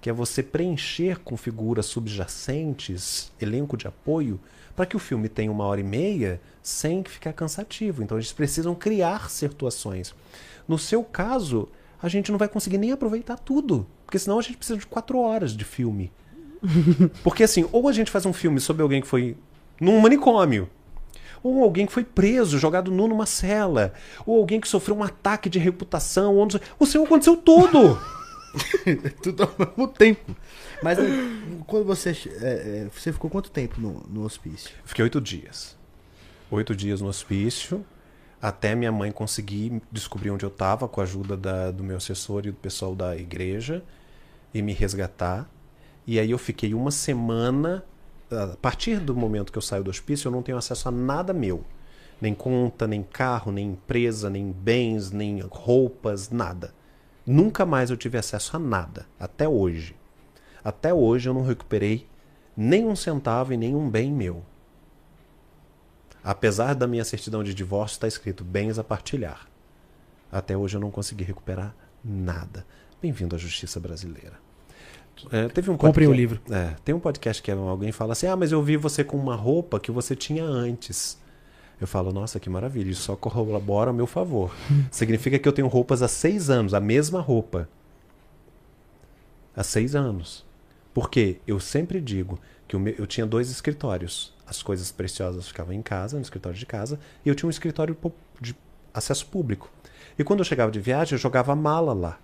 que 0.00 0.10
é 0.10 0.12
você 0.12 0.42
preencher 0.42 1.20
com 1.20 1.36
figuras 1.36 1.86
subjacentes, 1.86 3.30
elenco 3.40 3.76
de 3.76 3.86
apoio, 3.86 4.40
para 4.74 4.86
que 4.86 4.96
o 4.96 4.98
filme 4.98 5.28
tenha 5.28 5.52
uma 5.52 5.62
hora 5.62 5.80
e 5.80 5.84
meia 5.84 6.40
sem 6.60 7.04
ficar 7.04 7.32
cansativo. 7.32 8.02
Então 8.02 8.16
eles 8.18 8.32
precisam 8.32 8.74
criar 8.74 9.30
situações. 9.30 10.12
No 10.66 10.80
seu 10.80 11.04
caso, 11.04 11.68
a 12.02 12.08
gente 12.08 12.32
não 12.32 12.40
vai 12.40 12.48
conseguir 12.48 12.78
nem 12.78 12.90
aproveitar 12.90 13.38
tudo, 13.38 13.86
porque 14.04 14.18
senão 14.18 14.40
a 14.40 14.42
gente 14.42 14.56
precisa 14.56 14.80
de 14.80 14.88
quatro 14.88 15.16
horas 15.20 15.52
de 15.52 15.64
filme. 15.64 16.10
Porque 17.22 17.44
assim, 17.44 17.68
ou 17.70 17.88
a 17.88 17.92
gente 17.92 18.10
faz 18.10 18.26
um 18.26 18.32
filme 18.32 18.58
sobre 18.58 18.82
alguém 18.82 19.00
que 19.00 19.06
foi 19.06 19.36
num 19.80 20.00
manicômio, 20.00 20.68
ou 21.44 21.62
alguém 21.62 21.86
que 21.86 21.92
foi 21.92 22.02
preso, 22.02 22.58
jogado 22.58 22.90
nu 22.90 23.06
numa 23.06 23.26
cela, 23.26 23.92
ou 24.26 24.38
alguém 24.40 24.58
que 24.60 24.66
sofreu 24.66 24.96
um 24.96 25.02
ataque 25.04 25.48
de 25.50 25.58
reputação, 25.60 26.38
onde 26.38 26.58
o 26.78 26.86
seu 26.86 27.04
aconteceu 27.04 27.36
tudo. 27.36 28.00
Tudo 29.22 29.42
ao 29.42 29.52
mesmo 29.58 29.88
tempo. 29.88 30.34
Mas 30.80 30.96
eh, 30.98 31.02
quando 31.66 31.84
você. 31.84 32.10
é, 32.40 32.84
é, 32.84 32.88
você 32.92 33.12
ficou 33.12 33.28
quanto 33.28 33.50
tempo 33.50 33.80
no, 33.80 34.00
no 34.08 34.24
hospício? 34.24 34.70
Fiquei 34.84 35.02
oito 35.02 35.20
dias. 35.20 35.76
Oito 36.52 36.74
dias 36.76 37.00
no 37.00 37.08
hospício, 37.08 37.84
até 38.40 38.76
minha 38.76 38.92
mãe 38.92 39.10
conseguir 39.10 39.82
descobrir 39.90 40.30
onde 40.30 40.44
eu 40.44 40.50
estava 40.50 40.86
com 40.86 41.00
a 41.00 41.04
ajuda 41.04 41.36
da- 41.36 41.72
do 41.72 41.82
meu 41.82 41.96
assessor 41.96 42.46
e 42.46 42.52
do 42.52 42.56
pessoal 42.56 42.94
da 42.94 43.16
igreja 43.16 43.82
e 44.52 44.62
me 44.62 44.72
resgatar. 44.72 45.50
E 46.06 46.20
aí 46.20 46.30
eu 46.30 46.38
fiquei 46.38 46.74
uma 46.74 46.92
semana. 46.92 47.84
A 48.30 48.56
partir 48.56 49.00
do 49.00 49.14
momento 49.14 49.52
que 49.52 49.58
eu 49.58 49.62
saio 49.62 49.84
do 49.84 49.90
hospício, 49.90 50.28
eu 50.28 50.32
não 50.32 50.42
tenho 50.42 50.58
acesso 50.58 50.88
a 50.88 50.90
nada 50.90 51.32
meu. 51.32 51.64
Nem 52.20 52.34
conta, 52.34 52.86
nem 52.86 53.02
carro, 53.02 53.52
nem 53.52 53.72
empresa, 53.72 54.30
nem 54.30 54.50
bens, 54.50 55.10
nem 55.10 55.40
roupas, 55.40 56.30
nada. 56.30 56.72
Nunca 57.26 57.66
mais 57.66 57.90
eu 57.90 57.96
tive 57.96 58.18
acesso 58.18 58.56
a 58.56 58.58
nada, 58.58 59.06
até 59.18 59.48
hoje. 59.48 59.96
Até 60.62 60.92
hoje 60.92 61.28
eu 61.28 61.34
não 61.34 61.44
recuperei 61.44 62.06
nem 62.56 62.86
um 62.86 62.96
centavo 62.96 63.52
e 63.52 63.56
nem 63.56 63.74
um 63.74 63.90
bem 63.90 64.12
meu. 64.12 64.42
Apesar 66.22 66.74
da 66.74 66.86
minha 66.86 67.04
certidão 67.04 67.42
de 67.42 67.52
divórcio 67.52 67.96
estar 67.96 68.08
escrito 68.08 68.44
bens 68.44 68.78
a 68.78 68.84
partilhar. 68.84 69.46
Até 70.32 70.56
hoje 70.56 70.76
eu 70.76 70.80
não 70.80 70.90
consegui 70.90 71.24
recuperar 71.24 71.74
nada. 72.02 72.66
Bem-vindo 73.02 73.36
à 73.36 73.38
justiça 73.38 73.78
brasileira. 73.78 74.43
É, 75.30 75.48
teve 75.48 75.70
um 75.70 75.76
Comprem 75.76 76.08
o 76.08 76.12
livro. 76.12 76.40
É, 76.50 76.74
tem 76.84 76.94
um 76.94 77.00
podcast 77.00 77.42
que 77.42 77.50
alguém 77.50 77.92
fala 77.92 78.12
assim: 78.12 78.26
Ah, 78.26 78.36
mas 78.36 78.52
eu 78.52 78.62
vi 78.62 78.76
você 78.76 79.04
com 79.04 79.16
uma 79.16 79.36
roupa 79.36 79.78
que 79.80 79.90
você 79.90 80.14
tinha 80.16 80.44
antes. 80.44 81.18
Eu 81.80 81.86
falo, 81.86 82.12
nossa, 82.12 82.38
que 82.38 82.48
maravilha, 82.48 82.90
isso 82.90 83.02
só 83.02 83.16
corrobora 83.16 83.90
a 83.90 83.92
meu 83.92 84.06
favor. 84.06 84.54
Significa 84.90 85.38
que 85.38 85.48
eu 85.48 85.52
tenho 85.52 85.68
roupas 85.68 86.02
há 86.02 86.08
seis 86.08 86.48
anos, 86.48 86.72
a 86.72 86.80
mesma 86.80 87.20
roupa. 87.20 87.68
Há 89.56 89.62
seis 89.62 89.94
anos. 89.94 90.44
Porque 90.92 91.38
eu 91.46 91.58
sempre 91.58 92.00
digo 92.00 92.38
que 92.68 92.76
eu 92.76 93.06
tinha 93.06 93.26
dois 93.26 93.50
escritórios. 93.50 94.32
As 94.46 94.62
coisas 94.62 94.92
preciosas 94.92 95.48
ficavam 95.48 95.72
em 95.72 95.82
casa, 95.82 96.16
no 96.16 96.22
escritório 96.22 96.58
de 96.58 96.66
casa, 96.66 97.00
e 97.24 97.28
eu 97.28 97.34
tinha 97.34 97.46
um 97.46 97.50
escritório 97.50 97.96
de 98.40 98.54
acesso 98.92 99.26
público. 99.26 99.70
E 100.18 100.22
quando 100.22 100.40
eu 100.40 100.44
chegava 100.44 100.70
de 100.70 100.78
viagem, 100.78 101.14
eu 101.14 101.18
jogava 101.18 101.52
a 101.52 101.56
mala 101.56 101.92
lá. 101.92 102.18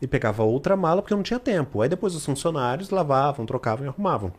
E 0.00 0.06
pegava 0.06 0.42
outra 0.42 0.76
mala 0.76 1.02
porque 1.02 1.14
não 1.14 1.22
tinha 1.22 1.40
tempo. 1.40 1.82
Aí 1.82 1.88
depois 1.88 2.14
os 2.14 2.24
funcionários 2.24 2.90
lavavam, 2.90 3.46
trocavam 3.46 3.84
e 3.84 3.88
arrumavam. 3.88 4.32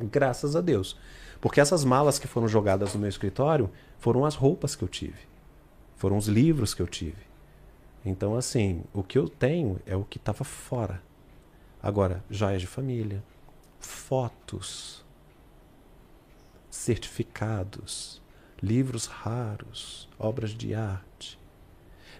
Graças 0.00 0.56
a 0.56 0.60
Deus. 0.60 0.96
Porque 1.40 1.60
essas 1.60 1.84
malas 1.84 2.18
que 2.18 2.26
foram 2.26 2.48
jogadas 2.48 2.94
no 2.94 3.00
meu 3.00 3.08
escritório 3.08 3.70
foram 3.98 4.24
as 4.24 4.34
roupas 4.34 4.74
que 4.74 4.82
eu 4.82 4.88
tive. 4.88 5.20
Foram 5.96 6.16
os 6.16 6.26
livros 6.26 6.74
que 6.74 6.82
eu 6.82 6.86
tive. 6.86 7.26
Então, 8.04 8.36
assim, 8.36 8.84
o 8.94 9.02
que 9.02 9.18
eu 9.18 9.28
tenho 9.28 9.80
é 9.84 9.96
o 9.96 10.04
que 10.04 10.18
estava 10.18 10.44
fora. 10.44 11.02
Agora, 11.82 12.24
joias 12.30 12.60
de 12.60 12.66
família, 12.66 13.22
fotos, 13.78 15.04
certificados, 16.70 18.22
livros 18.62 19.06
raros, 19.06 20.08
obras 20.18 20.50
de 20.50 20.74
arte. 20.74 21.05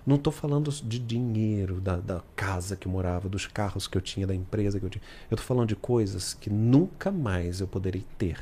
Não 0.06 0.14
estou 0.14 0.32
falando 0.32 0.70
de 0.70 1.00
dinheiro, 1.00 1.80
da, 1.80 1.96
da 1.96 2.22
casa 2.36 2.76
que 2.76 2.86
eu 2.86 2.92
morava, 2.92 3.28
dos 3.28 3.46
carros 3.48 3.88
que 3.88 3.98
eu 3.98 4.00
tinha, 4.00 4.24
da 4.24 4.34
empresa 4.34 4.78
que 4.78 4.86
eu 4.86 4.90
tinha. 4.90 5.02
Eu 5.28 5.34
estou 5.34 5.44
falando 5.44 5.68
de 5.68 5.74
coisas 5.76 6.32
que 6.32 6.48
nunca 6.48 7.10
mais 7.10 7.60
eu 7.60 7.66
poderei 7.66 8.04
ter. 8.16 8.38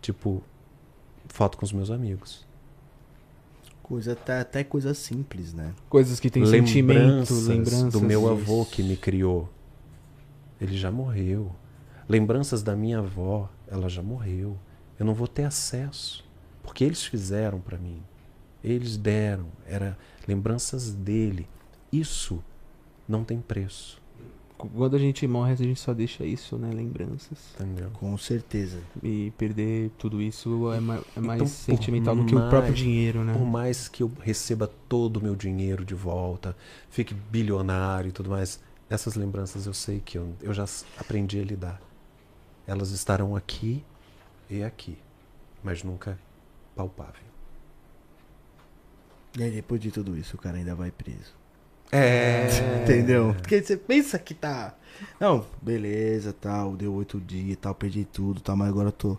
Tipo, 0.00 0.40
foto 1.26 1.58
com 1.58 1.64
os 1.64 1.72
meus 1.72 1.90
amigos. 1.90 2.46
Coisa, 3.82 4.12
até, 4.12 4.38
até 4.38 4.62
coisa 4.62 4.94
simples, 4.94 5.52
né? 5.52 5.74
Coisas 5.88 6.20
que 6.20 6.30
têm 6.30 6.46
sentimento, 6.46 7.34
lembranças. 7.34 7.92
do 7.92 8.00
meu 8.00 8.30
avô 8.30 8.64
que 8.64 8.84
me 8.84 8.96
criou. 8.96 9.48
Ele 10.60 10.76
já 10.76 10.92
morreu. 10.92 11.50
Lembranças 12.08 12.62
da 12.62 12.76
minha 12.76 13.00
avó, 13.00 13.50
ela 13.66 13.88
já 13.88 14.02
morreu. 14.02 14.56
Eu 14.98 15.04
não 15.04 15.12
vou 15.12 15.26
ter 15.26 15.44
acesso, 15.44 16.24
porque 16.62 16.84
eles 16.84 17.04
fizeram 17.04 17.60
para 17.60 17.76
mim. 17.76 18.00
Eles 18.64 18.96
deram, 18.96 19.46
era 19.66 19.96
lembranças 20.26 20.94
dele. 20.94 21.46
Isso 21.92 22.42
não 23.06 23.22
tem 23.22 23.38
preço. 23.38 24.02
Quando 24.56 24.96
a 24.96 24.98
gente 24.98 25.26
morre, 25.26 25.52
a 25.52 25.56
gente 25.56 25.78
só 25.78 25.92
deixa 25.92 26.24
isso, 26.24 26.56
né? 26.56 26.70
Lembranças. 26.72 27.54
Entendeu? 27.54 27.90
Com 27.90 28.16
certeza. 28.16 28.78
E 29.02 29.32
perder 29.36 29.90
tudo 29.98 30.22
isso 30.22 30.72
é, 30.72 30.80
ma 30.80 31.00
é 31.14 31.20
mais 31.20 31.42
Então, 31.42 31.46
sentimental 31.46 32.16
do 32.16 32.24
que 32.24 32.34
o 32.34 32.48
próprio 32.48 32.72
dinheiro, 32.72 33.22
né? 33.22 33.34
Por 33.34 33.44
mais 33.44 33.88
que 33.88 34.02
eu 34.02 34.10
receba 34.20 34.70
todo 34.88 35.18
o 35.18 35.22
meu 35.22 35.36
dinheiro 35.36 35.84
de 35.84 35.94
volta, 35.94 36.56
fique 36.88 37.12
bilionário 37.12 38.08
e 38.08 38.12
tudo 38.12 38.30
mais, 38.30 38.60
essas 38.88 39.14
lembranças 39.16 39.66
eu 39.66 39.74
sei 39.74 40.00
que 40.00 40.16
eu, 40.16 40.32
eu 40.40 40.54
já 40.54 40.64
aprendi 40.96 41.38
a 41.38 41.44
lidar. 41.44 41.82
Elas 42.66 42.90
estarão 42.92 43.36
aqui 43.36 43.84
e 44.48 44.62
aqui, 44.62 44.96
mas 45.62 45.82
nunca 45.82 46.18
palpável. 46.74 47.33
E 49.38 49.42
aí, 49.42 49.50
depois 49.50 49.80
de 49.80 49.90
tudo 49.90 50.16
isso, 50.16 50.36
o 50.36 50.38
cara 50.38 50.56
ainda 50.56 50.74
vai 50.74 50.90
preso. 50.90 51.34
É. 51.90 52.46
Entendeu? 52.82 53.34
Porque 53.34 53.62
você 53.62 53.76
pensa 53.76 54.18
que 54.18 54.34
tá. 54.34 54.74
Não, 55.18 55.44
beleza, 55.60 56.32
tal, 56.32 56.76
deu 56.76 56.92
oito 56.94 57.20
dias, 57.20 57.56
tal, 57.60 57.74
perdi 57.74 58.04
tudo, 58.04 58.40
tal, 58.40 58.56
mas 58.56 58.68
agora 58.68 58.88
eu 58.88 58.92
tô 58.92 59.18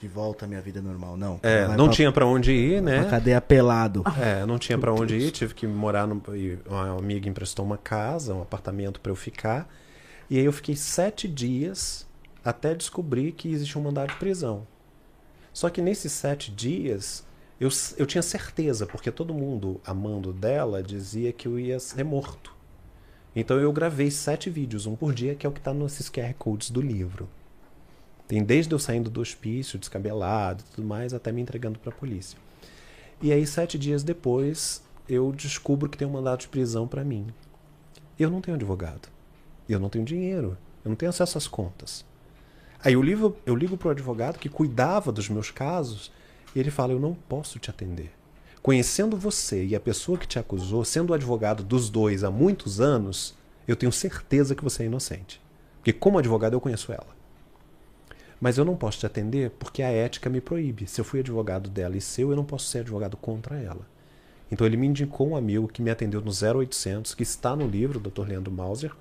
de 0.00 0.08
volta 0.08 0.46
à 0.46 0.48
minha 0.48 0.60
vida 0.60 0.80
normal. 0.80 1.16
Não. 1.16 1.38
É, 1.42 1.68
não 1.76 1.84
pra- 1.86 1.94
tinha 1.94 2.10
pra 2.10 2.26
onde 2.26 2.50
ir, 2.52 2.82
né? 2.82 3.04
cadeia 3.08 3.40
pelado. 3.40 4.02
É, 4.20 4.44
não 4.46 4.58
tinha 4.58 4.76
pra 4.78 4.92
onde 4.92 5.16
ir, 5.16 5.30
tive 5.30 5.54
que 5.54 5.66
morar 5.66 6.06
no. 6.06 6.20
Uma 6.66 6.98
amiga 6.98 7.28
emprestou 7.28 7.64
uma 7.64 7.76
casa, 7.78 8.34
um 8.34 8.42
apartamento 8.42 9.00
pra 9.00 9.12
eu 9.12 9.16
ficar. 9.16 9.68
E 10.30 10.38
aí 10.38 10.44
eu 10.44 10.52
fiquei 10.52 10.74
sete 10.74 11.28
dias 11.28 12.06
até 12.44 12.74
descobrir 12.74 13.32
que 13.32 13.52
existia 13.52 13.80
um 13.80 13.84
mandado 13.84 14.08
de 14.10 14.16
prisão. 14.16 14.66
Só 15.52 15.68
que 15.68 15.82
nesses 15.82 16.10
sete 16.10 16.50
dias 16.50 17.24
eu, 17.62 17.68
eu 17.96 18.06
tinha 18.06 18.22
certeza, 18.22 18.86
porque 18.86 19.08
todo 19.08 19.32
mundo 19.32 19.80
amando 19.86 20.32
dela 20.32 20.82
dizia 20.82 21.32
que 21.32 21.46
eu 21.46 21.60
ia 21.60 21.78
ser 21.78 22.02
morto. 22.02 22.52
Então 23.36 23.56
eu 23.60 23.72
gravei 23.72 24.10
sete 24.10 24.50
vídeos, 24.50 24.84
um 24.84 24.96
por 24.96 25.14
dia, 25.14 25.36
que 25.36 25.46
é 25.46 25.48
o 25.48 25.52
que 25.52 25.60
está 25.60 25.72
nesses 25.72 26.10
QR 26.10 26.34
Codes 26.36 26.72
do 26.72 26.80
livro. 26.80 27.28
Tem 28.26 28.42
desde 28.42 28.74
eu 28.74 28.80
saindo 28.80 29.08
do 29.08 29.20
hospício, 29.20 29.78
descabelado 29.78 30.64
e 30.66 30.74
tudo 30.74 30.88
mais, 30.88 31.14
até 31.14 31.30
me 31.30 31.40
entregando 31.40 31.78
para 31.78 31.92
a 31.92 31.94
polícia. 31.94 32.36
E 33.20 33.32
aí, 33.32 33.46
sete 33.46 33.78
dias 33.78 34.02
depois, 34.02 34.82
eu 35.08 35.30
descubro 35.30 35.88
que 35.88 35.96
tem 35.96 36.08
um 36.08 36.10
mandado 36.10 36.40
de 36.40 36.48
prisão 36.48 36.88
para 36.88 37.04
mim. 37.04 37.28
Eu 38.18 38.28
não 38.28 38.40
tenho 38.40 38.56
advogado. 38.56 39.08
Eu 39.68 39.78
não 39.78 39.88
tenho 39.88 40.04
dinheiro. 40.04 40.58
Eu 40.84 40.88
não 40.88 40.96
tenho 40.96 41.10
acesso 41.10 41.38
às 41.38 41.46
contas. 41.46 42.04
Aí 42.82 42.94
eu 42.94 43.02
ligo, 43.02 43.36
eu 43.46 43.54
ligo 43.54 43.76
pro 43.76 43.90
advogado 43.90 44.40
que 44.40 44.48
cuidava 44.48 45.12
dos 45.12 45.28
meus 45.28 45.52
casos 45.52 46.10
e 46.54 46.60
ele 46.60 46.70
fala: 46.70 46.92
Eu 46.92 47.00
não 47.00 47.14
posso 47.14 47.58
te 47.58 47.70
atender. 47.70 48.12
Conhecendo 48.62 49.16
você 49.16 49.64
e 49.64 49.74
a 49.74 49.80
pessoa 49.80 50.16
que 50.16 50.26
te 50.26 50.38
acusou, 50.38 50.84
sendo 50.84 51.12
advogado 51.12 51.64
dos 51.64 51.90
dois 51.90 52.22
há 52.22 52.30
muitos 52.30 52.80
anos, 52.80 53.34
eu 53.66 53.74
tenho 53.74 53.90
certeza 53.90 54.54
que 54.54 54.62
você 54.62 54.84
é 54.84 54.86
inocente. 54.86 55.40
Porque, 55.78 55.92
como 55.92 56.18
advogado, 56.18 56.54
eu 56.54 56.60
conheço 56.60 56.92
ela. 56.92 57.22
Mas 58.40 58.58
eu 58.58 58.64
não 58.64 58.76
posso 58.76 58.98
te 58.98 59.06
atender 59.06 59.50
porque 59.50 59.82
a 59.82 59.90
ética 59.90 60.30
me 60.30 60.40
proíbe. 60.40 60.86
Se 60.86 61.00
eu 61.00 61.04
fui 61.04 61.20
advogado 61.20 61.68
dela 61.68 61.96
e 61.96 62.00
seu, 62.00 62.30
eu 62.30 62.36
não 62.36 62.44
posso 62.44 62.66
ser 62.66 62.80
advogado 62.80 63.16
contra 63.16 63.60
ela. 63.60 63.86
Então 64.50 64.66
ele 64.66 64.76
me 64.76 64.86
indicou 64.86 65.30
um 65.30 65.36
amigo 65.36 65.66
que 65.66 65.80
me 65.80 65.90
atendeu 65.90 66.20
no 66.20 66.30
0800, 66.30 67.14
que 67.14 67.22
está 67.22 67.56
no 67.56 67.66
livro, 67.66 67.98
o 67.98 68.02
Dr. 68.02 68.28
Leandro 68.28 68.52
Mauser. 68.52 68.92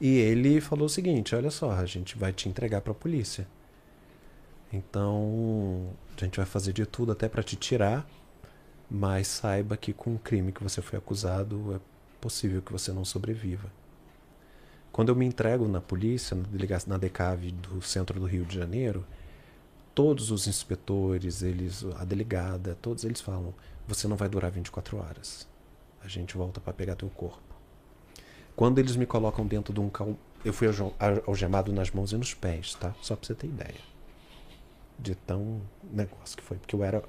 E 0.00 0.16
ele 0.16 0.60
falou 0.60 0.86
o 0.86 0.88
seguinte: 0.88 1.34
olha 1.34 1.50
só, 1.50 1.72
a 1.72 1.84
gente 1.86 2.16
vai 2.16 2.32
te 2.32 2.48
entregar 2.48 2.80
para 2.80 2.92
a 2.92 2.94
polícia. 2.94 3.46
Então, 4.74 5.94
a 6.16 6.24
gente 6.24 6.36
vai 6.36 6.44
fazer 6.44 6.72
de 6.72 6.84
tudo 6.84 7.12
até 7.12 7.28
para 7.28 7.44
te 7.44 7.54
tirar, 7.54 8.04
mas 8.90 9.28
saiba 9.28 9.76
que 9.76 9.92
com 9.92 10.16
o 10.16 10.18
crime 10.18 10.50
que 10.50 10.64
você 10.64 10.82
foi 10.82 10.98
acusado, 10.98 11.76
é 11.76 11.80
possível 12.20 12.60
que 12.60 12.72
você 12.72 12.92
não 12.92 13.04
sobreviva. 13.04 13.70
Quando 14.90 15.10
eu 15.10 15.14
me 15.14 15.24
entrego 15.24 15.68
na 15.68 15.80
polícia, 15.80 16.36
na, 16.88 16.98
DECAV 16.98 17.52
do 17.52 17.80
centro 17.82 18.18
do 18.18 18.26
Rio 18.26 18.44
de 18.44 18.58
Janeiro, 18.58 19.06
todos 19.94 20.32
os 20.32 20.48
inspetores, 20.48 21.42
eles, 21.42 21.84
a 21.96 22.04
delegada, 22.04 22.76
todos 22.82 23.04
eles 23.04 23.20
falam: 23.20 23.54
você 23.86 24.08
não 24.08 24.16
vai 24.16 24.28
durar 24.28 24.50
24 24.50 24.96
horas. 24.96 25.48
A 26.02 26.08
gente 26.08 26.36
volta 26.36 26.60
para 26.60 26.72
pegar 26.72 26.96
teu 26.96 27.08
corpo. 27.10 27.54
Quando 28.56 28.80
eles 28.80 28.96
me 28.96 29.06
colocam 29.06 29.46
dentro 29.46 29.72
de 29.72 29.80
um 29.80 29.88
cal... 29.88 30.16
eu 30.44 30.52
fui 30.52 30.68
algemado 31.26 31.72
nas 31.72 31.92
mãos 31.92 32.10
e 32.12 32.16
nos 32.16 32.34
pés, 32.34 32.74
tá? 32.74 32.92
Só 33.00 33.14
para 33.14 33.26
você 33.26 33.34
ter 33.34 33.46
ideia 33.46 33.93
de 34.98 35.14
tão 35.14 35.60
negócio 35.92 36.36
que 36.36 36.42
foi, 36.42 36.56
porque 36.56 36.74
eu 36.74 36.84
era 36.84 37.02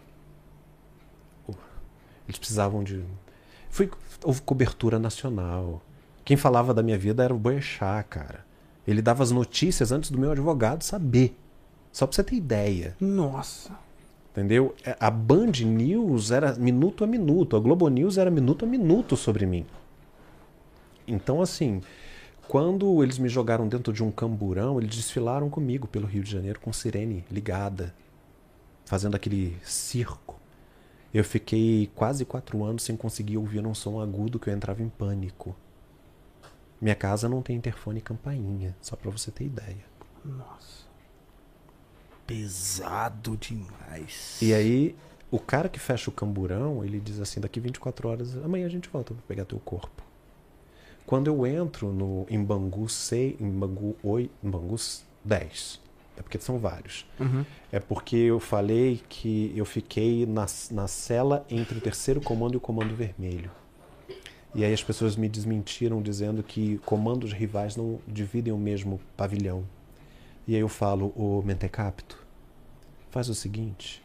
eles 2.27 2.37
precisavam 2.39 2.83
de 2.83 3.03
foi 3.69 3.89
houve 4.23 4.41
cobertura 4.41 4.97
nacional. 4.97 5.81
Quem 6.23 6.35
falava 6.37 6.73
da 6.73 6.81
minha 6.81 6.97
vida 6.97 7.23
era 7.23 7.33
o 7.33 7.37
Boechat, 7.37 8.07
cara. 8.09 8.45
Ele 8.87 9.01
dava 9.01 9.21
as 9.21 9.31
notícias 9.31 9.91
antes 9.91 10.09
do 10.09 10.17
meu 10.17 10.31
advogado 10.31 10.83
saber. 10.83 11.37
Só 11.91 12.07
pra 12.07 12.15
você 12.15 12.23
ter 12.23 12.35
ideia. 12.35 12.95
Nossa. 12.99 13.71
Entendeu? 14.31 14.75
É, 14.83 14.97
A 14.99 15.09
Band 15.09 15.51
News 15.65 16.31
era 16.31 16.53
minuto 16.55 17.03
a 17.03 17.07
minuto, 17.07 17.55
a 17.55 17.59
Globo 17.59 17.87
News 17.87 18.17
era 18.17 18.29
minuto 18.29 18.65
a 18.65 18.67
minuto 18.67 19.15
sobre 19.15 19.45
mim. 19.45 19.65
Então, 21.07 21.41
assim, 21.41 21.81
quando 22.47 23.03
eles 23.03 23.17
me 23.17 23.27
jogaram 23.27 23.67
dentro 23.67 23.91
de 23.91 24.03
um 24.03 24.11
camburão, 24.11 24.79
eles 24.79 24.95
desfilaram 24.95 25.49
comigo 25.49 25.87
pelo 25.87 26.07
Rio 26.07 26.23
de 26.23 26.31
Janeiro 26.31 26.59
com 26.59 26.71
sirene 26.71 27.25
ligada, 27.29 27.93
fazendo 28.85 29.15
aquele 29.15 29.57
circo. 29.63 30.39
Eu 31.13 31.23
fiquei 31.23 31.89
quase 31.95 32.25
quatro 32.25 32.63
anos 32.63 32.83
sem 32.83 32.95
conseguir 32.95 33.37
ouvir 33.37 33.65
um 33.65 33.73
som 33.73 33.99
agudo 33.99 34.39
que 34.39 34.49
eu 34.49 34.53
entrava 34.53 34.83
em 34.83 34.89
pânico. 34.89 35.55
Minha 36.79 36.95
casa 36.95 37.29
não 37.29 37.41
tem 37.41 37.55
interfone 37.55 37.99
e 37.99 38.01
campainha, 38.01 38.75
só 38.81 38.95
pra 38.95 39.09
você 39.09 39.31
ter 39.31 39.45
ideia. 39.45 39.85
Nossa. 40.23 40.85
Pesado 42.27 43.37
demais. 43.37 44.39
E 44.41 44.53
aí, 44.53 44.95
o 45.31 45.39
cara 45.39 45.69
que 45.69 45.79
fecha 45.79 46.09
o 46.09 46.13
camburão, 46.13 46.83
ele 46.83 46.99
diz 46.99 47.19
assim: 47.19 47.39
daqui 47.39 47.59
24 47.59 48.09
horas, 48.09 48.35
amanhã 48.37 48.65
a 48.65 48.69
gente 48.69 48.89
volta 48.89 49.13
pra 49.13 49.23
pegar 49.27 49.45
teu 49.45 49.59
corpo. 49.59 50.04
Quando 51.05 51.27
eu 51.27 51.45
entro 51.45 51.93
no 51.93 52.25
em 52.29 52.43
Bangu 52.43 52.89
6, 52.89 53.39
em 53.39 53.49
Bangu 53.49 53.95
8, 54.03 54.31
em 54.43 54.49
Bangu 54.49 54.75
10, 55.23 55.81
é 56.17 56.21
porque 56.21 56.39
são 56.39 56.57
vários. 56.57 57.05
Uhum. 57.19 57.45
É 57.71 57.79
porque 57.79 58.15
eu 58.15 58.39
falei 58.39 59.01
que 59.07 59.53
eu 59.55 59.65
fiquei 59.65 60.25
na, 60.25 60.45
na 60.71 60.87
cela 60.87 61.45
entre 61.49 61.77
o 61.77 61.81
terceiro 61.81 62.21
comando 62.21 62.55
e 62.55 62.57
o 62.57 62.61
comando 62.61 62.95
vermelho. 62.95 63.51
E 64.55 64.63
aí 64.63 64.73
as 64.73 64.83
pessoas 64.83 65.15
me 65.17 65.27
desmentiram 65.27 66.01
dizendo 66.01 66.41
que 66.41 66.77
comandos 66.79 67.33
rivais 67.33 67.75
não 67.75 67.99
dividem 68.07 68.53
o 68.53 68.57
mesmo 68.57 68.99
pavilhão. 69.17 69.65
E 70.47 70.55
aí 70.55 70.61
eu 70.61 70.69
falo, 70.69 71.11
ô 71.15 71.41
Mentecapto, 71.41 72.17
faz 73.11 73.27
o 73.27 73.35
seguinte, 73.35 74.01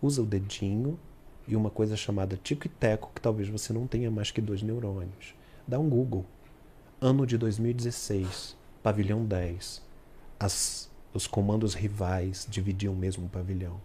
usa 0.00 0.22
o 0.22 0.26
dedinho 0.26 0.98
e 1.46 1.54
uma 1.54 1.68
coisa 1.68 1.96
chamada 1.96 2.38
tico 2.42 2.66
e 2.66 2.70
teco, 2.70 3.10
que 3.14 3.20
talvez 3.20 3.48
você 3.48 3.72
não 3.72 3.86
tenha 3.86 4.10
mais 4.10 4.30
que 4.30 4.40
dois 4.40 4.62
neurônios. 4.62 5.34
Dá 5.68 5.78
um 5.78 5.88
Google. 5.88 6.24
Ano 7.02 7.26
de 7.26 7.38
2016, 7.38 8.54
pavilhão 8.82 9.24
10. 9.24 9.80
As, 10.38 10.90
os 11.14 11.26
comandos 11.26 11.72
rivais 11.72 12.46
dividiam 12.46 12.92
o 12.92 12.96
mesmo 12.96 13.26
pavilhão. 13.26 13.80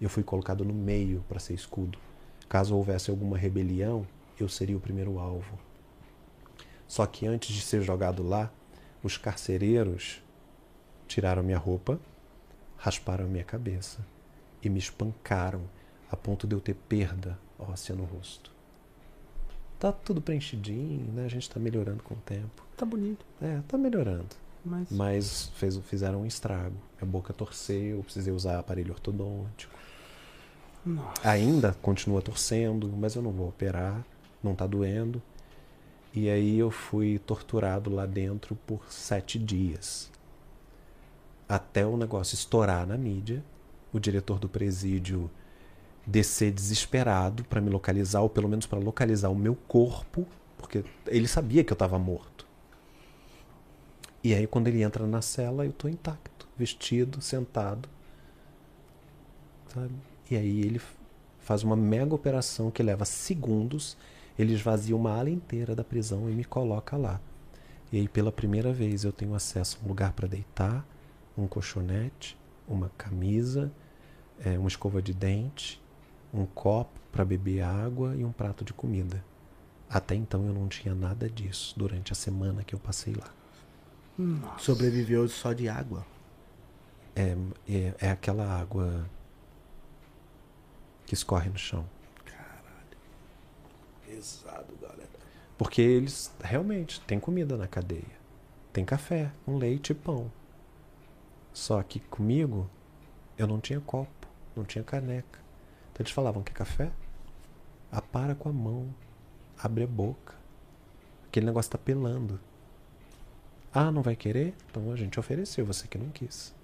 Eu 0.00 0.10
fui 0.10 0.24
colocado 0.24 0.64
no 0.64 0.74
meio 0.74 1.24
para 1.28 1.38
ser 1.38 1.54
escudo. 1.54 2.00
Caso 2.48 2.74
houvesse 2.74 3.10
alguma 3.12 3.38
rebelião, 3.38 4.04
eu 4.40 4.48
seria 4.48 4.76
o 4.76 4.80
primeiro 4.80 5.20
alvo. 5.20 5.56
Só 6.88 7.06
que 7.06 7.28
antes 7.28 7.54
de 7.54 7.62
ser 7.62 7.80
jogado 7.80 8.24
lá, 8.24 8.50
os 9.04 9.16
carcereiros 9.16 10.20
tiraram 11.06 11.44
minha 11.44 11.58
roupa, 11.58 12.00
rasparam 12.76 13.28
minha 13.28 13.44
cabeça 13.44 14.04
e 14.60 14.68
me 14.68 14.80
espancaram 14.80 15.62
a 16.10 16.16
ponto 16.16 16.44
de 16.44 16.56
eu 16.56 16.60
ter 16.60 16.74
perda 16.74 17.38
óssea 17.56 17.94
no 17.94 18.02
rosto. 18.02 18.57
Tá 19.78 19.92
tudo 19.92 20.20
preenchidinho, 20.20 21.12
né? 21.12 21.24
A 21.24 21.28
gente 21.28 21.48
tá 21.48 21.60
melhorando 21.60 22.02
com 22.02 22.14
o 22.14 22.18
tempo. 22.18 22.64
Tá 22.76 22.84
bonito. 22.84 23.24
É, 23.40 23.60
tá 23.68 23.78
melhorando. 23.78 24.28
Mas. 24.64 24.90
Mas 24.90 25.52
fez, 25.54 25.76
fizeram 25.78 26.22
um 26.22 26.26
estrago. 26.26 26.76
Minha 27.00 27.10
boca 27.10 27.32
torceu, 27.32 27.98
eu 27.98 28.02
precisei 28.02 28.32
usar 28.32 28.58
aparelho 28.58 28.92
ortodôntico. 28.92 29.78
Nossa. 30.84 31.28
Ainda 31.28 31.74
continua 31.80 32.20
torcendo, 32.20 32.88
mas 32.96 33.14
eu 33.14 33.22
não 33.22 33.30
vou 33.30 33.48
operar, 33.48 34.04
não 34.42 34.54
tá 34.54 34.66
doendo. 34.66 35.22
E 36.14 36.28
aí 36.28 36.58
eu 36.58 36.70
fui 36.70 37.18
torturado 37.18 37.90
lá 37.90 38.06
dentro 38.06 38.56
por 38.66 38.80
sete 38.90 39.38
dias. 39.38 40.10
Até 41.48 41.86
o 41.86 41.96
negócio 41.96 42.34
estourar 42.34 42.86
na 42.86 42.96
mídia, 42.96 43.44
o 43.92 44.00
diretor 44.00 44.38
do 44.38 44.48
presídio 44.48 45.30
descer 46.08 46.50
desesperado 46.50 47.44
para 47.44 47.60
me 47.60 47.68
localizar, 47.68 48.22
ou 48.22 48.30
pelo 48.30 48.48
menos 48.48 48.66
para 48.66 48.78
localizar 48.78 49.28
o 49.28 49.34
meu 49.34 49.54
corpo, 49.54 50.26
porque 50.56 50.82
ele 51.06 51.28
sabia 51.28 51.62
que 51.62 51.70
eu 51.70 51.74
estava 51.74 51.98
morto. 51.98 52.46
E 54.24 54.34
aí 54.34 54.46
quando 54.46 54.68
ele 54.68 54.82
entra 54.82 55.06
na 55.06 55.20
cela, 55.20 55.66
eu 55.66 55.72
tô 55.72 55.86
intacto, 55.86 56.48
vestido, 56.56 57.20
sentado. 57.20 57.88
Sabe? 59.68 59.92
E 60.30 60.36
aí 60.36 60.60
ele 60.60 60.80
faz 61.40 61.62
uma 61.62 61.76
mega 61.76 62.14
operação 62.14 62.70
que 62.70 62.82
leva 62.82 63.04
segundos. 63.04 63.96
Ele 64.38 64.54
esvazia 64.54 64.96
uma 64.96 65.16
ala 65.16 65.30
inteira 65.30 65.74
da 65.74 65.84
prisão 65.84 66.28
e 66.30 66.34
me 66.34 66.44
coloca 66.44 66.96
lá. 66.96 67.20
E 67.92 67.98
aí 67.98 68.08
pela 68.08 68.32
primeira 68.32 68.72
vez 68.72 69.04
eu 69.04 69.12
tenho 69.12 69.34
acesso 69.34 69.78
a 69.80 69.84
um 69.84 69.88
lugar 69.88 70.12
para 70.12 70.26
deitar, 70.26 70.86
um 71.36 71.46
colchonete, 71.46 72.36
uma 72.66 72.90
camisa, 72.96 73.70
é, 74.44 74.58
uma 74.58 74.68
escova 74.68 75.00
de 75.00 75.14
dente, 75.14 75.80
um 76.32 76.46
copo 76.46 76.98
para 77.10 77.24
beber 77.24 77.62
água 77.62 78.14
e 78.14 78.24
um 78.24 78.32
prato 78.32 78.64
de 78.64 78.72
comida. 78.72 79.24
Até 79.88 80.14
então 80.14 80.46
eu 80.46 80.52
não 80.52 80.68
tinha 80.68 80.94
nada 80.94 81.28
disso 81.28 81.74
durante 81.78 82.12
a 82.12 82.14
semana 82.14 82.62
que 82.62 82.74
eu 82.74 82.78
passei 82.78 83.14
lá. 83.14 83.32
Nossa. 84.18 84.64
Sobreviveu 84.64 85.26
só 85.28 85.52
de 85.52 85.68
água. 85.68 86.04
É, 87.16 87.36
é, 87.68 87.94
é 87.98 88.10
aquela 88.10 88.44
água 88.60 89.08
que 91.06 91.14
escorre 91.14 91.48
no 91.48 91.58
chão. 91.58 91.86
Pesado, 94.04 94.76
galera. 94.80 95.08
Porque 95.56 95.80
eles 95.80 96.32
realmente 96.40 97.00
têm 97.02 97.18
comida 97.18 97.56
na 97.56 97.66
cadeia. 97.66 98.18
Tem 98.72 98.84
café, 98.84 99.32
um 99.46 99.56
leite 99.56 99.90
e 99.90 99.94
pão. 99.94 100.30
Só 101.52 101.82
que 101.82 102.00
comigo 102.00 102.68
eu 103.36 103.46
não 103.46 103.60
tinha 103.60 103.80
copo, 103.80 104.28
não 104.54 104.64
tinha 104.64 104.84
caneca. 104.84 105.40
Então 105.98 106.04
eles 106.04 106.12
falavam 106.12 106.44
que 106.44 106.52
café? 106.52 106.92
Apara 107.90 108.32
com 108.36 108.48
a 108.48 108.52
mão, 108.52 108.94
abre 109.58 109.82
a 109.82 109.86
boca. 109.86 110.32
Aquele 111.26 111.46
negócio 111.46 111.72
tá 111.72 111.76
pelando. 111.76 112.38
Ah, 113.74 113.90
não 113.90 114.00
vai 114.00 114.14
querer? 114.14 114.54
Então 114.70 114.92
a 114.92 114.96
gente 114.96 115.18
ofereceu, 115.18 115.66
você 115.66 115.88
que 115.88 115.98
não 115.98 116.08
quis. 116.10 116.54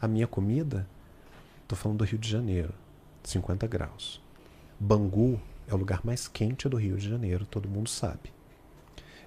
A 0.00 0.06
minha 0.06 0.28
comida, 0.28 0.88
tô 1.66 1.74
falando 1.74 1.98
do 1.98 2.04
Rio 2.04 2.20
de 2.20 2.28
Janeiro, 2.28 2.72
50 3.24 3.66
graus. 3.66 4.22
Bangu 4.78 5.40
é 5.66 5.74
o 5.74 5.76
lugar 5.76 6.06
mais 6.06 6.28
quente 6.28 6.68
do 6.68 6.76
Rio 6.76 6.96
de 6.96 7.08
Janeiro, 7.08 7.46
todo 7.46 7.68
mundo 7.68 7.90
sabe. 7.90 8.32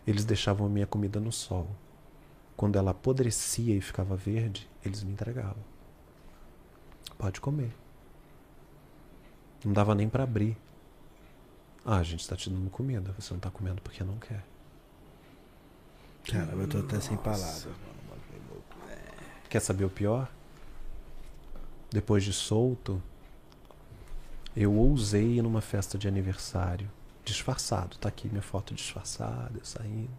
Eles 0.07 0.23
deixavam 0.23 0.65
a 0.65 0.69
minha 0.69 0.87
comida 0.87 1.19
no 1.19 1.33
sol. 1.33 1.67
Quando 2.55 2.77
ela 2.77 2.91
apodrecia 2.91 3.75
e 3.75 3.81
ficava 3.81 4.15
verde, 4.15 4.69
eles 4.85 5.03
me 5.03 5.11
entregavam. 5.11 5.61
Pode 7.17 7.41
comer. 7.41 7.73
Não 9.64 9.73
dava 9.73 9.94
nem 9.94 10.07
para 10.07 10.23
abrir. 10.23 10.57
Ah, 11.86 11.98
a 11.98 12.03
gente 12.03 12.22
está 12.22 12.36
te 12.36 12.49
dando 12.49 12.69
comida, 12.69 13.14
você 13.18 13.31
não 13.31 13.38
está 13.38 13.49
comendo 13.49 13.81
porque 13.81 14.03
não 14.03 14.18
quer. 14.18 14.44
Caramba, 16.26 16.64
eu 16.64 16.68
tô 16.68 16.80
até 16.80 16.99
sem 16.99 17.15
Nossa. 17.15 17.23
palavras. 17.23 17.68
Quer 19.49 19.60
saber 19.60 19.86
o 19.86 19.90
pior? 19.90 20.30
Depois 21.90 22.23
de 22.23 22.31
solto, 22.31 23.02
eu 24.56 24.73
ousei 24.73 25.38
ir 25.38 25.41
numa 25.41 25.61
festa 25.61 25.98
de 25.98 26.07
aniversário, 26.07 26.90
disfarçado. 27.26 27.98
Tá 27.98 28.10
aqui 28.10 28.27
minha 28.30 28.41
foto 28.41 28.76
disfarçada, 28.76 29.53
eu 29.57 29.65
saindo, 29.65 30.10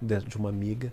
de 0.00 0.20
de 0.20 0.36
uma 0.36 0.48
amiga. 0.48 0.92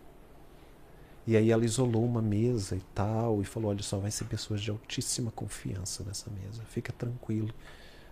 E 1.28 1.36
aí 1.36 1.50
ela 1.52 1.66
isolou 1.66 2.06
uma 2.06 2.22
mesa 2.22 2.76
e 2.76 2.82
tal, 2.94 3.42
e 3.42 3.46
falou: 3.46 3.70
olha 3.70 3.84
só, 3.84 4.00
vai 4.00 4.12
ser 4.12 4.26
pessoas 4.26 4.62
de 4.62 4.72
altíssima 4.72 5.32
confiança 5.32 6.04
nessa 6.04 6.30
mesa, 6.30 6.64
fica 6.66 6.94
tranquilo, 6.94 7.54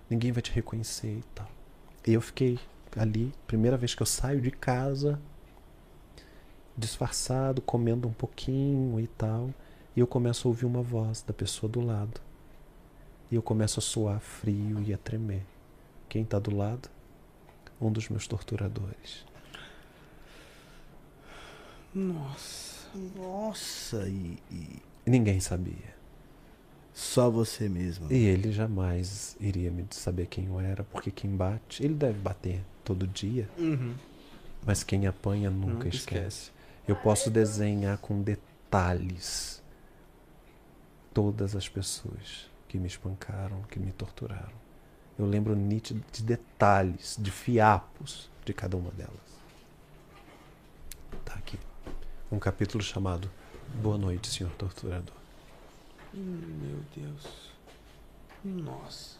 ninguém 0.09 0.31
vai 0.31 0.41
te 0.41 0.51
reconhecer 0.51 1.17
e 1.17 1.23
tal. 1.35 1.49
E 2.05 2.13
eu 2.13 2.21
fiquei 2.21 2.59
ali, 2.97 3.33
primeira 3.47 3.77
vez 3.77 3.95
que 3.95 4.01
eu 4.01 4.05
saio 4.05 4.41
de 4.41 4.51
casa, 4.51 5.19
disfarçado, 6.77 7.61
comendo 7.61 8.07
um 8.07 8.13
pouquinho 8.13 8.99
e 8.99 9.07
tal, 9.07 9.49
e 9.95 9.99
eu 9.99 10.07
começo 10.07 10.47
a 10.47 10.49
ouvir 10.49 10.65
uma 10.65 10.81
voz 10.81 11.21
da 11.21 11.33
pessoa 11.33 11.71
do 11.71 11.81
lado. 11.81 12.19
E 13.31 13.35
eu 13.35 13.41
começo 13.41 13.79
a 13.79 13.81
suar 13.81 14.19
frio 14.19 14.81
e 14.81 14.93
a 14.93 14.97
tremer. 14.97 15.45
Quem 16.09 16.23
tá 16.23 16.37
do 16.39 16.55
lado? 16.55 16.89
Um 17.81 17.91
dos 17.91 18.09
meus 18.09 18.27
torturadores. 18.27 19.25
Nossa. 21.93 22.73
Nossa, 23.15 24.07
e, 24.07 24.37
e 24.51 24.81
E 25.05 25.09
ninguém 25.09 25.39
sabia. 25.39 25.92
Só 26.93 27.29
você 27.29 27.67
mesmo. 27.67 28.11
E 28.11 28.25
ele 28.25 28.51
jamais 28.51 29.35
iria 29.39 29.71
me 29.71 29.85
saber 29.91 30.27
quem 30.27 30.45
eu 30.45 30.59
era, 30.59 30.83
porque 30.83 31.09
quem 31.11 31.35
bate, 31.35 31.83
ele 31.83 31.93
deve 31.95 32.19
bater 32.19 32.63
todo 32.83 33.07
dia, 33.07 33.49
Uhum. 33.57 33.95
mas 34.65 34.83
quem 34.83 35.07
apanha 35.07 35.49
nunca, 35.49 35.73
Nunca 35.73 35.87
esquece. 35.89 36.51
Eu 36.87 36.95
posso 36.95 37.29
desenhar 37.31 37.97
com 37.97 38.21
detalhes 38.21 39.61
todas 41.13 41.55
as 41.55 41.67
pessoas 41.69 42.49
que 42.67 42.77
me 42.77 42.87
espancaram, 42.87 43.61
que 43.69 43.79
me 43.79 43.91
torturaram. 43.91 44.63
Eu 45.17 45.25
lembro 45.25 45.55
nítido 45.55 46.03
de 46.11 46.23
detalhes, 46.23 47.15
de 47.19 47.29
fiapos 47.31 48.29
de 48.43 48.53
cada 48.53 48.75
uma 48.75 48.91
delas. 48.91 49.13
Tá 51.23 51.35
aqui. 51.35 51.57
Um 52.31 52.39
capítulo 52.39 52.83
chamado 52.83 53.29
Boa 53.81 53.97
Noite, 53.97 54.27
Senhor 54.27 54.51
Torturador. 54.53 55.15
Meu 56.13 56.79
Deus. 56.95 57.51
Nossa. 58.43 59.17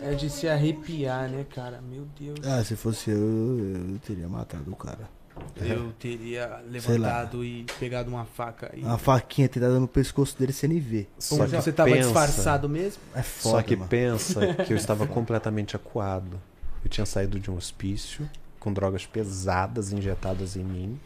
É 0.00 0.14
de 0.14 0.30
se 0.30 0.48
arrepiar, 0.48 1.28
né, 1.28 1.44
cara? 1.54 1.80
Meu 1.82 2.06
Deus. 2.18 2.38
Ah, 2.46 2.64
se 2.64 2.74
fosse 2.74 3.10
eu, 3.10 3.18
eu 3.18 3.98
teria 4.04 4.28
matado 4.28 4.70
o 4.72 4.76
cara. 4.76 5.08
Eu 5.56 5.92
teria 5.98 6.62
levantado 6.68 7.42
e 7.44 7.64
pegado 7.78 8.10
uma 8.10 8.24
faca 8.24 8.70
e. 8.76 8.82
Uma 8.82 8.98
faquinha 8.98 9.48
tentada 9.48 9.78
no 9.80 9.88
pescoço 9.88 10.38
dele 10.38 10.52
sem 10.52 10.70
ele 10.70 10.80
ver. 10.80 11.08
Como 11.28 11.44
que 11.48 11.56
você 11.56 11.72
tava 11.72 11.90
pensa- 11.90 12.02
disfarçado 12.02 12.68
mesmo? 12.68 13.00
É 13.14 13.22
foda, 13.22 13.56
Só 13.56 13.62
que 13.62 13.76
mano. 13.76 13.88
pensa 13.88 14.54
que 14.54 14.72
eu 14.72 14.76
estava 14.76 15.06
completamente 15.08 15.74
acuado. 15.76 16.40
Eu 16.84 16.90
tinha 16.90 17.06
saído 17.06 17.38
de 17.40 17.50
um 17.50 17.56
hospício 17.56 18.28
com 18.60 18.72
drogas 18.72 19.06
pesadas 19.06 19.92
injetadas 19.92 20.56
em 20.56 20.64
mim. 20.64 21.00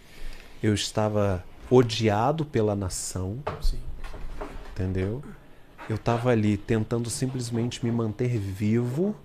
Eu 0.62 0.74
estava 0.74 1.44
odiado 1.70 2.44
pela 2.44 2.74
nação, 2.74 3.38
Sim. 3.60 3.78
Entendeu? 4.76 5.22
Eu 5.88 5.96
estava 5.96 6.30
ali 6.30 6.56
tentando 6.56 7.08
simplesmente 7.08 7.84
me 7.84 7.90
manter 7.90 8.36
vivo 8.38 9.16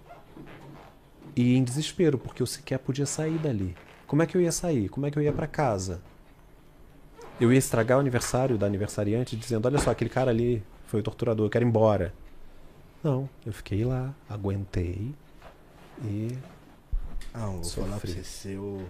e 1.36 1.56
em 1.56 1.64
desespero, 1.64 2.18
porque 2.18 2.42
eu 2.42 2.48
sequer 2.48 2.80
podia 2.80 3.06
sair 3.06 3.38
dali. 3.38 3.76
Como 4.08 4.22
é 4.22 4.26
que 4.28 4.36
eu 4.38 4.42
ia 4.42 4.52
sair? 4.52 4.88
Como 4.90 5.06
é 5.06 5.12
que 5.12 5.18
eu 5.18 5.24
ia 5.24 5.34
para 5.34 5.48
casa? 5.48 6.02
Eu 7.40 7.52
ia 7.52 7.58
estragar 7.60 7.98
o 7.98 8.02
aniversário 8.02 8.58
da 8.58 8.68
aniversariante 8.68 9.36
dizendo: 9.36 9.66
Olha 9.66 9.80
só, 9.80 9.92
aquele 9.92 10.10
cara 10.10 10.30
ali 10.32 10.64
foi 10.86 11.00
o 11.00 11.04
torturador, 11.04 11.46
eu 11.46 11.50
quero 11.50 11.66
ir 11.66 11.68
embora. 11.68 12.14
Não, 13.04 13.28
eu 13.46 13.52
fiquei 13.54 13.84
lá, 13.84 14.14
aguentei 14.30 15.14
e 16.04 16.38
Ah, 17.34 17.48
vou 17.48 17.64
Sofri. 17.64 17.84
falar 17.86 18.00
pra 18.00 18.08
você, 18.10 18.24
seu... 18.24 18.88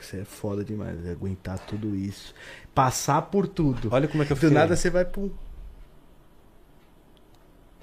você 0.00 0.18
é 0.20 0.24
foda 0.24 0.64
demais, 0.64 1.06
aguentar 1.08 1.58
tudo 1.60 1.94
isso. 1.96 2.34
Passar 2.74 3.22
por 3.22 3.48
tudo. 3.48 3.88
olha 3.90 4.08
como 4.08 4.22
é 4.22 4.26
que 4.26 4.32
eu 4.32 4.36
Do 4.38 4.40
fiquei. 4.40 4.50
nada 4.50 4.76
você 4.76 4.90
vai 4.90 5.06
um... 5.16 5.30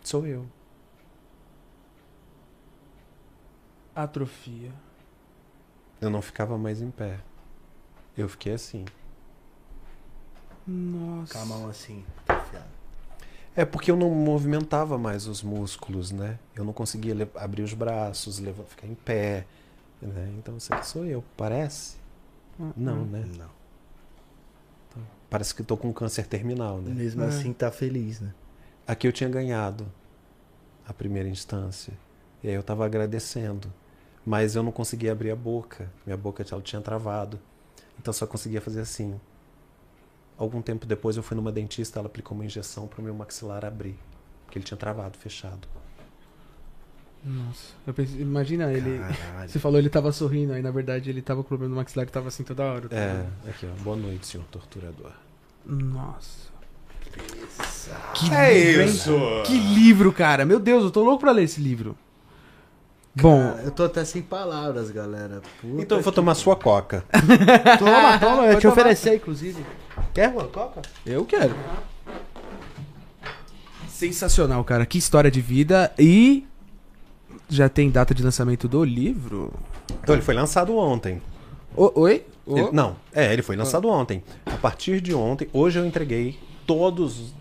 Sou 0.03 0.25
eu. 0.27 0.45
Atrofia. 3.95 4.71
Eu 6.01 6.09
não 6.09 6.21
ficava 6.21 6.57
mais 6.57 6.81
em 6.81 6.91
pé. 6.91 7.19
Eu 8.17 8.27
fiquei 8.27 8.53
assim. 8.53 8.85
Nossa. 10.67 11.33
Com 11.33 11.39
a 11.39 11.45
mão 11.45 11.69
assim, 11.69 12.03
atrofiada. 12.19 12.67
É 13.55 13.63
porque 13.63 13.91
eu 13.91 13.95
não 13.95 14.09
movimentava 14.09 14.97
mais 14.97 15.27
os 15.27 15.43
músculos, 15.43 16.11
né? 16.11 16.39
Eu 16.55 16.63
não 16.63 16.73
conseguia 16.73 17.13
abrir 17.35 17.61
os 17.61 17.73
braços, 17.73 18.39
levar, 18.39 18.63
ficar 18.63 18.87
em 18.87 18.95
pé. 18.95 19.45
Né? 20.01 20.33
Então 20.37 20.57
isso 20.57 20.73
aqui 20.73 20.87
sou 20.87 21.05
eu. 21.05 21.23
Parece? 21.37 21.97
Não, 22.75 23.05
né? 23.05 23.23
Não. 23.37 23.63
Parece 25.29 25.55
que 25.55 25.63
tô 25.63 25.75
com 25.77 25.91
câncer 25.93 26.27
terminal, 26.27 26.79
né? 26.79 26.93
Mesmo 26.93 27.23
É. 27.23 27.27
assim 27.27 27.53
tá 27.53 27.71
feliz, 27.71 28.19
né? 28.19 28.33
Aqui 28.87 29.07
eu 29.07 29.11
tinha 29.11 29.29
ganhado 29.29 29.91
a 30.87 30.93
primeira 30.93 31.29
instância. 31.29 31.93
E 32.43 32.49
aí 32.49 32.53
eu 32.53 32.63
tava 32.63 32.85
agradecendo. 32.85 33.71
Mas 34.25 34.55
eu 34.55 34.63
não 34.63 34.71
conseguia 34.71 35.11
abrir 35.11 35.31
a 35.31 35.35
boca. 35.35 35.89
Minha 36.05 36.17
boca 36.17 36.43
tinha 36.43 36.81
travado. 36.81 37.39
Então 37.99 38.09
eu 38.11 38.13
só 38.13 38.25
conseguia 38.27 38.61
fazer 38.61 38.81
assim. 38.81 39.19
Algum 40.37 40.61
tempo 40.61 40.85
depois 40.85 41.15
eu 41.15 41.23
fui 41.23 41.35
numa 41.35 41.51
dentista, 41.51 41.99
ela 41.99 42.07
aplicou 42.07 42.35
uma 42.35 42.45
injeção 42.45 42.87
para 42.87 42.99
o 42.99 43.03
meu 43.03 43.13
maxilar 43.13 43.63
abrir. 43.63 43.97
que 44.49 44.57
ele 44.57 44.65
tinha 44.65 44.77
travado, 44.77 45.17
fechado. 45.17 45.67
Nossa. 47.23 47.73
Eu 47.87 47.93
pensei, 47.93 48.19
imagina 48.21 48.71
ele. 48.71 48.99
Caralho. 48.99 49.49
Você 49.49 49.59
falou 49.59 49.79
ele 49.79 49.89
tava 49.89 50.11
sorrindo, 50.11 50.53
aí 50.53 50.61
na 50.61 50.71
verdade 50.71 51.09
ele 51.09 51.21
tava 51.21 51.41
com 51.41 51.47
problema 51.47 51.69
no 51.69 51.77
maxilar 51.77 52.05
e 52.07 52.11
tava 52.11 52.27
assim 52.27 52.43
toda 52.43 52.63
hora. 52.63 52.89
tá 52.89 52.95
É, 52.95 53.25
aqui, 53.49 53.65
ó. 53.65 53.83
Boa 53.83 53.95
noite, 53.95 54.27
senhor 54.27 54.45
torturador. 54.47 55.11
Nossa. 55.65 56.51
Que 58.13 58.33
É 58.33 58.53
livro, 58.65 58.81
hein? 58.81 58.87
isso! 58.89 59.19
Que 59.45 59.57
livro, 59.57 60.11
cara. 60.13 60.45
Meu 60.45 60.59
Deus, 60.59 60.83
eu 60.83 60.91
tô 60.91 61.03
louco 61.03 61.19
pra 61.21 61.31
ler 61.31 61.43
esse 61.43 61.59
livro. 61.61 61.95
Bom, 63.15 63.39
Cara, 63.51 63.61
eu 63.63 63.71
tô 63.71 63.83
até 63.83 64.03
sem 64.03 64.21
palavras, 64.23 64.89
galera. 64.89 65.41
Puta 65.61 65.81
Então 65.83 65.97
eu 65.99 66.03
vou 66.03 66.11
que- 66.11 66.15
tomar 66.15 66.33
sua 66.35 66.55
coca. 66.55 67.05
Toma, 67.77 68.17
toma, 68.19 68.41
eu 68.43 68.47
Pode 68.47 68.55
te 68.57 68.61
tomar. 68.63 68.73
oferecer, 68.73 69.15
inclusive. 69.15 69.63
Quer 70.13 70.29
uma 70.29 70.45
coca? 70.45 70.81
eu 71.05 71.23
quero. 71.23 71.55
Sensacional, 73.87 74.63
cara. 74.63 74.85
Que 74.85 74.97
história 74.97 75.29
de 75.29 75.41
vida. 75.41 75.91
E 75.97 76.45
já 77.47 77.69
tem 77.69 77.89
data 77.91 78.13
de 78.13 78.23
lançamento 78.23 78.67
do 78.67 78.83
livro? 78.83 79.53
Então 80.01 80.15
ele 80.15 80.21
foi 80.23 80.33
lançado 80.33 80.75
ontem. 80.75 81.21
O- 81.75 82.01
oi? 82.01 82.25
O- 82.45 82.57
Ele- 82.57 82.71
não, 82.71 82.95
é, 83.13 83.31
ele 83.31 83.41
foi 83.41 83.55
lançado 83.55 83.87
ontem. 83.87 84.23
A 84.45 84.57
partir 84.57 84.99
de 84.99 85.13
ontem, 85.13 85.47
hoje 85.53 85.79
eu 85.79 85.85
entreguei 85.85 86.37
todos. 86.67 87.33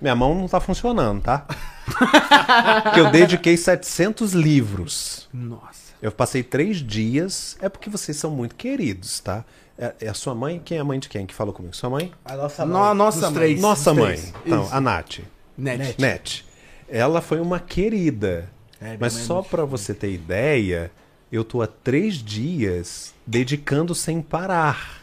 Minha 0.00 0.14
mão 0.14 0.34
não 0.34 0.46
tá 0.48 0.60
funcionando, 0.60 1.22
tá? 1.22 1.46
Porque 2.84 3.00
eu 3.00 3.10
dediquei 3.10 3.56
700 3.56 4.32
livros. 4.32 5.28
Nossa. 5.32 5.88
Eu 6.00 6.12
passei 6.12 6.42
três 6.42 6.76
dias. 6.78 7.56
É 7.60 7.68
porque 7.68 7.90
vocês 7.90 8.16
são 8.16 8.30
muito 8.30 8.54
queridos, 8.54 9.18
tá? 9.18 9.44
É, 9.76 9.94
é 10.02 10.08
a 10.08 10.14
sua 10.14 10.34
mãe? 10.34 10.60
Quem 10.64 10.78
é 10.78 10.80
a 10.80 10.84
mãe 10.84 10.98
de 11.00 11.08
quem 11.08 11.26
que 11.26 11.34
falou 11.34 11.52
comigo? 11.52 11.74
Sua 11.74 11.90
mãe? 11.90 12.12
A 12.24 12.36
nossa 12.36 12.64
No- 12.64 12.94
nossa 12.94 13.20
Dos 13.20 13.30
mãe. 13.30 13.34
três. 13.34 13.60
Nossa 13.60 13.90
dos 13.90 13.98
mãe. 14.02 14.14
três. 14.16 14.34
Então, 14.46 14.64
Isso. 14.64 14.74
a 14.74 14.80
Nath. 14.80 15.18
Net. 15.56 16.00
Net. 16.00 16.46
Ela 16.88 17.20
foi 17.20 17.40
uma 17.40 17.58
querida. 17.58 18.48
É, 18.80 18.96
Mas 19.00 19.14
mãe 19.14 19.22
é 19.22 19.26
só 19.26 19.42
pra 19.42 19.64
você 19.64 19.92
ter 19.92 20.12
ideia, 20.12 20.92
eu 21.32 21.42
tô 21.42 21.60
há 21.62 21.66
três 21.66 22.14
dias 22.14 23.12
dedicando 23.26 23.92
sem 23.96 24.22
parar. 24.22 25.02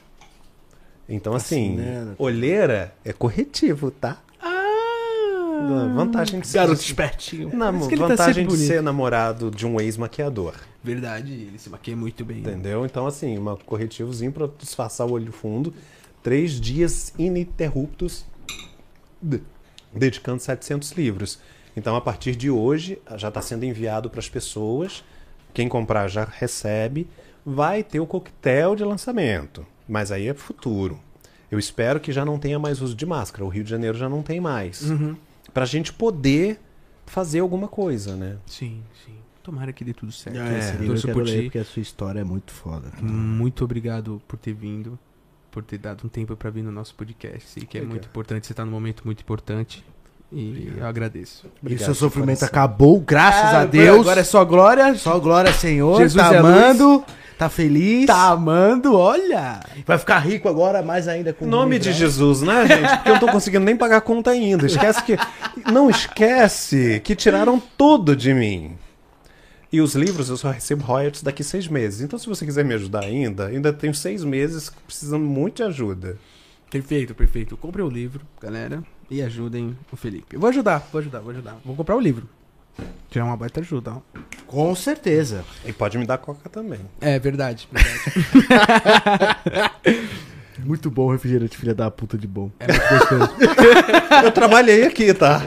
Então, 1.09 1.33
assim, 1.35 1.73
Assinando. 1.79 2.15
olheira 2.17 2.95
é 3.03 3.11
corretivo, 3.11 3.91
tá? 3.91 4.17
Ah! 5.55 5.93
Vantagem 5.95 6.39
de 6.39 6.47
ser. 6.47 6.57
Garoto 6.57 6.81
espertinho. 6.81 7.55
Na, 7.55 7.71
que 7.71 7.85
ele 7.93 7.97
tá 7.97 8.07
vantagem 8.07 8.33
sempre 8.33 8.41
de 8.43 8.47
bonito. 8.57 8.67
ser 8.67 8.81
namorado 8.81 9.49
de 9.51 9.65
um 9.65 9.79
ex-maquiador. 9.79 10.53
Verdade, 10.83 11.31
ele 11.33 11.57
se 11.57 11.69
maquia 11.69 11.95
muito 11.95 12.23
bem. 12.25 12.39
Entendeu? 12.39 12.85
Então, 12.85 13.07
assim, 13.07 13.37
um 13.37 13.55
corretivozinho 13.65 14.31
pra 14.31 14.47
disfarçar 14.59 15.07
o 15.07 15.11
olho 15.13 15.31
fundo. 15.31 15.73
Três 16.21 16.59
dias 16.59 17.13
ininterruptos 17.17 18.25
de- 19.21 19.41
dedicando 19.93 20.41
700 20.41 20.91
livros. 20.91 21.39
Então, 21.77 21.95
a 21.95 22.01
partir 22.01 22.35
de 22.35 22.49
hoje, 22.49 22.99
já 23.17 23.27
está 23.29 23.41
sendo 23.41 23.63
enviado 23.65 24.09
para 24.09 24.19
as 24.19 24.29
pessoas. 24.29 25.03
Quem 25.53 25.67
comprar 25.67 26.07
já 26.07 26.23
recebe. 26.25 27.07
Vai 27.45 27.83
ter 27.83 27.99
o 27.99 28.05
coquetel 28.07 28.75
de 28.75 28.83
lançamento. 28.83 29.65
Mas 29.87 30.11
aí 30.11 30.27
é 30.27 30.33
futuro. 30.33 30.99
Eu 31.51 31.59
espero 31.59 31.99
que 31.99 32.11
já 32.11 32.25
não 32.25 32.39
tenha 32.39 32.57
mais 32.57 32.81
uso 32.81 32.95
de 32.95 33.05
máscara. 33.05 33.45
O 33.45 33.49
Rio 33.49 33.63
de 33.63 33.69
Janeiro 33.69 33.97
já 33.97 34.09
não 34.09 34.21
tem 34.23 34.39
mais. 34.41 34.89
Uhum. 34.89 35.15
Para 35.55 35.63
a 35.63 35.65
gente 35.65 35.93
poder 35.93 36.59
fazer 37.05 37.39
alguma 37.39 37.69
coisa, 37.69 38.13
né? 38.17 38.35
Sim, 38.45 38.83
sim. 39.05 39.15
Tomara 39.41 39.71
que 39.71 39.85
dê 39.85 39.93
tudo 39.93 40.11
certo. 40.11 40.37
Esse 40.37 40.73
É, 40.73 40.77
livro 40.79 40.97
eu 40.97 41.01
quero 41.01 41.13
por 41.13 41.23
ler 41.23 41.43
porque 41.43 41.59
a 41.59 41.63
sua 41.63 41.81
história 41.81 42.19
é 42.19 42.23
muito 42.25 42.51
foda. 42.51 42.91
Muito 43.01 43.63
obrigado 43.63 44.21
por 44.27 44.37
ter 44.37 44.51
vindo, 44.51 44.99
por 45.49 45.63
ter 45.63 45.77
dado 45.77 46.05
um 46.05 46.09
tempo 46.09 46.35
pra 46.35 46.49
vir 46.49 46.61
no 46.61 46.73
nosso 46.73 46.93
podcast. 46.93 47.65
Que 47.67 47.77
é 47.77 47.81
muito 47.83 48.05
importante, 48.05 48.45
você 48.45 48.53
tá 48.53 48.65
num 48.65 48.71
momento 48.71 49.03
muito 49.05 49.21
importante. 49.21 49.81
E 50.31 50.73
eu 50.77 50.85
agradeço. 50.85 51.45
E 51.45 51.49
Obrigado 51.61 51.85
seu 51.85 51.93
de 51.93 51.99
sofrimento 51.99 52.39
coração. 52.39 52.47
acabou, 52.47 52.99
graças 52.99 53.53
Ah, 53.53 53.61
a 53.61 53.65
Deus. 53.65 53.99
Agora 54.01 54.21
é 54.21 54.23
só 54.23 54.43
glória. 54.43 54.95
Só 54.95 55.19
glória 55.19 55.49
ao 55.51 55.57
Senhor. 55.57 55.97
Jesus 55.99 56.21
tá 56.21 56.33
é 56.33 56.37
amando, 56.39 57.03
tá 57.37 57.47
feliz. 57.47 58.05
Tá 58.07 58.29
amando, 58.29 58.95
olha. 58.95 59.59
Vai 59.85 59.97
ficar 59.97 60.19
rico 60.19 60.49
agora, 60.49 60.81
mais 60.81 61.07
ainda 61.07 61.31
com 61.31 61.45
Em 61.45 61.47
nome 61.47 61.79
de. 61.79 61.93
Jesus, 61.93 62.41
né, 62.41 62.67
gente? 62.67 62.89
Porque 62.97 63.09
eu 63.09 63.13
não 63.13 63.19
tô 63.19 63.27
conseguindo 63.27 63.63
nem 63.63 63.77
pagar 63.77 63.97
a 63.97 64.01
conta 64.01 64.31
ainda. 64.31 64.65
Esquece 64.65 65.03
que. 65.03 65.15
Não 65.71 65.89
esquece 65.89 66.99
que 67.03 67.15
tiraram 67.15 67.61
tudo 67.77 68.15
de 68.15 68.33
mim. 68.33 68.75
E 69.71 69.81
os 69.81 69.93
livros 69.95 70.29
eu 70.29 70.37
só 70.37 70.51
recebo 70.51 70.83
royalties 70.85 71.21
daqui 71.23 71.43
seis 71.43 71.67
meses. 71.67 72.01
Então, 72.01 72.17
se 72.17 72.27
você 72.27 72.45
quiser 72.45 72.63
me 72.65 72.73
ajudar 72.73 73.03
ainda, 73.03 73.47
ainda 73.47 73.71
tenho 73.73 73.93
seis 73.93 74.23
meses 74.23 74.71
precisando 74.85 75.23
muito 75.25 75.57
de 75.57 75.63
ajuda. 75.63 76.17
Perfeito, 76.71 77.13
perfeito. 77.13 77.55
Comprem 77.57 77.85
o 77.85 77.89
livro, 77.89 78.21
galera, 78.41 78.83
e 79.09 79.21
ajudem 79.21 79.77
o 79.91 79.95
Felipe. 79.95 80.35
Eu 80.35 80.39
vou 80.39 80.49
ajudar, 80.49 80.87
vou 80.91 80.99
ajudar, 80.99 81.19
vou 81.19 81.31
ajudar. 81.31 81.57
Vou 81.63 81.75
comprar 81.75 81.95
o 81.95 81.99
livro. 81.99 82.27
Que 83.09 83.19
é 83.19 83.23
uma 83.23 83.37
baita 83.37 83.61
ajuda, 83.61 83.93
ó. 83.93 84.01
Com 84.45 84.75
certeza. 84.75 85.45
E 85.65 85.71
pode 85.71 85.97
me 85.97 86.05
dar 86.05 86.17
coca 86.17 86.49
também. 86.49 86.79
É 86.99 87.17
verdade, 87.17 87.69
verdade. 87.71 89.71
Muito 90.59 90.89
bom 90.89 91.07
o 91.07 91.11
refrigerante, 91.11 91.57
filha 91.57 91.75
da 91.75 91.91
puta 91.91 92.17
de 92.17 92.27
bom. 92.27 92.49
É 92.59 92.67
muito 92.67 92.89
gostoso. 92.89 93.35
Eu 94.23 94.31
trabalhei 94.31 94.85
aqui, 94.85 95.13
tá? 95.13 95.41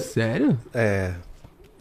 Sério? 0.00 0.58
É. 0.74 1.14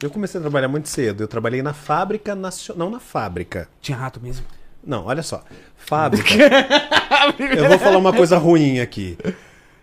Eu 0.02 0.10
comecei 0.10 0.40
a 0.40 0.41
trabalhar 0.41 0.68
muito 0.68 0.88
cedo. 0.88 1.23
Eu 1.23 1.27
trabalhei 1.27 1.61
na 1.61 1.73
fábrica 1.73 2.36
nacional. 2.36 2.88
Não 2.88 2.95
na 2.95 2.99
fábrica. 2.99 3.68
Tinha 3.82 3.98
rato 3.98 4.22
mesmo. 4.22 4.45
Não, 4.86 5.06
olha 5.06 5.23
só. 5.23 5.44
Fábrica. 5.76 6.32
Eu 7.57 7.68
vou 7.68 7.80
falar 7.80 7.98
uma 7.98 8.14
coisa 8.14 8.38
ruim 8.38 8.80
aqui. 8.80 9.18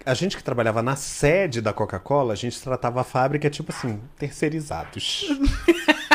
A 0.05 0.15
gente 0.15 0.37
que 0.37 0.43
trabalhava 0.43 0.83
na 0.83 0.97
sede 0.97 1.61
da 1.61 1.73
Coca-Cola, 1.73 2.33
a 2.33 2.37
gente 2.37 2.61
tratava 2.61 3.01
a 3.01 3.05
fábrica 3.05 3.49
tipo 3.49 3.73
assim, 3.73 4.01
terceirizados. 4.19 5.27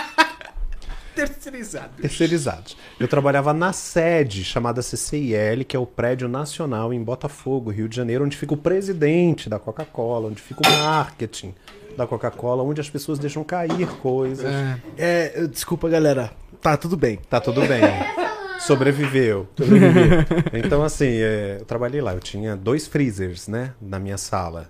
Terceirizado. 1.15 1.89
Terceirizados. 1.99 2.77
Eu 2.99 3.07
trabalhava 3.07 3.51
na 3.51 3.73
sede 3.73 4.43
chamada 4.43 4.83
CCIL, 4.83 5.65
que 5.67 5.75
é 5.75 5.79
o 5.79 5.85
prédio 5.85 6.27
nacional 6.27 6.93
em 6.93 7.01
Botafogo, 7.01 7.71
Rio 7.71 7.89
de 7.89 7.95
Janeiro, 7.95 8.23
onde 8.23 8.37
fica 8.37 8.53
o 8.53 8.57
presidente 8.57 9.49
da 9.49 9.57
Coca-Cola, 9.57 10.27
onde 10.27 10.39
fica 10.39 10.61
o 10.61 10.71
marketing 10.83 11.55
da 11.97 12.05
Coca-Cola, 12.05 12.61
onde 12.61 12.79
as 12.79 12.89
pessoas 12.89 13.17
deixam 13.17 13.43
cair 13.43 13.87
coisas. 13.99 14.45
É. 14.45 14.79
É, 14.95 15.47
desculpa, 15.47 15.89
galera. 15.89 16.31
Tá 16.61 16.77
tudo 16.77 16.95
bem. 16.95 17.17
Tá 17.27 17.41
tudo 17.41 17.61
bem. 17.61 17.81
Sobreviveu. 18.59 19.47
Então, 20.53 20.83
assim, 20.83 21.05
é, 21.05 21.57
eu 21.59 21.65
trabalhei 21.65 22.01
lá. 22.01 22.13
Eu 22.13 22.19
tinha 22.19 22.55
dois 22.55 22.87
freezers, 22.87 23.47
né? 23.47 23.73
Na 23.81 23.99
minha 23.99 24.17
sala. 24.17 24.69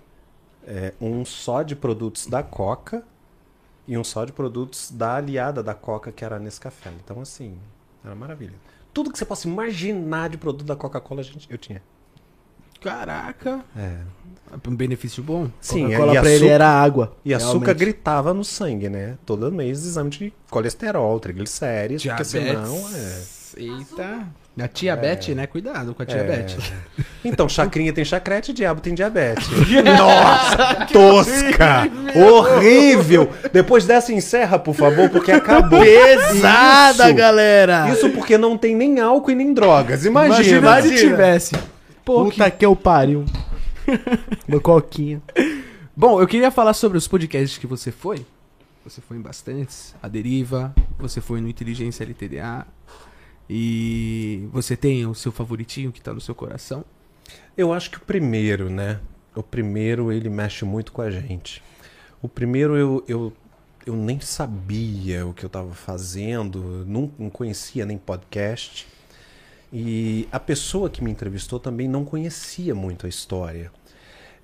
É, 0.66 0.94
um 1.00 1.24
só 1.24 1.64
de 1.64 1.76
produtos 1.76 2.28
da 2.28 2.44
Coca 2.44 3.04
e 3.88 3.98
um 3.98 4.04
só 4.04 4.26
de 4.26 4.34
produtos 4.34 4.92
da 4.92 5.16
aliada 5.16 5.64
da 5.64 5.74
Coca, 5.74 6.12
que 6.12 6.26
era 6.26 6.36
a 6.36 6.40
Nescafé. 6.40 6.92
Então, 7.04 7.22
assim, 7.22 7.58
era 8.04 8.14
maravilha. 8.14 8.56
Tudo 8.94 9.12
que 9.12 9.18
você 9.18 9.26
possa 9.26 9.48
imaginar 9.48 10.30
de 10.30 10.38
produto 10.38 10.66
da 10.66 10.76
Coca-Cola, 10.76 11.22
eu 11.50 11.58
tinha. 11.58 11.82
Caraca. 12.82 13.64
É. 13.76 13.98
Um 14.68 14.76
benefício 14.76 15.24
bom. 15.24 15.50
Sim, 15.60 15.86
Coca-Cola 15.86 16.16
e 16.16 16.20
pra 16.20 16.30
ele 16.30 16.36
açúcar, 16.38 16.54
era 16.54 16.68
água. 16.70 17.18
e 17.24 17.34
açúcar 17.34 17.52
realmente. 17.58 17.78
gritava 17.80 18.34
no 18.34 18.44
sangue, 18.44 18.90
né? 18.90 19.18
Todo 19.26 19.52
mês 19.52 19.84
exame 19.86 20.10
de 20.10 20.34
colesterol, 20.50 21.20
triglicérides, 21.20 22.06
porque 22.06 22.24
senão 22.24 22.76
é. 22.94 23.37
Eita. 23.58 24.28
A 24.60 24.68
tia 24.68 24.96
Beth, 24.96 25.36
né? 25.36 25.46
Cuidado 25.46 25.94
com 25.94 26.02
a 26.02 26.06
tia 26.06 26.18
É. 26.18 26.24
Beth. 26.24 26.58
Então, 27.24 27.48
chacrinha 27.48 27.94
tem 27.94 28.04
chacrete, 28.04 28.52
diabo 28.52 28.82
tem 28.82 28.96
diabetes. 28.96 29.48
Nossa, 29.98 30.88
tosca! 30.92 31.88
horrível! 32.16 33.30
Depois 33.54 33.86
dessa, 33.86 34.12
encerra, 34.12 34.58
por 34.58 34.74
favor, 34.74 35.10
porque 35.10 35.32
acabou. 35.32 35.80
Pesada, 35.80 37.06
Isso. 37.06 37.16
galera! 37.16 37.90
Isso 37.92 38.10
porque 38.10 38.36
não 38.38 38.58
tem 38.58 38.76
nem 38.76 39.00
álcool 39.00 39.32
e 39.32 39.36
nem 39.36 39.54
drogas. 39.54 40.06
Imagina. 40.06 40.36
Imagina, 40.38 40.58
imagina. 40.58 40.98
se 40.98 41.04
tivesse. 41.08 41.56
Pô, 42.04 42.24
Puta 42.26 42.50
que 42.50 42.66
eu 42.66 42.76
pariu. 42.76 43.26
Uma 44.48 44.60
coquinha. 44.60 45.22
Bom, 45.96 46.20
eu 46.20 46.28
queria 46.28 46.50
falar 46.50 46.74
sobre 46.74 46.98
os 46.98 47.08
podcasts 47.08 47.58
que 47.58 47.68
você 47.68 47.92
foi. 47.92 48.26
Você 48.84 49.02
foi 49.02 49.18
em 49.18 49.22
bastantes. 49.22 49.94
A 50.02 50.08
Deriva, 50.08 50.74
você 50.98 51.20
foi 51.20 51.42
no 51.42 51.50
Inteligência 51.50 52.04
LTDA. 52.06 52.66
E 53.50 54.48
você 54.52 54.76
tem 54.76 55.06
o 55.06 55.16
seu 55.16 55.32
favoritinho 55.32 55.92
que 55.92 56.02
tá 56.02 56.14
no 56.14 56.20
seu 56.22 56.36
coração. 56.36 56.84
Eu 57.56 57.74
acho 57.74 57.90
que 57.90 57.98
o 57.98 58.02
primeiro, 58.02 58.70
né? 58.70 59.00
O 59.36 59.44
primeiro, 59.44 60.12
ele 60.12 60.30
mexe 60.30 60.66
muito 60.66 60.92
com 60.92 61.02
a 61.02 61.10
gente. 61.10 61.64
O 62.22 62.28
primeiro, 62.28 62.76
eu, 62.76 63.04
eu, 63.08 63.34
eu 63.86 63.96
nem 63.96 64.20
sabia 64.20 65.26
o 65.26 65.34
que 65.34 65.46
eu 65.46 65.48
estava 65.48 65.74
fazendo, 65.74 66.86
não, 66.86 67.12
não 67.18 67.30
conhecia 67.30 67.86
nem 67.86 67.98
podcast. 67.98 68.88
E 69.72 70.28
a 70.32 70.40
pessoa 70.40 70.90
que 70.90 71.04
me 71.04 71.12
entrevistou 71.12 71.60
também 71.60 71.88
não 71.88 72.04
conhecia 72.04 72.74
muito 72.74 73.06
a 73.06 73.10
história. 73.10 73.72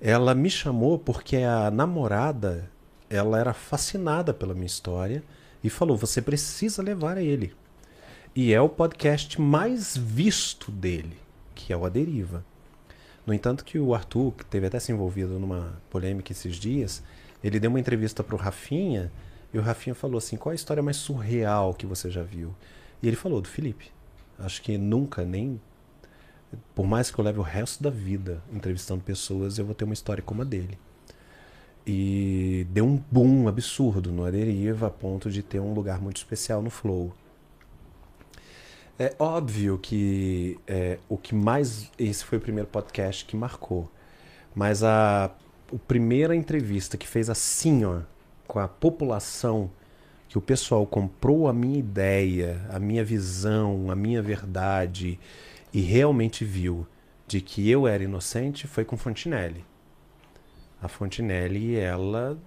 Ela 0.00 0.34
me 0.34 0.50
chamou 0.50 0.98
porque 0.98 1.36
a 1.36 1.70
namorada, 1.70 2.70
ela 3.08 3.38
era 3.38 3.54
fascinada 3.54 4.34
pela 4.34 4.54
minha 4.54 4.66
história 4.66 5.22
e 5.62 5.70
falou: 5.70 5.96
"Você 5.96 6.20
precisa 6.20 6.82
levar 6.82 7.16
ele". 7.16 7.54
E 8.36 8.52
é 8.52 8.60
o 8.60 8.68
podcast 8.68 9.40
mais 9.40 9.96
visto 9.96 10.72
dele, 10.72 11.16
que 11.54 11.72
é 11.72 11.76
o 11.76 11.84
A 11.84 11.88
Deriva. 11.88 12.44
No 13.24 13.32
entanto 13.32 13.64
que 13.64 13.78
o 13.78 13.94
Arthur, 13.94 14.32
que 14.32 14.44
teve 14.44 14.66
até 14.66 14.80
se 14.80 14.90
envolvido 14.90 15.38
numa 15.38 15.80
polêmica 15.88 16.32
esses 16.32 16.56
dias, 16.56 17.00
Ele 17.44 17.60
deu 17.60 17.70
uma 17.70 17.78
entrevista 17.78 18.24
pro 18.24 18.36
Rafinha 18.36 19.12
e 19.52 19.58
o 19.58 19.62
Rafinha 19.62 19.94
falou 19.94 20.18
assim: 20.18 20.36
qual 20.36 20.50
a 20.50 20.56
história 20.56 20.82
mais 20.82 20.96
surreal 20.96 21.74
que 21.74 21.86
você 21.86 22.10
já 22.10 22.24
viu? 22.24 22.52
E 23.00 23.06
ele 23.06 23.14
falou 23.14 23.40
do 23.40 23.46
Felipe. 23.46 23.92
Acho 24.36 24.60
que 24.62 24.76
nunca, 24.76 25.24
nem. 25.24 25.60
Por 26.74 26.88
mais 26.88 27.12
que 27.12 27.18
eu 27.20 27.24
leve 27.24 27.38
o 27.38 27.42
resto 27.42 27.84
da 27.84 27.90
vida 27.90 28.42
entrevistando 28.52 29.04
pessoas, 29.04 29.58
eu 29.58 29.64
vou 29.64 29.76
ter 29.76 29.84
uma 29.84 29.94
história 29.94 30.22
como 30.22 30.42
a 30.42 30.44
dele. 30.44 30.76
E 31.86 32.66
deu 32.70 32.84
um 32.84 33.00
boom 33.12 33.46
absurdo 33.46 34.10
no 34.10 34.24
Aderiva, 34.24 34.88
a 34.88 34.90
ponto 34.90 35.30
de 35.30 35.40
ter 35.40 35.60
um 35.60 35.72
lugar 35.72 36.00
muito 36.00 36.16
especial 36.16 36.60
no 36.60 36.70
Flow. 36.70 37.14
É 38.98 39.14
óbvio 39.18 39.76
que 39.78 40.58
é, 40.66 40.98
o 41.08 41.16
que 41.16 41.34
mais. 41.34 41.90
Esse 41.98 42.24
foi 42.24 42.38
o 42.38 42.40
primeiro 42.40 42.68
podcast 42.68 43.24
que 43.24 43.36
marcou. 43.36 43.90
Mas 44.54 44.84
a, 44.84 45.24
a 45.24 45.78
primeira 45.88 46.36
entrevista 46.36 46.96
que 46.96 47.06
fez 47.06 47.28
assim, 47.28 47.84
ó, 47.84 48.02
com 48.46 48.60
a 48.60 48.68
população, 48.68 49.68
que 50.28 50.38
o 50.38 50.40
pessoal 50.40 50.86
comprou 50.86 51.48
a 51.48 51.52
minha 51.52 51.78
ideia, 51.78 52.64
a 52.70 52.78
minha 52.78 53.04
visão, 53.04 53.90
a 53.90 53.96
minha 53.96 54.22
verdade 54.22 55.18
e 55.72 55.80
realmente 55.80 56.44
viu 56.44 56.86
de 57.26 57.40
que 57.40 57.68
eu 57.68 57.88
era 57.88 58.04
inocente, 58.04 58.68
foi 58.68 58.84
com 58.84 58.96
Fontinelli. 58.96 59.64
A 60.80 60.86
Fontinelli, 60.86 61.76
ela 61.76 62.38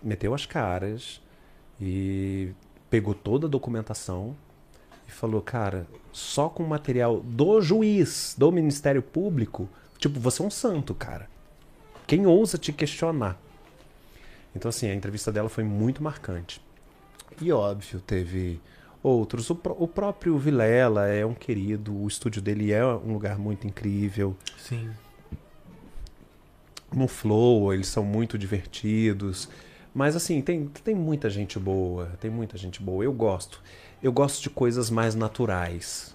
meteu 0.00 0.34
as 0.34 0.46
caras 0.46 1.20
e 1.80 2.52
pegou 2.88 3.12
toda 3.12 3.48
a 3.48 3.50
documentação 3.50 4.36
falou, 5.16 5.40
cara, 5.40 5.86
só 6.12 6.48
com 6.48 6.62
material 6.62 7.20
do 7.20 7.60
juiz, 7.60 8.34
do 8.36 8.52
Ministério 8.52 9.02
Público, 9.02 9.68
tipo, 9.98 10.20
você 10.20 10.42
é 10.42 10.44
um 10.44 10.50
santo, 10.50 10.94
cara. 10.94 11.28
Quem 12.06 12.26
ousa 12.26 12.56
te 12.58 12.72
questionar? 12.72 13.40
Então, 14.54 14.68
assim, 14.68 14.88
a 14.88 14.94
entrevista 14.94 15.32
dela 15.32 15.48
foi 15.48 15.64
muito 15.64 16.02
marcante. 16.02 16.60
E 17.40 17.50
óbvio, 17.52 18.00
teve 18.00 18.60
outros. 19.02 19.50
O, 19.50 19.54
pró- 19.54 19.76
o 19.78 19.88
próprio 19.88 20.38
Vilela 20.38 21.06
é 21.08 21.26
um 21.26 21.34
querido, 21.34 21.94
o 21.94 22.06
estúdio 22.06 22.40
dele 22.40 22.72
é 22.72 22.84
um 22.84 23.12
lugar 23.12 23.38
muito 23.38 23.66
incrível. 23.66 24.36
Sim. 24.56 24.90
No 26.94 27.08
Flow, 27.08 27.74
eles 27.74 27.88
são 27.88 28.04
muito 28.04 28.38
divertidos. 28.38 29.48
Mas 29.94 30.14
assim, 30.14 30.40
tem, 30.40 30.66
tem 30.84 30.94
muita 30.94 31.28
gente 31.28 31.58
boa, 31.58 32.12
tem 32.20 32.30
muita 32.30 32.56
gente 32.56 32.82
boa. 32.82 33.02
Eu 33.04 33.12
gosto. 33.12 33.62
Eu 34.06 34.12
gosto 34.12 34.40
de 34.42 34.48
coisas 34.50 34.88
mais 34.90 35.14
naturais. 35.14 36.14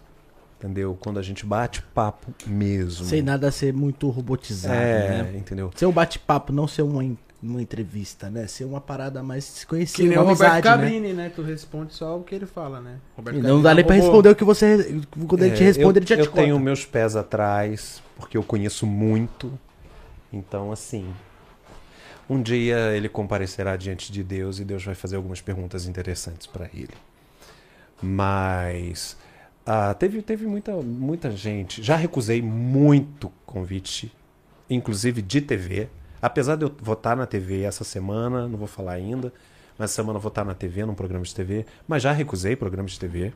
Entendeu? 0.58 0.96
Quando 1.02 1.20
a 1.20 1.24
gente 1.24 1.46
bate 1.46 1.82
papo 1.82 2.34
mesmo. 2.46 3.06
Sem 3.06 3.22
nada 3.22 3.52
ser 3.52 3.74
muito 3.74 4.08
robotizado, 4.10 4.76
É, 4.76 5.24
né? 5.24 5.34
entendeu? 5.36 5.72
Ser 5.76 5.88
um 5.88 5.92
bate-papo, 5.92 6.54
não 6.54 6.68
ser 6.68 6.84
uma, 6.84 7.04
uma 7.42 7.62
entrevista, 7.62 8.30
né? 8.30 8.46
Ser 8.46 8.66
uma 8.66 8.80
parada 8.80 9.24
mais 9.24 9.46
Que 9.48 9.54
desconhecida, 9.56 10.08
nem 10.08 10.18
o 10.18 10.22
uma 10.22 10.32
Roberto 10.34 10.52
amizade, 10.54 10.68
né? 10.68 10.84
Cabrini, 10.90 11.14
né? 11.14 11.32
Tu 11.36 11.42
responde 11.42 11.94
só 11.96 12.16
o 12.18 12.24
que 12.24 12.36
ele 12.36 12.46
fala, 12.46 12.80
né? 12.80 12.98
Roberto 13.18 13.38
E 13.38 13.42
Cabrini 13.42 13.56
Não 13.56 13.62
dá 13.64 13.74
nem 13.74 13.84
pra 13.84 13.96
responder 13.96 14.30
o 14.30 14.36
que 14.36 14.44
você... 14.44 15.02
Quando 15.28 15.44
ele 15.44 15.56
te 15.56 15.64
É, 15.64 15.66
responde, 15.66 15.98
eu, 15.98 16.04
ele 16.04 16.06
já 16.08 16.16
eu 16.16 16.28
te 16.28 16.32
tenho 16.32 16.54
conta. 16.54 16.64
meus 16.64 16.86
pés 16.86 17.16
atrás, 17.16 18.02
porque 18.16 18.38
eu 18.38 18.44
conheço 18.44 18.86
muito. 18.86 19.52
Então, 20.32 20.72
assim. 20.72 21.08
Um 22.30 22.40
dia 22.42 22.96
ele 22.96 23.10
comparecerá 23.10 23.76
diante 23.76 24.12
de 24.12 24.24
Deus 24.24 24.60
e 24.60 24.64
Deus 24.64 24.86
vai 24.86 24.94
fazer 24.96 25.16
algumas 25.18 25.42
perguntas 25.42 25.88
interessantes 25.88 26.46
para 26.48 26.70
ele. 26.74 26.94
Mas. 28.02 29.18
ah, 29.66 29.94
teve 29.94 30.22
teve 30.22 30.46
muita, 30.46 30.72
muita 30.74 31.32
gente. 31.32 31.82
Já 31.84 31.96
recusei 31.96 32.42
muito 32.42 33.32
convite, 33.46 34.12
inclusive 34.70 35.22
de 35.22 35.42
TV. 35.42 35.90
Apesar 36.22 36.56
de 36.56 36.66
eu 36.66 36.76
votar 36.82 37.16
na 37.16 37.26
TV 37.26 37.64
essa 37.64 37.84
semana, 37.84 38.48
não 38.48 38.58
vou 38.58 38.68
falar 38.68 38.94
ainda, 38.94 39.34
mas 39.78 39.90
essa 39.90 39.96
semana 39.96 40.18
eu 40.18 40.22
vou 40.22 40.30
estar 40.30 40.46
na 40.46 40.54
TV, 40.54 40.86
num 40.86 40.94
programa 40.94 41.26
de 41.26 41.34
TV. 41.34 41.66
Mas 41.88 42.04
já 42.04 42.12
recusei 42.12 42.56
programa 42.56 42.88
de 42.88 43.00
TV. 43.00 43.34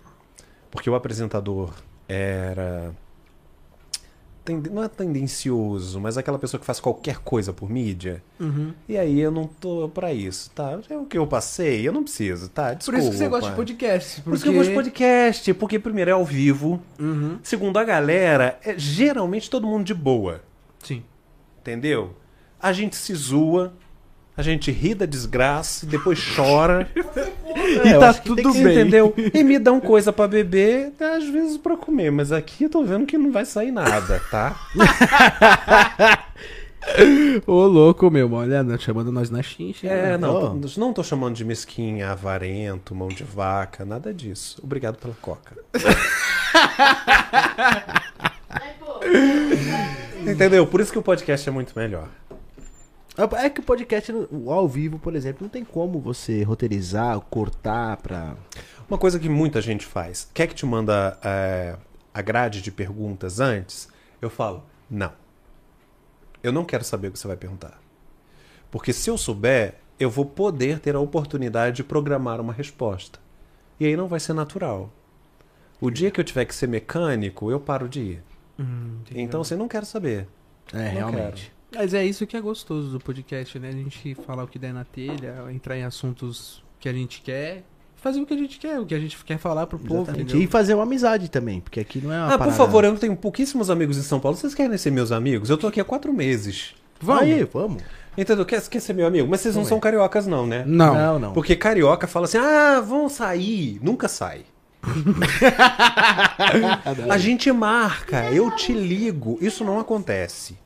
Porque 0.69 0.89
o 0.89 0.95
apresentador 0.95 1.73
era. 2.07 2.93
Não 4.71 4.83
é 4.83 4.87
tendencioso, 4.87 5.99
mas 5.99 6.17
aquela 6.17 6.37
pessoa 6.37 6.59
que 6.59 6.65
faz 6.65 6.79
qualquer 6.79 7.17
coisa 7.19 7.51
por 7.51 7.69
mídia. 7.69 8.21
Uhum. 8.39 8.73
E 8.87 8.97
aí 8.97 9.19
eu 9.19 9.31
não 9.31 9.47
tô 9.47 9.89
pra 9.89 10.13
isso, 10.13 10.51
tá? 10.51 10.79
É 10.89 10.97
o 10.97 11.05
que 11.05 11.17
eu 11.17 11.25
passei, 11.25 11.87
eu 11.87 11.91
não 11.91 12.03
preciso, 12.03 12.49
tá? 12.49 12.69
Por 12.69 12.75
Desculpa. 12.77 12.99
isso 12.99 13.11
que 13.11 13.17
você 13.17 13.27
gosta 13.27 13.49
de 13.49 13.55
podcast. 13.55 14.21
Por 14.21 14.33
isso 14.33 14.43
que 14.43 14.49
eu 14.49 14.53
gosto 14.53 14.69
de 14.69 14.75
podcast, 14.75 15.53
porque 15.55 15.79
primeiro 15.79 16.11
é 16.11 16.13
ao 16.13 16.25
vivo. 16.25 16.81
Uhum. 16.99 17.39
Segundo 17.41 17.77
a 17.77 17.83
galera, 17.83 18.59
é 18.63 18.77
geralmente 18.77 19.49
todo 19.49 19.65
mundo 19.67 19.83
de 19.83 19.93
boa, 19.93 20.41
Sim. 20.83 21.03
entendeu? 21.61 22.15
A 22.59 22.71
gente 22.71 22.95
se 22.95 23.13
zoa, 23.13 23.73
a 24.37 24.41
gente 24.41 24.71
ri 24.71 24.93
da 24.93 25.05
desgraça 25.05 25.85
e 25.85 25.89
depois 25.89 26.19
chora. 26.35 26.89
É, 27.65 27.95
eu 27.95 27.99
tá 27.99 28.13
tudo 28.13 28.51
que- 28.51 28.63
bem. 28.63 28.73
Entendeu? 28.79 29.13
E 29.33 29.43
me 29.43 29.57
dão 29.59 29.79
coisa 29.81 30.13
pra 30.13 30.27
beber, 30.27 30.93
às 30.99 31.25
vezes 31.27 31.57
pra 31.57 31.75
comer, 31.75 32.11
mas 32.11 32.31
aqui 32.31 32.65
eu 32.65 32.69
tô 32.69 32.83
vendo 32.83 33.05
que 33.05 33.17
não 33.17 33.31
vai 33.31 33.45
sair 33.45 33.71
nada, 33.71 34.21
tá? 34.31 34.55
Ô, 37.47 37.65
louco, 37.65 38.11
meu. 38.11 38.31
Olha, 38.33 38.61
não, 38.61 38.77
chamando 38.77 39.11
nós 39.11 39.31
na 39.31 39.41
xincha. 39.41 39.87
É, 39.87 40.11
né? 40.11 40.17
não, 40.17 40.59
tô- 40.59 40.79
não 40.79 40.93
tô 40.93 41.03
chamando 41.03 41.33
de 41.35 41.43
mesquinha, 41.43 42.11
avarento, 42.11 42.93
mão 42.93 43.07
de 43.07 43.23
vaca, 43.23 43.83
nada 43.83 44.13
disso. 44.13 44.59
Obrigado 44.63 44.97
pela 44.97 45.15
coca. 45.19 45.55
Entendeu? 50.27 50.65
Por 50.67 50.81
isso 50.81 50.91
que 50.91 50.97
o 50.97 51.01
podcast 51.03 51.47
é 51.47 51.51
muito 51.51 51.73
melhor. 51.77 52.07
É 53.17 53.49
que 53.49 53.61
o 53.61 53.63
podcast 53.63 54.11
ao 54.47 54.67
vivo, 54.67 54.99
por 54.99 55.15
exemplo, 55.15 55.43
não 55.43 55.49
tem 55.49 55.63
como 55.63 55.99
você 55.99 56.43
roteirizar, 56.43 57.19
cortar 57.21 57.97
pra. 57.97 58.35
Uma 58.89 58.97
coisa 58.97 59.19
que 59.19 59.29
muita 59.29 59.61
gente 59.61 59.85
faz. 59.85 60.29
Quer 60.33 60.47
que 60.47 60.55
te 60.55 60.65
manda 60.65 61.17
é, 61.23 61.75
a 62.13 62.21
grade 62.21 62.61
de 62.61 62.71
perguntas 62.71 63.39
antes? 63.39 63.87
Eu 64.21 64.29
falo, 64.29 64.63
não. 64.89 65.11
Eu 66.43 66.51
não 66.51 66.65
quero 66.65 66.83
saber 66.83 67.07
o 67.07 67.11
que 67.11 67.17
você 67.17 67.27
vai 67.27 67.37
perguntar. 67.37 67.79
Porque 68.69 68.91
se 68.91 69.09
eu 69.09 69.17
souber, 69.17 69.75
eu 69.99 70.09
vou 70.09 70.25
poder 70.25 70.79
ter 70.79 70.95
a 70.95 70.99
oportunidade 70.99 71.77
de 71.77 71.83
programar 71.83 72.41
uma 72.41 72.53
resposta. 72.53 73.19
E 73.79 73.85
aí 73.85 73.95
não 73.95 74.07
vai 74.07 74.19
ser 74.19 74.33
natural. 74.33 74.91
O 75.79 75.89
dia 75.89 76.11
que 76.11 76.19
eu 76.19 76.23
tiver 76.23 76.45
que 76.45 76.53
ser 76.53 76.67
mecânico, 76.67 77.49
eu 77.49 77.59
paro 77.59 77.87
de 77.87 77.99
ir. 78.01 78.23
Hum. 78.59 78.99
Então, 79.11 79.41
assim, 79.41 79.55
não 79.55 79.67
quero 79.67 79.85
saber. 79.85 80.27
É, 80.73 80.85
Não 80.85 80.91
realmente. 80.91 81.54
Mas 81.75 81.93
é 81.93 82.05
isso 82.05 82.25
que 82.25 82.35
é 82.37 82.41
gostoso 82.41 82.89
do 82.89 82.99
podcast, 82.99 83.57
né? 83.59 83.69
A 83.69 83.71
gente 83.71 84.15
falar 84.25 84.43
o 84.43 84.47
que 84.47 84.59
der 84.59 84.73
na 84.73 84.83
telha, 84.83 85.35
entrar 85.51 85.77
em 85.77 85.83
assuntos 85.83 86.63
que 86.79 86.89
a 86.89 86.93
gente 86.93 87.21
quer, 87.21 87.63
fazer 87.95 88.19
o 88.21 88.25
que 88.25 88.33
a 88.33 88.37
gente 88.37 88.57
quer, 88.59 88.79
o 88.79 88.85
que 88.85 88.93
a 88.95 88.99
gente 88.99 89.17
quer 89.23 89.37
falar 89.37 89.67
pro 89.67 89.79
povo? 89.79 90.11
E 90.35 90.47
fazer 90.47 90.73
uma 90.73 90.83
amizade 90.83 91.29
também, 91.29 91.59
porque 91.61 91.79
aqui 91.79 91.99
não 92.01 92.11
é 92.11 92.17
uma 92.17 92.27
Ah, 92.27 92.31
por 92.31 92.37
parada- 92.39 92.57
favor, 92.57 92.83
eu 92.83 92.97
tenho 92.97 93.15
pouquíssimos 93.15 93.69
amigos 93.69 93.97
em 93.97 94.01
São 94.03 94.19
Paulo. 94.19 94.37
Vocês 94.37 94.53
querem 94.53 94.77
ser 94.77 94.91
meus 94.91 95.11
amigos? 95.11 95.49
Eu 95.49 95.57
tô 95.57 95.67
aqui 95.67 95.79
há 95.79 95.83
quatro 95.83 96.13
meses. 96.13 96.73
Vamos? 96.99 97.23
Aí, 97.23 97.43
vamos. 97.43 97.83
Entendeu? 98.17 98.45
Quer, 98.45 98.61
quer 98.69 98.79
ser 98.79 98.93
meu 98.93 99.05
amigo? 99.05 99.27
Mas 99.29 99.41
vocês 99.41 99.53
não 99.55 99.63
Vamos 99.63 99.69
são 99.69 99.79
cariocas, 99.79 100.25
não, 100.25 100.47
né? 100.47 100.63
Não. 100.65 100.93
Não, 100.93 101.19
não. 101.19 101.33
Porque 101.33 101.55
carioca 101.55 102.07
fala 102.07 102.25
assim: 102.25 102.37
ah, 102.37 102.79
vão 102.79 103.09
sair. 103.09 103.77
Nunca 103.81 104.07
sai. 104.07 104.45
A 107.09 107.17
gente 107.17 107.51
marca, 107.51 108.29
eu 108.31 108.51
te 108.55 108.73
ligo. 108.73 109.37
Isso 109.41 109.63
não 109.63 109.79
acontece. 109.79 110.57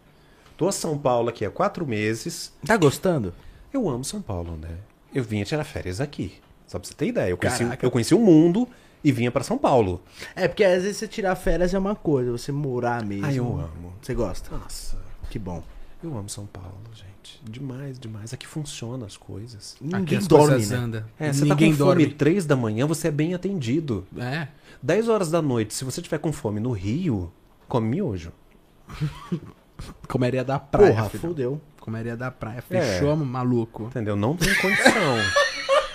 Tô 0.60 0.68
a 0.68 0.74
São 0.74 0.98
Paulo 0.98 1.30
aqui 1.30 1.46
há 1.46 1.50
quatro 1.50 1.88
meses. 1.88 2.52
Tá 2.66 2.76
gostando? 2.76 3.34
Eu 3.74 3.88
amo 3.88 4.04
São 4.04 4.22
Paulo, 4.22 4.58
né? 4.58 4.76
Eu 5.16 5.24
vinha 5.24 5.46
tirar 5.46 5.64
férias 5.64 6.02
aqui. 6.02 6.34
Só 6.68 6.78
pra 6.78 6.86
você 6.86 6.94
ter 6.94 7.08
ideia. 7.08 7.30
Eu 7.30 7.38
conheci, 7.38 7.64
Caraca. 7.64 7.86
eu 7.86 7.90
conheci 7.90 8.14
o 8.14 8.20
mundo 8.20 8.68
e 9.02 9.10
vinha 9.10 9.32
pra 9.32 9.42
São 9.42 9.58
Paulo. 9.58 10.02
É, 10.36 10.50
porque 10.50 10.66
às 10.66 10.84
vezes 10.84 10.98
você 10.98 11.08
tirar 11.08 11.34
férias 11.38 11.74
é 11.74 11.80
uma 11.80 11.96
coisa, 11.96 12.30
você 12.30 12.52
morar 12.52 13.06
mesmo. 13.06 13.26
Ah, 13.26 13.34
eu 13.34 13.46
amo. 13.46 13.94
Você 14.02 14.14
gosta? 14.14 14.54
Nossa, 14.54 14.98
Que 15.30 15.40
bom. 15.40 15.64
eu 16.04 16.18
amo 16.18 16.28
São 16.28 16.46
Paulo, 16.46 16.76
gente. 16.94 17.42
Demais, 17.42 17.98
demais. 17.98 18.34
Aqui 18.34 18.46
funcionam 18.46 19.06
as 19.06 19.16
coisas. 19.16 19.78
Aqui 19.80 19.96
Ninguém 19.96 20.18
as 20.18 20.28
dorme, 20.28 20.48
coisas 20.56 20.72
né? 20.72 20.76
andam. 20.78 21.04
É, 21.18 21.32
você 21.32 21.46
Ninguém 21.46 21.72
tá 21.72 21.78
com 21.78 21.86
fome 21.90 22.04
dorme. 22.04 22.14
três 22.16 22.46
da 22.46 22.58
manhã, 22.58 22.86
você 22.86 23.08
é 23.08 23.12
bem 23.12 23.34
atendido. 23.34 24.06
É. 24.18 24.50
10 24.84 25.08
horas 25.08 25.32
da 25.32 25.42
noite, 25.42 25.74
se 25.74 25.86
você 25.86 26.02
tiver 26.02 26.18
com 26.20 26.34
fome 26.34 26.60
no 26.60 26.74
Rio, 26.74 27.32
come 27.70 27.88
miojo. 27.88 28.34
Comeria 30.08 30.44
da 30.44 30.60
praia. 30.60 30.94
Porra, 30.94 31.10
filho. 31.10 31.22
fudeu. 31.22 31.62
Comeria 31.80 32.16
da 32.16 32.30
praia. 32.30 32.64
É. 32.70 32.82
Fechou, 32.82 33.16
maluco. 33.16 33.84
Entendeu? 33.86 34.16
Não 34.16 34.36
tem 34.36 34.54
condição. 34.56 35.18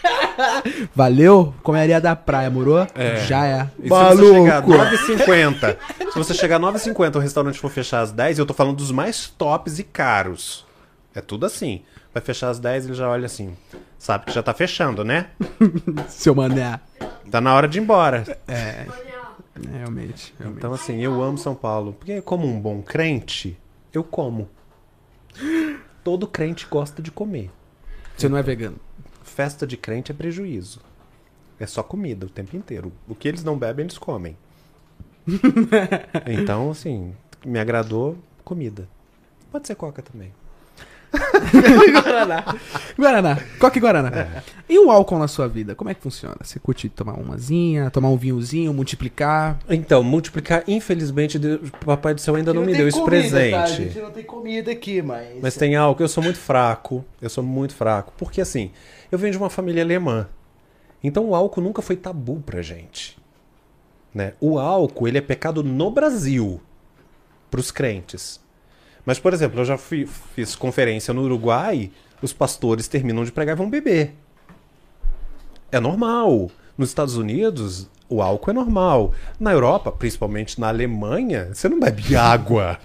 Valeu? 0.94 1.54
Comeria 1.62 2.00
da 2.00 2.16
praia, 2.16 2.50
morou? 2.50 2.86
É. 2.94 3.16
Já 3.26 3.46
é. 3.46 3.68
E 3.78 3.82
se 3.84 3.88
você 3.88 4.24
chegar 4.34 4.66
Maluco. 4.66 4.72
9h50, 4.72 5.76
se 6.12 6.18
você 6.18 6.34
chegar 6.34 6.60
9h50 6.60 7.16
o 7.16 7.18
restaurante 7.18 7.58
for 7.58 7.70
fechar 7.70 8.00
às 8.00 8.12
10 8.12 8.38
eu 8.38 8.46
tô 8.46 8.54
falando 8.54 8.76
dos 8.76 8.90
mais 8.90 9.28
tops 9.28 9.78
e 9.78 9.84
caros. 9.84 10.64
É 11.14 11.20
tudo 11.20 11.46
assim. 11.46 11.82
Vai 12.12 12.22
fechar 12.22 12.50
às 12.50 12.58
10 12.58 12.86
ele 12.86 12.94
já 12.94 13.08
olha 13.08 13.26
assim. 13.26 13.56
Sabe 13.98 14.26
que 14.26 14.32
já 14.32 14.42
tá 14.42 14.52
fechando, 14.52 15.04
né? 15.04 15.28
Seu 16.08 16.34
mané. 16.34 16.80
Tá 17.30 17.40
na 17.40 17.54
hora 17.54 17.66
de 17.66 17.78
ir 17.78 17.82
embora. 17.82 18.24
É. 18.46 18.86
Realmente. 19.72 20.34
realmente. 20.38 20.58
Então, 20.58 20.72
assim, 20.74 21.00
eu 21.00 21.22
amo 21.22 21.38
São 21.38 21.54
Paulo. 21.54 21.92
Porque, 21.92 22.20
como 22.20 22.46
um 22.46 22.60
bom 22.60 22.82
crente, 22.82 23.56
eu 23.98 24.04
como. 24.04 24.48
Todo 26.02 26.26
crente 26.26 26.66
gosta 26.66 27.02
de 27.02 27.10
comer. 27.10 27.50
Você 28.16 28.28
não 28.28 28.36
é 28.36 28.42
vegano. 28.42 28.78
Festa 29.22 29.66
de 29.66 29.76
crente 29.76 30.12
é 30.12 30.14
prejuízo. 30.14 30.80
É 31.58 31.66
só 31.66 31.82
comida 31.82 32.26
o 32.26 32.30
tempo 32.30 32.56
inteiro. 32.56 32.92
O 33.08 33.14
que 33.14 33.28
eles 33.28 33.42
não 33.42 33.58
bebem, 33.58 33.84
eles 33.84 33.98
comem. 33.98 34.36
então, 36.26 36.70
assim, 36.70 37.14
me 37.44 37.58
agradou 37.58 38.18
comida. 38.44 38.88
Pode 39.50 39.66
ser 39.66 39.74
coca 39.74 40.02
também. 40.02 40.32
Guaraná. 42.02 42.44
Guaraná. 42.98 43.38
Coca 43.58 43.78
e 43.78 43.80
Guaraná. 43.80 44.42
E 44.68 44.78
o 44.78 44.90
álcool 44.90 45.18
na 45.18 45.28
sua 45.28 45.46
vida? 45.48 45.74
Como 45.74 45.90
é 45.90 45.94
que 45.94 46.00
funciona? 46.00 46.36
Você 46.42 46.58
curte 46.58 46.88
tomar 46.88 47.14
umazinha, 47.14 47.90
tomar 47.90 48.08
um 48.08 48.16
vinhozinho, 48.16 48.72
multiplicar? 48.72 49.58
Então, 49.68 50.02
multiplicar, 50.02 50.64
infelizmente, 50.66 51.38
Deus- 51.38 51.68
o 51.68 51.84
Papai 51.86 52.14
do 52.14 52.20
Céu 52.20 52.34
ainda 52.34 52.52
não 52.54 52.62
me 52.62 52.68
tem 52.68 52.76
deu 52.78 52.88
esse 52.88 52.98
comida, 52.98 53.28
tá? 53.28 53.36
A 53.36 53.62
presente. 53.62 53.82
gente 53.88 53.98
não 54.00 54.10
tem 54.10 54.24
comida 54.24 54.70
aqui, 54.70 55.02
mas. 55.02 55.38
Mas 55.42 55.56
tem 55.56 55.76
álcool, 55.76 56.02
eu 56.02 56.08
sou 56.08 56.22
muito 56.22 56.38
fraco. 56.38 57.04
Eu 57.20 57.28
sou 57.30 57.44
muito 57.44 57.74
fraco. 57.74 58.12
Porque 58.16 58.40
assim, 58.40 58.70
eu 59.10 59.18
venho 59.18 59.32
de 59.32 59.38
uma 59.38 59.50
família 59.50 59.82
alemã. 59.82 60.28
Então 61.02 61.26
o 61.26 61.34
álcool 61.34 61.60
nunca 61.60 61.82
foi 61.82 61.96
tabu 61.96 62.42
pra 62.44 62.62
gente. 62.62 63.18
Né? 64.14 64.32
O 64.40 64.58
álcool, 64.58 65.08
ele 65.08 65.18
é 65.18 65.20
pecado 65.20 65.62
no 65.62 65.90
Brasil. 65.90 66.60
Pros 67.50 67.70
crentes. 67.70 68.40
Mas, 69.06 69.18
por 69.18 69.32
exemplo, 69.32 69.60
eu 69.60 69.64
já 69.64 69.76
fui- 69.76 70.06
fiz 70.34 70.54
conferência 70.56 71.12
no 71.12 71.22
Uruguai, 71.22 71.90
os 72.22 72.32
pastores 72.32 72.88
terminam 72.88 73.24
de 73.24 73.32
pregar 73.32 73.54
e 73.54 73.58
vão 73.58 73.68
beber. 73.68 74.14
É 75.70 75.78
normal. 75.80 76.50
Nos 76.76 76.88
Estados 76.88 77.16
Unidos, 77.16 77.88
o 78.08 78.20
álcool 78.22 78.50
é 78.50 78.54
normal. 78.54 79.12
Na 79.38 79.52
Europa, 79.52 79.92
principalmente 79.92 80.60
na 80.60 80.68
Alemanha, 80.68 81.50
você 81.52 81.68
não 81.68 81.78
bebe 81.78 82.14
água. 82.16 82.78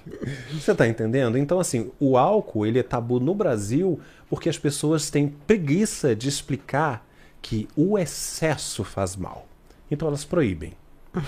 Você 0.54 0.76
tá 0.76 0.88
entendendo? 0.88 1.38
Então, 1.38 1.60
assim, 1.60 1.91
o 2.00 2.18
álcool, 2.18 2.66
ele 2.66 2.80
é 2.80 2.84
tabu 2.84 3.20
no 3.20 3.34
Brasil 3.34 4.00
porque 4.30 4.50
as 4.50 4.58
pessoas 4.58 5.10
têm 5.10 5.28
preguiça 5.28 6.16
de 6.16 6.28
explicar 6.30 7.06
que 7.41 7.68
o 7.76 7.98
excesso 7.98 8.84
faz 8.84 9.16
mal. 9.16 9.48
Então 9.90 10.08
elas 10.08 10.24
proíbem. 10.26 10.74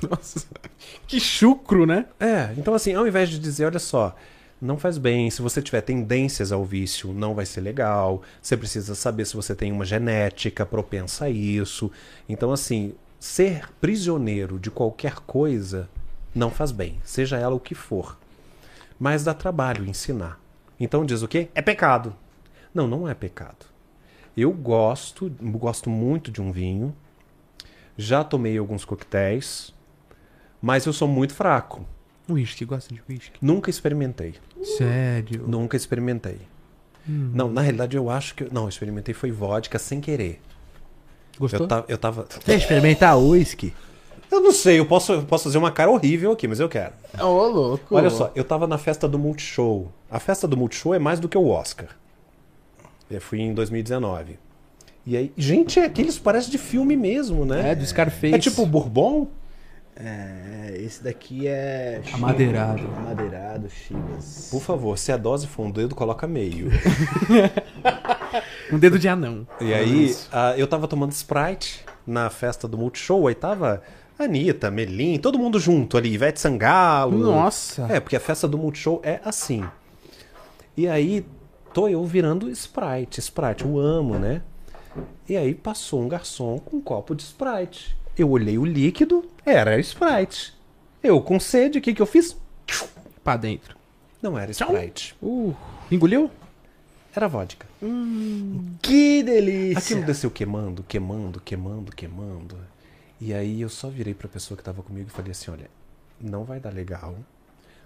Nossa. 0.08 0.46
Que 1.06 1.20
chucro, 1.20 1.86
né? 1.86 2.06
É, 2.18 2.54
então 2.56 2.74
assim, 2.74 2.94
ao 2.94 3.06
invés 3.06 3.28
de 3.28 3.38
dizer, 3.38 3.66
olha 3.66 3.78
só, 3.78 4.14
não 4.60 4.78
faz 4.78 4.98
bem, 4.98 5.30
se 5.30 5.40
você 5.40 5.62
tiver 5.62 5.80
tendências 5.80 6.52
ao 6.52 6.64
vício, 6.64 7.12
não 7.12 7.34
vai 7.34 7.46
ser 7.46 7.60
legal. 7.60 8.22
Você 8.42 8.56
precisa 8.56 8.94
saber 8.94 9.24
se 9.24 9.34
você 9.34 9.54
tem 9.54 9.72
uma 9.72 9.84
genética 9.84 10.66
propensa 10.66 11.26
a 11.26 11.30
isso. 11.30 11.90
Então 12.28 12.52
assim, 12.52 12.94
ser 13.18 13.70
prisioneiro 13.80 14.58
de 14.58 14.70
qualquer 14.70 15.14
coisa 15.20 15.88
não 16.34 16.50
faz 16.50 16.70
bem, 16.70 16.98
seja 17.04 17.38
ela 17.38 17.54
o 17.54 17.60
que 17.60 17.74
for. 17.74 18.18
Mas 18.98 19.24
dá 19.24 19.32
trabalho 19.32 19.86
ensinar. 19.86 20.38
Então 20.78 21.04
diz 21.04 21.22
o 21.22 21.28
quê? 21.28 21.48
É 21.54 21.62
pecado. 21.62 22.14
Não, 22.72 22.86
não 22.86 23.08
é 23.08 23.14
pecado. 23.14 23.66
Eu 24.36 24.52
gosto, 24.52 25.30
gosto 25.40 25.90
muito 25.90 26.30
de 26.30 26.40
um 26.40 26.52
vinho. 26.52 26.94
Já 27.96 28.22
tomei 28.22 28.56
alguns 28.56 28.84
coquetéis, 28.84 29.74
mas 30.60 30.86
eu 30.86 30.92
sou 30.92 31.08
muito 31.08 31.34
fraco. 31.34 31.86
Whisky, 32.28 32.64
gosta 32.64 32.94
de 32.94 33.02
whisky? 33.08 33.32
Nunca 33.40 33.70
experimentei. 33.70 34.34
Sério? 34.62 35.44
Nunca 35.48 35.76
experimentei. 35.76 36.38
Não, 37.06 37.50
na 37.50 37.60
realidade 37.60 37.96
eu 37.96 38.08
acho 38.08 38.34
que. 38.34 38.44
Não, 38.52 38.62
eu 38.64 38.68
experimentei 38.68 39.12
foi 39.14 39.32
vodka 39.32 39.78
sem 39.78 40.00
querer. 40.00 40.40
Gostou? 41.38 41.60
Eu, 41.62 41.66
ta- 41.68 41.84
eu 41.88 41.98
tava. 41.98 42.24
Quer 42.44 42.56
experimentar 42.56 43.18
uísque? 43.18 43.72
Eu 44.30 44.40
não 44.40 44.52
sei, 44.52 44.78
eu 44.78 44.86
posso, 44.86 45.12
eu 45.14 45.22
posso 45.24 45.44
fazer 45.44 45.58
uma 45.58 45.72
cara 45.72 45.90
horrível 45.90 46.30
aqui, 46.30 46.46
mas 46.46 46.60
eu 46.60 46.68
quero. 46.68 46.92
Ô, 47.18 47.48
louco. 47.48 47.96
Olha 47.96 48.10
só, 48.10 48.30
eu 48.36 48.44
tava 48.44 48.66
na 48.68 48.78
festa 48.78 49.08
do 49.08 49.18
Multishow. 49.18 49.90
A 50.08 50.20
festa 50.20 50.46
do 50.46 50.56
Multishow 50.56 50.94
é 50.94 51.00
mais 51.00 51.18
do 51.18 51.28
que 51.28 51.36
o 51.36 51.48
Oscar. 51.48 51.88
Eu 53.10 53.20
fui 53.20 53.40
em 53.40 53.52
2019. 53.52 54.38
E 55.04 55.16
aí, 55.16 55.32
gente, 55.36 55.80
é 55.80 55.84
aqueles 55.84 56.16
parece 56.16 56.48
de 56.48 56.58
filme 56.58 56.96
mesmo, 56.96 57.44
né? 57.44 57.70
É, 57.72 57.74
do 57.74 57.84
Scarface. 57.84 58.34
É 58.34 58.38
tipo 58.38 58.64
Bourbon? 58.66 59.26
É, 60.02 60.76
esse 60.78 61.04
daqui 61.04 61.46
é. 61.46 62.00
Amadeirado. 62.12 62.82
Amadeirado, 62.96 63.68
Chivas. 63.68 64.48
Por 64.50 64.62
favor, 64.62 64.96
se 64.96 65.12
a 65.12 65.16
dose 65.18 65.46
for 65.46 65.66
um 65.66 65.70
dedo, 65.70 65.94
coloca 65.94 66.26
meio. 66.26 66.70
Um 68.72 68.78
dedo 68.78 68.98
de 68.98 69.08
anão. 69.08 69.46
E 69.60 69.74
aí, 69.74 70.16
ah, 70.30 70.54
eu 70.56 70.66
tava 70.66 70.86
tomando 70.86 71.10
Sprite 71.10 71.84
na 72.06 72.30
festa 72.30 72.68
do 72.68 72.78
Multishow, 72.78 73.26
aí 73.26 73.34
tava 73.34 73.82
Anitta, 74.16 74.70
Melim, 74.70 75.18
todo 75.18 75.38
mundo 75.38 75.58
junto 75.58 75.96
ali, 75.96 76.12
Ivete 76.12 76.40
Sangalo. 76.40 77.18
Nossa. 77.18 77.86
É, 77.90 77.98
porque 77.98 78.14
a 78.14 78.20
festa 78.20 78.46
do 78.46 78.56
Multishow 78.56 79.00
é 79.02 79.20
assim. 79.24 79.64
E 80.76 80.86
aí, 80.86 81.26
tô 81.74 81.88
eu 81.88 82.04
virando 82.04 82.48
Sprite, 82.50 83.18
Sprite, 83.18 83.64
eu 83.64 83.78
amo, 83.78 84.18
né? 84.18 84.42
E 85.28 85.36
aí 85.36 85.54
passou 85.54 86.00
um 86.00 86.08
garçom 86.08 86.58
com 86.58 86.76
um 86.76 86.80
copo 86.80 87.14
de 87.14 87.22
Sprite. 87.22 87.96
Eu 88.16 88.30
olhei 88.30 88.58
o 88.58 88.64
líquido, 88.64 89.24
era 89.44 89.78
Sprite. 89.80 90.54
Eu 91.02 91.20
com 91.22 91.40
sede, 91.40 91.78
o 91.78 91.80
que 91.82 91.94
que 91.94 92.02
eu 92.02 92.06
fiz? 92.06 92.36
Pra 93.24 93.36
dentro. 93.36 93.76
Não 94.20 94.38
era 94.38 94.50
Sprite, 94.50 95.14
Uh, 95.22 95.54
engoliu? 95.90 96.30
era 97.14 97.26
vodka. 97.26 97.66
Que 98.82 99.22
delícia! 99.22 99.78
Aquilo 99.78 100.04
desceu 100.04 100.30
queimando, 100.30 100.84
queimando, 100.86 101.40
queimando, 101.40 101.90
queimando. 101.92 102.56
E 103.20 103.34
aí 103.34 103.60
eu 103.60 103.68
só 103.68 103.88
virei 103.88 104.14
pra 104.14 104.28
pessoa 104.28 104.56
que 104.56 104.62
tava 104.62 104.82
comigo 104.82 105.08
e 105.08 105.12
falei 105.12 105.32
assim: 105.32 105.50
olha, 105.50 105.68
não 106.20 106.44
vai 106.44 106.60
dar 106.60 106.72
legal, 106.72 107.16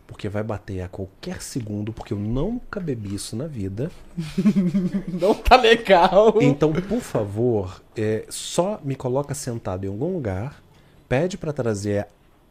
porque 0.06 0.28
vai 0.28 0.43
bater 0.43 0.82
a 0.82 0.89
qualquer 0.89 1.40
segundo, 1.40 1.93
porque 1.93 2.12
eu 2.12 2.18
nunca 2.18 2.78
bebi 2.78 3.14
isso 3.14 3.35
na 3.35 3.47
vida. 3.47 3.90
Não 5.09 5.35
tá 5.35 5.56
legal. 5.56 6.35
Então, 6.40 6.72
por 6.72 7.01
favor, 7.01 7.82
é, 7.97 8.24
só 8.28 8.81
me 8.85 8.94
coloca 8.94 9.35
sentado 9.35 9.85
em 9.85 9.89
algum 9.89 10.12
lugar, 10.12 10.62
pede 11.09 11.39
pra 11.39 11.52
trazer 11.52 12.06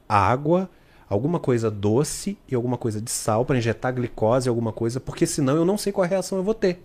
água, 0.10 0.70
alguma 1.08 1.40
coisa 1.40 1.70
doce 1.70 2.38
e 2.48 2.56
alguma 2.56 2.78
coisa 2.78 3.00
de 3.00 3.12
sal 3.12 3.46
pra 3.46 3.58
injetar 3.58 3.94
glicose, 3.94 4.50
alguma 4.50 4.72
coisa, 4.72 5.00
porque 5.00 5.26
senão 5.26 5.56
eu 5.56 5.66
não 5.66 5.78
sei 5.78 5.94
qual 5.94 6.08
reação 6.08 6.38
eu 6.38 6.44
vou 6.44 6.56
ter. 6.56 6.84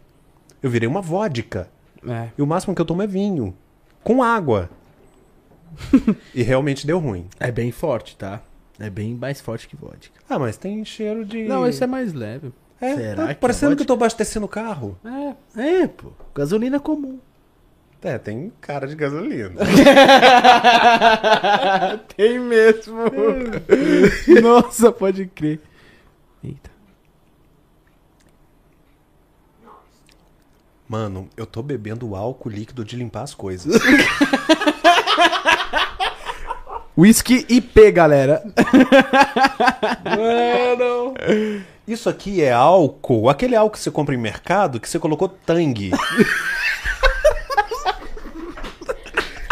Eu 0.62 0.70
virei 0.70 0.88
uma 0.88 1.00
vodka. 1.00 1.68
É. 2.06 2.28
E 2.36 2.42
o 2.42 2.46
máximo 2.46 2.74
que 2.74 2.80
eu 2.80 2.86
tomo 2.86 3.02
é 3.02 3.06
vinho. 3.06 3.54
Com 4.04 4.22
água. 4.22 4.70
e 6.34 6.42
realmente 6.42 6.86
deu 6.86 6.98
ruim. 6.98 7.26
É 7.38 7.50
bem 7.50 7.70
forte, 7.70 8.16
tá? 8.16 8.42
É 8.78 8.88
bem 8.88 9.14
mais 9.14 9.40
forte 9.40 9.66
que 9.66 9.76
vodka. 9.76 10.20
Ah, 10.28 10.38
mas 10.38 10.56
tem 10.56 10.84
cheiro 10.84 11.24
de. 11.24 11.44
Não, 11.44 11.66
esse 11.66 11.82
é 11.82 11.86
mais 11.86 12.12
leve. 12.12 12.52
É, 12.80 12.94
Será 12.94 13.26
tá 13.26 13.34
que 13.34 13.40
parecendo 13.40 13.72
é 13.72 13.76
que 13.76 13.82
eu 13.82 13.86
tô 13.86 13.94
abastecendo 13.94 14.46
o 14.46 14.48
carro. 14.48 14.96
É. 15.56 15.82
É, 15.82 15.86
pô. 15.88 16.12
Gasolina 16.34 16.78
comum. 16.78 17.18
É, 18.00 18.16
tem 18.16 18.52
cara 18.60 18.86
de 18.86 18.94
gasolina. 18.94 19.56
Tem 22.16 22.38
mesmo. 22.38 22.98
Nossa, 24.40 24.92
pode 24.92 25.26
crer. 25.26 25.60
Eita. 26.42 26.70
Mano, 30.88 31.28
eu 31.36 31.44
tô 31.44 31.62
bebendo 31.62 32.14
álcool 32.14 32.48
líquido 32.48 32.84
de 32.84 32.96
limpar 32.96 33.22
as 33.22 33.34
coisas. 33.34 33.74
Whisky 36.98 37.46
IP, 37.48 37.92
galera. 37.92 38.42
Mano! 40.04 41.14
Isso 41.86 42.08
aqui 42.08 42.42
é 42.42 42.52
álcool, 42.52 43.28
aquele 43.30 43.54
álcool 43.54 43.72
que 43.74 43.78
você 43.78 43.90
compra 43.90 44.14
em 44.14 44.18
mercado 44.18 44.80
que 44.80 44.88
você 44.88 44.98
colocou 44.98 45.28
tangue. 45.28 45.92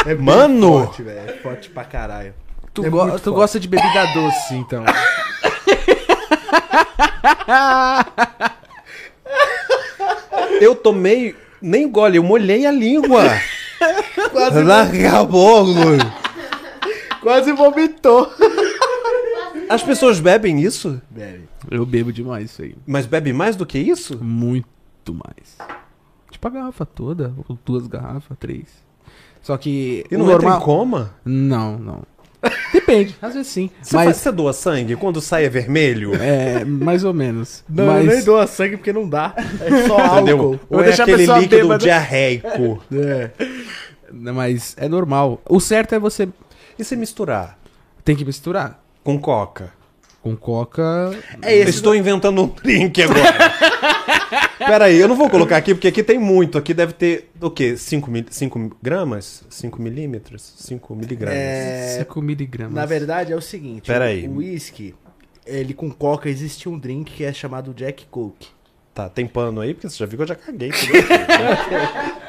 É 0.05 0.13
Mano! 0.13 0.83
Forte, 0.85 1.03
velho. 1.03 1.29
É 1.29 1.33
forte 1.37 1.69
pra 1.69 1.85
caralho. 1.85 2.33
Tu, 2.73 2.85
É 2.85 2.89
go- 2.89 3.05
tu 3.05 3.09
forte. 3.11 3.29
gosta 3.29 3.59
de 3.59 3.67
bebida 3.67 4.05
doce, 4.13 4.53
então. 4.55 4.83
Eu 10.61 10.75
tomei. 10.75 11.35
Nem 11.61 11.89
gole, 11.89 12.17
eu 12.17 12.23
molhei 12.23 12.65
a 12.67 12.71
língua. 12.71 13.23
Quase, 14.31 14.61
Larga 14.63 15.19
a 15.19 15.23
boca. 15.23 16.26
Quase 17.21 17.51
vomitou. 17.53 18.31
As 19.69 19.83
pessoas 19.83 20.19
bebem 20.19 20.61
isso? 20.61 21.01
Bebe. 21.09 21.47
Eu 21.69 21.85
bebo 21.85 22.11
demais 22.13 22.51
isso 22.51 22.61
aí. 22.61 22.75
Mas 22.85 23.05
bebe 23.05 23.33
mais 23.33 23.55
do 23.55 23.65
que 23.65 23.77
isso? 23.77 24.17
Muito 24.23 24.65
mais. 25.13 25.57
Tipo 26.31 26.47
a 26.47 26.51
garrafa 26.51 26.85
toda, 26.85 27.33
ou 27.47 27.57
duas 27.65 27.85
garrafas, 27.87 28.37
três. 28.39 28.65
Só 29.41 29.57
que 29.57 30.05
E 30.09 30.15
não 30.17 30.25
entra 30.25 30.37
normal... 30.39 30.59
em 30.59 30.63
coma? 30.63 31.15
Não, 31.25 31.77
não. 31.77 32.03
Depende, 32.71 33.15
às 33.21 33.33
vezes 33.33 33.47
sim. 33.51 33.69
Você, 33.81 33.95
mas 33.95 34.05
faz- 34.05 34.17
você 34.17 34.31
doa 34.31 34.53
sangue 34.53 34.95
quando 34.95 35.19
sai 35.19 35.45
é 35.45 35.49
vermelho? 35.49 36.13
é 36.15 36.63
mais 36.63 37.03
ou 37.03 37.13
menos. 37.13 37.63
Não, 37.67 37.87
mas 37.87 38.05
eu 38.05 38.11
nem 38.13 38.23
doa 38.23 38.47
sangue 38.47 38.77
porque 38.77 38.93
não 38.93 39.09
dá. 39.09 39.33
É 39.37 39.87
só 39.87 40.17
Entendeu? 40.17 40.37
álcool. 40.39 40.59
Ou 40.69 40.81
é 40.83 40.93
aquele 40.93 41.25
líquido 41.25 41.49
bêbada. 41.57 41.77
diarreico? 41.83 42.81
É. 42.93 43.31
mas 44.11 44.75
é 44.77 44.87
normal. 44.87 45.41
O 45.49 45.59
certo 45.59 45.95
é 45.95 45.99
você 45.99 46.29
E 46.77 46.83
se 46.83 46.95
misturar 46.95 47.57
tem 48.03 48.15
que 48.15 48.23
misturar 48.25 48.83
com 49.03 49.19
coca? 49.19 49.73
com 50.21 50.35
coca. 50.35 51.11
É 51.41 51.55
esse 51.55 51.69
Estou 51.69 51.95
inventando 51.95 52.43
um 52.43 52.47
drink 52.47 53.01
agora. 53.01 53.19
Pera 54.59 54.85
aí, 54.85 54.97
eu 54.99 55.07
não 55.07 55.15
vou 55.15 55.29
colocar 55.29 55.55
aqui, 55.55 55.73
porque 55.73 55.87
aqui 55.87 56.03
tem 56.03 56.19
muito. 56.19 56.57
Aqui 56.57 56.73
deve 56.73 56.91
ter, 56.91 57.29
o 57.39 57.49
quê? 57.49 57.77
5 57.77 58.11
gramas? 58.81 59.45
5 59.49 59.81
milímetros? 59.81 60.53
5 60.57 60.95
miligramas. 60.95 61.37
É, 61.39 61.95
5 61.99 62.21
miligramas. 62.21 62.73
na 62.73 62.85
verdade 62.85 63.31
é 63.31 63.35
o 63.37 63.41
seguinte, 63.41 63.87
Pera 63.87 64.03
o- 64.03 64.07
aí. 64.07 64.27
o 64.27 64.37
whisky, 64.37 64.93
ele 65.45 65.73
com 65.73 65.89
coca 65.89 66.29
existe 66.29 66.67
um 66.67 66.77
drink 66.77 67.13
que 67.13 67.23
é 67.23 67.31
chamado 67.31 67.73
Jack 67.73 68.05
Coke. 68.11 68.47
Tá, 68.97 69.07
tem 69.09 69.27
pano 69.27 69.61
aí? 69.61 69.75
Porque 69.75 69.87
você 69.87 69.95
já 69.95 70.07
viu 70.07 70.17
que 70.17 70.23
eu 70.23 70.27
já 70.27 70.33
caguei 70.33 70.71
tudo 70.71 70.97
aqui, 70.97 71.07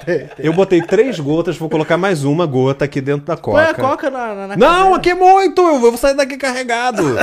né? 0.07 0.31
Eu 0.39 0.53
botei 0.53 0.83
três 0.83 1.19
gotas, 1.19 1.57
vou 1.57 1.71
colocar 1.71 1.97
mais 1.97 2.25
uma 2.25 2.45
gota 2.45 2.85
aqui 2.85 3.01
dentro 3.01 3.25
da 3.27 3.39
Põe 3.39 3.63
a 3.63 3.69
coca. 3.75 3.83
coca 3.89 4.11
na, 4.11 4.35
na, 4.35 4.47
na 4.49 4.57
Não, 4.57 4.69
cadeira. 4.93 4.97
aqui 4.99 5.11
é 5.11 5.15
muito! 5.15 5.63
Eu 5.63 5.81
vou 5.81 5.97
sair 5.97 6.15
daqui 6.15 6.37
carregado. 6.37 7.03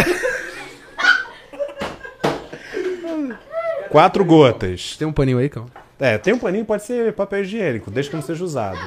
Quatro 3.90 4.26
gotas. 4.26 4.96
Tem 4.98 5.08
um 5.08 5.14
paninho 5.14 5.38
aí, 5.38 5.48
calma. 5.48 5.70
É, 6.00 6.18
tem 6.18 6.34
um 6.34 6.40
paninho, 6.40 6.66
pode 6.66 6.84
ser 6.84 7.14
papel 7.14 7.42
higiênico, 7.42 7.92
desde 7.92 8.10
que 8.10 8.16
não 8.16 8.24
seja 8.24 8.44
usado. 8.44 8.80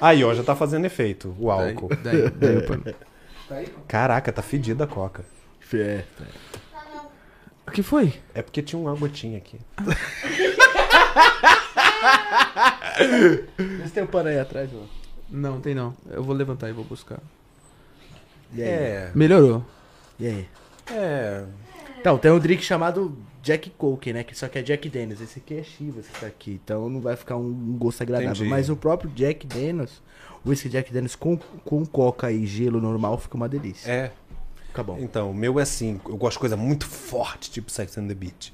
Aí, 0.00 0.22
ó, 0.24 0.32
já 0.32 0.42
tá 0.44 0.54
fazendo 0.54 0.84
efeito, 0.86 1.34
o 1.38 1.48
Daí, 1.48 1.68
álcool. 1.68 1.88
daí, 2.02 2.30
daí 2.30 2.56
o 2.58 2.66
pano. 2.66 2.84
Caraca, 3.88 4.30
tá 4.32 4.40
fedida 4.40 4.84
a 4.84 4.86
coca. 4.86 5.24
É. 5.74 6.02
O 7.70 7.72
que 7.72 7.84
foi? 7.84 8.12
É 8.34 8.42
porque 8.42 8.60
tinha 8.62 8.80
uma 8.80 8.92
gotinha 8.96 9.38
aqui. 9.38 9.56
Vê 13.56 13.86
se 13.86 13.92
tem 13.92 14.02
um 14.02 14.08
pano 14.08 14.28
aí 14.28 14.40
atrás, 14.40 14.68
ó. 14.74 14.82
Não, 15.30 15.60
tem 15.60 15.72
não. 15.72 15.94
Eu 16.10 16.20
vou 16.20 16.34
levantar 16.34 16.68
e 16.68 16.72
vou 16.72 16.84
buscar. 16.84 17.20
E 18.52 18.60
aí? 18.60 18.68
É, 18.68 19.12
Melhorou. 19.14 19.64
E 20.18 20.26
aí? 20.26 20.48
é. 20.90 21.44
Então, 22.00 22.18
tem 22.18 22.32
um 22.32 22.40
drink 22.40 22.64
chamado 22.64 23.16
Jack 23.40 23.70
Coke, 23.70 24.12
né? 24.12 24.24
Que 24.24 24.36
só 24.36 24.48
que 24.48 24.58
é 24.58 24.62
Jack 24.62 24.88
Daniels. 24.88 25.20
Esse 25.20 25.38
aqui 25.38 25.54
é 25.54 25.62
Chivas, 25.62 26.06
esse 26.12 26.24
daqui. 26.24 26.60
Então 26.64 26.90
não 26.90 27.00
vai 27.00 27.14
ficar 27.14 27.36
um, 27.36 27.46
um 27.46 27.76
gosto 27.78 28.02
agradável. 28.02 28.32
Entendi. 28.32 28.50
Mas 28.50 28.68
o 28.68 28.74
próprio 28.74 29.08
Jack 29.10 29.46
Daniels, 29.46 30.02
o 30.44 30.48
whisky 30.48 30.68
Jack 30.68 30.92
Daniels 30.92 31.14
com, 31.14 31.36
com 31.64 31.86
coca 31.86 32.32
e 32.32 32.44
gelo 32.46 32.80
normal 32.80 33.16
fica 33.16 33.36
uma 33.36 33.48
delícia. 33.48 33.88
É. 33.88 34.12
Bom. 34.84 34.98
Então, 35.00 35.30
o 35.30 35.34
meu 35.34 35.58
é 35.58 35.62
assim, 35.62 36.00
eu 36.08 36.16
gosto 36.16 36.36
de 36.36 36.40
coisa 36.40 36.56
muito 36.56 36.86
forte, 36.86 37.50
tipo 37.50 37.70
Sex 37.70 37.98
and 37.98 38.08
the 38.08 38.14
Beach. 38.14 38.52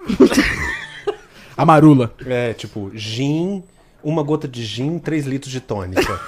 A 1.56 1.64
marula. 1.64 2.14
É, 2.24 2.54
tipo, 2.54 2.90
gin, 2.94 3.62
uma 4.02 4.22
gota 4.22 4.48
de 4.48 4.64
gin, 4.64 4.98
3 4.98 5.26
litros 5.26 5.52
de 5.52 5.60
tônica. 5.60 6.20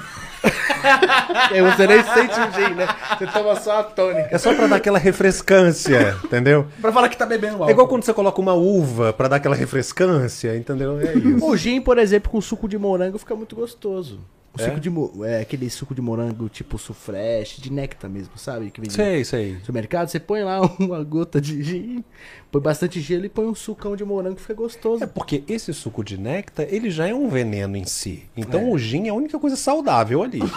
Você 1.77 1.87
nem 1.87 2.03
sente 2.03 2.35
o 2.41 2.53
gin, 2.53 2.75
né? 2.75 2.89
Você 3.19 3.27
toma 3.27 3.57
só 3.57 3.81
a 3.81 3.83
tônica. 3.85 4.29
É 4.31 4.39
só 4.39 4.55
pra 4.55 4.67
dar 4.67 4.77
aquela 4.77 4.99
refrescância, 4.99 6.17
entendeu? 6.25 6.67
Pra 6.81 6.93
falar 6.93 7.09
que 7.09 7.17
tá 7.17 7.27
bebendo 7.27 7.55
álcool. 7.55 7.69
É 7.69 7.73
igual 7.73 7.89
quando 7.89 8.05
você 8.05 8.13
coloca 8.15 8.41
uma 8.41 8.55
uva 8.55 9.13
pra 9.13 9.29
dar 9.29 9.37
aquela 9.37 9.57
refrescância, 9.57 10.57
entendeu? 10.57 11.01
É 11.01 11.15
isso. 11.15 11.45
O 11.47 11.57
gin, 11.57 11.81
por 11.81 11.99
exemplo, 11.99 12.31
com 12.31 12.41
suco 12.41 12.69
de 12.69 12.79
morango 12.79 13.19
fica 13.19 13.35
muito 13.35 13.55
gostoso. 13.57 14.21
O 14.55 14.61
É? 14.61 14.67
suco 14.67 14.81
de 14.81 14.91
é 15.27 15.41
aquele 15.41 15.71
suco 15.71 15.95
de 15.95 16.03
morango 16.03 16.47
tipo 16.47 16.77
sufresh, 16.77 17.57
de 17.57 17.73
néctar 17.73 18.11
mesmo, 18.11 18.37
sabe? 18.37 18.71
Que 18.71 18.83
vem 18.83 18.91
Sei, 18.91 19.25
sei. 19.25 19.55
no 19.55 19.61
supermercado, 19.61 20.09
você 20.09 20.21
põe 20.21 20.43
lá 20.43 20.61
uma 20.79 21.03
gota 21.03 21.41
de 21.41 21.63
gin, 21.63 22.05
põe 22.51 22.61
bastante 22.61 23.01
gelo 23.01 23.25
e 23.25 23.31
põe 23.31 23.47
um 23.47 23.55
sucão 23.55 23.97
de 23.97 24.05
morango 24.05 24.37
que 24.37 24.43
fica 24.43 24.53
gostoso. 24.53 25.03
É 25.03 25.07
porque 25.07 25.43
esse 25.49 25.73
suco 25.73 26.05
de 26.05 26.19
néctar, 26.21 26.67
ele 26.69 26.91
já 26.91 27.09
é 27.09 27.15
um 27.15 27.31
veneno 27.31 27.79
em 27.79 27.85
si. 27.87 28.25
Então 28.37 28.71
o 28.71 28.79
gin 28.79 29.07
é 29.07 29.09
a 29.09 29.15
única 29.15 29.39
coisa 29.39 29.57
saudável 29.57 30.23
ali. 30.33 30.41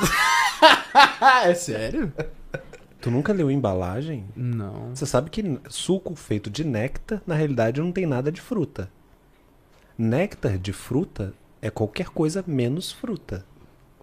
É 1.43 1.53
sério? 1.53 2.11
tu 3.01 3.11
nunca 3.11 3.33
leu 3.33 3.51
embalagem? 3.51 4.25
Não. 4.35 4.95
Você 4.95 5.05
sabe 5.05 5.29
que 5.29 5.59
suco 5.69 6.15
feito 6.15 6.49
de 6.49 6.63
néctar, 6.63 7.21
na 7.27 7.35
realidade, 7.35 7.81
não 7.81 7.91
tem 7.91 8.05
nada 8.05 8.31
de 8.31 8.41
fruta. 8.41 8.89
Néctar 9.97 10.57
de 10.57 10.71
fruta 10.73 11.33
é 11.61 11.69
qualquer 11.69 12.09
coisa 12.09 12.43
menos 12.47 12.91
fruta. 12.91 13.45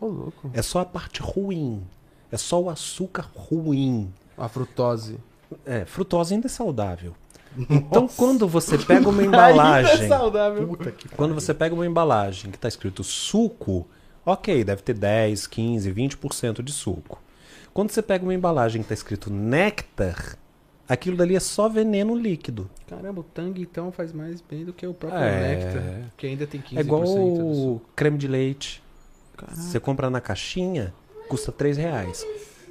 Ô, 0.01 0.07
louco. 0.07 0.51
É 0.53 0.63
só 0.63 0.81
a 0.81 0.85
parte 0.85 1.21
ruim. 1.23 1.83
É 2.31 2.37
só 2.37 2.61
o 2.61 2.71
açúcar 2.71 3.29
ruim. 3.35 4.13
A 4.37 4.49
frutose. 4.49 5.19
É, 5.65 5.85
frutose 5.85 6.35
ainda 6.35 6.47
é 6.47 6.51
saudável. 6.51 7.15
Então, 7.69 8.09
quando 8.09 8.49
você 8.49 8.79
pega 8.79 9.09
uma 9.09 9.23
embalagem. 9.25 10.05
é 10.05 10.09
saudável. 10.09 10.67
Puta 10.67 10.91
que 10.91 11.09
Quando 11.09 11.35
você 11.35 11.53
pega 11.53 11.75
uma 11.75 11.87
embalagem 11.87 12.51
que 12.51 12.57
está 12.57 12.69
escrito 12.69 13.03
suco, 13.05 13.87
ok, 14.25 14.65
deve 14.65 14.83
ter 14.83 14.95
10, 14.95 15.47
15, 15.47 15.93
20% 15.93 16.63
de 16.63 16.73
suco. 16.73 17.21
Quando 17.73 17.91
você 17.91 18.03
pega 18.03 18.25
uma 18.25 18.35
embalagem 18.35 18.83
que 18.83 18.85
está 18.87 18.95
escrito 18.95 19.33
néctar, 19.33 20.37
aquilo 20.89 21.17
dali 21.17 21.35
é 21.35 21.41
só 21.41 21.69
veneno 21.69 22.15
líquido. 22.15 22.71
Caramba, 22.87 23.21
o 23.21 23.25
Tang 23.25 23.61
então 23.61 23.91
faz 23.91 24.13
mais 24.13 24.41
bem 24.41 24.65
do 24.65 24.73
que 24.73 24.87
o 24.87 24.93
próprio 24.93 25.21
É. 25.23 25.57
Nectar. 25.57 26.13
Que 26.17 26.27
ainda 26.27 26.47
tem 26.47 26.61
15% 26.61 26.77
É 26.77 26.81
igual 26.81 27.03
o 27.05 27.81
creme 27.97 28.19
de 28.19 28.29
leite. 28.29 28.83
Caraca. 29.37 29.57
Você 29.57 29.81
compra 29.81 30.11
na 30.11 30.21
caixinha, 30.21 30.93
custa 31.29 31.51
3 31.51 31.77
reais. 31.79 32.25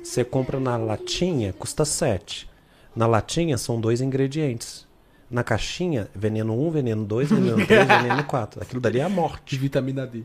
Você 0.04 0.24
compra 0.24 0.60
na 0.60 0.78
latinha, 0.78 1.54
custa 1.54 1.84
7. 1.86 2.50
Na 2.96 3.08
latinha 3.08 3.58
são 3.58 3.80
dois 3.82 4.02
ingredientes. 4.02 4.88
Na 5.30 5.44
caixinha, 5.44 6.10
veneno 6.14 6.60
1, 6.68 6.72
veneno 6.72 7.06
2, 7.06 7.30
veneno 7.30 7.66
3, 7.66 7.88
veneno 8.04 8.24
4. 8.26 8.62
Aquilo 8.62 8.82
dali 8.82 9.00
é 9.00 9.04
a 9.04 9.08
De 9.08 9.14
morte. 9.14 9.58
vitamina 9.58 10.06
D. 10.06 10.24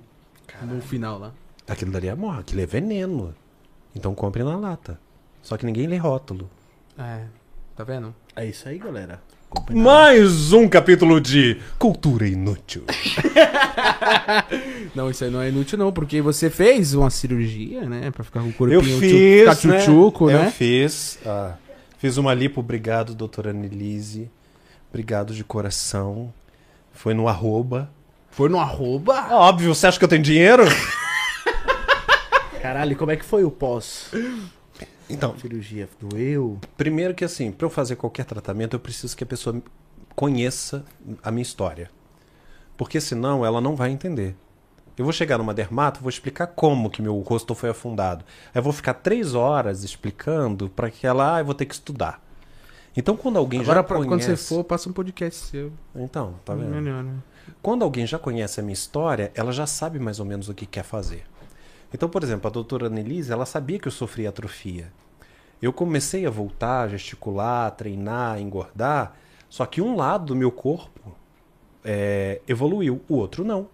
No 0.63 0.81
final 0.81 1.19
lá. 1.19 1.33
Aquilo 1.69 1.91
dali 1.93 2.07
é 2.09 2.11
a 2.11 2.17
morte. 2.17 2.41
Aquilo 2.51 2.61
é 2.63 2.67
veneno. 2.67 3.35
Então 3.95 4.15
compre 4.15 4.43
na 4.45 4.57
lata. 4.57 4.99
Só 5.43 5.57
que 5.57 5.67
ninguém 5.67 5.87
lê 5.87 5.97
rótulo. 5.97 6.49
É. 6.99 7.23
Tá 7.77 7.85
vendo? 7.85 8.15
É 8.35 8.45
isso 8.47 8.69
aí, 8.69 8.79
galera. 8.79 9.21
Mais 9.71 10.53
um 10.53 10.69
capítulo 10.69 11.21
de 11.21 11.61
Cultura 11.79 12.27
Inútil. 12.27 12.85
Não, 14.95 15.11
isso 15.11 15.25
aí 15.25 15.31
não 15.31 15.41
é 15.43 15.49
inútil 15.49 15.79
não, 15.79 15.93
porque 15.93 16.21
você 16.23 16.49
fez 16.51 16.95
uma 16.95 17.11
cirurgia, 17.11 17.83
né? 17.89 18.11
Pra 18.11 18.25
ficar 18.25 18.41
com 18.41 18.49
o 18.49 18.53
corpinho 18.53 18.79
Eu 18.79 18.83
tchu- 18.83 18.99
fiz, 18.99 19.41
ficar 19.59 19.69
né? 19.69 19.79
tchutchuco, 19.79 20.31
Eu 20.31 20.39
né? 20.45 20.51
fiz. 20.51 21.19
ah, 21.27 21.55
fiz 21.99 22.17
uma 22.17 22.33
lipo. 22.35 22.61
Obrigado, 22.61 23.15
doutora 23.15 23.51
Annelise. 23.51 24.31
Obrigado 24.91 25.35
de 25.35 25.45
coração. 25.45 26.33
Foi 26.93 27.13
no 27.15 27.29
arroba. 27.29 27.91
Foi 28.37 28.51
no 28.51 28.61
arroba? 28.61 29.29
Óbvio, 29.35 29.75
você 29.75 29.87
acha 29.87 29.99
que 29.99 30.05
eu 30.05 30.09
tenho 30.09 30.23
dinheiro? 30.23 30.65
Caralho, 32.61 32.95
como 32.95 33.11
é 33.11 33.17
que 33.17 33.25
foi 33.25 33.45
o 33.45 33.51
pós? 33.51 34.11
Então, 35.09 35.35
Cirurgia 35.39 35.89
doeu? 35.99 36.61
primeiro 36.77 37.15
que 37.15 37.25
assim, 37.25 37.51
para 37.51 37.65
eu 37.65 37.71
fazer 37.71 37.97
qualquer 37.97 38.27
tratamento, 38.27 38.75
eu 38.77 38.81
preciso 38.81 39.17
que 39.17 39.25
a 39.25 39.27
pessoa 39.27 39.63
conheça 40.15 40.85
a 41.23 41.31
minha 41.31 41.41
história. 41.41 41.91
Porque 42.77 43.01
senão 43.01 43.43
ela 43.43 43.59
não 43.59 43.75
vai 43.75 43.91
entender. 43.91 44.37
Eu 44.99 45.05
vou 45.07 45.15
chegar 45.15 45.39
numa 45.39 45.55
dermato, 45.55 46.01
vou 46.03 46.11
explicar 46.11 46.47
como 46.49 46.91
que 46.91 47.01
meu 47.01 47.19
rosto 47.21 47.55
foi 47.55 47.71
afundado. 47.71 48.23
Aí 48.55 48.59
eu 48.59 48.63
vou 48.63 48.73
ficar 48.73 48.93
três 48.93 49.35
horas 49.35 49.83
explicando 49.83 50.69
para 50.69 50.91
que 50.91 51.07
ela, 51.07 51.37
ah, 51.37 51.41
eu 51.41 51.45
vou 51.47 51.55
ter 51.55 51.65
que 51.65 51.73
estudar. 51.73 52.23
Então 52.95 53.17
quando 53.17 53.39
alguém 53.39 53.61
Agora, 53.61 53.77
já 53.79 53.83
pra- 53.83 53.97
conhece... 53.97 54.09
quando 54.11 54.23
você 54.23 54.37
for, 54.37 54.63
passa 54.63 54.91
um 54.91 54.93
podcast 54.93 55.41
seu. 55.47 55.73
Então, 55.95 56.35
tá 56.45 56.55
vendo? 56.55 56.69
Melhor, 56.69 57.03
né? 57.03 57.15
Quando 57.63 57.83
alguém 57.83 58.07
já 58.07 58.19
conhece 58.19 58.61
a 58.61 58.63
minha 58.63 58.75
história, 58.75 59.33
ela 59.35 59.53
já 59.53 59.67
sabe 59.67 59.99
mais 59.99 60.21
ou 60.21 60.27
menos 60.27 60.49
o 60.49 60.55
que 60.55 60.67
quer 60.67 60.85
fazer. 60.85 61.25
Então, 61.93 62.09
por 62.09 62.23
exemplo, 62.23 62.49
a 62.49 62.51
doutora 62.51 62.87
Annelise, 62.87 63.33
ela 63.33 63.47
sabia 63.47 63.79
que 63.79 63.89
eu 63.89 63.93
sofria 63.93 64.29
atrofia. 64.29 64.93
Eu 65.61 65.73
comecei 65.73 66.27
a 66.27 66.31
voltar, 66.31 66.89
gesticular, 66.89 67.71
treinar, 67.73 68.41
engordar, 68.41 69.17
só 69.49 69.65
que 69.65 69.81
um 69.81 69.97
lado 69.97 70.27
do 70.27 70.37
meu 70.37 70.51
corpo 70.53 71.17
é, 71.85 72.41
evoluiu, 72.47 73.01
o 73.09 73.15
outro 73.15 73.45
não. 73.45 73.69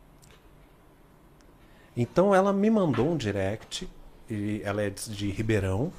Então 1.97 2.35
ela 2.35 2.53
me 2.53 2.71
mandou 2.71 3.11
um 3.11 3.17
direct, 3.17 3.89
e 4.31 4.61
ela 4.65 4.83
é 4.83 4.91
de 4.91 5.31
Ribeirão, 5.31 5.93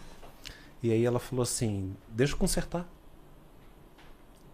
e 0.82 0.91
aí 0.91 1.06
ela 1.06 1.20
falou 1.20 1.44
assim: 1.44 1.95
deixa 2.08 2.34
eu 2.34 2.38
consertar. 2.38 2.88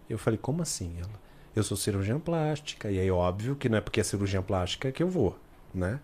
Eu 0.08 0.18
falei, 0.18 0.38
como 0.38 0.62
assim? 0.62 0.96
Ela, 0.98 1.19
eu 1.54 1.62
sou 1.62 1.76
cirurgiã 1.76 2.18
plástica, 2.18 2.90
e 2.90 2.98
aí 2.98 3.10
óbvio 3.10 3.56
que 3.56 3.68
não 3.68 3.78
é 3.78 3.80
porque 3.80 4.00
é 4.00 4.04
cirurgiã 4.04 4.42
plástica 4.42 4.92
que 4.92 5.02
eu 5.02 5.08
vou, 5.08 5.36
né? 5.74 6.00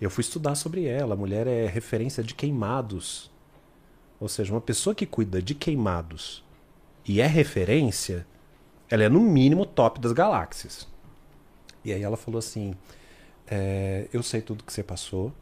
Eu 0.00 0.10
fui 0.10 0.22
estudar 0.22 0.54
sobre 0.54 0.84
ela, 0.84 1.14
a 1.14 1.16
mulher 1.16 1.46
é 1.46 1.66
referência 1.66 2.22
de 2.22 2.34
queimados. 2.34 3.30
Ou 4.20 4.28
seja, 4.28 4.52
uma 4.52 4.60
pessoa 4.60 4.94
que 4.94 5.06
cuida 5.06 5.40
de 5.42 5.54
queimados 5.54 6.44
e 7.06 7.20
é 7.20 7.26
referência, 7.26 8.26
ela 8.88 9.04
é 9.04 9.08
no 9.08 9.20
mínimo 9.20 9.66
top 9.66 10.00
das 10.00 10.12
galáxias. 10.12 10.88
E 11.84 11.92
aí 11.92 12.02
ela 12.02 12.16
falou 12.16 12.38
assim: 12.38 12.74
é, 13.46 14.08
eu 14.12 14.22
sei 14.22 14.40
tudo 14.40 14.64
que 14.64 14.72
você 14.72 14.82
passou, 14.82 15.32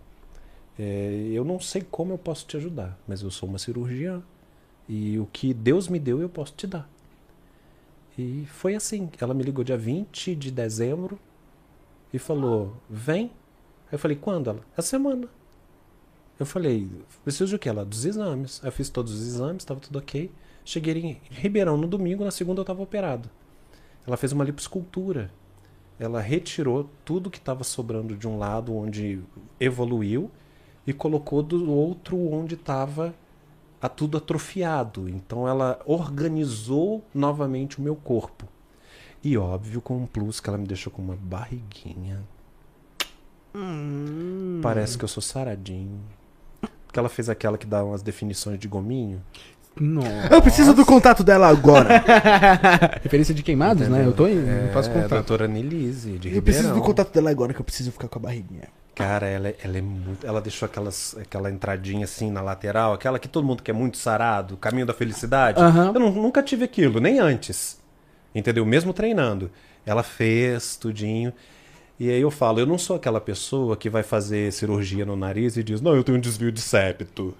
é, 0.78 1.28
eu 1.32 1.44
não 1.44 1.60
sei 1.60 1.82
como 1.82 2.12
eu 2.12 2.18
posso 2.18 2.46
te 2.46 2.56
ajudar, 2.56 2.98
mas 3.06 3.22
eu 3.22 3.30
sou 3.30 3.48
uma 3.48 3.58
cirurgiã 3.58 4.22
e 4.88 5.18
o 5.18 5.26
que 5.26 5.54
Deus 5.54 5.88
me 5.88 5.98
deu 5.98 6.20
eu 6.20 6.28
posso 6.28 6.54
te 6.54 6.66
dar. 6.66 6.88
E 8.16 8.46
foi 8.46 8.74
assim. 8.74 9.10
Ela 9.20 9.34
me 9.34 9.42
ligou 9.42 9.64
dia 9.64 9.76
20 9.76 10.34
de 10.34 10.50
dezembro 10.50 11.18
e 12.12 12.18
falou: 12.18 12.76
Vem. 12.88 13.30
Eu 13.90 13.98
falei: 13.98 14.16
Quando? 14.16 14.50
Ela: 14.50 14.60
Essa 14.76 14.88
semana. 14.88 15.28
Eu 16.38 16.46
falei: 16.46 16.88
Preciso 17.24 17.50
de 17.50 17.58
quê? 17.58 17.68
Ela: 17.68 17.84
Dos 17.84 18.04
exames. 18.04 18.60
Eu 18.62 18.72
fiz 18.72 18.88
todos 18.88 19.12
os 19.12 19.26
exames, 19.26 19.62
estava 19.62 19.80
tudo 19.80 19.98
ok. 19.98 20.30
Cheguei 20.64 20.94
em 20.94 21.20
Ribeirão 21.30 21.76
no 21.76 21.88
domingo, 21.88 22.24
na 22.24 22.30
segunda 22.30 22.60
eu 22.60 22.62
estava 22.62 22.82
operado. 22.82 23.28
Ela 24.06 24.16
fez 24.16 24.32
uma 24.32 24.44
lipoescultura. 24.44 25.30
ela 25.98 26.20
retirou 26.20 26.90
tudo 27.04 27.30
que 27.30 27.38
estava 27.38 27.64
sobrando 27.64 28.16
de 28.16 28.26
um 28.26 28.38
lado 28.38 28.74
onde 28.74 29.20
evoluiu 29.58 30.30
e 30.86 30.92
colocou 30.92 31.42
do 31.42 31.70
outro 31.70 32.16
onde 32.32 32.54
estava 32.54 33.14
a 33.82 33.88
tudo 33.88 34.16
atrofiado. 34.16 35.08
Então 35.08 35.48
ela 35.48 35.80
organizou 35.84 37.04
novamente 37.12 37.80
o 37.80 37.82
meu 37.82 37.96
corpo. 37.96 38.46
E 39.24 39.36
óbvio, 39.36 39.80
com 39.80 39.96
um 39.98 40.06
plus 40.06 40.38
que 40.40 40.48
ela 40.48 40.56
me 40.58 40.66
deixou 40.66 40.92
com 40.92 41.02
uma 41.02 41.16
barriguinha. 41.16 42.20
Parece 44.62 44.96
que 44.96 45.04
eu 45.04 45.08
sou 45.08 45.22
saradinho. 45.22 46.00
Porque 46.86 46.98
ela 46.98 47.08
fez 47.08 47.28
aquela 47.28 47.58
que 47.58 47.66
dá 47.66 47.84
umas 47.84 48.02
definições 48.02 48.58
de 48.58 48.68
gominho. 48.68 49.22
Nossa. 49.74 50.28
Eu 50.30 50.42
preciso 50.42 50.74
do 50.74 50.84
contato 50.84 51.24
dela 51.24 51.48
agora. 51.48 52.02
Referência 53.02 53.34
de 53.34 53.42
queimados, 53.42 53.88
né? 53.88 54.04
Eu 54.04 54.12
tô 54.12 54.26
em. 54.26 54.36
É, 54.38 54.66
não 54.66 54.72
faço 54.72 54.90
a 54.90 54.92
contato. 54.92 55.10
doutora 55.10 55.48
Nilise, 55.48 56.18
de 56.18 56.34
Eu 56.34 56.42
preciso 56.42 56.68
do 56.68 56.74
Ribeirão. 56.74 56.86
contato 56.86 57.12
dela 57.14 57.30
agora 57.30 57.54
que 57.54 57.60
eu 57.60 57.64
preciso 57.64 57.90
ficar 57.90 58.08
com 58.08 58.18
a 58.18 58.22
barriguinha. 58.22 58.68
Cara, 58.94 59.26
ela, 59.26 59.48
é- 59.48 59.56
ela 59.64 59.78
é 59.78 59.80
muito. 59.80 60.26
Ela 60.26 60.40
deixou 60.40 60.66
aquelas, 60.66 61.16
aquela 61.18 61.50
entradinha 61.50 62.04
assim 62.04 62.30
na 62.30 62.42
lateral, 62.42 62.92
aquela 62.92 63.18
que 63.18 63.26
todo 63.28 63.44
mundo 63.46 63.62
quer 63.62 63.72
muito 63.72 63.96
sarado, 63.96 64.56
caminho 64.56 64.84
da 64.86 64.92
felicidade. 64.92 65.60
Aham. 65.60 65.92
Eu 65.94 66.00
nu- 66.00 66.10
nunca 66.12 66.42
tive 66.42 66.64
aquilo, 66.64 67.00
nem 67.00 67.18
antes. 67.18 67.80
Entendeu? 68.34 68.64
Mesmo 68.66 68.92
treinando. 68.92 69.50
Ela 69.86 70.02
fez 70.02 70.76
tudinho. 70.76 71.32
E 71.98 72.10
aí 72.10 72.20
eu 72.20 72.30
falo, 72.30 72.58
eu 72.60 72.66
não 72.66 72.76
sou 72.78 72.96
aquela 72.96 73.20
pessoa 73.20 73.76
que 73.76 73.88
vai 73.88 74.02
fazer 74.02 74.52
cirurgia 74.52 75.04
no 75.06 75.16
nariz 75.16 75.56
e 75.56 75.62
diz, 75.62 75.80
não, 75.80 75.94
eu 75.94 76.02
tenho 76.04 76.18
um 76.18 76.20
desvio 76.20 76.50
de 76.52 76.60
septo. 76.60 77.34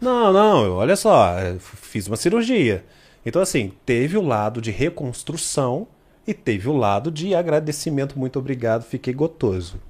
Não, 0.00 0.32
não, 0.32 0.72
olha 0.72 0.96
só, 0.96 1.34
fiz 1.60 2.06
uma 2.06 2.16
cirurgia. 2.16 2.84
Então, 3.24 3.40
assim, 3.40 3.72
teve 3.86 4.16
o 4.18 4.22
lado 4.22 4.60
de 4.60 4.70
reconstrução 4.70 5.86
e 6.26 6.34
teve 6.34 6.68
o 6.68 6.76
lado 6.76 7.10
de 7.10 7.34
agradecimento, 7.34 8.18
muito 8.18 8.38
obrigado, 8.38 8.82
fiquei 8.82 9.14
gotoso. 9.14 9.80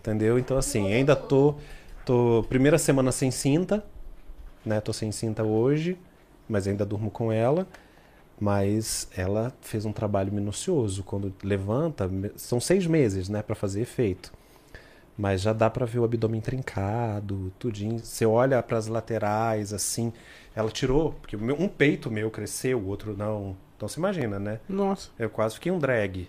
Entendeu? 0.00 0.38
Então, 0.38 0.56
assim, 0.56 0.92
ainda 0.92 1.14
tô, 1.16 1.54
tô. 2.04 2.44
Primeira 2.48 2.78
semana 2.78 3.12
sem 3.12 3.30
cinta, 3.30 3.84
né? 4.64 4.80
Tô 4.80 4.92
sem 4.92 5.10
cinta 5.12 5.42
hoje, 5.42 5.98
mas 6.48 6.66
ainda 6.66 6.84
durmo 6.86 7.10
com 7.10 7.32
ela. 7.32 7.66
Mas 8.40 9.08
ela 9.16 9.52
fez 9.60 9.84
um 9.84 9.92
trabalho 9.92 10.32
minucioso. 10.32 11.02
Quando 11.02 11.34
levanta, 11.42 12.08
são 12.36 12.60
seis 12.60 12.86
meses, 12.86 13.28
né, 13.28 13.42
para 13.42 13.56
fazer 13.56 13.80
efeito. 13.80 14.32
Mas 15.16 15.40
já 15.40 15.52
dá 15.52 15.68
pra 15.68 15.84
ver 15.84 15.98
o 15.98 16.04
abdômen 16.04 16.40
trincado, 16.40 17.52
tudinho. 17.58 17.98
Você 17.98 18.24
olha 18.24 18.62
para 18.62 18.78
as 18.78 18.86
laterais, 18.86 19.72
assim. 19.72 20.12
Ela 20.54 20.70
tirou, 20.70 21.12
porque 21.14 21.36
um 21.36 21.66
peito 21.66 22.08
meu 22.08 22.30
cresceu, 22.30 22.78
o 22.78 22.86
outro 22.86 23.16
não. 23.16 23.56
Então 23.76 23.88
você 23.88 23.98
imagina, 23.98 24.38
né? 24.38 24.60
Nossa. 24.68 25.10
Eu 25.18 25.28
quase 25.28 25.56
fiquei 25.56 25.72
um 25.72 25.78
drag. 25.78 26.28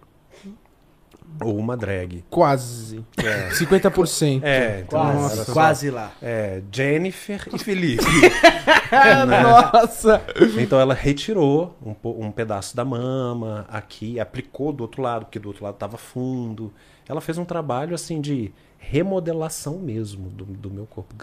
Ou 1.41 1.57
uma 1.57 1.77
drag. 1.77 2.23
Quase. 2.29 3.03
É. 3.17 3.49
50%. 3.51 4.41
É, 4.43 4.81
então 4.85 5.01
Nossa. 5.03 5.35
era 5.35 5.45
só- 5.45 5.53
Quase 5.53 5.89
lá. 5.89 6.11
É, 6.21 6.61
Jennifer 6.71 7.47
e 7.53 7.57
Felipe. 7.57 8.03
Nossa. 9.27 10.21
Então 10.57 10.79
ela 10.79 10.93
retirou 10.93 11.77
um, 11.81 11.95
um 12.25 12.31
pedaço 12.31 12.75
da 12.75 12.83
mama 12.83 13.65
aqui, 13.69 14.19
aplicou 14.19 14.71
do 14.73 14.81
outro 14.81 15.01
lado, 15.01 15.25
porque 15.25 15.39
do 15.39 15.47
outro 15.47 15.63
lado 15.63 15.75
estava 15.75 15.97
fundo. 15.97 16.73
Ela 17.07 17.21
fez 17.21 17.37
um 17.37 17.45
trabalho 17.45 17.95
assim 17.95 18.19
de 18.21 18.51
remodelação 18.77 19.77
mesmo 19.79 20.29
do, 20.29 20.45
do 20.45 20.69
meu 20.69 20.85
corpo. 20.85 21.13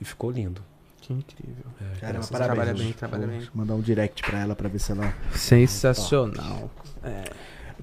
E 0.00 0.04
ficou 0.04 0.30
lindo. 0.30 0.62
Que 1.00 1.12
incrível. 1.12 1.64
Caramba, 2.00 2.12
graças 2.12 2.30
a 2.34 2.38
parabéns. 2.38 2.56
Trabalha 2.56 2.74
bem, 2.84 2.92
trabalha 2.92 3.26
bem. 3.26 3.40
Vou 3.40 3.48
mandar 3.54 3.74
um 3.74 3.80
direct 3.80 4.22
pra 4.22 4.38
ela 4.40 4.54
pra 4.54 4.68
ver 4.68 4.78
se 4.78 4.92
ela, 4.92 5.12
Sensacional. 5.34 6.70
É. 7.02 7.24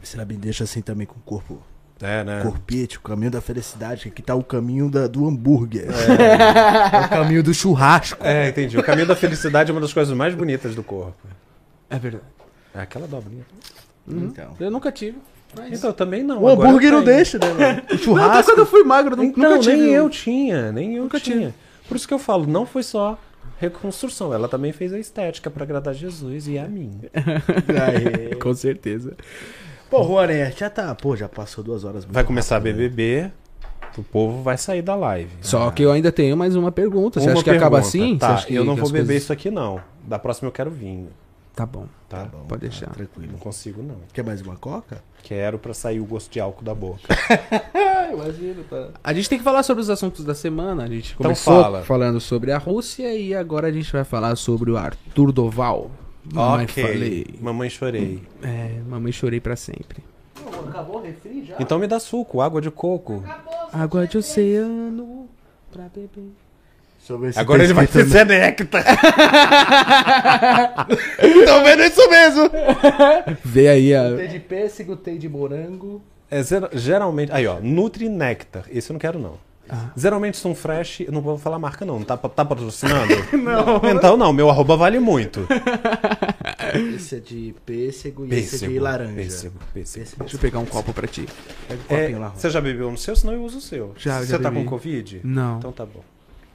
se 0.04 0.16
ela 0.16 0.26
me 0.26 0.36
deixa 0.36 0.64
assim 0.64 0.82
também 0.82 1.06
com 1.08 1.16
o 1.18 1.22
corpo. 1.22 1.62
É, 2.02 2.24
né? 2.24 2.42
Corpete, 2.42 2.98
o 2.98 3.02
caminho 3.02 3.30
da 3.30 3.42
felicidade. 3.42 4.08
Aqui 4.08 4.22
tá 4.22 4.34
o 4.34 4.42
caminho 4.44 4.90
da- 4.90 5.06
do 5.08 5.28
hambúrguer. 5.28 5.88
É. 5.92 7.06
o 7.06 7.10
caminho 7.10 7.44
do 7.44 7.54
churrasco. 7.54 8.24
É, 8.26 8.48
entendi. 8.50 8.78
O 8.78 8.84
caminho 8.84 9.06
da 9.08 9.16
felicidade 9.18 9.70
é 9.70 9.74
uma 9.74 9.82
das 9.82 9.92
coisas 9.92 10.16
mais 10.16 10.34
bonitas 10.34 10.74
do 10.76 10.82
corpo. 10.84 11.18
É 11.90 12.00
verdade. 12.00 12.24
É 12.74 12.82
aquela 12.82 13.06
dobrinha. 13.08 13.46
Então. 14.08 14.56
Eu 14.60 14.72
nunca 14.72 14.92
tive. 14.92 15.18
Mas... 15.58 15.78
Então, 15.80 15.92
também 15.92 16.24
não. 16.24 16.44
O 16.44 16.48
agora 16.48 16.70
hambúrguer 16.70 16.90
eu 16.94 16.98
não 17.00 17.04
deixa, 17.04 17.38
né? 17.40 17.48
mano? 17.54 17.82
O 17.90 17.94
Não, 17.94 17.98
churrasco. 17.98 18.52
quando 18.52 18.60
eu 18.60 18.66
fui 18.66 18.84
magro, 18.84 19.16
nu- 19.18 19.24
Então, 19.24 19.44
nunca 19.52 19.60
tive. 19.60 19.78
nem 19.78 19.90
eu 19.92 20.10
tinha, 20.10 20.72
nem 20.72 20.96
eu 20.96 21.04
Nunca 21.04 21.20
tinha. 21.20 21.54
Por 21.88 21.98
isso 21.98 22.08
que 22.08 22.14
eu 22.14 22.20
falo, 22.20 22.46
não 22.48 22.66
foi 22.66 22.84
só 22.84 23.20
reconstrução, 23.60 24.34
ela 24.34 24.48
também 24.48 24.72
fez 24.72 24.94
a 24.94 25.00
estética 25.00 25.50
pra 25.50 25.64
agradar 25.64 25.94
Jesus 25.94 26.48
e 26.48 26.58
a 26.58 26.66
mim. 26.68 27.02
Aê. 27.68 28.36
Com 28.36 28.54
certeza. 28.54 29.18
Pô, 29.90 30.04
Juané, 30.04 30.52
já 30.52 30.70
tá. 30.70 30.94
Pô, 30.96 31.16
já 31.16 31.28
passou 31.28 31.64
duas 31.64 31.84
horas. 31.84 32.06
Vai 32.06 32.24
começar 32.24 32.56
a 32.56 32.60
rápido, 32.60 32.78
né? 32.78 32.84
BBB, 32.90 33.32
o 33.98 34.04
povo 34.04 34.44
vai 34.44 34.58
sair 34.58 34.82
da 34.82 34.96
live. 34.96 35.32
Só 35.42 35.70
que 35.72 35.82
eu 35.84 35.92
ainda 35.92 36.12
tenho 36.12 36.38
mais 36.38 36.56
uma 36.56 36.72
pergunta. 36.72 37.20
Você 37.20 37.26
Uma 37.28 37.34
acha 37.34 37.44
que 37.44 37.50
acaba 37.50 37.78
pergunta. 37.82 37.88
assim? 37.88 38.14
Você 38.14 38.20
Tá, 38.20 38.34
acha 38.36 38.48
que 38.48 38.54
eu 38.56 38.64
não 38.64 38.76
que 38.76 38.82
vou 38.82 38.90
beber 38.92 39.06
coisas- 39.08 39.24
isso 39.24 39.34
aqui 39.34 39.50
não. 39.50 39.82
Da 40.04 40.20
próxima 40.20 40.48
eu 40.48 40.52
quero 40.52 40.70
vinho, 40.70 41.10
Tá 41.56 41.66
bom. 41.66 41.86
tá? 42.08 42.26
Bom, 42.26 42.46
Pode 42.48 42.62
tá 42.62 42.68
deixar. 42.68 42.90
Tranquilo. 42.92 43.32
Não 43.32 43.40
consigo 43.40 43.82
não. 43.82 43.96
Quer 44.14 44.24
mais 44.24 44.42
uma 44.42 44.56
coca? 44.56 45.02
Quero 45.24 45.58
pra 45.58 45.74
sair 45.74 46.00
o 46.00 46.06
gosto 46.06 46.32
de 46.32 46.40
álcool 46.40 46.64
da 46.64 46.76
boca. 46.76 47.00
imagino, 48.14 48.64
tá. 48.70 48.90
A 49.04 49.12
gente 49.14 49.28
tem 49.28 49.38
que 49.40 49.44
falar 49.44 49.64
sobre 49.64 49.82
os 49.82 49.90
assuntos 49.90 50.24
da 50.24 50.36
semana. 50.36 50.84
A 50.84 50.88
gente 50.88 51.14
Então 51.14 51.24
começou 51.24 51.64
fala. 51.64 51.82
falando 51.84 52.20
sobre 52.20 52.52
a 52.52 52.58
Rússia 52.60 53.14
e 53.16 53.34
agora 53.34 53.68
a 53.68 53.72
gente 53.72 53.92
vai 53.92 54.04
falar 54.04 54.36
sobre 54.36 54.70
o 54.72 54.78
Arthur 54.78 55.32
Doval. 55.32 55.90
Mamãe 56.34 56.68
falei. 56.68 57.26
Mamãe 57.42 57.70
chorei. 57.70 58.22
É, 58.44 58.80
mamãe 58.88 59.12
chorei 59.12 59.40
pra 59.40 59.56
sempre. 59.56 60.04
Acabou 60.70 60.98
o 60.98 61.02
refri 61.02 61.44
já? 61.46 61.56
Então 61.60 61.80
me 61.80 61.88
dá 61.88 62.00
suco, 62.00 62.42
água 62.42 62.62
de 62.62 62.70
coco. 62.72 63.24
Água 63.74 64.08
de 64.08 64.18
oceano 64.18 65.28
pra 65.72 65.84
beber. 65.84 66.32
Deixa 67.00 67.14
eu 67.14 67.18
ver 67.20 67.34
se 67.34 67.40
Agora 67.40 67.60
tá 67.60 67.64
ele 67.66 67.74
vai 67.74 67.88
ser 67.88 68.26
néctar. 68.26 68.84
no- 70.88 71.46
Tô 71.46 71.64
vendo 71.64 71.84
isso 71.84 72.10
mesmo! 72.10 72.50
Vê 73.44 73.68
aí 73.70 73.96
a. 73.96 74.16
Tem 74.16 74.28
de 74.28 74.40
pêssego, 74.40 74.96
tem 74.96 75.18
de 75.18 75.28
morango. 75.28 76.02
É, 76.30 76.42
geralmente. 76.74 77.32
Aí, 77.32 77.48
ó, 77.48 77.60
Nutri 77.60 78.08
Nectar. 78.10 78.66
Esse 78.70 78.92
eu 78.92 78.94
não 78.94 79.00
quero, 79.00 79.18
não. 79.18 79.34
Geralmente 79.96 80.38
são 80.38 80.54
fresh. 80.56 81.02
Eu 81.02 81.12
não 81.12 81.22
vou 81.22 81.38
falar 81.38 81.60
marca, 81.60 81.86
não. 81.86 82.04
Tá, 82.04 82.16
tá 82.18 82.44
patrocinando? 82.46 83.14
não. 83.38 83.82
Então, 83.92 84.16
não. 84.18 84.32
Meu 84.34 84.50
arroba 84.50 84.76
vale 84.78 85.00
muito. 85.00 85.48
Esse 86.96 87.16
é 87.16 87.20
de 87.20 87.56
pêssego 87.66 88.26
e 88.26 88.30
esse 88.36 88.56
é 88.56 88.60
de 88.60 88.66
Pêssego. 88.66 88.84
laranja. 88.84 89.14
Pêssego, 89.16 89.60
pêssego. 89.74 90.04
Pêssego. 90.06 90.20
Deixa 90.24 90.36
eu 90.36 90.40
pegar 90.40 90.60
um 90.60 90.66
copo 90.66 90.94
pra 90.94 91.08
ti. 91.08 91.26
Pega 91.68 91.80
o 91.90 91.94
É, 91.94 92.02
copinho 92.02 92.20
lá, 92.20 92.28
Rô. 92.28 92.36
você 92.36 92.50
já 92.50 92.62
bebeu 92.62 92.92
no 92.92 92.98
seu? 92.98 93.16
Senão 93.16 93.34
eu 93.34 93.44
uso 93.44 93.58
o 93.58 93.62
seu. 93.62 93.94
Já, 93.98 94.20
Você 94.20 94.28
já 94.28 94.40
tá 94.40 94.50
bebi. 94.52 94.64
com 94.64 94.70
Covid? 94.70 95.22
Não. 95.24 95.58
Então 95.58 95.72
tá 95.72 95.86
bom. 95.86 96.04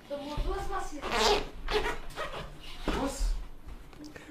Tomou 0.09 0.37
duas 0.47 0.63
vacinas. 0.69 1.43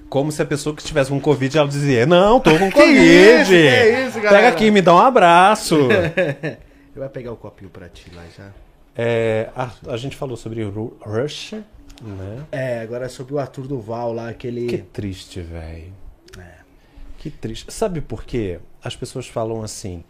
Como 0.08 0.30
se 0.30 0.40
a 0.40 0.46
pessoa 0.46 0.74
que 0.76 0.80
estivesse 0.82 1.10
com 1.10 1.20
Covid 1.20 1.58
ela 1.58 1.66
dizia: 1.68 2.06
Não, 2.06 2.38
tô 2.38 2.50
com 2.58 2.70
Que 2.70 2.80
Covid. 2.80 3.00
isso, 3.42 3.50
que 3.50 4.06
isso, 4.08 4.20
galera? 4.20 4.30
Pega 4.36 4.48
aqui, 4.48 4.70
me 4.70 4.80
dá 4.80 4.94
um 4.94 4.98
abraço. 4.98 5.76
Ele 5.90 7.00
vai 7.00 7.08
pegar 7.08 7.32
o 7.32 7.36
copinho 7.36 7.68
pra 7.70 7.88
ti 7.88 8.10
lá 8.14 8.22
já. 8.36 8.50
É, 8.96 9.50
a, 9.56 9.70
a 9.88 9.96
gente 9.96 10.16
falou 10.16 10.36
sobre 10.36 10.62
Ru- 10.64 10.96
Rush, 11.00 11.52
né? 12.02 12.44
É, 12.52 12.80
agora 12.80 13.06
é 13.06 13.08
sobre 13.08 13.34
o 13.34 13.38
Arthur 13.38 13.66
Duval 13.66 14.12
lá, 14.12 14.28
aquele. 14.28 14.66
Que 14.66 14.78
triste, 14.78 15.40
velho. 15.40 15.92
É. 16.38 16.54
Que 17.18 17.30
triste. 17.30 17.72
Sabe 17.72 18.00
por 18.00 18.24
quê? 18.24 18.60
As 18.82 18.94
pessoas 18.94 19.26
falam 19.26 19.62
assim: 19.62 20.04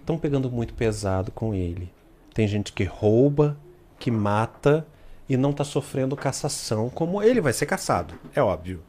estão 0.00 0.16
pegando 0.18 0.50
muito 0.50 0.74
pesado 0.74 1.30
com 1.32 1.54
ele. 1.54 1.90
Tem 2.32 2.46
gente 2.46 2.72
que 2.72 2.84
rouba, 2.84 3.56
que 3.98 4.10
mata 4.10 4.86
e 5.28 5.36
não 5.36 5.52
tá 5.52 5.64
sofrendo 5.64 6.16
cassação, 6.16 6.88
como 6.88 7.22
ele 7.22 7.40
vai 7.40 7.52
ser 7.52 7.66
caçado, 7.66 8.14
é 8.34 8.40
óbvio. 8.40 8.80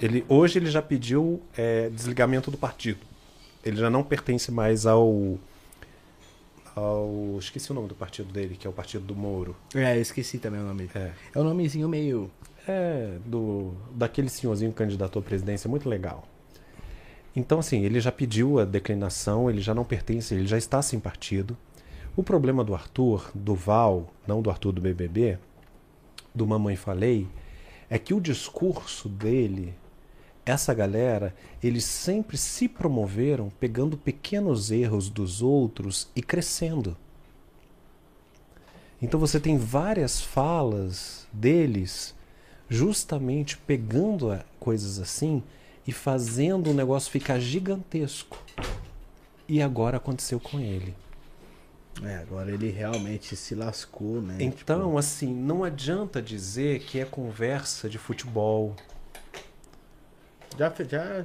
Ele, 0.00 0.24
hoje 0.28 0.58
ele 0.58 0.66
já 0.70 0.82
pediu 0.82 1.40
é, 1.56 1.88
desligamento 1.90 2.50
do 2.50 2.56
partido. 2.58 2.98
Ele 3.64 3.76
já 3.76 3.88
não 3.88 4.02
pertence 4.02 4.50
mais 4.50 4.86
ao. 4.86 5.38
Ao. 6.74 7.36
Esqueci 7.38 7.70
o 7.70 7.74
nome 7.74 7.88
do 7.88 7.94
partido 7.94 8.32
dele, 8.32 8.56
que 8.56 8.66
é 8.66 8.70
o 8.70 8.72
partido 8.72 9.04
do 9.04 9.14
Moro. 9.14 9.56
É, 9.74 9.96
eu 9.96 10.02
esqueci 10.02 10.38
também 10.38 10.60
o 10.60 10.64
nome. 10.64 10.90
É. 10.94 11.12
É 11.34 11.38
um 11.38 11.44
nomezinho 11.44 11.88
meio. 11.88 12.30
É, 12.66 13.18
do, 13.26 13.74
daquele 13.90 14.30
senhorzinho 14.30 14.70
que 14.70 14.78
candidatou 14.78 15.20
à 15.20 15.22
presidência, 15.22 15.68
muito 15.68 15.88
legal. 15.88 16.26
Então, 17.36 17.58
assim, 17.58 17.84
ele 17.84 18.00
já 18.00 18.12
pediu 18.12 18.58
a 18.58 18.64
declinação, 18.64 19.50
ele 19.50 19.60
já 19.60 19.74
não 19.74 19.84
pertence, 19.84 20.34
ele 20.34 20.46
já 20.46 20.56
está 20.56 20.80
sem 20.80 21.00
partido. 21.00 21.56
O 22.16 22.22
problema 22.22 22.62
do 22.62 22.74
Arthur, 22.74 23.30
do 23.34 23.54
Val, 23.54 24.12
não 24.26 24.40
do 24.40 24.48
Arthur 24.48 24.72
do 24.72 24.80
BBB, 24.80 25.38
do 26.34 26.46
Mamãe 26.46 26.76
Falei, 26.76 27.26
é 27.90 27.98
que 27.98 28.14
o 28.14 28.20
discurso 28.20 29.08
dele, 29.08 29.74
essa 30.46 30.74
galera, 30.74 31.34
eles 31.62 31.84
sempre 31.84 32.36
se 32.36 32.68
promoveram 32.68 33.50
pegando 33.58 33.96
pequenos 33.96 34.70
erros 34.70 35.08
dos 35.08 35.40
outros 35.40 36.08
e 36.14 36.22
crescendo. 36.22 36.96
Então 39.00 39.18
você 39.18 39.40
tem 39.40 39.58
várias 39.58 40.20
falas 40.20 41.26
deles 41.32 42.14
justamente 42.68 43.56
pegando 43.58 44.38
coisas 44.58 44.98
assim 44.98 45.42
e 45.86 45.92
fazendo 45.92 46.70
o 46.70 46.74
negócio 46.74 47.10
ficar 47.10 47.38
gigantesco. 47.38 48.38
E 49.46 49.60
agora 49.60 49.98
aconteceu 49.98 50.40
com 50.40 50.58
ele. 50.58 50.94
É, 52.02 52.16
agora 52.16 52.50
ele 52.50 52.70
realmente 52.70 53.36
se 53.36 53.54
lascou, 53.54 54.20
né? 54.20 54.38
Então, 54.40 54.98
assim, 54.98 55.32
não 55.32 55.62
adianta 55.62 56.20
dizer 56.20 56.80
que 56.80 56.98
é 56.98 57.04
conversa 57.04 57.88
de 57.88 57.98
futebol. 57.98 58.74
Já, 60.58 60.70
já, 60.70 60.84
já, 60.84 61.24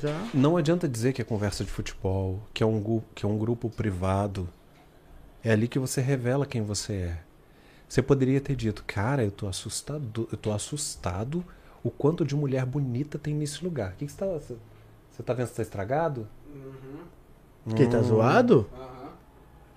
já. 0.00 0.28
Não 0.32 0.56
adianta 0.56 0.88
dizer 0.88 1.12
que 1.12 1.20
é 1.20 1.24
conversa 1.24 1.64
de 1.64 1.70
futebol, 1.70 2.40
que 2.54 2.62
é 2.62 2.66
um, 2.66 3.02
que 3.14 3.26
é 3.26 3.28
um 3.28 3.36
grupo 3.36 3.68
privado. 3.68 4.48
É 5.42 5.50
ali 5.50 5.66
que 5.66 5.78
você 5.78 6.00
revela 6.00 6.46
quem 6.46 6.62
você 6.62 6.92
é. 6.94 7.18
Você 7.88 8.02
poderia 8.02 8.40
ter 8.40 8.54
dito, 8.56 8.84
cara, 8.86 9.24
eu 9.24 9.30
tô 9.30 9.46
assustado, 9.48 10.28
eu 10.30 10.38
tô 10.38 10.52
assustado 10.52 11.44
o 11.82 11.90
quanto 11.90 12.24
de 12.24 12.34
mulher 12.34 12.64
bonita 12.64 13.18
tem 13.18 13.34
nesse 13.34 13.62
lugar. 13.64 13.92
O 13.92 13.96
que, 13.96 14.06
que 14.06 14.12
você 14.12 14.18
tá. 14.18 14.26
Você 14.26 14.56
você 15.12 15.22
tá 15.22 15.32
vendo 15.32 15.46
se 15.46 15.54
tá 15.54 15.62
estragado? 15.62 16.28
Que 17.74 17.86
tá 17.86 18.02
zoado? 18.02 18.68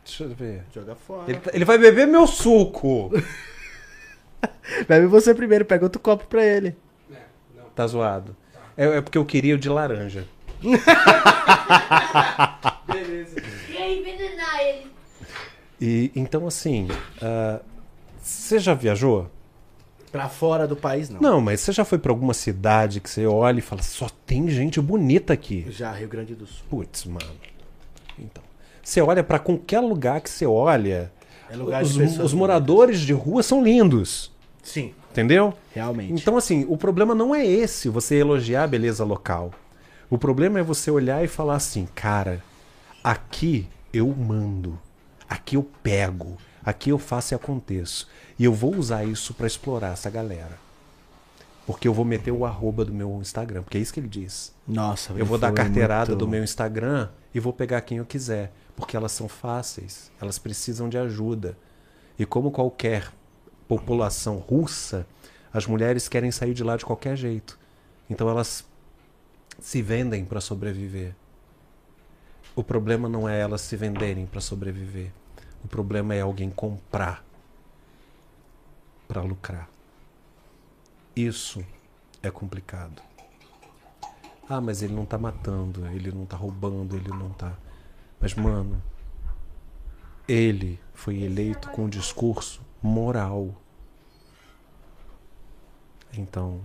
Deixa 0.04 0.24
eu 0.26 0.30
ver. 0.36 0.66
Joga 0.74 0.96
fora. 0.96 1.32
Ele, 1.32 1.40
tá- 1.40 1.52
ele 1.54 1.66
vai 1.66 1.78
beber 1.78 2.06
meu 2.08 2.28
suco! 2.28 3.10
Bebe 4.88 5.08
você 5.08 5.34
primeiro, 5.34 5.66
pega 5.66 5.86
outro 5.86 6.00
copo 6.02 6.26
pra 6.28 6.44
ele. 6.44 6.76
Tá 7.80 7.88
zoado. 7.88 8.36
É, 8.76 8.98
é 8.98 9.02
porque 9.02 9.18
eu 9.18 9.24
queria 9.24 9.56
o 9.56 9.58
de 9.58 9.70
laranja. 9.70 10.28
Beleza. 12.86 13.42
Ia 13.70 13.98
envenenar 13.98 14.60
ele. 14.60 14.92
E 15.80 16.12
então 16.14 16.46
assim, 16.46 16.90
ah, 17.22 17.62
você 18.22 18.60
já 18.60 18.74
viajou? 18.74 19.32
Pra 20.12 20.28
fora 20.28 20.68
do 20.68 20.76
país, 20.76 21.10
não. 21.10 21.22
Não, 21.22 21.40
mas 21.40 21.62
você 21.62 21.72
já 21.72 21.86
foi 21.86 21.98
pra 21.98 22.12
alguma 22.12 22.34
cidade 22.34 23.00
que 23.00 23.10
você 23.10 23.26
olha 23.26 23.60
e 23.60 23.62
fala, 23.62 23.82
só 23.82 24.10
tem 24.26 24.50
gente 24.50 24.82
bonita 24.82 25.32
aqui. 25.32 25.66
Já, 25.70 25.94
Rio 25.94 26.10
Grande 26.10 26.36
do 26.36 26.46
Sul. 26.46 26.66
Putz, 26.70 27.06
mano. 27.06 27.32
Então, 28.20 28.44
você 28.84 29.00
olha 29.00 29.24
pra 29.24 29.40
qualquer 29.40 29.80
lugar 29.80 30.20
que 30.20 30.30
você 30.30 30.46
olha, 30.46 31.14
É 31.50 31.56
lugar 31.56 31.82
de 31.82 31.92
os, 31.92 31.98
pessoas 31.98 32.26
os 32.26 32.34
moradores 32.34 33.00
de 33.00 33.14
rua 33.14 33.42
são 33.42 33.64
lindos, 33.64 34.38
Sim, 34.62 34.94
entendeu? 35.12 35.54
realmente. 35.74 36.14
Então 36.14 36.38
assim, 36.38 36.66
o 36.70 36.78
problema 36.78 37.14
não 37.16 37.34
é 37.34 37.46
esse, 37.46 37.90
você 37.90 38.16
elogiar 38.16 38.64
a 38.64 38.68
beleza 38.68 39.04
local. 39.04 39.52
O 40.10 40.18
problema 40.18 40.60
é 40.60 40.64
você 40.64 40.90
olhar 40.90 41.24
e 41.24 41.28
falar 41.28 41.56
assim, 41.56 41.88
cara, 41.96 42.42
aqui 43.04 43.68
eu 43.94 44.08
mando, 44.08 44.78
aqui 45.30 45.56
eu 45.56 45.64
pego, 45.84 46.38
aqui 46.64 46.90
eu 46.90 46.98
faço 46.98 47.34
e 47.34 47.36
aconteço. 47.36 48.08
E 48.38 48.44
eu 48.46 48.54
vou 48.54 48.76
usar 48.76 49.04
isso 49.04 49.34
pra 49.34 49.46
explorar 49.48 49.94
essa 49.94 50.10
galera. 50.10 50.58
Porque 51.68 51.88
eu 51.88 51.94
vou 51.94 52.04
meter 52.04 52.32
o 52.32 52.46
arroba 52.46 52.84
do 52.84 52.92
meu 52.94 53.20
Instagram, 53.22 53.62
porque 53.62 53.78
é 53.78 53.82
isso 53.82 53.94
que 53.94 54.00
ele 54.00 54.08
diz. 54.08 54.52
Nossa, 54.68 55.14
Eu 55.14 55.26
vou 55.26 55.38
dar 55.38 55.52
carteirada 55.52 56.12
muito- 56.12 56.20
do 56.20 56.28
meu 56.28 56.44
Instagram 56.44 57.10
e 57.34 57.40
vou 57.40 57.54
pegar 57.54 57.82
quem 57.82 58.00
eu 58.00 58.06
quiser, 58.06 58.52
porque 58.76 58.98
elas 58.98 59.12
são 59.12 59.28
fáceis, 59.28 60.12
elas 60.20 60.40
precisam 60.40 60.90
de 60.90 60.98
ajuda. 60.98 61.56
E 62.18 62.26
como 62.26 62.50
qualquer 62.50 63.12
população 63.70 64.38
russa, 64.38 65.06
as 65.54 65.68
mulheres 65.68 66.10
querem 66.10 66.32
sair 66.32 66.56
de 66.56 66.64
lá 66.64 66.76
de 66.76 66.84
qualquer 66.84 67.16
jeito. 67.16 67.58
Então 68.10 68.28
elas 68.28 68.66
se 69.60 69.80
vendem 69.84 70.26
para 70.26 70.42
sobreviver. 70.42 71.16
O 72.56 72.64
problema 72.64 73.08
não 73.08 73.30
é 73.30 73.40
elas 73.40 73.62
se 73.62 73.78
venderem 73.78 74.26
para 74.26 74.42
sobreviver. 74.42 75.12
O 75.64 75.68
problema 75.68 76.16
é 76.16 76.22
alguém 76.22 76.50
comprar 76.50 77.24
para 79.08 79.22
lucrar. 79.22 79.70
Isso 81.16 81.64
é 82.24 82.32
complicado. 82.32 83.04
Ah, 84.50 84.60
mas 84.60 84.82
ele 84.82 84.96
não 84.96 85.06
tá 85.06 85.20
matando, 85.20 85.86
ele 85.88 86.12
não 86.12 86.26
tá 86.26 86.36
roubando, 86.36 86.96
ele 86.96 87.10
não 87.10 87.30
tá. 87.30 87.54
Mas, 88.20 88.34
mano, 88.34 88.82
ele 90.28 90.80
foi 90.92 91.22
eleito 91.22 91.70
com 91.70 91.84
um 91.84 91.90
discurso 91.90 92.68
moral. 92.82 93.56
Então, 96.18 96.62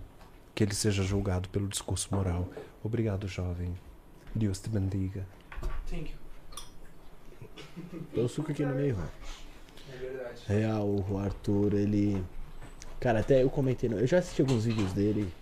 que 0.54 0.64
ele 0.64 0.74
seja 0.74 1.02
julgado 1.02 1.48
pelo 1.48 1.68
discurso 1.68 2.08
moral. 2.14 2.48
Obrigado, 2.82 3.26
jovem. 3.28 3.78
Deus 4.34 4.58
te 4.60 4.68
bendiga. 4.68 5.26
Thank 5.88 6.12
you. 6.12 6.18
Deu 8.14 8.28
suco 8.28 8.50
aqui 8.52 8.64
no 8.64 8.74
meio. 8.74 8.96
É 9.92 9.96
verdade. 9.96 10.42
Real, 10.46 10.86
o 10.88 11.18
Arthur, 11.18 11.74
ele. 11.74 12.24
Cara, 13.00 13.20
até 13.20 13.42
eu 13.42 13.50
comentei. 13.50 13.90
Eu 13.92 14.06
já 14.06 14.18
assisti 14.18 14.40
alguns 14.42 14.64
vídeos 14.64 14.92
dele. 14.92 15.32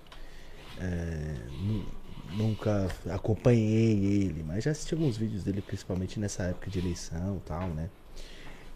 é, 0.81 1.37
nu- 1.61 1.87
nunca 2.33 2.89
acompanhei 3.15 4.25
ele, 4.25 4.43
mas 4.43 4.65
já 4.65 4.71
assisti 4.73 4.95
alguns 4.95 5.17
vídeos 5.17 5.45
dele, 5.45 5.61
principalmente 5.63 6.19
nessa 6.19 6.45
época 6.45 6.71
de 6.71 6.79
eleição 6.79 7.37
e 7.37 7.41
tal, 7.41 7.69
né? 7.69 7.89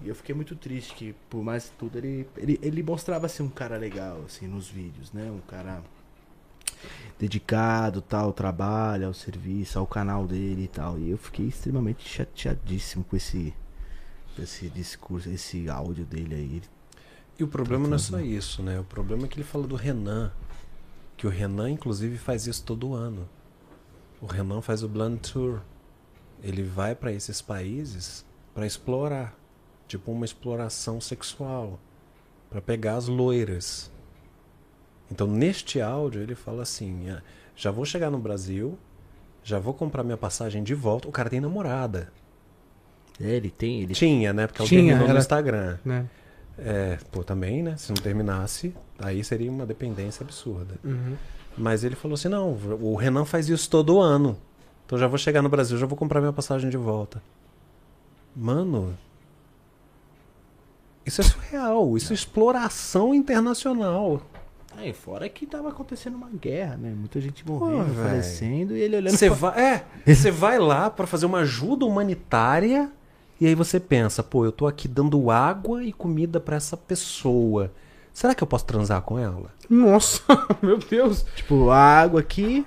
E 0.03 0.09
eu 0.09 0.15
fiquei 0.15 0.35
muito 0.35 0.55
triste 0.55 0.95
que, 0.95 1.15
por 1.31 1.43
mais 1.43 1.73
tudo, 1.79 1.97
ele, 1.97 2.29
ele, 2.37 2.59
ele 2.63 2.83
mostrava 2.83 3.29
ser 3.29 3.43
um 3.43 3.49
cara 3.49 3.77
legal, 3.77 4.23
assim, 4.27 4.47
nos 4.47 4.69
vídeos, 4.69 5.13
né? 5.13 5.31
Um 5.31 5.41
cara 5.41 5.83
dedicado, 7.19 8.03
tal, 8.03 8.27
ao 8.27 8.33
trabalho, 8.33 9.07
ao 9.07 9.15
serviço, 9.15 9.79
ao 9.79 9.87
canal 9.87 10.27
dele 10.27 10.65
e 10.65 10.69
tal. 10.69 10.99
E 10.99 11.11
eu 11.11 11.19
fiquei 11.19 11.47
extremamente 11.47 12.07
chateadíssimo 12.07 13.05
com 13.05 13.17
esse, 13.17 13.55
esse 14.39 14.69
discurso, 14.69 15.31
esse 15.31 15.69
áudio 15.69 16.05
dele 16.05 16.35
aí. 16.35 16.63
E 17.39 17.45
o 17.45 17.49
problema 17.49 17.87
não 17.87 17.97
é 17.97 17.99
só 17.99 18.21
isso, 18.21 18.63
né? 18.63 18.79
O 18.79 18.85
problema 18.85 19.25
é 19.25 19.29
que 19.29 19.37
ele 19.37 19.45
fala 19.45 19.67
do 19.67 19.77
Renan. 19.77 20.33
Que 21.17 21.27
o 21.27 21.31
Renan, 21.31 21.71
inclusive, 21.71 22.19
faz 22.19 22.47
isso 22.47 22.63
todo 22.65 22.95
ano. 22.95 23.29
O 24.21 24.27
Renan 24.27 24.61
faz 24.61 24.83
o 24.83 24.89
Blunt 24.89 25.33
Tour. 25.33 25.61
Ele 26.43 26.63
vai 26.63 26.95
para 26.95 27.13
esses 27.13 27.41
países 27.41 28.25
para 28.55 28.67
explorar. 28.67 29.35
Tipo 29.87 30.13
uma 30.13 30.25
exploração 30.25 31.01
sexual. 31.01 31.79
para 32.49 32.61
pegar 32.61 32.95
as 32.95 33.09
loiras. 33.09 33.91
Então, 35.11 35.27
neste 35.27 35.81
áudio, 35.81 36.23
ele 36.23 36.35
fala 36.37 36.63
assim: 36.63 37.11
"Ah, 37.11 37.21
já 37.57 37.73
vou 37.73 37.85
chegar 37.85 38.09
no 38.11 38.19
Brasil, 38.19 38.79
já 39.43 39.59
vou 39.59 39.75
comprar 39.75 40.05
minha 40.05 40.17
passagem 40.17 40.63
de 40.63 40.75
volta. 40.75 41.09
O 41.09 41.13
cara 41.13 41.29
tem 41.31 41.41
namorada. 41.41 42.13
É, 43.21 43.31
ele 43.31 43.51
tem, 43.51 43.83
ele 43.83 43.95
Tinha, 43.95 44.33
né? 44.33 44.47
Porque 44.47 44.65
Tinha, 44.65 44.93
terminou 44.95 45.09
no 45.09 45.19
Instagram. 45.19 45.79
Né? 45.85 46.07
É, 46.59 46.99
pô, 47.11 47.23
também, 47.23 47.63
né? 47.63 47.77
Se 47.77 47.89
não 47.89 47.97
terminasse, 47.97 48.75
aí 48.99 49.23
seria 49.23 49.51
uma 49.51 49.67
dependência 49.67 50.23
absurda. 50.23 50.75
Uhum. 50.85 51.17
Mas 51.57 51.85
ele 51.85 51.95
falou 51.95 52.15
assim: 52.15 52.29
não, 52.29 52.53
o 52.81 52.95
Renan 52.97 53.25
faz 53.25 53.49
isso 53.49 53.71
todo 53.71 54.01
ano. 54.01 54.39
Então 54.85 54.99
já 54.99 55.07
vou 55.07 55.19
chegar 55.19 55.43
no 55.43 55.49
Brasil, 55.49 55.77
já 55.79 55.87
vou 55.87 55.97
comprar 55.97 56.21
minha 56.21 56.33
passagem 56.33 56.69
de 56.71 56.77
volta. 56.77 57.23
Mano. 58.35 58.97
Isso 61.07 61.21
é 61.21 61.25
surreal. 61.25 61.97
Isso 61.97 62.13
é 62.13 62.15
exploração 62.15 63.15
internacional. 63.15 64.21
É, 64.83 64.93
fora 64.93 65.27
que 65.29 65.47
tava 65.47 65.71
acontecendo 65.71 66.17
uma 66.17 66.29
guerra, 66.29 66.77
né? 66.77 66.93
Muita 66.95 67.19
gente 67.21 67.47
morrendo, 67.49 67.95
velho. 67.95 68.09
falecendo 68.09 68.77
e 68.77 68.81
ele 68.83 68.97
olhando 68.97 69.17
Você 69.17 69.29
pra- 69.29 69.37
vai, 69.51 69.61
é, 69.65 69.85
você 70.15 70.31
vai 70.31 70.59
lá 70.59 70.91
pra 70.91 71.07
fazer 71.07 71.25
uma 71.25 71.39
ajuda 71.39 71.87
humanitária 71.87 72.91
e 73.41 73.47
aí 73.47 73.55
você 73.55 73.81
pensa, 73.81 74.23
pô, 74.23 74.45
eu 74.45 74.53
tô 74.53 74.67
aqui 74.67 74.87
dando 74.87 75.31
água 75.31 75.83
e 75.83 75.93
comida 75.95 76.39
pra 76.41 76.57
essa 76.57 76.77
pessoa. 76.77 77.73
Será 78.13 78.35
que 78.35 78.43
eu 78.43 78.47
posso 78.47 78.67
transar 78.67 79.01
com 79.03 79.19
ela? 79.19 79.51
Nossa, 79.71 80.23
meu 80.63 80.77
Deus. 80.79 81.25
Tipo, 81.35 81.71
a 81.71 81.79
água 81.79 82.21
aqui, 82.21 82.67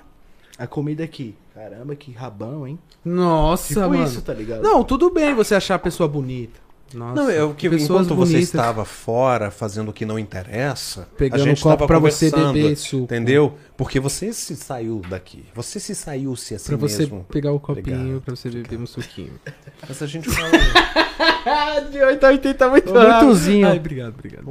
a 0.58 0.66
comida 0.66 1.04
aqui. 1.04 1.36
Caramba, 1.54 1.94
que 1.94 2.10
rabão, 2.10 2.66
hein? 2.66 2.78
Nossa, 3.04 3.68
Tipo 3.68 3.80
mano. 3.80 4.02
isso, 4.04 4.22
tá 4.22 4.32
ligado? 4.34 4.62
Não, 4.62 4.82
tudo 4.82 5.10
bem 5.10 5.34
você 5.34 5.54
achar 5.54 5.74
a 5.76 5.78
pessoa 5.78 6.08
bonita. 6.08 6.58
Nossa, 6.94 7.14
Não, 7.14 7.30
é 7.30 7.42
o 7.44 7.54
que 7.54 7.68
pessoas 7.70 8.06
enquanto 8.06 8.16
você 8.16 8.32
bonitas. 8.32 8.42
estava 8.54 8.84
fora 8.84 9.50
fazendo 9.50 9.90
o 9.90 9.92
que 9.92 10.04
não 10.04 10.18
interessa, 10.18 11.08
Pegando 11.16 11.42
a 11.42 11.44
gente 11.44 11.60
um 11.60 11.70
copo 11.70 11.86
pra 11.86 11.98
você 11.98 12.30
beber 12.30 12.76
suco. 12.76 13.04
entendeu? 13.04 13.54
Porque 13.76 14.00
você 14.00 14.32
se 14.32 14.56
saiu 14.56 15.00
daqui, 15.08 15.44
você 15.54 15.78
se 15.78 15.94
saiu 15.94 16.34
se 16.36 16.54
assim 16.54 16.66
Pra 16.68 16.76
você 16.76 16.98
mesmo. 16.98 17.24
pegar 17.30 17.52
o 17.52 17.60
copinho, 17.60 17.94
Obrigado. 17.96 18.22
pra 18.22 18.34
você 18.36 18.50
beber 18.50 18.78
um 18.78 18.86
suquinho. 18.86 19.32
Mas 19.88 20.02
a 20.02 20.06
gente 20.06 20.28
falou, 20.28 20.50
de 21.90 21.98
8 22.02 22.24
a 22.24 22.28
80 22.28 22.68
muito 22.68 22.92
Muitozinho. 22.92 23.68
Ai, 23.68 23.76
obrigado, 23.78 24.14
obrigado. 24.14 24.44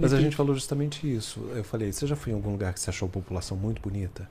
Mas 0.00 0.12
a 0.12 0.20
gente 0.20 0.36
falou 0.36 0.54
justamente 0.54 1.12
isso. 1.12 1.40
Eu 1.54 1.64
falei, 1.64 1.92
você 1.92 2.06
já 2.06 2.14
foi 2.16 2.32
em 2.32 2.36
algum 2.36 2.50
lugar 2.52 2.72
que 2.74 2.80
você 2.80 2.90
achou 2.90 3.06
a 3.06 3.10
população 3.10 3.56
muito 3.56 3.80
bonita? 3.82 4.28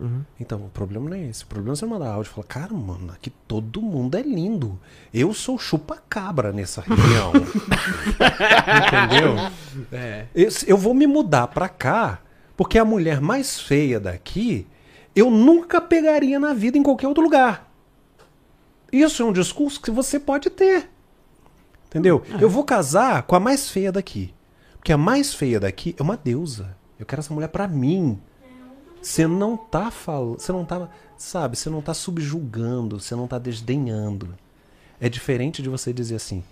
Uhum. 0.00 0.22
Então, 0.38 0.58
o 0.64 0.68
problema 0.68 1.10
não 1.10 1.16
é 1.16 1.24
esse. 1.26 1.42
O 1.42 1.46
problema 1.48 1.72
é 1.72 1.76
você 1.76 1.84
mandar 1.86 2.12
áudio 2.12 2.30
e 2.30 2.32
falar, 2.34 2.46
cara, 2.46 2.72
mano, 2.72 3.12
aqui 3.12 3.30
todo 3.48 3.82
mundo 3.82 4.16
é 4.16 4.22
lindo. 4.22 4.78
Eu 5.12 5.34
sou 5.34 5.58
chupa-cabra 5.58 6.52
nessa 6.52 6.82
região. 6.82 7.32
Entendeu? 8.86 9.36
É. 9.92 10.26
Esse- 10.34 10.68
Eu 10.70 10.76
vou 10.76 10.94
me 10.94 11.06
mudar 11.06 11.48
pra 11.48 11.68
cá, 11.68 12.20
porque 12.56 12.78
a 12.78 12.84
mulher 12.84 13.20
mais 13.20 13.60
feia 13.60 13.98
daqui, 13.98 14.66
eu 15.14 15.30
nunca 15.30 15.80
pegaria 15.80 16.38
na 16.38 16.52
vida 16.54 16.78
em 16.78 16.82
qualquer 16.82 17.08
outro 17.08 17.22
lugar. 17.22 17.68
Isso 18.92 19.22
é 19.22 19.26
um 19.26 19.32
discurso 19.32 19.80
que 19.80 19.90
você 19.90 20.18
pode 20.18 20.48
ter. 20.50 20.88
Entendeu? 21.88 22.22
Eu 22.40 22.48
vou 22.50 22.64
casar 22.64 23.22
com 23.22 23.34
a 23.34 23.40
mais 23.40 23.68
feia 23.70 23.90
daqui. 23.90 24.32
Porque 24.76 24.92
a 24.92 24.96
mais 24.98 25.34
feia 25.34 25.58
daqui 25.58 25.94
é 25.98 26.02
uma 26.02 26.16
deusa. 26.16 26.76
Eu 26.98 27.04
quero 27.06 27.20
essa 27.20 27.32
mulher 27.34 27.48
pra 27.48 27.66
mim. 27.66 28.18
Você 29.00 29.26
não 29.26 29.56
tá 29.56 29.90
falando, 29.90 30.40
você 30.40 30.52
não 30.52 30.64
tá, 30.64 30.88
sabe, 31.16 31.56
você 31.56 31.70
não 31.70 31.80
tá 31.80 31.94
subjugando, 31.94 33.00
você 33.00 33.14
não 33.14 33.26
tá 33.26 33.38
desdenhando. 33.38 34.34
É 35.00 35.08
diferente 35.08 35.62
de 35.62 35.68
você 35.68 35.92
dizer 35.92 36.16
assim, 36.16 36.42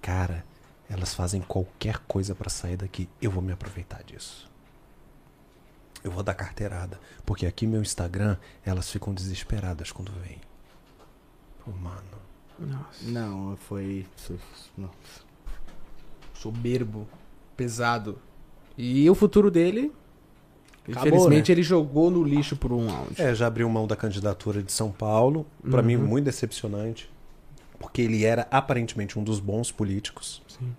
cara, 0.00 0.44
elas 0.88 1.14
fazem 1.14 1.40
qualquer 1.40 1.98
coisa 2.06 2.34
pra 2.34 2.48
sair 2.48 2.76
daqui, 2.76 3.08
eu 3.20 3.30
vou 3.30 3.42
me 3.42 3.52
aproveitar 3.52 4.02
disso. 4.04 4.48
Eu 6.04 6.10
vou 6.12 6.22
dar 6.22 6.34
carteirada, 6.34 7.00
porque 7.24 7.46
aqui 7.46 7.66
meu 7.66 7.82
Instagram, 7.82 8.36
elas 8.64 8.88
ficam 8.90 9.12
desesperadas 9.12 9.90
quando 9.90 10.12
vêm. 10.12 10.40
Pô, 11.64 11.72
mano, 11.72 12.02
Nossa. 12.60 13.04
Não, 13.10 13.56
foi. 13.56 14.06
Não. 14.78 14.90
Soberbo. 16.34 17.08
Pesado. 17.56 18.20
E 18.78 19.08
o 19.10 19.14
futuro 19.16 19.50
dele. 19.50 19.92
Acabou, 20.88 21.06
infelizmente, 21.08 21.48
né? 21.50 21.54
ele 21.54 21.62
jogou 21.62 22.10
no 22.10 22.22
lixo 22.22 22.56
por 22.56 22.72
um 22.72 22.86
round. 22.86 23.20
É, 23.20 23.34
já 23.34 23.46
abriu 23.46 23.68
mão 23.68 23.86
da 23.86 23.96
candidatura 23.96 24.62
de 24.62 24.70
São 24.72 24.90
Paulo. 24.92 25.46
Pra 25.70 25.82
mim, 25.82 25.96
Uhum. 25.96 26.06
muito 26.06 26.24
decepcionante. 26.26 27.10
Porque 27.78 28.00
ele 28.02 28.24
era 28.24 28.46
aparentemente 28.50 29.18
um 29.18 29.24
dos 29.24 29.38
bons 29.40 29.70
políticos. 29.70 30.42
Sim. 30.48 30.74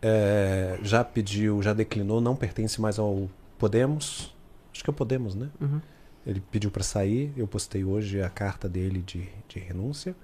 É, 0.00 0.78
já 0.82 1.04
pediu, 1.04 1.62
já 1.62 1.72
declinou, 1.72 2.20
não 2.20 2.34
pertence 2.34 2.80
mais 2.80 2.98
ao 2.98 3.28
Podemos. 3.58 4.34
Acho 4.72 4.82
que 4.82 4.90
é 4.90 4.92
o 4.92 4.94
Podemos, 4.94 5.34
né? 5.34 5.48
Uhum. 5.60 5.80
Ele 6.26 6.40
pediu 6.50 6.70
pra 6.70 6.82
sair. 6.82 7.32
Eu 7.36 7.46
postei 7.46 7.84
hoje 7.84 8.20
a 8.22 8.28
carta 8.28 8.68
dele 8.68 9.02
de, 9.02 9.28
de 9.48 9.58
renúncia. 9.60 10.14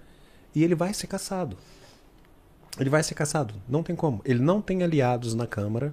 E 0.54 0.64
ele 0.64 0.74
vai 0.74 0.92
ser 0.94 1.06
caçado. 1.06 1.56
Ele 2.80 2.90
vai 2.90 3.02
ser 3.02 3.14
caçado. 3.14 3.54
Não 3.68 3.82
tem 3.82 3.94
como. 3.94 4.20
Ele 4.24 4.40
não 4.40 4.60
tem 4.60 4.82
aliados 4.82 5.34
na 5.34 5.46
Câmara, 5.46 5.92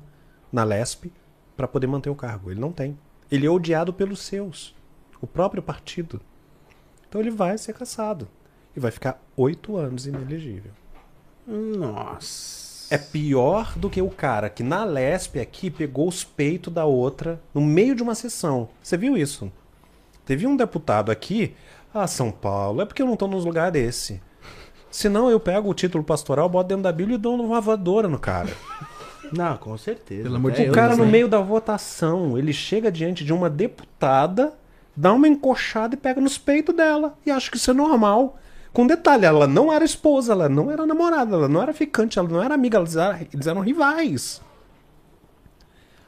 na 0.51 0.63
LESP, 0.63 1.11
pra 1.55 1.67
poder 1.67 1.87
manter 1.87 2.09
o 2.09 2.15
cargo. 2.15 2.51
Ele 2.51 2.59
não 2.59 2.71
tem. 2.71 2.97
Ele 3.31 3.45
é 3.45 3.49
odiado 3.49 3.93
pelos 3.93 4.19
seus. 4.19 4.75
O 5.21 5.27
próprio 5.27 5.63
partido. 5.63 6.21
Então 7.07 7.21
ele 7.21 7.31
vai 7.31 7.57
ser 7.57 7.73
caçado. 7.73 8.27
E 8.75 8.79
vai 8.79 8.91
ficar 8.91 9.21
oito 9.37 9.77
anos 9.77 10.05
inelegível. 10.05 10.71
Nossa. 11.47 12.93
É 12.93 12.97
pior 12.97 13.73
do 13.77 13.89
que 13.89 14.01
o 14.01 14.09
cara 14.09 14.49
que 14.49 14.61
na 14.61 14.83
Lesp 14.83 15.37
aqui 15.37 15.71
pegou 15.71 16.07
os 16.07 16.23
peitos 16.23 16.71
da 16.71 16.85
outra 16.85 17.41
no 17.53 17.61
meio 17.61 17.95
de 17.95 18.03
uma 18.03 18.13
sessão. 18.13 18.69
Você 18.81 18.95
viu 18.97 19.17
isso? 19.17 19.51
Teve 20.25 20.45
um 20.45 20.55
deputado 20.55 21.11
aqui. 21.11 21.55
Ah, 21.93 22.07
São 22.07 22.31
Paulo, 22.31 22.81
é 22.81 22.85
porque 22.85 23.01
eu 23.01 23.05
não 23.05 23.15
tô 23.15 23.27
num 23.27 23.37
lugar 23.37 23.71
desse. 23.71 24.21
Senão 24.91 25.29
eu 25.29 25.39
pego 25.39 25.69
o 25.69 25.73
título 25.73 26.03
pastoral, 26.03 26.47
boto 26.47 26.69
dentro 26.69 26.83
da 26.83 26.91
Bíblia 26.91 27.15
e 27.15 27.19
dou 27.19 27.35
uma 27.35 27.61
voadora 27.61 28.07
no 28.07 28.19
cara. 28.19 28.49
Não, 29.31 29.57
com 29.57 29.77
certeza. 29.77 30.23
Pelo 30.23 30.35
amor 30.35 30.51
de 30.51 30.55
Até 30.57 30.63
Deus, 30.65 30.73
O 30.73 30.75
cara, 30.75 30.95
né? 30.95 31.03
no 31.03 31.09
meio 31.09 31.27
da 31.27 31.39
votação, 31.39 32.37
ele 32.37 32.53
chega 32.53 32.91
diante 32.91 33.23
de 33.23 33.33
uma 33.33 33.49
deputada, 33.49 34.53
dá 34.95 35.13
uma 35.13 35.27
encoxada 35.27 35.95
e 35.95 35.97
pega 35.97 36.21
nos 36.21 36.37
peitos 36.37 36.75
dela. 36.75 37.17
E 37.25 37.31
acha 37.31 37.49
que 37.49 37.57
isso 37.57 37.71
é 37.71 37.73
normal. 37.73 38.37
Com 38.73 38.85
detalhe, 38.85 39.25
ela 39.25 39.47
não 39.47 39.71
era 39.71 39.85
esposa, 39.85 40.33
ela 40.33 40.49
não 40.49 40.69
era 40.69 40.85
namorada, 40.85 41.35
ela 41.35 41.47
não 41.47 41.61
era 41.61 41.73
ficante, 41.73 42.19
ela 42.19 42.27
não 42.27 42.43
era 42.43 42.53
amiga, 42.55 42.77
eles 42.77 42.95
eram, 42.95 43.19
eles 43.33 43.47
eram 43.47 43.61
rivais. 43.61 44.41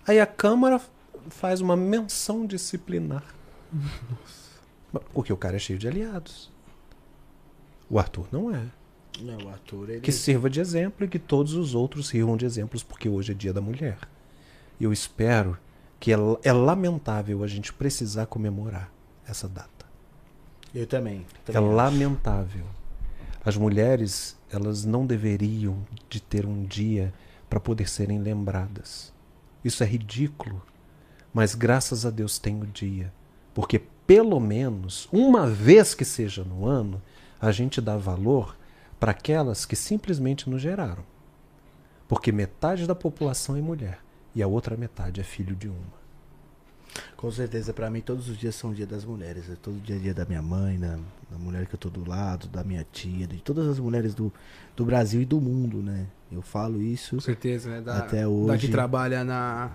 Aí 0.06 0.20
a 0.20 0.26
Câmara 0.26 0.82
faz 1.30 1.62
uma 1.62 1.78
menção 1.78 2.46
disciplinar. 2.46 3.24
Porque 5.14 5.32
o 5.32 5.38
cara 5.38 5.56
é 5.58 5.60
cheio 5.60 5.78
de 5.80 5.88
aliados. 5.88 6.52
O 7.90 8.00
Arthur 8.00 8.28
não 8.32 8.54
é. 8.54 8.64
Não, 9.22 9.38
o 9.38 9.50
ator, 9.50 9.90
ele. 9.90 10.02
Que 10.02 10.12
sirva 10.12 10.50
de 10.50 10.60
exemplo 10.60 11.06
e 11.06 11.10
que 11.10 11.20
todos 11.20 11.54
os 11.54 11.76
outros 11.76 12.08
sirvam 12.08 12.38
de 12.38 12.46
exemplos, 12.46 12.84
porque 12.84 13.10
hoje 13.10 13.32
é 13.32 13.36
dia 13.36 13.54
da 13.54 13.62
mulher. 13.62 13.98
E 14.80 14.84
eu 14.84 14.94
espero 14.94 15.58
que 16.00 16.14
é, 16.14 16.18
é 16.44 16.54
lamentável 16.54 17.44
a 17.44 17.48
gente 17.48 17.74
precisar 17.74 18.26
comemorar 18.28 18.92
essa 19.28 19.48
data. 19.48 19.86
Eu 20.74 20.86
também. 20.86 21.26
É 21.48 21.52
também 21.52 21.70
acho. 21.70 21.76
lamentável. 21.76 22.66
As 23.44 23.56
mulheres, 23.56 24.38
elas 24.52 24.84
não 24.86 25.06
deveriam 25.06 25.78
de 26.10 26.22
ter 26.22 26.46
um 26.46 26.64
dia 26.64 27.14
para 27.50 27.60
poder 27.60 27.88
serem 27.88 28.20
lembradas. 28.20 29.14
Isso 29.64 29.84
é 29.84 29.88
ridículo. 29.88 30.62
Mas 31.34 31.56
graças 31.56 32.06
a 32.06 32.10
Deus 32.10 32.38
tem 32.38 32.62
o 32.62 32.66
dia. 32.66 33.14
Porque 33.54 33.80
pelo 34.06 34.40
menos 34.40 35.08
uma 35.12 35.48
vez 35.48 35.94
que 35.94 36.06
seja 36.06 36.44
no 36.44 36.66
ano, 36.66 37.02
a 37.40 37.52
gente 37.52 37.80
dá 37.82 37.98
valor 37.98 38.57
para 39.00 39.12
aquelas 39.12 39.66
que 39.66 39.76
simplesmente 39.76 40.50
nos 40.50 40.62
geraram. 40.62 41.04
Porque 42.08 42.32
metade 42.32 42.88
da 42.88 42.96
população 42.96 43.56
é 43.56 43.62
mulher 43.62 44.00
e 44.34 44.42
a 44.42 44.48
outra 44.48 44.78
metade 44.78 45.20
é 45.20 45.24
filho 45.24 45.56
de 45.56 45.68
uma. 45.68 45.98
Com 47.16 47.30
certeza, 47.30 47.74
pra 47.74 47.90
mim, 47.90 48.02
todos 48.02 48.30
os 48.30 48.38
dias 48.38 48.56
são 48.56 48.74
dia 48.74 48.88
das 48.88 49.04
mulheres. 49.04 49.50
É 49.50 49.56
todo 49.56 49.80
dia 49.82 49.98
é 49.98 50.00
dia 50.00 50.14
da 50.14 50.26
minha 50.26 50.42
mãe, 50.42 50.80
da, 50.80 50.98
da 51.30 51.38
mulher 51.38 51.66
que 51.68 51.76
eu 51.76 51.80
tô 51.80 51.90
do 51.90 52.08
lado, 52.10 52.48
da 52.48 52.64
minha 52.64 52.86
tia, 52.92 53.28
de 53.28 53.38
todas 53.42 53.68
as 53.68 53.78
mulheres 53.80 54.16
do, 54.16 54.32
do 54.76 54.86
Brasil 54.86 55.22
e 55.22 55.26
do 55.26 55.40
mundo, 55.42 55.78
né? 55.82 56.08
Eu 56.32 56.42
falo 56.42 56.82
isso. 56.82 57.16
Com 57.16 57.22
certeza, 57.22 57.70
né? 57.70 57.82
Da, 57.82 57.98
Até 58.00 58.22
Da 58.22 58.30
hoje. 58.30 58.66
que 58.68 58.72
trabalha 58.72 59.24
na, 59.24 59.72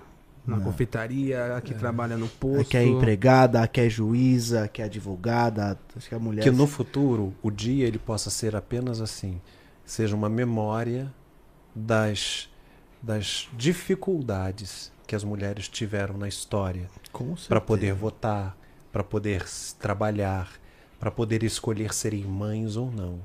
na 0.47 0.57
Não. 0.57 0.65
confeitaria, 0.65 1.57
a 1.57 1.61
que 1.61 1.73
trabalha 1.75 2.17
no 2.17 2.27
A 2.27 2.29
posto. 2.29 2.71
que 2.71 2.77
é 2.77 2.85
empregada, 2.85 3.63
a 3.63 3.69
que 3.69 3.81
é 3.81 3.89
juíza, 3.89 4.65
a 4.65 4.69
que 4.69 4.83
é 4.83 4.87
advogada. 4.87 5.79
Acho 5.97 6.09
que 6.09 6.15
a 6.15 6.19
mulher. 6.19 6.43
Que 6.43 6.51
no 6.51 6.67
futuro 6.67 7.33
o 7.43 7.51
dia 7.51 7.87
ele 7.87 7.99
possa 7.99 8.29
ser 8.31 8.57
apenas 8.57 9.01
assim, 9.01 9.41
seja 9.85 10.17
uma 10.17 10.29
memória 10.29 11.13
das, 11.75 12.49
das 13.03 13.49
dificuldades 13.57 14.91
que 15.07 15.15
as 15.15 15.25
mulheres 15.25 15.69
tiveram 15.69 16.17
na 16.17 16.27
história 16.29 16.89
para 17.49 17.61
poder 17.61 17.93
votar, 17.95 18.57
para 18.91 19.05
poder 19.05 19.45
trabalhar, 19.79 20.51
para 20.99 21.11
poder 21.11 21.43
escolher 21.43 21.93
serem 21.95 22.25
mães 22.25 22.77
ou 22.77 22.91
não. 22.91 23.21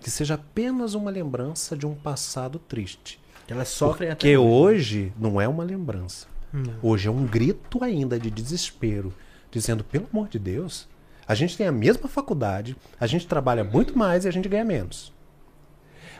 Que 0.00 0.10
seja 0.10 0.34
apenas 0.34 0.94
uma 0.94 1.10
lembrança 1.10 1.76
de 1.76 1.86
um 1.86 1.94
passado 1.94 2.58
triste. 2.58 3.20
Elas 3.52 3.68
sofrem 3.68 4.08
até 4.10 4.16
Porque 4.16 4.36
hoje 4.36 5.12
não 5.18 5.40
é 5.40 5.48
uma 5.48 5.64
lembrança. 5.64 6.26
Não. 6.52 6.74
Hoje 6.82 7.08
é 7.08 7.10
um 7.10 7.26
grito 7.26 7.82
ainda 7.82 8.18
de 8.18 8.30
desespero, 8.30 9.12
dizendo: 9.50 9.82
pelo 9.84 10.06
amor 10.12 10.28
de 10.28 10.38
Deus, 10.38 10.88
a 11.26 11.34
gente 11.34 11.56
tem 11.56 11.66
a 11.66 11.72
mesma 11.72 12.08
faculdade, 12.08 12.76
a 12.98 13.06
gente 13.06 13.26
trabalha 13.26 13.64
muito 13.64 13.96
mais 13.98 14.24
e 14.24 14.28
a 14.28 14.30
gente 14.30 14.48
ganha 14.48 14.64
menos. 14.64 15.12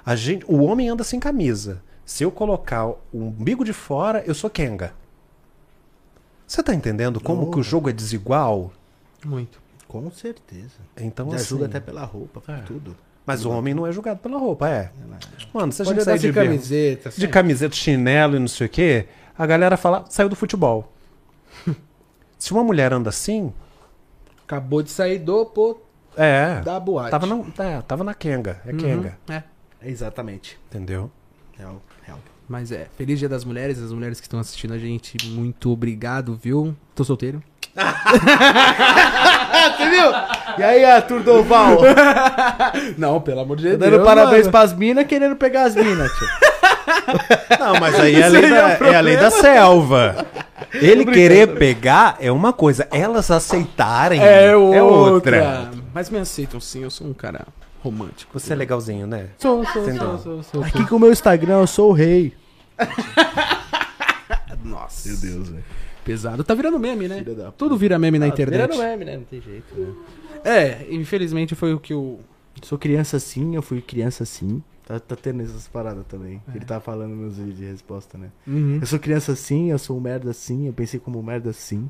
A 0.04 0.16
gente, 0.16 0.44
o 0.48 0.62
homem 0.64 0.88
anda 0.88 1.04
sem 1.04 1.20
camisa. 1.20 1.82
Se 2.04 2.24
eu 2.24 2.30
colocar 2.32 2.86
o 2.88 2.98
umbigo 3.12 3.64
de 3.64 3.72
fora, 3.72 4.24
eu 4.26 4.34
sou 4.34 4.50
Kenga. 4.50 4.92
Você 6.46 6.62
tá 6.62 6.74
entendendo 6.74 7.20
como 7.20 7.42
Oh. 7.46 7.50
que 7.50 7.60
o 7.60 7.62
jogo 7.62 7.88
é 7.88 7.92
desigual? 7.92 8.72
Muito. 9.24 9.60
Com 9.86 10.10
certeza. 10.10 10.78
Então, 10.96 11.26
Me 11.26 11.34
assim, 11.34 11.44
ajuda 11.44 11.66
até 11.66 11.78
pela 11.80 12.04
roupa, 12.04 12.40
por 12.40 12.54
É. 12.54 12.60
tudo. 12.62 12.96
Mas 13.30 13.44
o 13.44 13.50
homem 13.50 13.74
não 13.74 13.86
é 13.86 13.92
julgado 13.92 14.20
pela 14.20 14.38
roupa, 14.38 14.68
é. 14.68 14.90
Mano, 15.52 15.72
se 15.72 15.82
a 15.82 15.84
Pode 15.84 15.96
gente 15.98 16.04
sair 16.04 16.18
de, 16.18 16.32
bermuda- 16.32 16.52
camiseta. 16.54 17.10
de 17.16 17.28
camiseta, 17.28 17.74
chinelo 17.76 18.36
e 18.36 18.38
não 18.38 18.48
sei 18.48 18.66
o 18.66 18.70
quê, 18.70 19.06
a 19.36 19.46
galera 19.46 19.76
fala, 19.76 20.04
saiu 20.08 20.28
do 20.28 20.36
futebol. 20.36 20.92
Se 22.38 22.52
uma 22.52 22.64
mulher 22.64 22.92
anda 22.92 23.10
assim, 23.10 23.52
Acabou 24.44 24.82
de 24.82 24.90
sair 24.90 25.18
do 25.18 25.44
pô, 25.46 25.80
é. 26.16 26.60
da 26.62 26.80
boate. 26.80 27.10
Tava 27.10 27.26
na, 27.26 27.36
é, 27.64 27.82
tava 27.82 28.02
na 28.02 28.14
Kenga. 28.14 28.60
É 28.66 28.72
Uhum, 28.72 28.78
Kenga. 28.78 29.18
É. 29.28 29.42
Exatamente. 29.82 30.58
Entendeu? 30.68 31.10
Real, 31.56 31.80
real. 32.04 32.18
Mas 32.48 32.72
é, 32.72 32.88
feliz 32.96 33.18
dia 33.18 33.28
das 33.28 33.44
mulheres, 33.44 33.78
as 33.80 33.92
mulheres 33.92 34.18
que 34.20 34.26
estão 34.26 34.40
assistindo 34.40 34.74
a 34.74 34.78
gente, 34.78 35.16
muito 35.28 35.70
obrigado, 35.70 36.34
viu? 36.34 36.74
Tô 36.96 37.04
solteiro. 37.04 37.40
Você 39.76 39.90
viu? 39.90 40.10
E 40.58 40.62
aí, 40.62 40.84
Arthur 40.84 41.22
Doval? 41.22 41.78
Não, 42.98 43.20
pelo 43.20 43.40
amor 43.40 43.56
de 43.56 43.76
Dando 43.76 44.04
parabéns 44.04 44.48
pras 44.48 44.72
minas, 44.72 45.06
querendo 45.06 45.36
pegar 45.36 45.64
as 45.64 45.74
minas, 45.74 46.10
tio. 46.12 46.28
Não, 47.58 47.80
mas 47.80 47.98
aí 47.98 48.20
é 48.20 48.24
a 48.24 48.28
lei, 48.28 48.50
da, 48.50 48.70
é 48.70 48.94
a 48.96 49.00
lei 49.00 49.16
da 49.16 49.30
selva. 49.30 50.26
Ele 50.74 51.04
querer 51.04 51.56
pegar 51.58 52.16
é 52.20 52.30
uma 52.30 52.52
coisa, 52.52 52.86
elas 52.90 53.30
aceitarem 53.30 54.20
É 54.22 54.54
outra. 54.54 54.84
outra. 54.84 55.70
Mas 55.94 56.10
me 56.10 56.18
aceitam 56.18 56.60
sim, 56.60 56.82
eu 56.82 56.90
sou 56.90 57.06
um 57.06 57.14
cara 57.14 57.46
romântico. 57.82 58.38
Você 58.38 58.52
é 58.52 58.56
legalzinho, 58.56 59.06
né? 59.06 59.26
Sou, 59.38 59.64
sou, 59.66 59.84
sou, 59.84 60.18
sou, 60.18 60.42
sou. 60.42 60.64
Aqui 60.64 60.86
com 60.86 60.96
o 60.96 61.00
meu 61.00 61.12
Instagram, 61.12 61.60
eu 61.60 61.66
sou 61.66 61.90
o 61.90 61.92
rei. 61.92 62.34
Nossa. 64.64 65.08
Meu 65.08 65.18
Deus, 65.18 65.48
velho. 65.48 65.64
Pesado. 66.10 66.44
Tá 66.44 66.54
virando 66.54 66.78
meme, 66.78 67.06
né? 67.08 67.22
Tudo 67.56 67.76
vira 67.76 67.98
meme 67.98 68.18
na 68.18 68.26
internet. 68.28 68.60
Virando 68.70 68.78
meme, 68.82 69.04
né? 69.04 69.16
Não 69.16 69.24
tem 69.24 69.40
jeito, 69.40 69.74
né? 69.74 69.94
É, 70.44 70.86
infelizmente 70.90 71.54
foi 71.54 71.72
o 71.74 71.80
que 71.80 71.92
o. 71.94 72.18
Sou 72.62 72.78
criança 72.78 73.18
sim, 73.18 73.54
eu 73.54 73.62
fui 73.62 73.80
criança 73.80 74.24
sim. 74.24 74.62
Tá, 74.86 74.98
tá 74.98 75.14
tendo 75.14 75.42
essas 75.42 75.68
paradas 75.68 76.04
também. 76.08 76.42
Ele 76.54 76.64
tá 76.64 76.80
falando 76.80 77.14
nos 77.14 77.36
vídeos 77.36 77.56
de 77.58 77.64
resposta, 77.64 78.18
né? 78.18 78.28
Uhum. 78.46 78.78
Eu 78.80 78.86
sou 78.86 78.98
criança 78.98 79.36
sim, 79.36 79.70
eu 79.70 79.78
sou 79.78 79.96
um 79.96 80.00
merda 80.00 80.32
sim, 80.32 80.66
eu 80.66 80.72
pensei 80.72 80.98
como 80.98 81.18
um 81.18 81.22
merda 81.22 81.52
sim. 81.52 81.88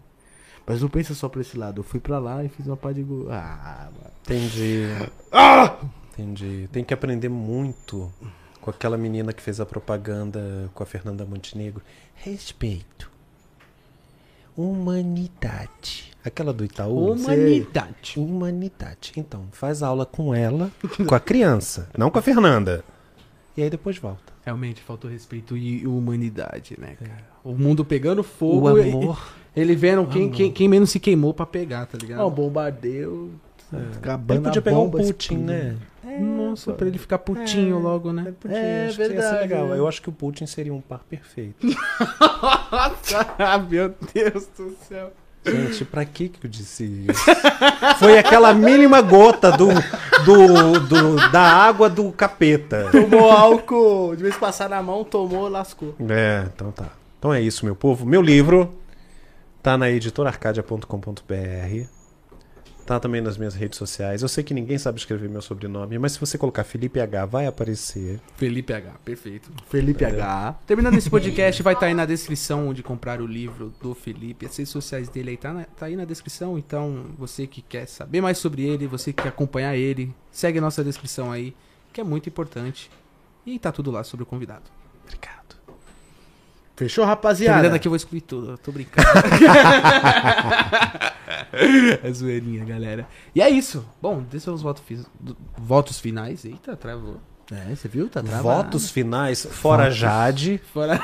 Mas 0.66 0.82
não 0.82 0.88
pensa 0.88 1.14
só 1.14 1.28
pra 1.28 1.40
esse 1.40 1.56
lado. 1.56 1.80
Eu 1.80 1.84
fui 1.84 1.98
pra 1.98 2.18
lá 2.18 2.44
e 2.44 2.48
fiz 2.48 2.66
uma 2.66 2.76
pá 2.76 2.92
de. 2.92 3.02
go- 3.02 3.26
Ah, 3.30 3.88
mano. 3.90 4.10
Entendi. 4.22 4.84
Entendi. 6.12 6.68
Tem 6.70 6.84
que 6.84 6.92
aprender 6.92 7.28
muito 7.28 8.12
com 8.60 8.70
aquela 8.70 8.98
menina 8.98 9.32
que 9.32 9.42
fez 9.42 9.60
a 9.60 9.66
propaganda 9.66 10.70
com 10.74 10.82
a 10.82 10.86
Fernanda 10.86 11.24
Montenegro. 11.24 11.82
Respeito. 12.14 13.09
Humanidade. 14.60 16.10
Aquela 16.24 16.52
do 16.52 16.64
Itaú. 16.64 17.12
Humanidade. 17.12 18.14
Humanidade. 18.18 19.12
Então, 19.16 19.44
faz 19.52 19.82
aula 19.82 20.04
com 20.04 20.34
ela, 20.34 20.70
com 21.08 21.14
a 21.14 21.20
criança, 21.20 21.88
não 21.96 22.10
com 22.10 22.18
a 22.18 22.22
Fernanda. 22.22 22.84
E 23.56 23.62
aí 23.62 23.70
depois 23.70 23.96
volta. 23.98 24.30
Realmente, 24.44 24.80
faltou 24.82 25.10
respeito 25.10 25.56
e 25.56 25.86
humanidade, 25.86 26.76
né, 26.78 26.96
cara? 26.98 27.24
O 27.44 27.54
mundo 27.54 27.84
pegando 27.84 28.20
O 28.20 28.24
fogo. 28.24 28.78
e- 28.78 28.90
amor. 28.90 29.34
Ele 29.56 29.74
vendo 29.74 30.06
quem, 30.06 30.24
amor. 30.24 30.34
quem, 30.34 30.52
quem 30.52 30.68
menos 30.68 30.90
se 30.90 31.00
queimou 31.00 31.34
pra 31.34 31.44
pegar, 31.44 31.86
tá 31.86 31.98
ligado? 31.98 32.20
Ó, 32.20 32.26
o 32.26 32.30
bombardeio. 32.30 33.32
Ele 33.72 33.86
Acabando 33.96 34.42
podia 34.44 34.58
a 34.58 34.62
pegar 34.62 34.78
um 34.78 34.84
bomba, 34.84 34.98
Putin, 34.98 35.10
explodindo. 35.34 35.78
Nossa, 36.20 36.72
pra 36.72 36.86
ele 36.86 36.98
ficar 36.98 37.18
putinho 37.18 37.76
É. 37.78 37.82
logo, 37.82 38.12
né? 38.12 38.32
É 38.48 38.86
acho 38.86 38.96
que 38.96 39.02
ia 39.02 39.08
ser 39.08 39.14
verdade, 39.14 39.38
legal. 39.40 39.66
né? 39.68 39.78
Eu 39.78 39.86
acho 39.86 40.00
que 40.00 40.08
o 40.08 40.12
Putin 40.12 40.46
seria 40.46 40.72
um 40.72 40.80
par 40.80 41.00
perfeito. 41.08 41.66
Ah, 43.38 43.58
Meu 43.58 43.94
Deus 44.14 44.46
do 44.56 44.74
céu. 44.88 45.12
Gente, 45.44 45.84
pra 45.86 46.04
que 46.04 46.28
que 46.28 46.46
eu 46.46 46.50
disse 46.50 46.84
isso? 46.84 47.24
Foi 47.98 48.18
aquela 48.18 48.52
mínima 48.52 49.00
gota 49.00 49.50
do, 49.52 49.68
do, 50.24 50.80
do- 50.80 51.30
da 51.30 51.40
água 51.40 51.88
do 51.88 52.12
capeta. 52.12 52.88
Tomou 52.92 53.30
álcool, 53.30 54.14
de 54.16 54.22
vez 54.22 54.36
em 54.36 54.38
passar 54.38 54.68
na 54.68 54.82
mão, 54.82 55.02
tomou, 55.02 55.48
lascou. 55.48 55.94
É, 56.10 56.44
então 56.54 56.70
tá. 56.72 56.90
Então 57.18 57.32
é 57.32 57.40
isso, 57.40 57.64
meu 57.64 57.74
povo. 57.74 58.04
Meu 58.04 58.20
livro 58.20 58.74
tá 59.62 59.78
na 59.78 59.88
editorarcadia.com.br. 59.90 61.86
Tá 62.86 62.98
também 62.98 63.20
nas 63.20 63.36
minhas 63.38 63.54
redes 63.54 63.78
sociais. 63.78 64.22
Eu 64.22 64.28
sei 64.28 64.42
que 64.42 64.52
ninguém 64.52 64.76
sabe 64.78 64.98
escrever 64.98 65.28
meu 65.28 65.40
sobrenome, 65.40 65.98
mas 65.98 66.12
se 66.12 66.20
você 66.20 66.36
colocar 66.36 66.64
Felipe 66.64 66.98
H, 67.00 67.24
vai 67.26 67.46
aparecer. 67.46 68.20
Felipe 68.36 68.72
H, 68.72 68.90
perfeito. 69.04 69.50
Felipe 69.68 70.04
H. 70.04 70.56
Terminando 70.66 70.96
esse 70.96 71.08
podcast, 71.10 71.62
vai 71.62 71.74
estar 71.74 71.86
aí 71.86 71.94
na 71.94 72.04
descrição 72.04 72.68
onde 72.68 72.82
comprar 72.82 73.20
o 73.20 73.26
livro 73.26 73.72
do 73.80 73.94
Felipe. 73.94 74.46
As 74.46 74.56
redes 74.56 74.72
sociais 74.72 75.08
dele 75.08 75.30
aí 75.30 75.36
tá, 75.36 75.52
na- 75.52 75.64
tá 75.64 75.86
aí 75.86 75.94
na 75.94 76.04
descrição. 76.04 76.58
Então, 76.58 77.06
você 77.16 77.46
que 77.46 77.62
quer 77.62 77.86
saber 77.86 78.20
mais 78.20 78.38
sobre 78.38 78.62
ele, 78.66 78.86
você 78.88 79.12
que 79.12 79.22
quer 79.22 79.28
acompanhar 79.28 79.76
ele, 79.76 80.12
segue 80.32 80.58
a 80.58 80.62
nossa 80.62 80.82
descrição 80.82 81.30
aí, 81.30 81.54
que 81.92 82.00
é 82.00 82.04
muito 82.04 82.28
importante. 82.28 82.90
E 83.46 83.58
tá 83.58 83.70
tudo 83.70 83.90
lá 83.90 84.02
sobre 84.02 84.24
o 84.24 84.26
convidado. 84.26 84.64
Obrigado. 85.04 85.39
Fechou, 86.80 87.04
Terminando 87.04 87.10
rapaziada? 87.10 87.76
aqui, 87.76 87.86
eu 87.86 87.90
vou 87.90 87.96
excluir 87.96 88.22
tudo. 88.22 88.52
Eu 88.52 88.58
tô 88.58 88.72
brincando. 88.72 89.06
é 92.02 92.10
zoeirinha, 92.10 92.64
galera. 92.64 93.06
E 93.34 93.42
é 93.42 93.50
isso. 93.50 93.84
Bom, 94.00 94.22
deixa 94.22 94.50
os 94.50 94.62
votos, 94.62 94.82
votos 95.58 96.00
finais. 96.00 96.46
Eita, 96.46 96.74
travou. 96.74 97.20
É, 97.52 97.74
você 97.74 97.86
viu? 97.86 98.08
Tá 98.08 98.22
travado. 98.22 98.42
Votos 98.42 98.90
finais, 98.90 99.44
fora 99.44 99.90
Jade, 99.90 100.58
Fora. 100.72 100.98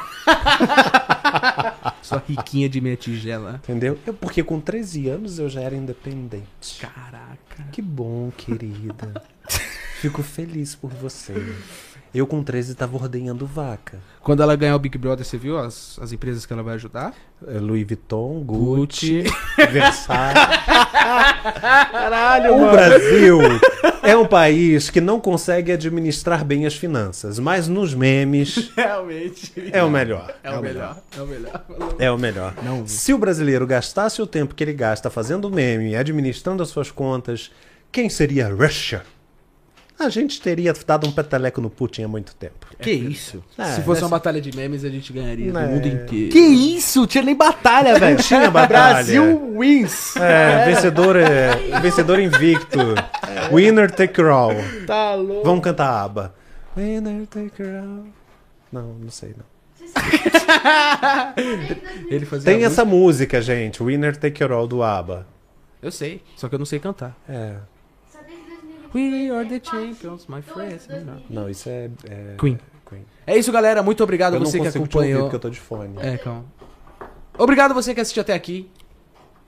Sua 2.01 2.23
riquinha 2.27 2.70
de 2.70 2.81
minha 2.81 2.97
tigela. 2.97 3.61
entendeu? 3.62 3.98
Eu, 4.07 4.15
porque 4.15 4.43
com 4.43 4.59
13 4.59 5.11
anos 5.11 5.39
eu 5.39 5.51
já 5.51 5.61
era 5.61 5.77
independente. 5.77 6.81
Caraca. 6.81 7.65
Que 7.70 7.82
bom, 7.82 8.32
querida. 8.35 9.23
Fico 10.01 10.23
feliz 10.23 10.74
por 10.74 10.90
você. 10.90 11.35
Eu 12.17 12.27
com 12.27 12.43
13 12.43 12.75
tava 12.75 12.97
ordenhando 12.97 13.45
vaca. 13.47 13.99
Quando 14.23 14.43
ela 14.43 14.57
ganhar 14.57 14.75
o 14.75 14.79
Big 14.79 14.97
Brother, 14.97 15.23
você 15.25 15.37
viu 15.37 15.59
as, 15.59 15.99
as 16.01 16.13
empresas 16.13 16.47
que 16.47 16.53
ela 16.53 16.63
vai 16.63 16.75
ajudar? 16.77 17.13
É, 17.47 17.59
Louis 17.59 17.87
Vuitton, 17.87 18.43
Gucci, 18.43 19.23
Gucci. 19.23 19.35
Versace. 19.71 20.35
Caralho, 21.93 22.55
O 22.55 22.61
mano. 22.61 22.73
Brasil 22.73 23.39
é 24.03 24.17
um 24.17 24.27
país 24.27 24.89
que 24.89 24.99
não 25.01 25.21
consegue 25.21 25.73
administrar 25.73 26.43
bem 26.43 26.65
as 26.65 26.75
finanças, 26.75 27.39
mas 27.39 27.69
nos 27.69 27.93
memes 27.93 28.71
Realmente. 28.75 29.53
é 29.71 29.83
o 29.83 29.91
melhor. 29.91 30.35
É 30.43 30.51
o 30.53 30.63
melhor. 30.63 30.97
É 31.17 31.21
o 31.21 31.27
melhor. 31.27 31.65
É 31.99 32.11
o 32.11 32.19
melhor. 32.19 32.55
Não. 32.63 32.87
Se 32.87 33.13
o 33.13 33.19
brasileiro 33.19 33.67
gastasse 33.67 34.23
o 34.23 34.27
tempo 34.27 34.55
que 34.55 34.65
ele 34.65 34.73
gasta 34.73 35.11
fazendo 35.11 35.51
meme 35.51 35.91
e 35.91 35.97
administrando 35.97 36.63
as 36.63 36.71
suas 36.71 36.91
contas, 36.91 37.51
quem 37.93 38.09
seria 38.09 38.49
Russia? 38.49 39.03
A 39.98 40.10
gente 40.10 40.40
teria 40.43 40.74
dado 40.86 41.09
um 41.09 41.12
peteleco 41.12 41.59
no 41.60 41.70
Putin 41.70 42.02
há 42.02 42.09
muito 42.09 42.35
tempo. 42.35 42.66
Que 42.78 42.90
isso? 42.90 43.43
Se 43.74 43.81
fosse 43.82 44.02
uma 44.02 44.10
batalha 44.10 44.40
de 44.43 44.55
memes, 44.55 44.85
a 44.85 44.90
gente 44.90 45.10
ganharia 45.12 45.51
É. 45.51 45.66
mundo 45.66 45.86
inteiro. 45.89 46.31
Que 46.31 46.39
isso? 46.39 47.06
Tinha 47.06 47.24
nem 47.24 47.35
batalha, 47.35 47.98
velho. 47.98 48.18
tinha 48.23 48.51
batalha. 48.51 48.94
Brasil 48.94 49.55
wins. 49.56 50.14
É, 50.16 50.66
vencedor, 50.66 51.16
é, 51.16 51.81
vencedor 51.81 52.20
invicto. 52.20 52.78
Winner 53.51 53.90
take 53.90 54.20
all. 54.20 54.52
Tá 54.86 55.14
louco. 55.14 55.44
Vamos 55.44 55.64
cantar 55.64 55.89
a 55.89 56.02
aba. 56.02 56.35
Winner 56.77 57.27
take 57.27 57.62
all. 57.62 58.05
Não, 58.70 58.94
não 59.01 59.10
sei 59.10 59.31
não. 59.36 59.56
Ele 62.10 62.27
fazia 62.27 62.52
Tem 62.52 62.64
essa 62.64 62.85
música, 62.85 63.40
gente. 63.40 63.82
Winner 63.82 64.14
take 64.16 64.43
all 64.44 64.66
do 64.66 64.82
ABBA. 64.82 65.27
Eu 65.81 65.90
sei, 65.90 66.23
só 66.36 66.48
que 66.48 66.55
eu 66.55 66.59
não 66.59 66.66
sei 66.66 66.78
cantar. 66.78 67.16
É. 67.28 67.55
Só 68.97 69.10
desde 69.10 69.28
2023, 69.28 69.31
We 69.31 69.31
are 69.31 69.48
the 69.48 69.60
champions, 69.62 70.27
my 70.28 70.43
friends. 70.43 70.86
2020. 70.86 71.24
Não, 71.31 71.48
isso 71.51 71.68
é. 71.68 71.90
é 72.09 72.35
Queen. 72.39 72.59
Queen. 72.89 73.05
É 73.27 73.36
isso, 73.36 73.51
galera. 73.52 73.82
Muito 73.82 74.02
obrigado 74.02 74.35
a 74.35 74.36
Eu 74.36 74.40
não 74.40 74.47
você 74.47 74.59
que 74.59 74.66
ouvir 74.66 74.78
acompanhou. 74.78 75.23
porque 75.23 75.36
eu 75.36 75.40
tô 75.40 75.51
de 75.51 75.60
fone. 75.60 75.94
É, 76.01 76.16
calma. 76.18 76.44
Obrigado 77.39 77.73
a 77.73 77.74
você 77.74 77.94
que 77.94 78.01
assistiu 78.01 78.23
até 78.23 78.32
aqui. 78.35 78.70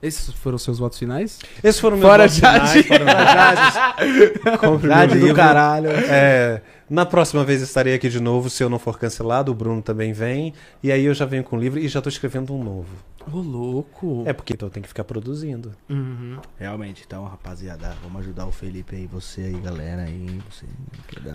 Esses 0.01 0.33
foram 0.33 0.55
os 0.55 0.61
seus 0.63 0.79
votos 0.79 0.97
finais? 0.97 1.39
Esses 1.61 1.79
foram 1.81 1.97
meus 1.97 2.09
Fora 2.09 2.23
votos 2.27 2.37
finais, 2.37 2.71
Jade. 2.87 2.87
Jades. 2.87 4.57
Compre 4.59 4.87
meu 4.87 4.95
Jade 4.97 5.13
do 5.15 5.19
livro. 5.19 5.35
caralho. 5.35 5.89
É, 5.89 6.61
na 6.89 7.05
próxima 7.05 7.43
vez 7.43 7.61
estarei 7.61 7.93
aqui 7.93 8.09
de 8.09 8.19
novo, 8.19 8.49
se 8.49 8.63
eu 8.63 8.69
não 8.69 8.79
for 8.79 8.97
cancelado, 8.97 9.51
o 9.51 9.55
Bruno 9.55 9.81
também 9.81 10.11
vem. 10.11 10.53
E 10.81 10.91
aí 10.91 11.05
eu 11.05 11.13
já 11.13 11.25
venho 11.25 11.43
com 11.43 11.55
o 11.55 11.59
livro 11.59 11.79
e 11.79 11.87
já 11.87 12.01
tô 12.01 12.09
escrevendo 12.09 12.53
um 12.53 12.63
novo. 12.63 12.89
Ô, 13.31 13.37
louco. 13.37 14.23
É 14.25 14.33
porque 14.33 14.53
então 14.53 14.67
eu 14.67 14.71
tenho 14.71 14.83
que 14.83 14.87
ficar 14.87 15.03
produzindo. 15.03 15.73
Uhum. 15.87 16.37
Realmente, 16.57 17.03
então, 17.05 17.23
rapaziada, 17.25 17.95
vamos 18.01 18.21
ajudar 18.21 18.47
o 18.47 18.51
Felipe 18.51 18.95
aí, 18.95 19.05
você 19.05 19.41
aí, 19.41 19.59
galera 19.59 20.03
aí, 20.03 20.39
você. 20.49 20.65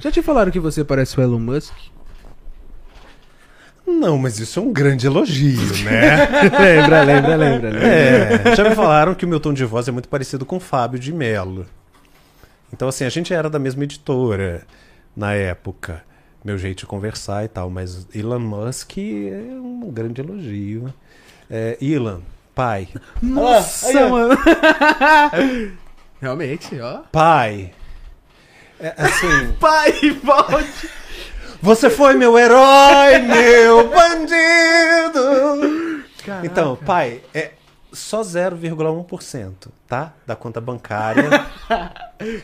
Já 0.00 0.10
te 0.10 0.22
falaram 0.22 0.50
que 0.50 0.58
você 0.58 0.82
parece 0.82 1.18
o 1.18 1.22
Elon 1.22 1.38
Musk? 1.38 1.74
Não, 3.86 4.16
mas 4.16 4.38
isso 4.38 4.58
é 4.58 4.62
um 4.62 4.72
grande 4.72 5.06
elogio, 5.06 5.60
né? 5.84 6.26
lembra, 6.58 7.02
lembra, 7.02 7.36
lembra, 7.36 7.70
lembra. 7.70 7.86
É, 7.86 8.56
já 8.56 8.68
me 8.68 8.74
falaram 8.74 9.14
que 9.14 9.26
o 9.26 9.28
meu 9.28 9.38
tom 9.38 9.52
de 9.52 9.64
voz 9.64 9.86
é 9.86 9.92
muito 9.92 10.08
parecido 10.08 10.44
com 10.46 10.56
o 10.56 10.60
Fábio 10.60 10.98
de 10.98 11.12
Mello. 11.12 11.66
Então, 12.72 12.88
assim, 12.88 13.04
a 13.04 13.08
gente 13.08 13.32
era 13.32 13.48
da 13.48 13.58
mesma 13.58 13.84
editora 13.84 14.66
na 15.16 15.32
época. 15.34 16.02
Meu 16.44 16.58
jeito 16.58 16.80
de 16.80 16.86
conversar 16.86 17.44
e 17.44 17.48
tal, 17.48 17.70
mas 17.70 18.06
Elon 18.14 18.38
Musk 18.40 18.98
é 18.98 19.54
um 19.54 19.90
grande 19.90 20.20
elogio. 20.20 20.92
É, 21.50 21.78
Elon, 21.80 22.20
pai. 22.54 22.88
Nossa, 23.22 24.08
mano. 24.08 24.36
Realmente, 26.20 26.78
ó. 26.80 27.02
Pai. 27.10 27.72
É, 28.78 28.94
assim, 28.98 29.52
Pai, 29.60 29.92
volte. 30.22 30.90
você 31.62 31.88
foi 31.88 32.14
meu 32.14 32.38
herói, 32.38 33.18
meu 33.20 33.88
bandido. 33.88 35.24
Então, 36.42 36.76
pai, 36.76 37.20
é 37.34 37.52
só 37.94 38.20
0,1%, 38.22 39.68
tá? 39.86 40.12
Da 40.26 40.34
conta 40.36 40.60
bancária. 40.60 41.28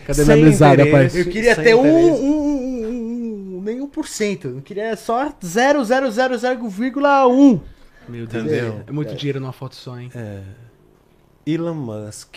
Cadê 0.07 0.25
Sem 0.25 0.37
minha 0.37 0.47
mesada, 0.47 0.81
interesse. 0.83 1.19
Eu 1.19 1.25
queria 1.27 1.55
Sem 1.55 1.65
ter 1.65 1.75
um, 1.75 1.83
um, 1.83 2.15
um, 2.15 3.59
um, 3.59 3.63
nenhum 3.63 3.87
por 3.89 4.09
cento. 4.09 4.49
Eu 4.49 4.63
queria 4.63 4.97
só 4.97 5.29
0,000,1. 5.31 7.61
Meu 8.09 8.27
Deus. 8.27 8.45
Entendeu? 8.45 8.83
É 8.87 8.93
muito 8.93 9.15
dinheiro 9.15 9.39
numa 9.41 9.53
foto 9.53 9.77
só, 9.77 9.99
hein? 9.99 10.11
É. 10.15 10.41
Elon 11.47 11.75
Musk. 11.75 12.37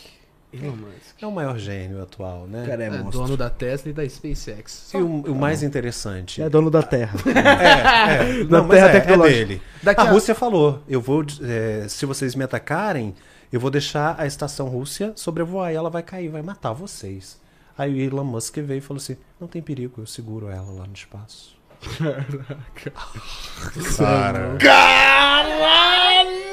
Elon 0.53 0.75
Musk. 0.75 1.21
É 1.21 1.25
o 1.27 1.31
maior 1.31 1.57
gênio 1.57 2.01
atual, 2.03 2.45
né? 2.47 2.65
Cara, 2.67 2.83
é, 2.83 2.87
É 2.87 2.89
monstro. 2.91 3.21
dono 3.23 3.37
da 3.37 3.49
Tesla 3.49 3.89
e 3.89 3.93
da 3.93 4.07
SpaceX. 4.07 4.93
E 4.93 4.97
o, 4.97 5.21
o 5.21 5.35
mais 5.35 5.63
interessante. 5.63 6.41
É 6.41 6.49
dono 6.49 6.69
da 6.69 6.83
terra. 6.83 7.17
É, 7.25 8.41
é. 8.41 8.43
Da 8.45 8.57
Não, 8.59 8.67
mas 8.67 8.77
terra 8.77 8.87
é, 8.87 8.89
é 8.95 8.99
tecnológica. 8.99 9.45
dele. 9.45 9.61
Daqui 9.81 10.01
a 10.01 10.03
a- 10.03 10.11
Rússia 10.11 10.35
falou: 10.35 10.83
eu 10.87 11.01
vou. 11.01 11.23
é, 11.41 11.87
se 11.87 12.05
vocês 12.05 12.35
me 12.35 12.43
atacarem, 12.43 13.15
eu 13.51 13.59
vou 13.59 13.71
deixar 13.71 14.15
a 14.19 14.25
estação 14.27 14.67
Rússia 14.67 15.13
sobrevoar 15.15 15.71
e 15.71 15.75
ela 15.75 15.89
vai 15.89 16.03
cair, 16.03 16.29
vai 16.29 16.41
matar 16.41 16.73
vocês. 16.73 17.41
Aí 17.77 17.93
o 17.93 17.97
Elon 17.99 18.23
Musk 18.23 18.57
veio 18.57 18.77
e 18.77 18.81
falou 18.81 19.01
assim: 19.01 19.17
não 19.39 19.47
tem 19.47 19.61
perigo, 19.61 20.01
eu 20.01 20.05
seguro 20.05 20.49
ela 20.49 20.71
lá 20.71 20.85
no 20.85 20.93
espaço. 20.93 21.53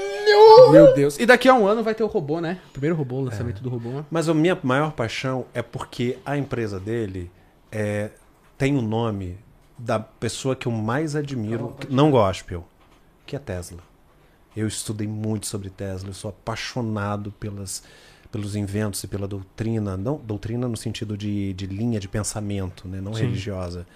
Meu 0.70 0.94
Deus. 0.94 1.19
E 1.19 1.27
daqui 1.27 1.48
a 1.48 1.55
um 1.55 1.66
ano 1.66 1.82
vai 1.82 1.94
ter 1.94 2.02
o 2.02 2.07
robô, 2.07 2.40
né? 2.40 2.59
Primeiro 2.73 2.97
robô, 2.97 3.16
o 3.16 3.24
lançamento 3.24 3.62
do 3.62 3.69
robô. 3.69 4.05
Mas 4.11 4.28
a 4.28 4.35
minha 4.35 4.59
maior 4.62 4.93
paixão 4.93 5.47
é 5.55 5.62
porque 5.62 6.19
a 6.24 6.36
empresa 6.36 6.78
dele 6.81 7.31
é, 7.73 8.11
tem 8.59 8.77
o 8.77 8.82
nome 8.82 9.39
da 9.78 9.98
pessoa 9.98 10.55
que 10.55 10.66
eu 10.66 10.73
mais 10.73 11.16
admiro, 11.16 11.74
que- 11.81 11.93
não 11.93 12.11
gospel, 12.11 12.66
que 13.27 13.35
é 13.35 13.39
Tesla. 13.39 13.78
Eu 14.57 14.66
estudei 14.66 15.07
muito 15.07 15.47
sobre 15.47 15.70
Tesla, 15.70 16.11
eu 16.11 16.15
sou 16.15 16.28
apaixonado 16.31 17.31
pelas, 17.32 17.82
pelos 18.32 18.57
inventos 18.57 19.02
e 19.05 19.07
pela 19.09 19.27
doutrina, 19.28 19.97
não 19.97 20.16
doutrina 20.16 20.66
no 20.69 20.77
sentido 20.77 21.16
de, 21.16 21.52
de 21.55 21.66
linha 21.66 21.98
de 22.01 22.09
pensamento, 22.09 22.86
né, 22.89 23.01
não 23.01 23.15
Sim. 23.15 23.23
religiosa, 23.23 23.86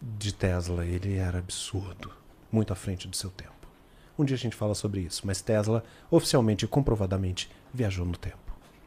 de 0.00 0.32
Tesla. 0.34 0.84
Ele 0.84 1.16
era 1.16 1.38
absurdo, 1.38 2.10
muito 2.52 2.72
à 2.72 2.76
frente 2.76 3.08
do 3.08 3.16
seu 3.16 3.30
tempo. 3.30 3.53
Um 4.18 4.24
dia 4.24 4.36
a 4.36 4.38
gente 4.38 4.56
fala 4.56 4.74
sobre 4.74 5.00
isso. 5.00 5.22
Mas 5.24 5.40
Tesla, 5.40 5.82
oficialmente 6.10 6.64
e 6.64 6.68
comprovadamente, 6.68 7.50
viajou 7.72 8.06
no 8.06 8.16
tempo. 8.16 8.38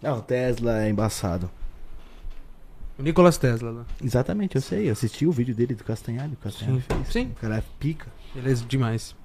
Não, 0.01 0.21
Tesla 0.21 0.83
é 0.83 0.89
embaçado. 0.89 1.49
O 2.97 3.03
Nicolas 3.03 3.37
Tesla. 3.37 3.71
Né? 3.71 3.85
Exatamente, 4.03 4.55
eu 4.55 4.61
sei. 4.61 4.87
Eu 4.87 4.93
assisti 4.93 5.25
o 5.25 5.31
vídeo 5.31 5.53
dele 5.53 5.75
do 5.75 5.83
Castanhari. 5.83 6.33
O 6.33 6.37
Castanhari 6.37 6.81
Sim. 6.81 7.03
fez. 7.03 7.07
Sim. 7.13 7.31
O 7.31 7.35
cara 7.35 7.57
é 7.57 7.63
pica. 7.79 8.07
Ele 8.35 8.51
é 8.51 8.53
demais. 8.55 9.15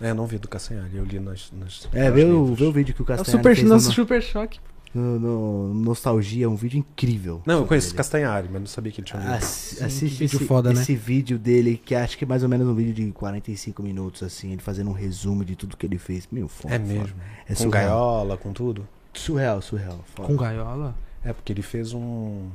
É, 0.00 0.14
não 0.14 0.26
vi 0.26 0.38
do 0.38 0.48
Cassanhari, 0.48 0.96
eu 0.96 1.04
li 1.04 1.20
nas. 1.20 1.52
nas 1.52 1.86
É, 1.92 2.10
vê 2.10 2.24
o, 2.24 2.54
vê 2.54 2.64
o 2.64 2.72
vídeo 2.72 2.94
que 2.94 3.02
o 3.02 3.04
É 3.04 3.04
o 3.04 3.06
Castanhari 3.06 3.42
super, 3.42 3.54
fez 3.54 3.68
nosso 3.68 3.88
no, 3.88 3.94
super 3.94 4.22
choque. 4.22 4.58
No- 4.94 5.18
no 5.18 5.74
Nostalgia. 5.74 6.44
É 6.44 6.48
um 6.48 6.54
vídeo 6.56 6.78
incrível. 6.78 7.42
Não, 7.46 7.58
eu 7.60 7.66
conheço 7.66 7.88
ele. 7.88 7.96
Castanhari, 7.96 8.48
mas 8.50 8.60
não 8.60 8.66
sabia 8.66 8.90
que 8.92 9.00
ele 9.00 9.06
tinha 9.06 9.20
um 9.20 9.40
Sim, 9.40 9.84
assiste 9.84 10.18
vídeo 10.18 10.36
esse, 10.36 10.44
foda, 10.46 10.72
né? 10.72 10.80
esse 10.82 10.94
vídeo 10.96 11.38
dele, 11.38 11.80
que 11.84 11.94
acho 11.94 12.16
que 12.18 12.24
é 12.24 12.26
mais 12.26 12.42
ou 12.42 12.48
menos 12.48 12.66
um 12.66 12.74
vídeo 12.74 12.92
de 12.94 13.10
45 13.12 13.82
minutos, 13.82 14.22
assim, 14.22 14.52
ele 14.52 14.60
fazendo 14.62 14.90
um 14.90 14.94
resumo 14.94 15.44
de 15.44 15.54
tudo 15.56 15.76
que 15.76 15.86
ele 15.86 15.98
fez. 15.98 16.26
Meu, 16.30 16.48
foda. 16.48 16.74
É 16.74 16.78
foda. 16.78 16.92
mesmo. 16.92 17.16
É 17.46 17.54
com 17.54 17.62
surreal. 17.64 17.70
gaiola, 17.88 18.36
com 18.36 18.52
tudo. 18.52 18.88
Surreal, 19.12 19.60
surreal. 19.62 20.04
Foda. 20.14 20.28
Com 20.28 20.36
gaiola. 20.36 20.94
É, 21.24 21.32
porque 21.32 21.52
ele 21.52 21.62
fez 21.62 21.92
um. 21.92 22.48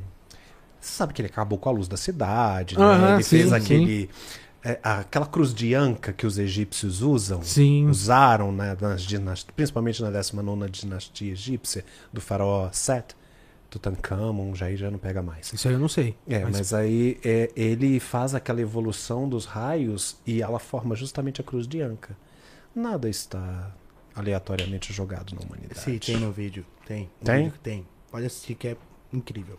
Você 0.79 0.93
sabe 0.97 1.13
que 1.13 1.21
ele 1.21 1.29
acabou 1.29 1.57
com 1.57 1.69
a 1.69 1.71
luz 1.71 1.87
da 1.87 1.97
cidade, 1.97 2.77
né? 2.77 2.83
Aham, 2.83 3.13
ele 3.15 3.23
sim, 3.23 3.29
fez 3.47 3.49
sim. 3.63 4.07
É, 4.65 4.79
aquela 4.83 5.25
cruz 5.27 5.53
de 5.53 5.73
anca 5.75 6.11
que 6.11 6.25
os 6.25 6.37
egípcios 6.37 7.01
usam. 7.01 7.41
Sim. 7.43 7.87
Usaram, 7.87 8.51
né, 8.51 8.75
nas 8.81 9.03
dinast- 9.03 9.51
principalmente 9.55 10.01
na 10.01 10.09
19 10.09 10.69
dinastia 10.69 11.31
egípcia, 11.31 11.85
do 12.11 12.19
faraó 12.19 12.69
Set. 12.73 13.15
Tutankhamon, 13.69 14.55
já 14.55 14.67
aí 14.67 14.77
já 14.77 14.89
não 14.89 14.97
pega 14.97 15.21
mais. 15.21 15.51
Isso 15.51 15.67
aí 15.67 15.73
eu 15.73 15.79
não 15.79 15.89
sei. 15.89 16.15
É, 16.27 16.39
mas, 16.39 16.73
aí 16.73 17.19
é, 17.25 17.51
ele 17.55 17.99
faz 17.99 18.33
aquela 18.33 18.61
evolução 18.61 19.27
dos 19.27 19.45
raios 19.45 20.17
e 20.25 20.41
ela 20.41 20.59
forma 20.59 20.95
justamente 20.95 21.41
a 21.41 21.43
cruz 21.43 21.67
de 21.67 21.81
Anca. 21.81 22.15
Nada 22.73 23.09
está 23.09 23.73
aleatoriamente 24.15 24.93
jogado 24.93 25.35
na 25.35 25.41
humanidade. 25.41 25.79
Sim, 25.79 25.97
tem 25.99 26.17
no 26.17 26.31
vídeo. 26.31 26.65
Tem. 26.85 27.09
No 27.19 27.25
Tem? 27.25 27.43
vídeo 27.45 27.59
Tem. 27.61 27.85
Pode 28.09 28.25
assistir 28.25 28.55
que 28.55 28.69
é 28.69 28.77
incrível. 29.11 29.57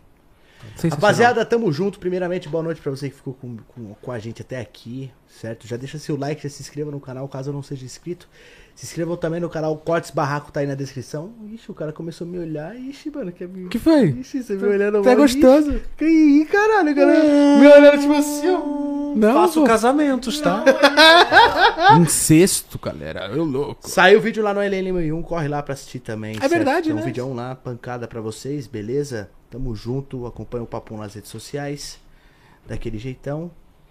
Rapaziada, 0.91 1.43
tamo 1.45 1.71
junto. 1.71 1.97
Primeiramente, 1.99 2.47
boa 2.47 2.63
noite 2.63 2.79
pra 2.81 2.91
você 2.91 3.09
que 3.09 3.15
ficou 3.15 3.33
com, 3.33 3.57
com, 3.67 3.93
com 3.95 4.11
a 4.11 4.19
gente 4.19 4.41
até 4.41 4.59
aqui, 4.59 5.11
certo? 5.27 5.67
Já 5.67 5.75
deixa 5.77 5.97
seu 5.97 6.15
like, 6.17 6.41
já 6.43 6.49
se 6.49 6.61
inscreva 6.61 6.91
no 6.91 6.99
canal 6.99 7.27
caso 7.27 7.51
não 7.51 7.63
seja 7.63 7.83
inscrito. 7.85 8.27
Se 8.75 8.85
inscrevam 8.85 9.17
também 9.17 9.39
no 9.39 9.49
canal 9.49 9.75
Cortes 9.77 10.11
Barraco, 10.11 10.51
tá 10.51 10.59
aí 10.59 10.67
na 10.67 10.75
descrição. 10.75 11.33
Ixi, 11.51 11.71
o 11.71 11.73
cara 11.73 11.91
começou 11.91 12.27
a 12.27 12.29
me 12.29 12.37
olhar. 12.37 12.75
Ixi, 12.75 13.09
mano, 13.09 13.31
que 13.31 13.43
O 13.45 13.69
que 13.69 13.79
foi? 13.79 14.09
Ixi, 14.09 14.43
você 14.43 14.55
me 14.55 14.67
olhando 14.67 15.01
Tá 15.01 15.09
mal. 15.09 15.17
gostoso? 15.17 15.71
Ixi, 15.71 15.83
Que 15.97 16.05
ih, 16.05 16.45
caralho, 16.45 16.93
cara. 16.95 17.13
Me 17.59 17.67
olhando 17.67 17.99
tipo 18.01 18.13
assim, 18.13 18.47
ó. 18.49 18.87
Não, 19.15 19.33
Faço 19.33 19.61
pô. 19.61 19.65
casamentos, 19.65 20.39
tá? 20.39 20.63
Incesto, 21.99 22.77
galera. 22.77 23.27
Eu 23.33 23.43
louco. 23.43 23.89
Saiu 23.89 24.19
o 24.19 24.21
vídeo 24.21 24.43
lá 24.43 24.53
no 24.53 24.59
LN1, 24.59 25.23
corre 25.23 25.47
lá 25.47 25.63
pra 25.63 25.73
assistir 25.73 25.99
também. 25.99 26.37
É 26.39 26.47
verdade, 26.47 26.83
Tem 26.85 26.93
um 26.93 26.97
né? 26.97 27.01
vídeo 27.01 27.33
lá, 27.33 27.55
pancada 27.55 28.07
pra 28.07 28.21
vocês, 28.21 28.67
beleza? 28.67 29.29
Tamo 29.49 29.73
junto, 29.75 30.25
acompanha 30.25 30.63
o 30.63 30.67
Papum 30.67 30.97
nas 30.97 31.13
redes 31.13 31.29
sociais. 31.31 31.99
Daquele 32.67 32.97
jeitão. 32.97 33.49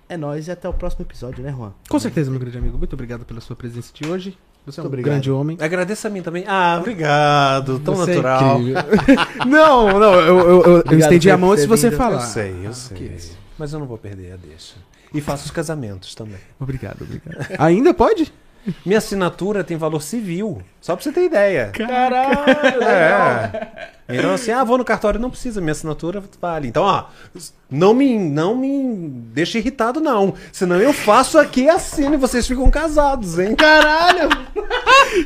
É 0.09 0.17
nóis 0.17 0.47
e 0.47 0.51
até 0.51 0.69
o 0.69 0.73
próximo 0.73 1.05
episódio, 1.05 1.43
né, 1.43 1.51
Juan? 1.51 1.73
Com 1.89 1.99
certeza, 1.99 2.31
meu 2.31 2.39
grande 2.39 2.59
amigo. 2.59 2.79
Muito 2.79 2.93
obrigado 2.93 3.25
pela 3.25 3.41
sua 3.41 3.57
presença 3.57 3.91
de 3.93 4.09
hoje. 4.09 4.39
Você 4.65 4.81
é 4.81 4.83
um 4.83 4.87
obrigado. 4.87 5.13
grande 5.13 5.31
homem. 5.31 5.57
Agradeça 5.61 6.09
a 6.09 6.11
mim 6.11 6.23
também. 6.23 6.45
Ah, 6.47 6.77
obrigado. 6.79 7.79
Tão 7.81 7.95
Você 7.95 8.13
é 8.13 8.15
natural. 8.17 8.61
incrível. 8.61 8.83
não, 9.47 9.99
não, 9.99 10.15
eu, 10.15 10.39
eu, 10.39 10.63
eu- 10.65 10.83
eu 10.91 10.99
estendi 10.99 11.31
a 11.31 11.37
mão 11.37 11.55
ter 11.55 11.63
se 11.63 11.67
você 11.67 11.89
vindo. 11.89 11.99
falar. 11.99 12.17
Eu 12.17 12.21
sei, 12.21 12.67
eu 12.67 12.71
Ah, 12.71 12.73
sei. 12.73 13.21
Mas 13.59 13.73
eu 13.73 13.79
não 13.79 13.87
vou 13.87 13.97
perder 13.99 14.33
a 14.33 14.37
deixa. 14.37 14.75
E 15.15 15.21
faço 15.21 15.45
os 15.47 15.51
casamentos 15.51 16.15
também. 16.15 16.39
Obrigado, 16.61 17.03
obrigado. 17.03 17.47
Ainda 17.59 17.95
pode? 17.95 18.33
Minha 18.85 18.99
assinatura 18.99 19.63
tem 19.65 19.77
valor 19.77 20.03
civil. 20.03 20.63
Só 20.81 20.95
pra 20.95 21.03
você 21.03 21.13
ter 21.13 21.25
ideia. 21.25 21.73
Caralho! 21.73 22.83
É. 22.83 23.89
Então 24.09 24.33
assim, 24.33 24.53
ah, 24.53 24.63
vou 24.63 24.79
no 24.79 24.85
cartório, 24.85 25.19
não 25.19 25.31
precisa, 25.31 25.61
minha 25.61 25.73
assinatura 25.73 26.23
vale. 26.41 26.69
Então, 26.69 26.85
ó, 26.85 27.07
não 27.69 27.93
me, 27.93 28.17
não 28.17 28.55
me 28.55 29.09
deixe 29.33 29.59
irritado, 29.59 30.01
não. 30.01 30.35
Senão 30.53 30.77
eu 30.81 30.93
faço 30.93 31.39
aqui 31.39 31.63
e 31.63 31.69
assino 31.69 32.15
e 32.15 32.17
vocês 32.17 32.47
ficam 32.47 32.71
casados, 32.71 33.39
hein? 33.39 33.57
Caralho! 33.57 34.29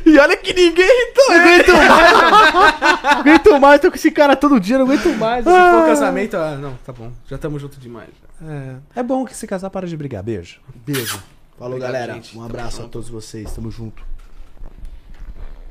E 0.05 0.17
olha 0.17 0.35
que 0.35 0.53
ninguém 0.53 0.85
irritou. 0.85 1.29
Não 1.29 1.41
aguento 1.41 1.73
mais! 1.73 3.03
Não 3.03 3.11
aguento 3.19 3.59
mais, 3.59 3.81
tô 3.81 3.89
com 3.89 3.97
esse 3.97 4.11
cara 4.11 4.35
todo 4.35 4.59
dia, 4.59 4.77
não 4.77 4.85
aguento 4.85 5.09
mais. 5.17 5.43
Se 5.43 5.51
for 5.51 5.85
casamento, 5.85 6.37
ah, 6.37 6.55
não, 6.55 6.73
tá 6.85 6.91
bom. 6.91 7.11
Já 7.27 7.35
estamos 7.35 7.61
juntos 7.61 7.79
demais. 7.79 8.09
É, 8.43 8.99
é 8.99 9.03
bom 9.03 9.25
que 9.25 9.35
se 9.35 9.45
casar 9.45 9.69
para 9.69 9.85
de 9.85 9.95
brigar. 9.95 10.23
Beijo. 10.23 10.59
Beijo. 10.85 11.21
Falou, 11.61 11.77
Obrigado, 11.77 11.93
galera. 11.93 12.13
Gente. 12.15 12.35
Um 12.35 12.43
abraço 12.43 12.77
Tamo 12.77 12.79
a 12.79 12.83
junto. 12.85 12.91
todos 12.93 13.09
vocês. 13.09 13.53
Tamo 13.53 13.69
junto. 13.69 14.03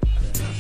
É. 0.07 0.60